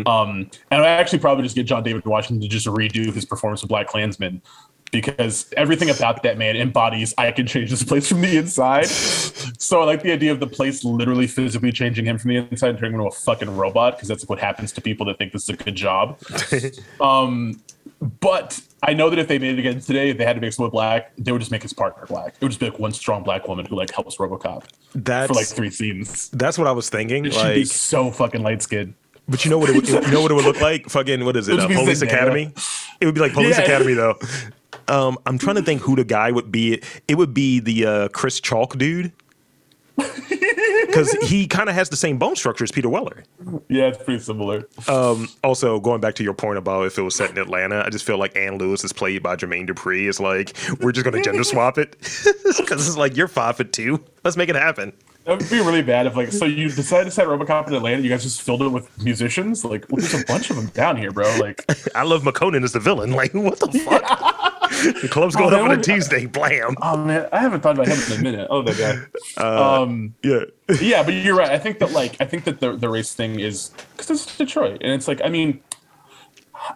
Um, 0.07 0.49
and 0.71 0.81
I 0.81 0.87
actually 0.87 1.19
probably 1.19 1.43
just 1.43 1.55
get 1.55 1.65
John 1.65 1.83
David 1.83 2.05
Washington 2.05 2.41
to 2.41 2.47
just 2.47 2.65
redo 2.67 3.13
his 3.13 3.25
performance 3.25 3.63
of 3.63 3.69
BlacKkKlansman 3.69 4.41
because 4.91 5.51
everything 5.57 5.89
about 5.89 6.23
that 6.23 6.37
man 6.37 6.55
embodies 6.55 7.13
I 7.17 7.31
can 7.31 7.45
change 7.47 7.69
this 7.69 7.83
place 7.83 8.07
from 8.07 8.21
the 8.21 8.37
inside. 8.37 8.85
so 8.87 9.81
I 9.81 9.85
like 9.85 10.01
the 10.03 10.11
idea 10.11 10.31
of 10.31 10.39
the 10.39 10.47
place 10.47 10.83
literally 10.83 11.27
physically 11.27 11.71
changing 11.71 12.05
him 12.05 12.17
from 12.17 12.29
the 12.29 12.37
inside 12.37 12.69
and 12.69 12.77
turning 12.79 12.93
him 12.95 13.01
into 13.01 13.09
a 13.09 13.19
fucking 13.19 13.55
robot 13.55 13.95
because 13.97 14.07
that's 14.07 14.27
what 14.27 14.39
happens 14.39 14.71
to 14.73 14.81
people 14.81 15.05
that 15.07 15.17
think 15.17 15.33
this 15.33 15.43
is 15.43 15.49
a 15.49 15.53
good 15.57 15.75
job. 15.75 16.19
um, 17.01 17.61
but 18.19 18.59
I 18.83 18.93
know 18.93 19.09
that 19.09 19.17
if 19.17 19.27
they 19.27 19.39
made 19.39 19.57
it 19.57 19.59
again 19.59 19.79
today, 19.81 20.09
if 20.11 20.17
they 20.17 20.25
had 20.25 20.35
to 20.35 20.41
make 20.41 20.53
someone 20.53 20.69
black, 20.71 21.11
they 21.17 21.31
would 21.31 21.39
just 21.39 21.51
make 21.51 21.63
his 21.63 21.73
partner 21.73 22.05
black. 22.05 22.35
It 22.35 22.41
would 22.41 22.49
just 22.49 22.59
be 22.59 22.69
like 22.69 22.79
one 22.79 22.91
strong 22.91 23.23
black 23.23 23.47
woman 23.47 23.65
who 23.65 23.75
like 23.75 23.91
helps 23.91 24.17
RoboCop 24.17 24.65
That's 24.93 25.27
for 25.27 25.33
like 25.33 25.47
three 25.47 25.69
scenes. 25.71 26.29
that's 26.29 26.57
what 26.57 26.67
I 26.67 26.71
was 26.71 26.89
thinking. 26.89 27.29
She'd 27.29 27.53
be 27.53 27.65
so 27.65 28.11
fucking 28.11 28.43
light 28.43 28.61
skinned. 28.61 28.93
but 29.27 29.43
you 29.43 29.51
know 29.51 29.57
what? 29.57 29.69
It 29.71 29.75
would, 29.75 29.87
you 29.89 30.11
know 30.11 30.21
what 30.21 30.29
it 30.31 30.35
would 30.35 30.45
look 30.45 30.61
like? 30.61 30.89
Fucking 30.89 31.25
what 31.25 31.35
is 31.35 31.47
it? 31.49 31.55
It 31.55 31.59
Uh, 31.59 31.67
Police. 31.67 32.01
Academy. 32.03 32.53
It 33.01 33.05
would 33.05 33.15
be 33.15 33.21
like 33.21 33.33
Police 33.33 33.57
Yeah. 33.57 33.63
Academy 33.63 33.93
though. 33.93 34.17
Um, 34.87 35.17
I'm 35.25 35.37
trying 35.37 35.55
to 35.57 35.61
think 35.61 35.81
who 35.81 35.95
the 35.95 36.03
guy 36.03 36.31
would 36.31 36.51
be. 36.51 36.81
It 37.07 37.15
would 37.17 37.33
be 37.33 37.59
the 37.59 37.85
uh, 37.85 38.07
Chris 38.09 38.39
Chalk 38.39 38.77
dude. 38.77 39.11
Because 40.87 41.11
he 41.29 41.47
kind 41.47 41.69
of 41.69 41.75
has 41.75 41.89
the 41.89 41.95
same 41.97 42.17
bone 42.17 42.35
structure 42.35 42.63
as 42.63 42.71
Peter 42.71 42.87
Weller. 42.87 43.23
Yeah, 43.67 43.87
it's 43.87 44.01
pretty 44.01 44.21
similar. 44.21 44.67
Also, 45.43 45.79
going 45.79 45.99
back 46.01 46.15
to 46.15 46.23
your 46.23 46.33
point 46.33 46.57
about 46.57 46.85
if 46.85 46.97
it 46.97 47.01
was 47.01 47.13
set 47.13 47.29
in 47.29 47.37
Atlanta, 47.37 47.83
I 47.85 47.89
just 47.89 48.05
feel 48.05 48.17
like 48.17 48.35
Anne 48.37 48.57
Lewis 48.57 48.83
is 48.83 48.93
played 48.93 49.21
by 49.21 49.35
Jermaine 49.35 49.67
Dupri. 49.67 50.07
It's 50.07 50.19
like 50.19 50.55
we're 50.81 50.93
just 50.93 51.03
gonna 51.03 51.21
gender 51.21 51.43
swap 51.43 51.77
it 51.77 51.91
because 52.57 52.87
it's 52.87 52.97
like 52.97 53.17
you're 53.17 53.27
five 53.27 53.57
foot 53.57 53.73
two. 53.73 54.03
Let's 54.23 54.37
make 54.37 54.49
it 54.49 54.55
happen. 54.55 54.93
That 55.25 55.39
would 55.39 55.49
be 55.49 55.59
really 55.59 55.81
bad 55.81 56.07
if 56.07 56.15
like 56.15 56.31
so 56.31 56.45
you 56.45 56.69
decided 56.69 57.05
to 57.05 57.11
set 57.11 57.27
RoboCop 57.27 57.67
in 57.67 57.73
Atlanta, 57.73 58.01
you 58.01 58.09
guys 58.09 58.23
just 58.23 58.41
filled 58.41 58.61
it 58.61 58.69
with 58.69 58.89
musicians. 59.03 59.65
Like, 59.65 59.85
well, 59.89 59.99
there's 59.99 60.19
a 60.19 60.25
bunch 60.25 60.49
of 60.49 60.55
them 60.55 60.67
down 60.67 60.95
here, 60.95 61.11
bro. 61.11 61.25
Like, 61.37 61.65
I 61.95 62.03
love 62.03 62.23
McConan 62.23 62.63
as 62.63 62.71
the 62.71 62.79
villain. 62.79 63.11
Like 63.11 63.33
what 63.33 63.59
the 63.59 63.67
fuck? 63.79 64.03
The 64.83 65.07
club's 65.09 65.35
going 65.35 65.51
that 65.51 65.59
up 65.59 65.69
on 65.69 65.79
a 65.79 65.81
Tuesday. 65.81 66.25
Blam. 66.25 66.75
oh 66.81 66.97
man, 66.97 67.27
I 67.31 67.39
haven't 67.39 67.61
thought 67.61 67.75
about 67.75 67.87
him 67.87 68.13
in 68.13 68.19
a 68.19 68.23
minute. 68.23 68.47
Oh, 68.49 68.61
that 68.61 69.09
guy. 69.37 69.43
um, 69.81 70.15
Yeah. 70.23 70.45
yeah, 70.81 71.03
but 71.03 71.13
you're 71.13 71.35
right. 71.35 71.51
I 71.51 71.59
think 71.59 71.79
that 71.79 71.91
like 71.91 72.19
I 72.19 72.25
think 72.25 72.43
that 72.45 72.59
the 72.59 72.75
the 72.75 72.89
race 72.89 73.13
thing 73.13 73.39
is 73.39 73.71
because 73.95 74.09
it's 74.09 74.37
Detroit, 74.37 74.81
and 74.81 74.91
it's 74.91 75.07
like 75.07 75.21
I 75.23 75.29
mean, 75.29 75.61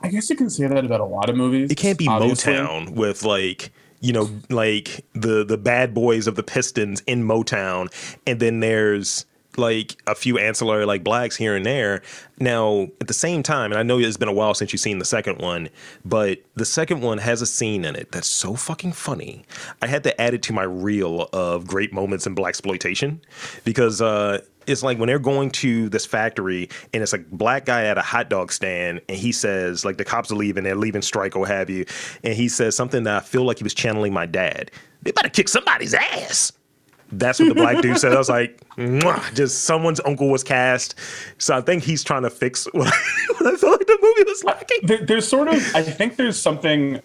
I 0.02 0.08
guess 0.08 0.30
you 0.30 0.36
can 0.36 0.50
say 0.50 0.68
that 0.68 0.86
about 0.86 1.02
a 1.02 1.06
lot 1.06 1.30
of 1.30 1.36
movies. 1.36 1.72
It 1.72 1.76
can't 1.76 1.98
be 1.98 2.08
obviously. 2.08 2.54
Motown 2.54 2.92
with 2.92 3.24
like 3.24 3.72
you 4.00 4.14
know 4.14 4.30
like 4.50 5.06
the 5.14 5.44
the 5.44 5.58
bad 5.58 5.94
boys 5.94 6.28
of 6.28 6.36
the 6.36 6.44
Pistons 6.44 7.02
in 7.02 7.24
Motown, 7.24 7.92
and 8.26 8.40
then 8.40 8.62
there's 8.62 9.26
like 9.58 10.02
a 10.08 10.16
few 10.16 10.38
ancillary 10.38 10.86
like 10.86 11.04
blacks 11.04 11.36
here 11.36 11.56
and 11.56 11.66
there. 11.66 12.02
Now 12.40 12.88
at 13.00 13.08
the 13.08 13.14
same 13.14 13.44
time, 13.44 13.72
and 13.72 13.80
I 13.80 13.84
know 13.84 14.00
it's 14.00 14.18
been 14.18 14.28
a 14.28 14.34
while 14.34 14.54
since 14.54 14.74
you've 14.74 14.80
seen 14.80 15.00
the 15.00 15.06
second 15.06 15.40
one, 15.40 15.70
but 16.06 16.40
the 16.56 16.66
second 16.66 17.02
one 17.02 17.18
has 17.20 17.42
a 17.42 17.46
scene 17.46 17.86
in 17.86 17.96
it 17.96 18.12
that's 18.12 18.30
so 18.30 18.56
fucking 18.56 18.94
funny. 18.94 19.44
I 19.82 19.88
had 19.88 20.04
to 20.04 20.22
add 20.22 20.34
it 20.34 20.44
to 20.44 20.54
my 20.54 20.64
reel 20.64 21.30
of 21.34 21.68
great 21.68 21.94
moments 21.94 22.26
in 22.28 22.36
black 22.36 22.52
exploitation 22.52 23.22
because 23.64 24.02
uh 24.02 24.42
it's 24.68 24.84
like 24.84 24.98
when 25.00 25.08
they're 25.08 25.20
going 25.20 25.50
to 25.50 25.90
this 25.90 26.06
factory 26.06 26.70
and 26.94 27.02
it's 27.02 27.14
a 27.14 27.18
black 27.18 27.66
guy 27.66 27.86
at 27.86 27.98
a 27.98 28.02
hot 28.02 28.30
dog 28.30 28.52
stand 28.52 29.02
and 29.10 29.18
he 29.18 29.32
says 29.32 29.84
like 29.84 29.98
the 29.98 30.06
cops 30.06 30.32
are 30.32 30.36
leaving 30.36 30.64
they're 30.64 30.76
leaving 30.76 31.02
strike 31.02 31.36
or 31.36 31.48
have 31.48 31.70
you 31.70 31.86
and 32.24 32.34
he 32.34 32.48
says 32.48 32.76
something 32.76 33.04
that 33.04 33.16
i 33.16 33.20
feel 33.20 33.44
like 33.44 33.58
he 33.58 33.64
was 33.64 33.74
channeling 33.74 34.14
my 34.14 34.26
dad 34.26 34.70
they 35.02 35.12
better 35.12 35.30
kick 35.30 35.50
somebody's 35.50 35.94
ass 35.94 36.52
that's 37.14 37.40
what 37.40 37.50
the 37.50 37.56
black 37.56 37.82
dude 37.82 37.98
said 37.98 38.14
i 38.14 38.18
was 38.18 38.30
like 38.30 38.64
just 39.34 39.64
someone's 39.64 40.00
uncle 40.06 40.30
was 40.30 40.44
cast 40.44 40.96
so 41.38 41.56
i 41.56 41.62
think 41.62 41.84
he's 41.84 42.04
trying 42.04 42.24
to 42.24 42.30
fix 42.30 42.66
what 42.74 42.88
i, 42.88 43.34
what 43.38 43.54
I 43.54 43.58
felt 43.58 43.80
like 43.80 43.88
the 43.88 43.98
movie 44.02 44.24
was 44.30 44.44
lacking 44.44 44.80
there, 44.84 45.06
there's 45.06 45.28
sort 45.28 45.48
of 45.48 45.76
I 45.76 45.84
think 45.84 46.16
there's 46.16 46.40
something. 46.40 47.02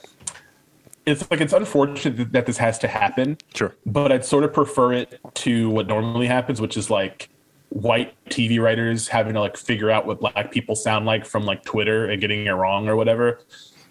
It's 1.05 1.29
like 1.31 1.41
it's 1.41 1.53
unfortunate 1.53 2.17
that, 2.17 2.33
that 2.33 2.47
this 2.47 2.57
has 2.57 2.79
to 2.81 2.89
happen. 2.89 3.39
Sure. 3.55 3.75
but 3.87 4.11
I'd 4.11 4.25
sort 4.25 4.43
of 4.43 4.53
prefer 4.53 4.93
it 4.93 5.21
to 5.35 5.71
what 5.71 5.87
normally 5.87 6.27
happens, 6.27 6.61
which 6.61 6.77
is 6.77 6.91
like 6.91 7.29
white 7.69 8.15
TV 8.29 8.61
writers 8.61 9.07
having 9.09 9.35
to 9.35 9.41
like 9.41 9.57
figure 9.57 9.91
out 9.91 10.07
what 10.07 10.21
black 10.21 10.51
people 10.51 10.75
sound 10.75 11.07
like 11.07 11.25
from 11.25 11.45
like 11.45 11.65
Twitter 11.65 12.07
and 12.07 12.21
getting 12.21 12.47
it 12.47 12.51
wrong 12.51 12.89
or 12.89 12.97
whatever. 12.97 13.41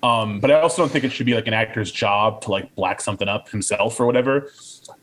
Um, 0.05 0.39
but 0.39 0.51
I 0.51 0.59
also 0.59 0.83
don't 0.83 0.91
think 0.91 1.03
it 1.03 1.11
should 1.11 1.25
be 1.25 1.33
like 1.33 1.47
an 1.47 1.53
actor's 1.53 1.91
job 1.91 2.41
to 2.41 2.51
like 2.51 2.73
black 2.75 3.01
something 3.01 3.27
up 3.27 3.49
himself 3.49 3.99
or 3.99 4.05
whatever. 4.05 4.51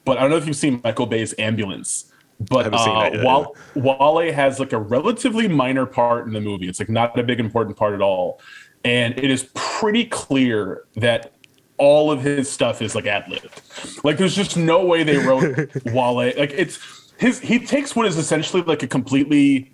But 0.04 0.18
I 0.18 0.20
don't 0.22 0.30
know 0.30 0.36
if 0.36 0.46
you've 0.46 0.56
seen 0.56 0.80
Michael 0.84 1.06
Bay's 1.06 1.34
Ambulance. 1.38 2.12
But 2.38 2.72
uh, 2.72 3.00
that 3.00 3.14
yet, 3.14 3.24
Wal- 3.24 3.56
Wale 3.74 4.32
has 4.32 4.60
like 4.60 4.72
a 4.72 4.78
relatively 4.78 5.48
minor 5.48 5.86
part 5.86 6.26
in 6.26 6.32
the 6.32 6.40
movie. 6.40 6.68
It's 6.68 6.78
like 6.78 6.88
not 6.88 7.18
a 7.18 7.22
big 7.22 7.40
important 7.40 7.76
part 7.76 7.94
at 7.94 8.00
all. 8.00 8.40
And 8.84 9.16
it 9.16 9.30
is 9.30 9.48
pretty 9.54 10.04
clear 10.04 10.84
that 10.96 11.32
all 11.78 12.10
of 12.10 12.22
his 12.22 12.50
stuff 12.50 12.82
is 12.82 12.94
like 12.94 13.06
ad 13.06 13.28
libbed. 13.28 13.60
Like 14.04 14.18
there's 14.18 14.36
just 14.36 14.56
no 14.56 14.84
way 14.84 15.02
they 15.02 15.18
wrote 15.18 15.70
Wale. 15.86 16.14
Like 16.14 16.36
it's 16.36 16.78
his 17.18 17.40
he 17.40 17.58
takes 17.64 17.94
what 17.94 18.06
is 18.06 18.16
essentially 18.18 18.62
like 18.62 18.82
a 18.82 18.88
completely 18.88 19.71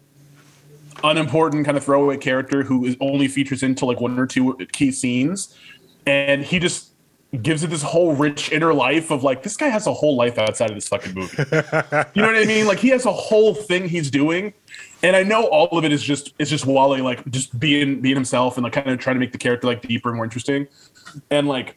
unimportant 1.04 1.64
kind 1.64 1.76
of 1.76 1.84
throwaway 1.84 2.16
character 2.16 2.62
who 2.62 2.84
is 2.84 2.96
only 3.00 3.28
features 3.28 3.62
into 3.62 3.86
like 3.86 4.00
one 4.00 4.18
or 4.18 4.26
two 4.26 4.54
key 4.72 4.90
scenes 4.90 5.56
and 6.06 6.44
he 6.44 6.58
just 6.58 6.92
gives 7.42 7.62
it 7.62 7.68
this 7.68 7.82
whole 7.82 8.14
rich 8.14 8.50
inner 8.52 8.72
life 8.72 9.10
of 9.10 9.22
like 9.22 9.42
this 9.42 9.56
guy 9.56 9.68
has 9.68 9.86
a 9.86 9.92
whole 9.92 10.16
life 10.16 10.38
outside 10.38 10.70
of 10.70 10.74
this 10.74 10.88
fucking 10.88 11.14
movie. 11.14 11.36
you 12.14 12.22
know 12.22 12.28
what 12.28 12.36
I 12.36 12.44
mean? 12.46 12.66
Like 12.66 12.78
he 12.78 12.88
has 12.88 13.04
a 13.04 13.12
whole 13.12 13.54
thing 13.54 13.86
he's 13.86 14.10
doing, 14.10 14.54
and 15.02 15.14
I 15.14 15.22
know 15.22 15.44
all 15.44 15.76
of 15.76 15.84
it 15.84 15.92
is 15.92 16.02
just 16.02 16.32
it's 16.38 16.48
just 16.48 16.64
Wale 16.64 17.02
like 17.04 17.28
just 17.30 17.58
being 17.60 18.00
being 18.00 18.14
himself 18.14 18.56
and 18.56 18.64
like 18.64 18.72
kind 18.72 18.88
of 18.88 18.98
trying 18.98 19.16
to 19.16 19.20
make 19.20 19.32
the 19.32 19.38
character 19.38 19.66
like 19.66 19.82
deeper 19.82 20.08
and 20.08 20.16
more 20.16 20.24
interesting, 20.24 20.66
and 21.30 21.46
like 21.46 21.76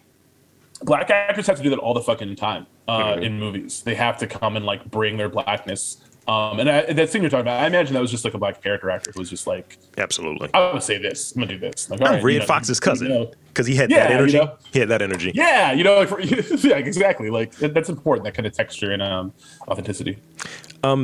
black 0.83 1.09
actors 1.09 1.47
have 1.47 1.57
to 1.57 1.63
do 1.63 1.69
that 1.69 1.79
all 1.79 1.93
the 1.93 2.01
fucking 2.01 2.35
time 2.37 2.65
uh, 2.87 3.17
in 3.21 3.37
movies. 3.37 3.83
They 3.83 3.95
have 3.95 4.17
to 4.19 4.27
come 4.27 4.55
and 4.55 4.65
like 4.65 4.89
bring 4.89 5.17
their 5.17 5.29
blackness. 5.29 5.97
Um, 6.27 6.59
and 6.59 6.69
I, 6.69 6.93
that 6.93 7.09
scene 7.09 7.21
you're 7.23 7.31
talking 7.31 7.41
about, 7.41 7.61
I 7.63 7.67
imagine 7.67 7.93
that 7.95 7.99
was 7.99 8.11
just 8.11 8.23
like 8.23 8.35
a 8.35 8.37
black 8.37 8.61
character 8.61 8.89
actor 8.89 9.11
who 9.13 9.19
was 9.19 9.29
just 9.29 9.47
like, 9.47 9.77
absolutely 9.97 10.49
I'm 10.53 10.69
gonna 10.71 10.81
say 10.81 10.97
this, 10.97 11.33
I'm 11.35 11.41
gonna 11.41 11.53
do 11.53 11.59
this. 11.59 11.89
Like, 11.89 11.99
i'm 12.01 12.13
right, 12.13 12.23
red 12.23 12.33
you 12.33 12.39
know, 12.39 12.45
fox's 12.45 12.77
you 12.77 12.81
cousin 12.81 13.07
know. 13.09 13.31
because 13.47 13.65
he 13.65 13.75
had 13.75 13.89
Yeah, 13.89 14.01
that 14.03 14.09
you 14.11 14.15
energy 14.17 14.37
know. 14.37 14.55
he 14.71 14.79
had 14.79 14.89
that 14.89 15.01
energy 15.01 15.31
Yeah, 15.33 15.71
you 15.71 15.83
know, 15.83 15.95
like, 15.95 16.09
for, 16.09 16.21
yeah, 16.21 16.75
exactly. 16.77 17.29
Like 17.29 17.55
that's 17.55 17.89
important. 17.89 18.25
That 18.25 18.35
kind 18.35 18.45
of 18.45 18.53
texture 18.53 18.91
and 18.91 19.01
um, 19.01 19.33
authenticity. 19.67 20.17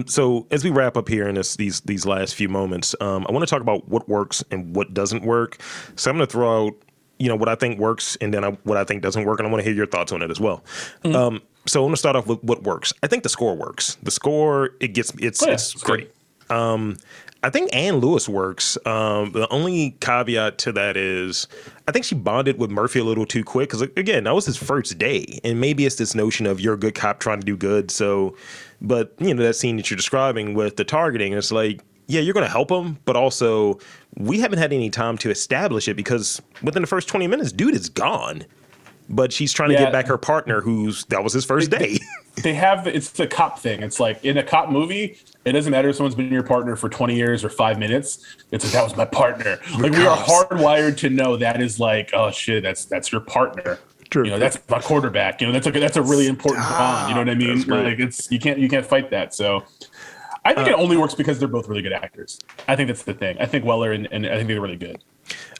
So 0.08 0.48
as 0.52 0.64
we 0.64 0.70
wrap 0.70 0.98
up 0.98 1.08
here 1.08 1.28
in 1.28 1.36
this, 1.36 1.56
these 1.56 1.82
these 1.82 2.06
last 2.06 2.36
few 2.36 2.50
moments, 2.50 2.96
um, 3.02 3.26
I 3.28 3.32
want 3.32 3.44
to 3.44 3.50
talk 3.50 3.62
about 3.62 3.88
what 3.88 4.08
works 4.10 4.44
and 4.52 4.76
what 4.76 4.94
doesn't 4.94 5.24
work. 5.24 5.62
So 5.96 6.10
I'm 6.10 6.18
going 6.18 6.28
to 6.28 6.32
throw 6.32 6.68
out, 6.68 6.74
you 7.20 7.28
know, 7.28 7.36
what 7.36 7.50
I 7.50 7.56
think 7.56 7.80
works 7.80 8.16
and 8.22 8.34
then 8.34 8.44
I, 8.44 8.52
what 8.64 8.78
I 8.78 8.84
think 8.84 9.04
doesn't 9.04 9.26
work, 9.26 9.40
and 9.40 9.48
I 9.48 9.52
want 9.52 9.62
to 9.64 9.66
hear 9.70 9.76
your 9.76 9.88
thoughts 9.88 10.12
on 10.12 10.22
it 10.22 10.32
as 10.32 10.40
well. 10.40 10.64
Mm-hmm. 11.04 11.16
Um, 11.16 11.42
so 11.68 11.84
I'm 11.84 11.92
to 11.92 11.98
start 11.98 12.16
off 12.16 12.28
with 12.28 12.44
what 12.44 12.64
works. 12.64 12.94
I 13.04 13.08
think 13.08 13.24
the 13.24 13.30
score 13.30 13.56
works. 13.56 13.98
The 14.04 14.12
score 14.12 14.72
it 14.80 14.90
gets 14.90 15.12
it's 15.20 15.44
Oh, 15.44 15.48
yeah, 15.48 15.54
it's 15.54 15.74
it's 15.74 15.84
great. 15.84 16.12
Um, 16.50 16.98
I 17.44 17.50
think 17.50 17.74
Anne 17.76 17.98
Lewis 17.98 18.28
works. 18.28 18.78
Um, 18.86 19.32
the 19.32 19.48
only 19.50 19.92
caveat 20.00 20.58
to 20.60 20.72
that 20.72 20.98
is 20.98 21.48
I 21.88 21.92
think 21.92 22.06
she 22.06 22.16
bonded 22.16 22.58
with 22.58 22.72
Murphy 22.72 23.00
a 23.00 23.04
little 23.04 23.26
too 23.26 23.44
quick 23.44 23.70
because 23.70 23.82
again 23.82 24.24
that 24.24 24.34
was 24.34 24.46
his 24.46 24.58
first 24.58 24.98
day, 24.98 25.40
and 25.44 25.60
maybe 25.60 25.86
it's 25.86 25.96
this 25.96 26.16
notion 26.16 26.46
of 26.46 26.60
you're 26.60 26.74
a 26.74 26.80
good 26.80 26.96
cop 26.96 27.20
trying 27.20 27.40
to 27.40 27.46
do 27.46 27.56
good. 27.56 27.92
So, 27.92 28.36
but 28.82 29.14
you 29.20 29.34
know 29.34 29.44
that 29.44 29.56
scene 29.56 29.78
that 29.78 29.90
you're 29.90 29.98
describing 29.98 30.54
with 30.54 30.78
the 30.78 30.84
targeting, 30.84 31.34
it's 31.34 31.52
like 31.52 31.82
yeah, 32.08 32.22
you're 32.22 32.34
going 32.34 32.46
to 32.46 32.52
help 32.52 32.72
him, 32.72 32.98
but 33.06 33.16
also 33.16 33.80
we 34.16 34.40
haven't 34.40 34.60
had 34.60 34.74
any 34.74 34.90
time 34.90 35.18
to 35.20 35.30
establish 35.30 35.88
it 35.88 35.96
because 35.96 36.42
within 36.64 36.82
the 36.82 36.88
first 36.88 37.08
20 37.10 37.28
minutes, 37.28 37.52
dude 37.52 37.76
is 37.76 37.90
gone. 37.90 38.46
But 39.10 39.32
she's 39.32 39.54
trying 39.54 39.70
to 39.70 39.78
get 39.78 39.92
back 39.92 40.08
her 40.08 40.18
partner, 40.18 40.62
who's 40.62 41.06
that 41.06 41.24
was 41.24 41.34
his 41.34 41.46
first 41.46 41.72
day. 41.72 42.00
They 42.44 42.54
have 42.54 42.86
it's 42.86 43.10
the 43.10 43.26
cop 43.26 43.58
thing. 43.58 43.82
It's 43.82 44.00
like 44.00 44.24
in 44.24 44.38
a 44.38 44.44
cop 44.44 44.70
movie, 44.70 45.18
it 45.44 45.54
doesn't 45.54 45.72
matter 45.72 45.90
if 45.90 45.96
someone's 45.96 46.14
been 46.14 46.32
your 46.32 46.44
partner 46.44 46.76
for 46.76 46.88
20 46.88 47.16
years 47.16 47.44
or 47.44 47.50
five 47.50 47.80
minutes. 47.80 48.24
It's 48.52 48.64
like 48.64 48.74
that 48.74 48.84
was 48.84 48.96
my 48.96 49.06
partner. 49.06 49.60
like 49.80 49.94
we 49.94 50.06
are 50.06 50.16
hardwired 50.16 50.98
to 50.98 51.10
know 51.10 51.36
that 51.38 51.62
is 51.62 51.80
like 51.80 52.12
oh 52.14 52.30
shit, 52.30 52.62
that's 52.62 52.86
that's 52.86 53.12
your 53.12 53.22
partner. 53.22 53.80
True. 54.10 54.26
You 54.26 54.32
know 54.32 54.40
that's 54.40 54.60
my 54.70 54.80
quarterback. 54.80 55.42
You 55.42 55.48
know 55.48 55.54
that's 55.54 55.66
like 55.66 55.76
that's 55.76 55.98
a 55.98 56.02
really 56.02 56.28
important 56.28 56.68
bond. 56.68 57.10
You 57.10 57.16
know 57.16 57.22
what 57.22 57.30
I 57.30 57.36
mean? 57.36 57.62
Like 57.68 58.00
it's 58.00 58.30
you 58.32 58.40
can't 58.40 58.60
you 58.60 58.70
can't 58.70 58.86
fight 58.86 59.10
that. 59.12 59.34
So. 59.34 59.64
I 60.46 60.54
think 60.54 60.70
uh, 60.70 60.72
it 60.72 60.76
only 60.76 60.96
works 60.96 61.14
because 61.14 61.40
they're 61.40 61.50
both 61.50 61.68
really 61.68 61.82
good 61.82 61.92
actors. 61.92 62.40
I 62.70 62.78
think 62.78 62.88
that's 62.88 63.04
the 63.04 63.14
thing. 63.14 63.36
I 63.38 63.46
think 63.46 63.66
Weller 63.66 63.92
and, 63.92 64.08
and 64.14 64.26
I 64.26 64.38
think 64.38 64.48
they're 64.48 64.62
really 64.62 64.78
good. 64.78 65.04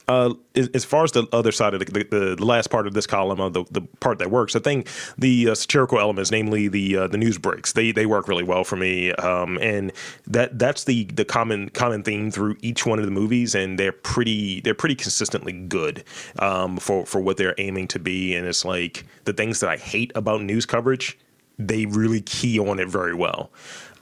Uh, 0.08 0.34
as, 0.56 0.70
as 0.70 0.86
far 0.86 1.04
as 1.04 1.12
the 1.12 1.28
other 1.34 1.52
side 1.52 1.74
of 1.74 1.80
the, 1.82 1.86
the, 1.86 2.36
the 2.36 2.46
last 2.46 2.70
part 2.70 2.88
of 2.88 2.94
this 2.94 3.06
column 3.06 3.42
of 3.42 3.54
the, 3.54 3.66
the 3.72 3.82
part 4.00 4.20
that 4.20 4.32
works, 4.32 4.56
I 4.56 4.60
think 4.60 4.88
the 5.18 5.50
uh, 5.50 5.56
satirical 5.56 6.00
elements, 6.00 6.32
namely 6.32 6.70
the 6.70 6.98
uh, 6.98 7.08
the 7.08 7.18
news 7.18 7.38
breaks, 7.38 7.74
they 7.74 7.92
they 7.92 8.06
work 8.06 8.28
really 8.28 8.44
well 8.44 8.64
for 8.64 8.78
me, 8.78 9.12
um, 9.14 9.58
and 9.60 9.92
that 10.26 10.58
that's 10.58 10.86
the 10.86 11.06
the 11.06 11.26
common 11.26 11.70
common 11.70 12.04
theme 12.04 12.32
through 12.32 12.56
each 12.62 12.86
one 12.86 13.00
of 13.00 13.06
the 13.06 13.12
movies, 13.12 13.54
and 13.54 13.78
they're 13.78 13.92
pretty 13.92 14.62
they're 14.62 14.74
pretty 14.74 14.96
consistently 14.96 15.52
good 15.52 16.06
um, 16.40 16.78
for 16.78 17.06
for 17.06 17.20
what 17.20 17.36
they're 17.36 17.56
aiming 17.58 17.90
to 17.90 18.00
be, 18.00 18.34
and 18.34 18.48
it's 18.48 18.64
like 18.64 19.06
the 19.26 19.34
things 19.34 19.60
that 19.60 19.70
I 19.70 19.76
hate 19.76 20.14
about 20.16 20.42
news 20.42 20.66
coverage, 20.66 21.18
they 21.60 21.86
really 21.86 22.22
key 22.22 22.60
on 22.60 22.80
it 22.80 22.88
very 22.88 23.14
well. 23.14 23.52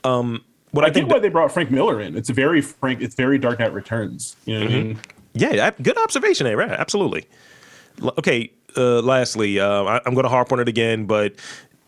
Um, 0.04 0.44
what 0.70 0.86
I, 0.86 0.90
I, 0.90 0.92
think 0.92 1.08
get 1.08 1.16
why 1.16 1.20
they 1.20 1.30
brought 1.30 1.52
Frank 1.52 1.72
Miller 1.72 2.00
in. 2.00 2.16
It's 2.16 2.30
very 2.30 2.62
Frank. 2.62 3.02
It's 3.02 3.16
very 3.16 3.40
Dark 3.40 3.60
Knight 3.60 3.74
Returns. 3.74 4.36
You 4.46 4.60
know 4.60 4.66
what 4.66 4.72
I 4.72 4.76
mean? 4.76 5.00
Yeah, 5.36 5.72
good 5.82 5.98
observation 5.98 6.46
there. 6.46 6.58
Right, 6.58 6.72
absolutely. 6.72 7.28
Okay. 8.18 8.52
Uh, 8.78 9.02
lastly, 9.02 9.58
uh, 9.60 9.84
I, 9.84 10.02
I'm 10.06 10.14
going 10.14 10.24
to 10.26 10.30
harp 10.30 10.52
on 10.52 10.60
it 10.60 10.68
again, 10.68 11.06
but 11.06 11.36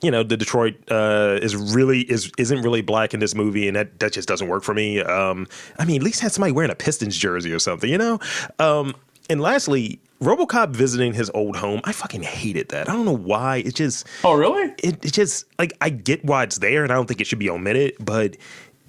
you 0.02 0.10
know, 0.12 0.24
the 0.24 0.38
Detroit 0.38 0.76
uh, 0.90 1.38
is 1.42 1.56
really 1.56 2.02
is 2.02 2.32
isn't 2.38 2.62
really 2.62 2.82
black 2.82 3.14
in 3.14 3.20
this 3.20 3.36
movie, 3.36 3.68
and 3.68 3.76
that 3.76 4.00
that 4.00 4.14
just 4.14 4.28
doesn't 4.28 4.48
work 4.48 4.64
for 4.64 4.74
me. 4.74 5.02
Um, 5.02 5.48
I 5.80 5.86
mean, 5.86 5.98
at 5.98 6.04
least 6.04 6.22
had 6.22 6.32
somebody 6.32 6.54
wearing 6.54 6.72
a 6.72 6.76
Pistons 6.76 7.18
jersey 7.18 7.52
or 7.52 7.60
something, 7.60 7.90
you 7.90 7.98
know. 7.98 8.20
Um, 8.60 8.94
and 9.30 9.42
lastly, 9.42 10.00
RoboCop 10.22 10.70
visiting 10.70 11.14
his 11.14 11.30
old 11.34 11.58
home. 11.58 11.82
I 11.84 11.92
fucking 11.92 12.24
hated 12.24 12.70
that. 12.70 12.88
I 12.90 12.94
don't 12.94 13.04
know 13.06 13.18
why. 13.18 13.58
It 13.58 13.76
just 13.76 14.08
Oh, 14.24 14.34
really? 14.36 14.74
it, 14.82 15.04
it 15.04 15.12
just 15.14 15.44
like 15.60 15.74
I 15.82 15.90
get 15.90 16.24
why 16.24 16.44
it's 16.44 16.60
there, 16.60 16.84
and 16.84 16.92
I 16.94 16.96
don't 16.96 17.08
think 17.08 17.20
it 17.20 17.28
should 17.28 17.40
be 17.40 17.50
omitted, 17.50 17.96
but 18.00 18.38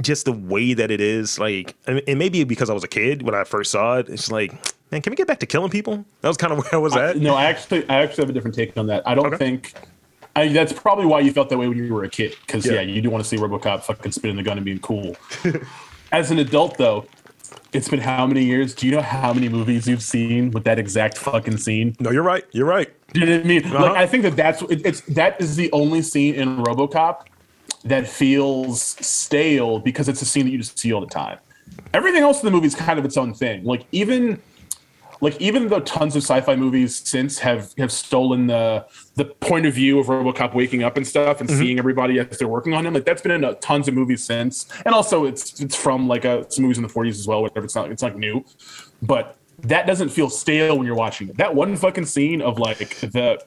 just 0.02 0.24
the 0.24 0.32
way 0.32 0.74
that 0.74 0.90
it 0.90 1.00
is, 1.00 1.38
like, 1.38 1.74
and 1.86 2.02
maybe 2.18 2.44
because 2.44 2.70
I 2.70 2.74
was 2.74 2.84
a 2.84 2.88
kid 2.88 3.22
when 3.22 3.34
I 3.34 3.44
first 3.44 3.70
saw 3.72 3.98
it, 3.98 4.08
it's 4.08 4.30
like, 4.30 4.52
man, 4.92 5.02
can 5.02 5.10
we 5.10 5.16
get 5.16 5.26
back 5.26 5.40
to 5.40 5.46
killing 5.46 5.70
people? 5.70 6.04
That 6.20 6.28
was 6.28 6.36
kind 6.36 6.52
of 6.52 6.58
where 6.64 6.74
I 6.74 6.78
was 6.78 6.96
I- 6.96 7.10
at. 7.10 7.16
no, 7.18 7.34
I 7.34 7.44
actually, 7.46 7.88
I 7.88 8.02
actually 8.02 8.22
have 8.22 8.30
a 8.30 8.32
different 8.32 8.54
take 8.54 8.76
on 8.76 8.86
that. 8.88 9.06
I 9.06 9.14
don't 9.14 9.26
Okay. 9.26 9.36
think. 9.36 9.74
I, 10.36 10.48
that's 10.48 10.72
probably 10.72 11.06
why 11.06 11.18
you 11.20 11.32
felt 11.32 11.48
that 11.48 11.58
way 11.58 11.66
when 11.66 11.76
you 11.78 11.92
were 11.92 12.04
a 12.04 12.08
kid, 12.08 12.36
because 12.46 12.64
Yeah. 12.64 12.74
yeah. 12.74 12.80
you 12.82 13.02
do 13.02 13.10
want 13.10 13.24
to 13.24 13.28
see 13.28 13.36
RoboCop 13.36 13.82
fucking 13.82 14.12
spinning 14.12 14.36
the 14.36 14.42
gun 14.44 14.56
and 14.56 14.64
being 14.64 14.78
cool. 14.78 15.16
As 16.12 16.30
an 16.30 16.38
adult, 16.38 16.78
though, 16.78 17.06
it's 17.72 17.88
been 17.88 17.98
how 18.00 18.26
many 18.26 18.44
years? 18.44 18.74
Do 18.74 18.86
you 18.86 18.92
know 18.92 19.02
how 19.02 19.32
many 19.32 19.48
movies 19.48 19.88
you've 19.88 20.02
seen 20.02 20.52
with 20.52 20.64
that 20.64 20.78
exact 20.78 21.18
fucking 21.18 21.56
scene? 21.58 21.96
No, 21.98 22.10
you're 22.10 22.22
right. 22.22 22.44
You're 22.52 22.66
right. 22.66 22.88
Do 23.12 23.20
you 23.20 23.26
know 23.26 23.32
what 23.36 23.44
I 23.44 23.48
mean? 23.48 23.64
Uh-huh. 23.64 23.82
Like, 23.84 23.96
I 23.96 24.06
think 24.06 24.22
that 24.22 24.36
that's 24.36 24.62
it, 24.62 24.82
it's 24.86 25.00
that 25.02 25.40
is 25.40 25.56
the 25.56 25.72
only 25.72 26.02
scene 26.02 26.34
in 26.34 26.58
RoboCop 26.58 27.22
that 27.88 28.06
feels 28.06 28.82
stale 28.82 29.78
because 29.78 30.08
it's 30.08 30.22
a 30.22 30.26
scene 30.26 30.44
that 30.44 30.50
you 30.50 30.58
just 30.58 30.78
see 30.78 30.92
all 30.92 31.00
the 31.00 31.06
time. 31.06 31.38
Everything 31.94 32.22
else 32.22 32.40
in 32.42 32.46
the 32.46 32.50
movie 32.50 32.66
is 32.66 32.74
kind 32.74 32.98
of 32.98 33.04
its 33.04 33.16
own 33.16 33.34
thing. 33.34 33.64
Like 33.64 33.86
even 33.92 34.40
like 35.20 35.40
even 35.40 35.68
though 35.68 35.80
tons 35.80 36.14
of 36.14 36.22
sci-fi 36.22 36.54
movies 36.54 36.96
since 36.96 37.38
have 37.38 37.72
have 37.78 37.90
stolen 37.90 38.46
the 38.46 38.86
the 39.14 39.24
point 39.24 39.66
of 39.66 39.74
view 39.74 39.98
of 39.98 40.06
RoboCop 40.06 40.54
waking 40.54 40.82
up 40.82 40.96
and 40.96 41.06
stuff 41.06 41.40
and 41.40 41.50
seeing 41.50 41.78
everybody 41.78 42.18
as 42.20 42.38
they're 42.38 42.46
working 42.46 42.74
on 42.74 42.86
him, 42.86 42.94
like 42.94 43.04
that's 43.04 43.22
been 43.22 43.32
in 43.32 43.44
uh, 43.44 43.54
tons 43.54 43.88
of 43.88 43.94
movies 43.94 44.22
since. 44.22 44.68
And 44.84 44.94
also, 44.94 45.24
it's 45.24 45.60
it's 45.60 45.74
from 45.74 46.06
like 46.06 46.24
a, 46.24 46.46
some 46.50 46.62
movies 46.62 46.78
in 46.78 46.84
the 46.84 46.88
40s 46.88 47.10
as 47.10 47.26
well. 47.26 47.42
Whatever, 47.42 47.64
it's 47.64 47.74
not 47.74 47.90
it's 47.90 48.02
not 48.02 48.16
new, 48.16 48.44
but 49.02 49.36
that 49.60 49.86
doesn't 49.86 50.10
feel 50.10 50.30
stale 50.30 50.78
when 50.78 50.86
you're 50.86 50.96
watching 50.96 51.28
it. 51.28 51.36
That 51.36 51.54
one 51.54 51.76
fucking 51.76 52.06
scene 52.06 52.40
of 52.40 52.58
like 52.58 52.96
the 53.00 53.42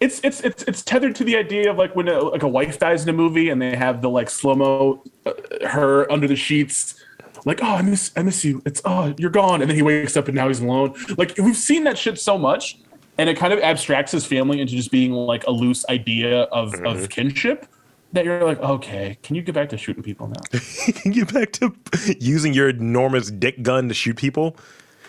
it's 0.00 0.20
it's 0.22 0.40
it's 0.40 0.62
it's 0.64 0.82
tethered 0.82 1.14
to 1.16 1.24
the 1.24 1.36
idea 1.36 1.70
of 1.70 1.76
like 1.76 1.94
when 1.96 2.08
a, 2.08 2.20
like 2.20 2.42
a 2.42 2.48
wife 2.48 2.78
dies 2.78 3.02
in 3.02 3.08
a 3.08 3.12
movie 3.12 3.48
and 3.50 3.60
they 3.60 3.76
have 3.76 4.00
the 4.02 4.10
like 4.10 4.30
slow 4.30 4.54
mo 4.54 5.02
uh, 5.26 5.32
her 5.66 6.10
under 6.10 6.28
the 6.28 6.36
sheets 6.36 7.02
like 7.44 7.62
oh 7.62 7.74
I 7.76 7.82
miss 7.82 8.12
I 8.16 8.22
miss 8.22 8.44
you. 8.44 8.62
It's 8.64 8.80
oh 8.84 9.14
you're 9.18 9.30
gone. 9.30 9.60
And 9.60 9.70
then 9.70 9.76
he 9.76 9.82
wakes 9.82 10.16
up 10.16 10.28
and 10.28 10.34
now 10.34 10.48
he's 10.48 10.60
alone. 10.60 10.94
Like 11.16 11.34
we've 11.38 11.56
seen 11.56 11.84
that 11.84 11.98
shit 11.98 12.18
so 12.18 12.38
much 12.38 12.78
and 13.16 13.28
it 13.28 13.36
kind 13.36 13.52
of 13.52 13.58
abstracts 13.60 14.12
his 14.12 14.24
family 14.24 14.60
into 14.60 14.74
just 14.74 14.90
being 14.90 15.12
like 15.12 15.46
a 15.46 15.50
loose 15.50 15.84
idea 15.88 16.42
of 16.44 16.74
of 16.84 17.08
kinship 17.08 17.66
that 18.12 18.24
you're 18.24 18.44
like 18.44 18.60
okay 18.60 19.18
can 19.22 19.36
you 19.36 19.42
get 19.42 19.54
back 19.54 19.68
to 19.70 19.78
shooting 19.78 20.02
people 20.02 20.28
now? 20.28 20.40
Can 20.94 21.12
you 21.12 21.24
get 21.24 21.34
back 21.34 21.52
to 21.52 21.74
using 22.20 22.54
your 22.54 22.68
enormous 22.68 23.30
dick 23.30 23.62
gun 23.62 23.88
to 23.88 23.94
shoot 23.94 24.16
people? 24.16 24.56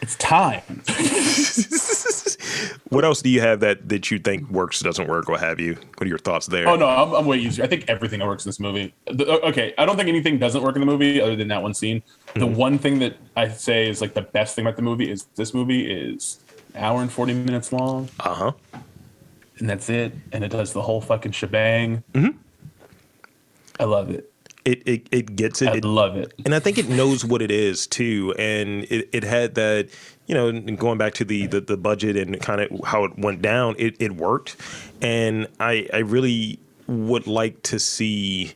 it's 0.01 0.15
time 0.15 0.81
What 2.89 3.05
else 3.05 3.21
do 3.21 3.29
you 3.29 3.41
have 3.41 3.59
that 3.59 3.89
that 3.89 4.09
you 4.11 4.19
think 4.19 4.49
works, 4.49 4.79
doesn't 4.79 5.07
work, 5.07 5.27
what 5.29 5.39
have 5.39 5.59
you? 5.59 5.73
What 5.97 6.05
are 6.05 6.07
your 6.07 6.17
thoughts 6.17 6.47
there? 6.47 6.67
Oh 6.67 6.75
no, 6.75 6.87
I'm, 6.87 7.13
I'm 7.13 7.25
way 7.25 7.37
easier. 7.37 7.63
I 7.63 7.67
think 7.67 7.85
everything 7.87 8.19
works 8.25 8.45
in 8.45 8.49
this 8.49 8.59
movie. 8.59 8.93
The, 9.11 9.25
okay, 9.47 9.73
I 9.77 9.85
don't 9.85 9.95
think 9.97 10.09
anything 10.09 10.39
doesn't 10.39 10.61
work 10.63 10.75
in 10.75 10.79
the 10.79 10.85
movie 10.85 11.21
other 11.21 11.35
than 11.35 11.47
that 11.49 11.61
one 11.61 11.73
scene. 11.73 12.01
The 12.35 12.47
one 12.47 12.77
thing 12.79 12.99
that 12.99 13.15
I 13.35 13.49
say 13.49 13.87
is 13.89 14.01
like 14.01 14.13
the 14.13 14.21
best 14.23 14.55
thing 14.55 14.65
about 14.65 14.75
the 14.75 14.81
movie 14.83 15.09
is 15.09 15.25
this 15.35 15.53
movie 15.53 15.89
is 15.91 16.39
an 16.73 16.83
hour 16.83 17.01
and 17.01 17.11
40 17.11 17.33
minutes 17.33 17.71
long, 17.73 18.09
Uh 18.19 18.33
huh. 18.33 18.51
and 19.59 19.69
that's 19.69 19.89
it. 19.89 20.13
And 20.31 20.43
it 20.43 20.49
does 20.51 20.73
the 20.73 20.81
whole 20.81 21.01
fucking 21.01 21.31
shebang. 21.33 22.03
Hmm. 22.13 22.29
I 23.79 23.85
love 23.85 24.09
it. 24.09 24.31
It, 24.65 24.83
it 24.87 25.07
it 25.11 25.35
gets 25.37 25.61
it. 25.61 25.69
I 25.69 25.77
it 25.77 25.85
love 25.85 26.17
it. 26.17 26.33
and 26.45 26.53
I 26.53 26.59
think 26.59 26.77
it 26.77 26.89
knows 26.89 27.23
what 27.23 27.41
it 27.41 27.49
is 27.49 27.87
too. 27.87 28.35
And 28.37 28.83
it, 28.89 29.07
it 29.13 29.23
had 29.23 29.55
that, 29.55 29.89
you 30.29 30.35
know, 30.35 30.51
going 30.75 30.99
back 30.99 31.15
to 31.15 31.25
the 31.25 31.47
the, 31.47 31.59
the 31.59 31.75
budget 31.75 32.15
and 32.15 32.39
kind 32.39 32.61
of 32.61 32.79
how 32.85 33.03
it 33.03 33.17
went 33.17 33.41
down, 33.41 33.75
it, 33.79 33.95
it 33.99 34.13
worked. 34.13 34.55
And 35.01 35.47
I 35.59 35.89
I 35.91 35.97
really 35.97 36.59
would 36.87 37.25
like 37.25 37.61
to 37.63 37.79
see 37.79 38.53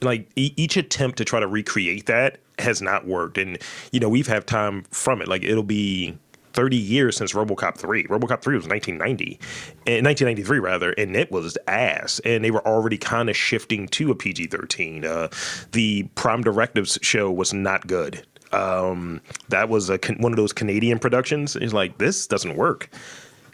like 0.00 0.28
e- 0.36 0.54
each 0.56 0.76
attempt 0.76 1.18
to 1.18 1.24
try 1.24 1.40
to 1.40 1.48
recreate 1.48 2.06
that 2.06 2.38
has 2.60 2.80
not 2.80 3.08
worked. 3.08 3.38
And 3.38 3.58
you 3.90 3.98
know, 3.98 4.08
we've 4.08 4.28
had 4.28 4.46
time 4.46 4.84
from 4.90 5.20
it. 5.20 5.26
Like 5.26 5.42
it'll 5.42 5.64
be 5.64 6.16
30 6.52 6.76
years 6.76 7.16
since 7.16 7.32
RoboCop 7.32 7.76
3. 7.76 8.04
RoboCop 8.04 8.40
3 8.40 8.54
was 8.54 8.68
1990, 8.68 9.40
and 9.88 10.06
1993 10.06 10.58
rather, 10.60 10.92
and 10.92 11.16
it 11.16 11.32
was 11.32 11.58
ass. 11.66 12.20
And 12.24 12.44
they 12.44 12.52
were 12.52 12.64
already 12.64 12.98
kind 12.98 13.28
of 13.28 13.36
shifting 13.36 13.88
to 13.88 14.12
a 14.12 14.14
PG-13. 14.14 15.04
Uh, 15.04 15.28
the 15.72 16.04
Prime 16.14 16.42
Directives 16.42 17.00
show 17.02 17.32
was 17.32 17.52
not 17.52 17.88
good. 17.88 18.24
Um, 18.54 19.20
that 19.48 19.68
was 19.68 19.90
a 19.90 19.98
one 20.18 20.32
of 20.32 20.36
those 20.36 20.52
Canadian 20.52 20.98
productions. 20.98 21.56
It's 21.56 21.72
like 21.72 21.98
this 21.98 22.26
doesn't 22.26 22.56
work. 22.56 22.88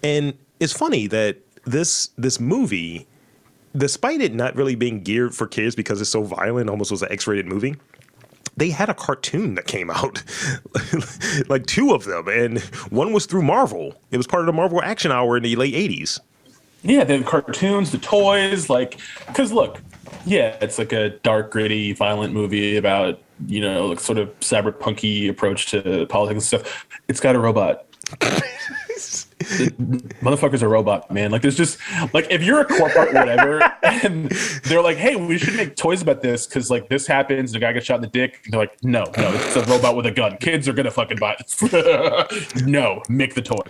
And 0.02 0.34
it's 0.60 0.72
funny 0.72 1.06
that 1.08 1.38
this 1.64 2.10
this 2.18 2.40
movie, 2.40 3.06
despite 3.76 4.20
it 4.20 4.34
not 4.34 4.54
really 4.56 4.74
being 4.74 5.02
geared 5.02 5.34
for 5.34 5.46
kids 5.46 5.74
because 5.74 6.00
it's 6.00 6.10
so 6.10 6.22
violent, 6.22 6.68
almost 6.70 6.90
was 6.90 7.02
an 7.02 7.12
X-rated 7.12 7.46
movie 7.46 7.76
they 8.56 8.68
had 8.68 8.90
a 8.90 8.94
cartoon 8.94 9.54
that 9.54 9.66
came 9.66 9.90
out, 9.90 10.22
like 11.48 11.64
two 11.66 11.94
of 11.94 12.04
them, 12.04 12.28
and 12.28 12.60
one 12.90 13.12
was 13.12 13.24
through 13.24 13.42
Marvel. 13.42 13.94
It 14.10 14.18
was 14.18 14.26
part 14.26 14.42
of 14.42 14.46
the 14.46 14.52
Marvel 14.52 14.82
Action 14.82 15.10
Hour 15.10 15.38
in 15.38 15.42
the 15.42 15.56
late 15.56 15.74
'80s. 15.74 16.20
Yeah, 16.82 17.04
the 17.04 17.22
cartoons, 17.22 17.90
the 17.90 17.98
toys, 17.98 18.68
like, 18.68 18.98
because 19.26 19.52
look, 19.52 19.80
yeah, 20.24 20.56
it's 20.60 20.78
like 20.78 20.92
a 20.92 21.10
dark, 21.10 21.50
gritty, 21.50 21.92
violent 21.92 22.34
movie 22.34 22.76
about 22.76 23.20
you 23.46 23.60
know, 23.60 23.86
like 23.86 24.00
sort 24.00 24.18
of 24.18 24.38
cyberpunky 24.40 25.28
approach 25.28 25.66
to 25.70 26.06
politics 26.06 26.34
and 26.52 26.62
stuff. 26.62 26.86
It's 27.08 27.20
got 27.20 27.36
a 27.36 27.38
robot. 27.38 27.86
motherfucker's 30.20 30.62
a 30.62 30.68
robot, 30.68 31.10
man. 31.10 31.30
Like 31.30 31.40
there's 31.42 31.56
just 31.56 31.78
like 32.12 32.26
if 32.30 32.42
you're 32.42 32.60
a 32.60 32.64
corporate 32.66 33.14
whatever, 33.14 33.60
and 33.82 34.30
they're 34.64 34.82
like, 34.82 34.98
"Hey, 34.98 35.16
we 35.16 35.38
should 35.38 35.54
make 35.54 35.76
toys 35.76 36.02
about 36.02 36.20
this 36.20 36.46
because 36.46 36.70
like 36.70 36.88
this 36.88 37.06
happens, 37.06 37.52
the 37.52 37.58
guy 37.58 37.72
gets 37.72 37.86
shot 37.86 37.96
in 37.96 38.00
the 38.02 38.08
dick." 38.08 38.40
And 38.44 38.52
they're 38.52 38.60
like, 38.60 38.76
"No, 38.82 39.04
no, 39.16 39.32
it's 39.32 39.56
a 39.56 39.62
robot 39.62 39.96
with 39.96 40.04
a 40.06 40.10
gun. 40.10 40.36
Kids 40.38 40.68
are 40.68 40.74
gonna 40.74 40.90
fucking 40.90 41.18
buy 41.18 41.36
it." 41.40 42.56
no, 42.66 43.02
make 43.08 43.34
the 43.34 43.40
toy. 43.42 43.62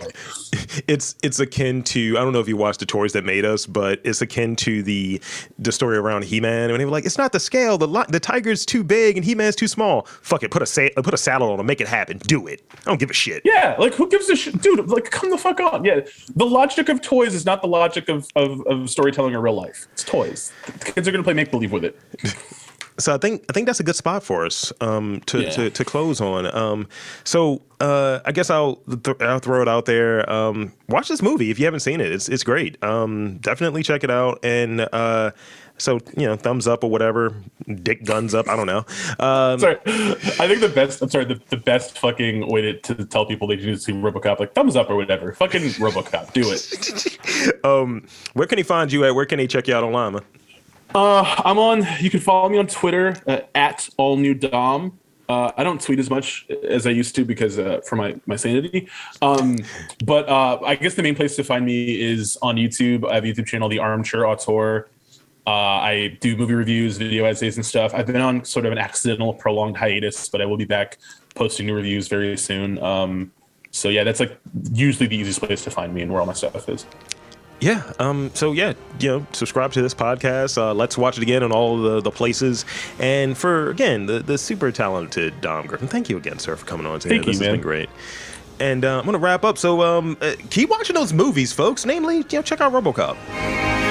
It's 0.87 1.15
it's 1.23 1.39
akin 1.39 1.83
to 1.83 2.17
I 2.17 2.21
don't 2.21 2.33
know 2.33 2.41
if 2.41 2.49
you 2.49 2.57
watched 2.57 2.81
the 2.81 2.85
Toys 2.85 3.13
That 3.13 3.23
Made 3.23 3.45
Us, 3.45 3.65
but 3.65 4.01
it's 4.03 4.21
akin 4.21 4.57
to 4.57 4.83
the 4.83 5.21
the 5.57 5.71
story 5.71 5.95
around 5.97 6.25
He-Man 6.25 6.69
when 6.69 6.79
they 6.79 6.85
were 6.85 6.91
like, 6.91 7.05
"It's 7.05 7.17
not 7.17 7.31
the 7.31 7.39
scale. 7.39 7.77
The 7.77 7.87
li- 7.87 8.05
the 8.09 8.19
tiger's 8.19 8.65
too 8.65 8.83
big 8.83 9.15
and 9.15 9.25
He-Man's 9.25 9.55
too 9.55 9.67
small. 9.67 10.05
Fuck 10.21 10.43
it, 10.43 10.51
put 10.51 10.61
a 10.61 10.65
sa- 10.65 10.89
put 10.97 11.13
a 11.13 11.17
saddle 11.17 11.51
on 11.53 11.59
him, 11.61 11.65
make 11.65 11.79
it 11.79 11.87
happen. 11.87 12.17
Do 12.17 12.47
it. 12.47 12.61
I 12.73 12.83
don't 12.83 12.99
give 12.99 13.09
a 13.09 13.13
shit." 13.13 13.41
Yeah, 13.45 13.75
like 13.79 13.93
who 13.93 14.09
gives 14.09 14.27
a 14.29 14.35
shit, 14.35 14.61
dude? 14.61 14.89
Like, 14.89 15.09
come 15.11 15.29
the 15.29 15.37
fuck 15.37 15.60
on. 15.61 15.85
Yeah, 15.85 16.01
the 16.35 16.45
logic 16.45 16.89
of 16.89 17.01
toys 17.01 17.33
is 17.33 17.45
not 17.45 17.61
the 17.61 17.67
logic 17.67 18.09
of 18.09 18.27
of, 18.35 18.61
of 18.67 18.89
storytelling 18.89 19.33
in 19.33 19.39
real 19.41 19.55
life. 19.55 19.87
It's 19.93 20.03
toys. 20.03 20.51
The 20.65 20.91
kids 20.91 21.07
are 21.07 21.11
gonna 21.11 21.23
play 21.23 21.33
make 21.33 21.51
believe 21.51 21.71
with 21.71 21.83
it. 21.85 21.99
So 22.99 23.15
I 23.15 23.17
think 23.17 23.45
I 23.49 23.53
think 23.53 23.65
that's 23.65 23.79
a 23.79 23.83
good 23.83 23.95
spot 23.95 24.21
for 24.21 24.45
us 24.45 24.71
um, 24.79 25.21
to, 25.25 25.41
Yeah. 25.41 25.49
to 25.51 25.69
to 25.71 25.85
close 25.85 26.21
on. 26.21 26.45
Um, 26.53 26.87
so 27.23 27.63
uh, 27.79 28.19
I 28.25 28.31
guess 28.31 28.51
I'll 28.51 28.75
th- 28.75 29.15
I'll 29.21 29.39
throw 29.39 29.61
it 29.63 29.67
out 29.67 29.85
there. 29.85 30.29
Um, 30.29 30.73
watch 30.87 31.07
this 31.07 31.21
movie 31.21 31.49
if 31.49 31.57
you 31.57 31.65
haven't 31.65 31.79
seen 31.79 31.99
it. 31.99 32.11
It's 32.11 32.29
it's 32.29 32.43
great. 32.43 32.77
Um, 32.83 33.37
definitely 33.37 33.81
check 33.81 34.03
it 34.03 34.11
out. 34.11 34.39
And 34.43 34.81
uh, 34.91 35.31
so 35.81 35.99
you 36.15 36.25
know, 36.25 36.35
thumbs 36.35 36.67
up 36.67 36.83
or 36.83 36.89
whatever, 36.89 37.33
dick 37.83 38.03
guns 38.05 38.33
up. 38.33 38.47
I 38.47 38.55
don't 38.55 38.67
know. 38.67 38.85
Um, 39.19 39.59
Sorry, 39.59 39.77
I 39.85 40.47
think 40.47 40.61
the 40.61 40.71
best. 40.73 41.01
I'm 41.01 41.09
sorry, 41.09 41.25
the, 41.25 41.41
the 41.49 41.57
best 41.57 41.97
fucking 41.97 42.47
way 42.47 42.61
to, 42.61 42.73
to 42.79 43.05
tell 43.05 43.25
people 43.25 43.47
they 43.47 43.57
should 43.57 43.81
see 43.81 43.91
RoboCop, 43.91 44.39
like 44.39 44.53
thumbs 44.53 44.75
up 44.75 44.89
or 44.89 44.95
whatever. 44.95 45.33
Fucking 45.33 45.61
RoboCop, 45.61 46.33
do 46.33 46.43
it. 46.45 47.63
um, 47.65 48.05
where 48.33 48.47
can 48.47 48.57
he 48.57 48.63
find 48.63 48.91
you 48.91 49.05
at? 49.05 49.15
Where 49.15 49.25
can 49.25 49.39
he 49.39 49.47
check 49.47 49.67
you 49.67 49.75
out 49.75 49.83
online? 49.83 50.19
Uh, 50.93 51.41
I'm 51.43 51.57
on. 51.57 51.87
You 51.99 52.09
can 52.09 52.19
follow 52.19 52.49
me 52.49 52.57
on 52.57 52.67
Twitter 52.67 53.15
uh, 53.27 53.39
at 53.55 53.89
all 53.97 54.17
new 54.17 54.33
dom. 54.33 54.99
Uh, 55.29 55.51
I 55.55 55.63
don't 55.63 55.79
tweet 55.79 55.97
as 55.97 56.09
much 56.09 56.45
as 56.67 56.85
I 56.85 56.89
used 56.89 57.15
to 57.15 57.23
because 57.23 57.57
uh, 57.57 57.79
for 57.87 57.95
my 57.95 58.15
my 58.25 58.35
sanity. 58.35 58.89
Um, 59.21 59.57
but 60.05 60.27
uh, 60.27 60.59
I 60.63 60.75
guess 60.75 60.95
the 60.95 61.03
main 61.03 61.15
place 61.15 61.35
to 61.37 61.43
find 61.43 61.65
me 61.65 62.01
is 62.01 62.37
on 62.41 62.57
YouTube. 62.57 63.09
I 63.09 63.15
have 63.15 63.23
a 63.23 63.27
YouTube 63.27 63.47
channel, 63.47 63.69
The 63.69 63.79
Armchair 63.79 64.27
Auteur. 64.27 64.89
Uh, 65.47 65.49
I 65.49 66.17
do 66.21 66.37
movie 66.37 66.53
reviews, 66.53 66.97
video 66.97 67.25
essays, 67.25 67.57
and 67.57 67.65
stuff. 67.65 67.93
I've 67.93 68.05
been 68.05 68.21
on 68.21 68.45
sort 68.45 68.65
of 68.65 68.71
an 68.71 68.77
accidental, 68.77 69.33
prolonged 69.33 69.75
hiatus, 69.75 70.29
but 70.29 70.41
I 70.41 70.45
will 70.45 70.57
be 70.57 70.65
back 70.65 70.99
posting 71.33 71.65
new 71.65 71.73
reviews 71.73 72.07
very 72.07 72.37
soon. 72.37 72.77
Um, 72.83 73.31
so 73.71 73.89
yeah, 73.89 74.03
that's 74.03 74.19
like 74.19 74.37
usually 74.73 75.07
the 75.07 75.17
easiest 75.17 75.39
place 75.39 75.63
to 75.63 75.71
find 75.71 75.93
me 75.93 76.01
and 76.01 76.11
where 76.11 76.21
all 76.21 76.27
my 76.27 76.33
stuff 76.33 76.69
is. 76.69 76.85
Yeah. 77.59 77.91
Um. 77.99 78.31
So 78.33 78.51
yeah, 78.51 78.73
you 78.99 79.09
know, 79.09 79.27
subscribe 79.33 79.71
to 79.73 79.81
this 79.81 79.93
podcast. 79.93 80.57
Uh, 80.57 80.73
let's 80.73 80.97
watch 80.97 81.17
it 81.17 81.23
again 81.23 81.43
on 81.43 81.51
all 81.51 81.77
the, 81.77 82.01
the 82.01 82.11
places. 82.11 82.65
And 82.99 83.37
for 83.37 83.69
again, 83.69 84.07
the 84.07 84.19
the 84.19 84.37
super 84.37 84.71
talented 84.71 85.39
Dom 85.41 85.67
Griffin. 85.67 85.87
Thank 85.87 86.09
you 86.09 86.17
again, 86.17 86.39
sir, 86.39 86.55
for 86.55 86.65
coming 86.65 86.85
on 86.85 86.99
today. 86.99 87.15
Thank 87.15 87.27
you, 87.27 87.33
this 87.33 87.39
has 87.39 87.47
man. 87.47 87.55
been 87.55 87.61
great. 87.61 87.89
And 88.59 88.83
uh, 88.83 88.99
I'm 88.99 89.05
gonna 89.05 89.19
wrap 89.19 89.43
up. 89.43 89.57
So 89.57 89.81
um, 89.81 90.17
uh, 90.21 90.33
keep 90.49 90.69
watching 90.69 90.95
those 90.95 91.13
movies, 91.13 91.53
folks. 91.53 91.85
Namely, 91.85 92.17
you 92.17 92.25
know, 92.33 92.41
check 92.41 92.61
out 92.61 92.73
RoboCop. 92.73 93.90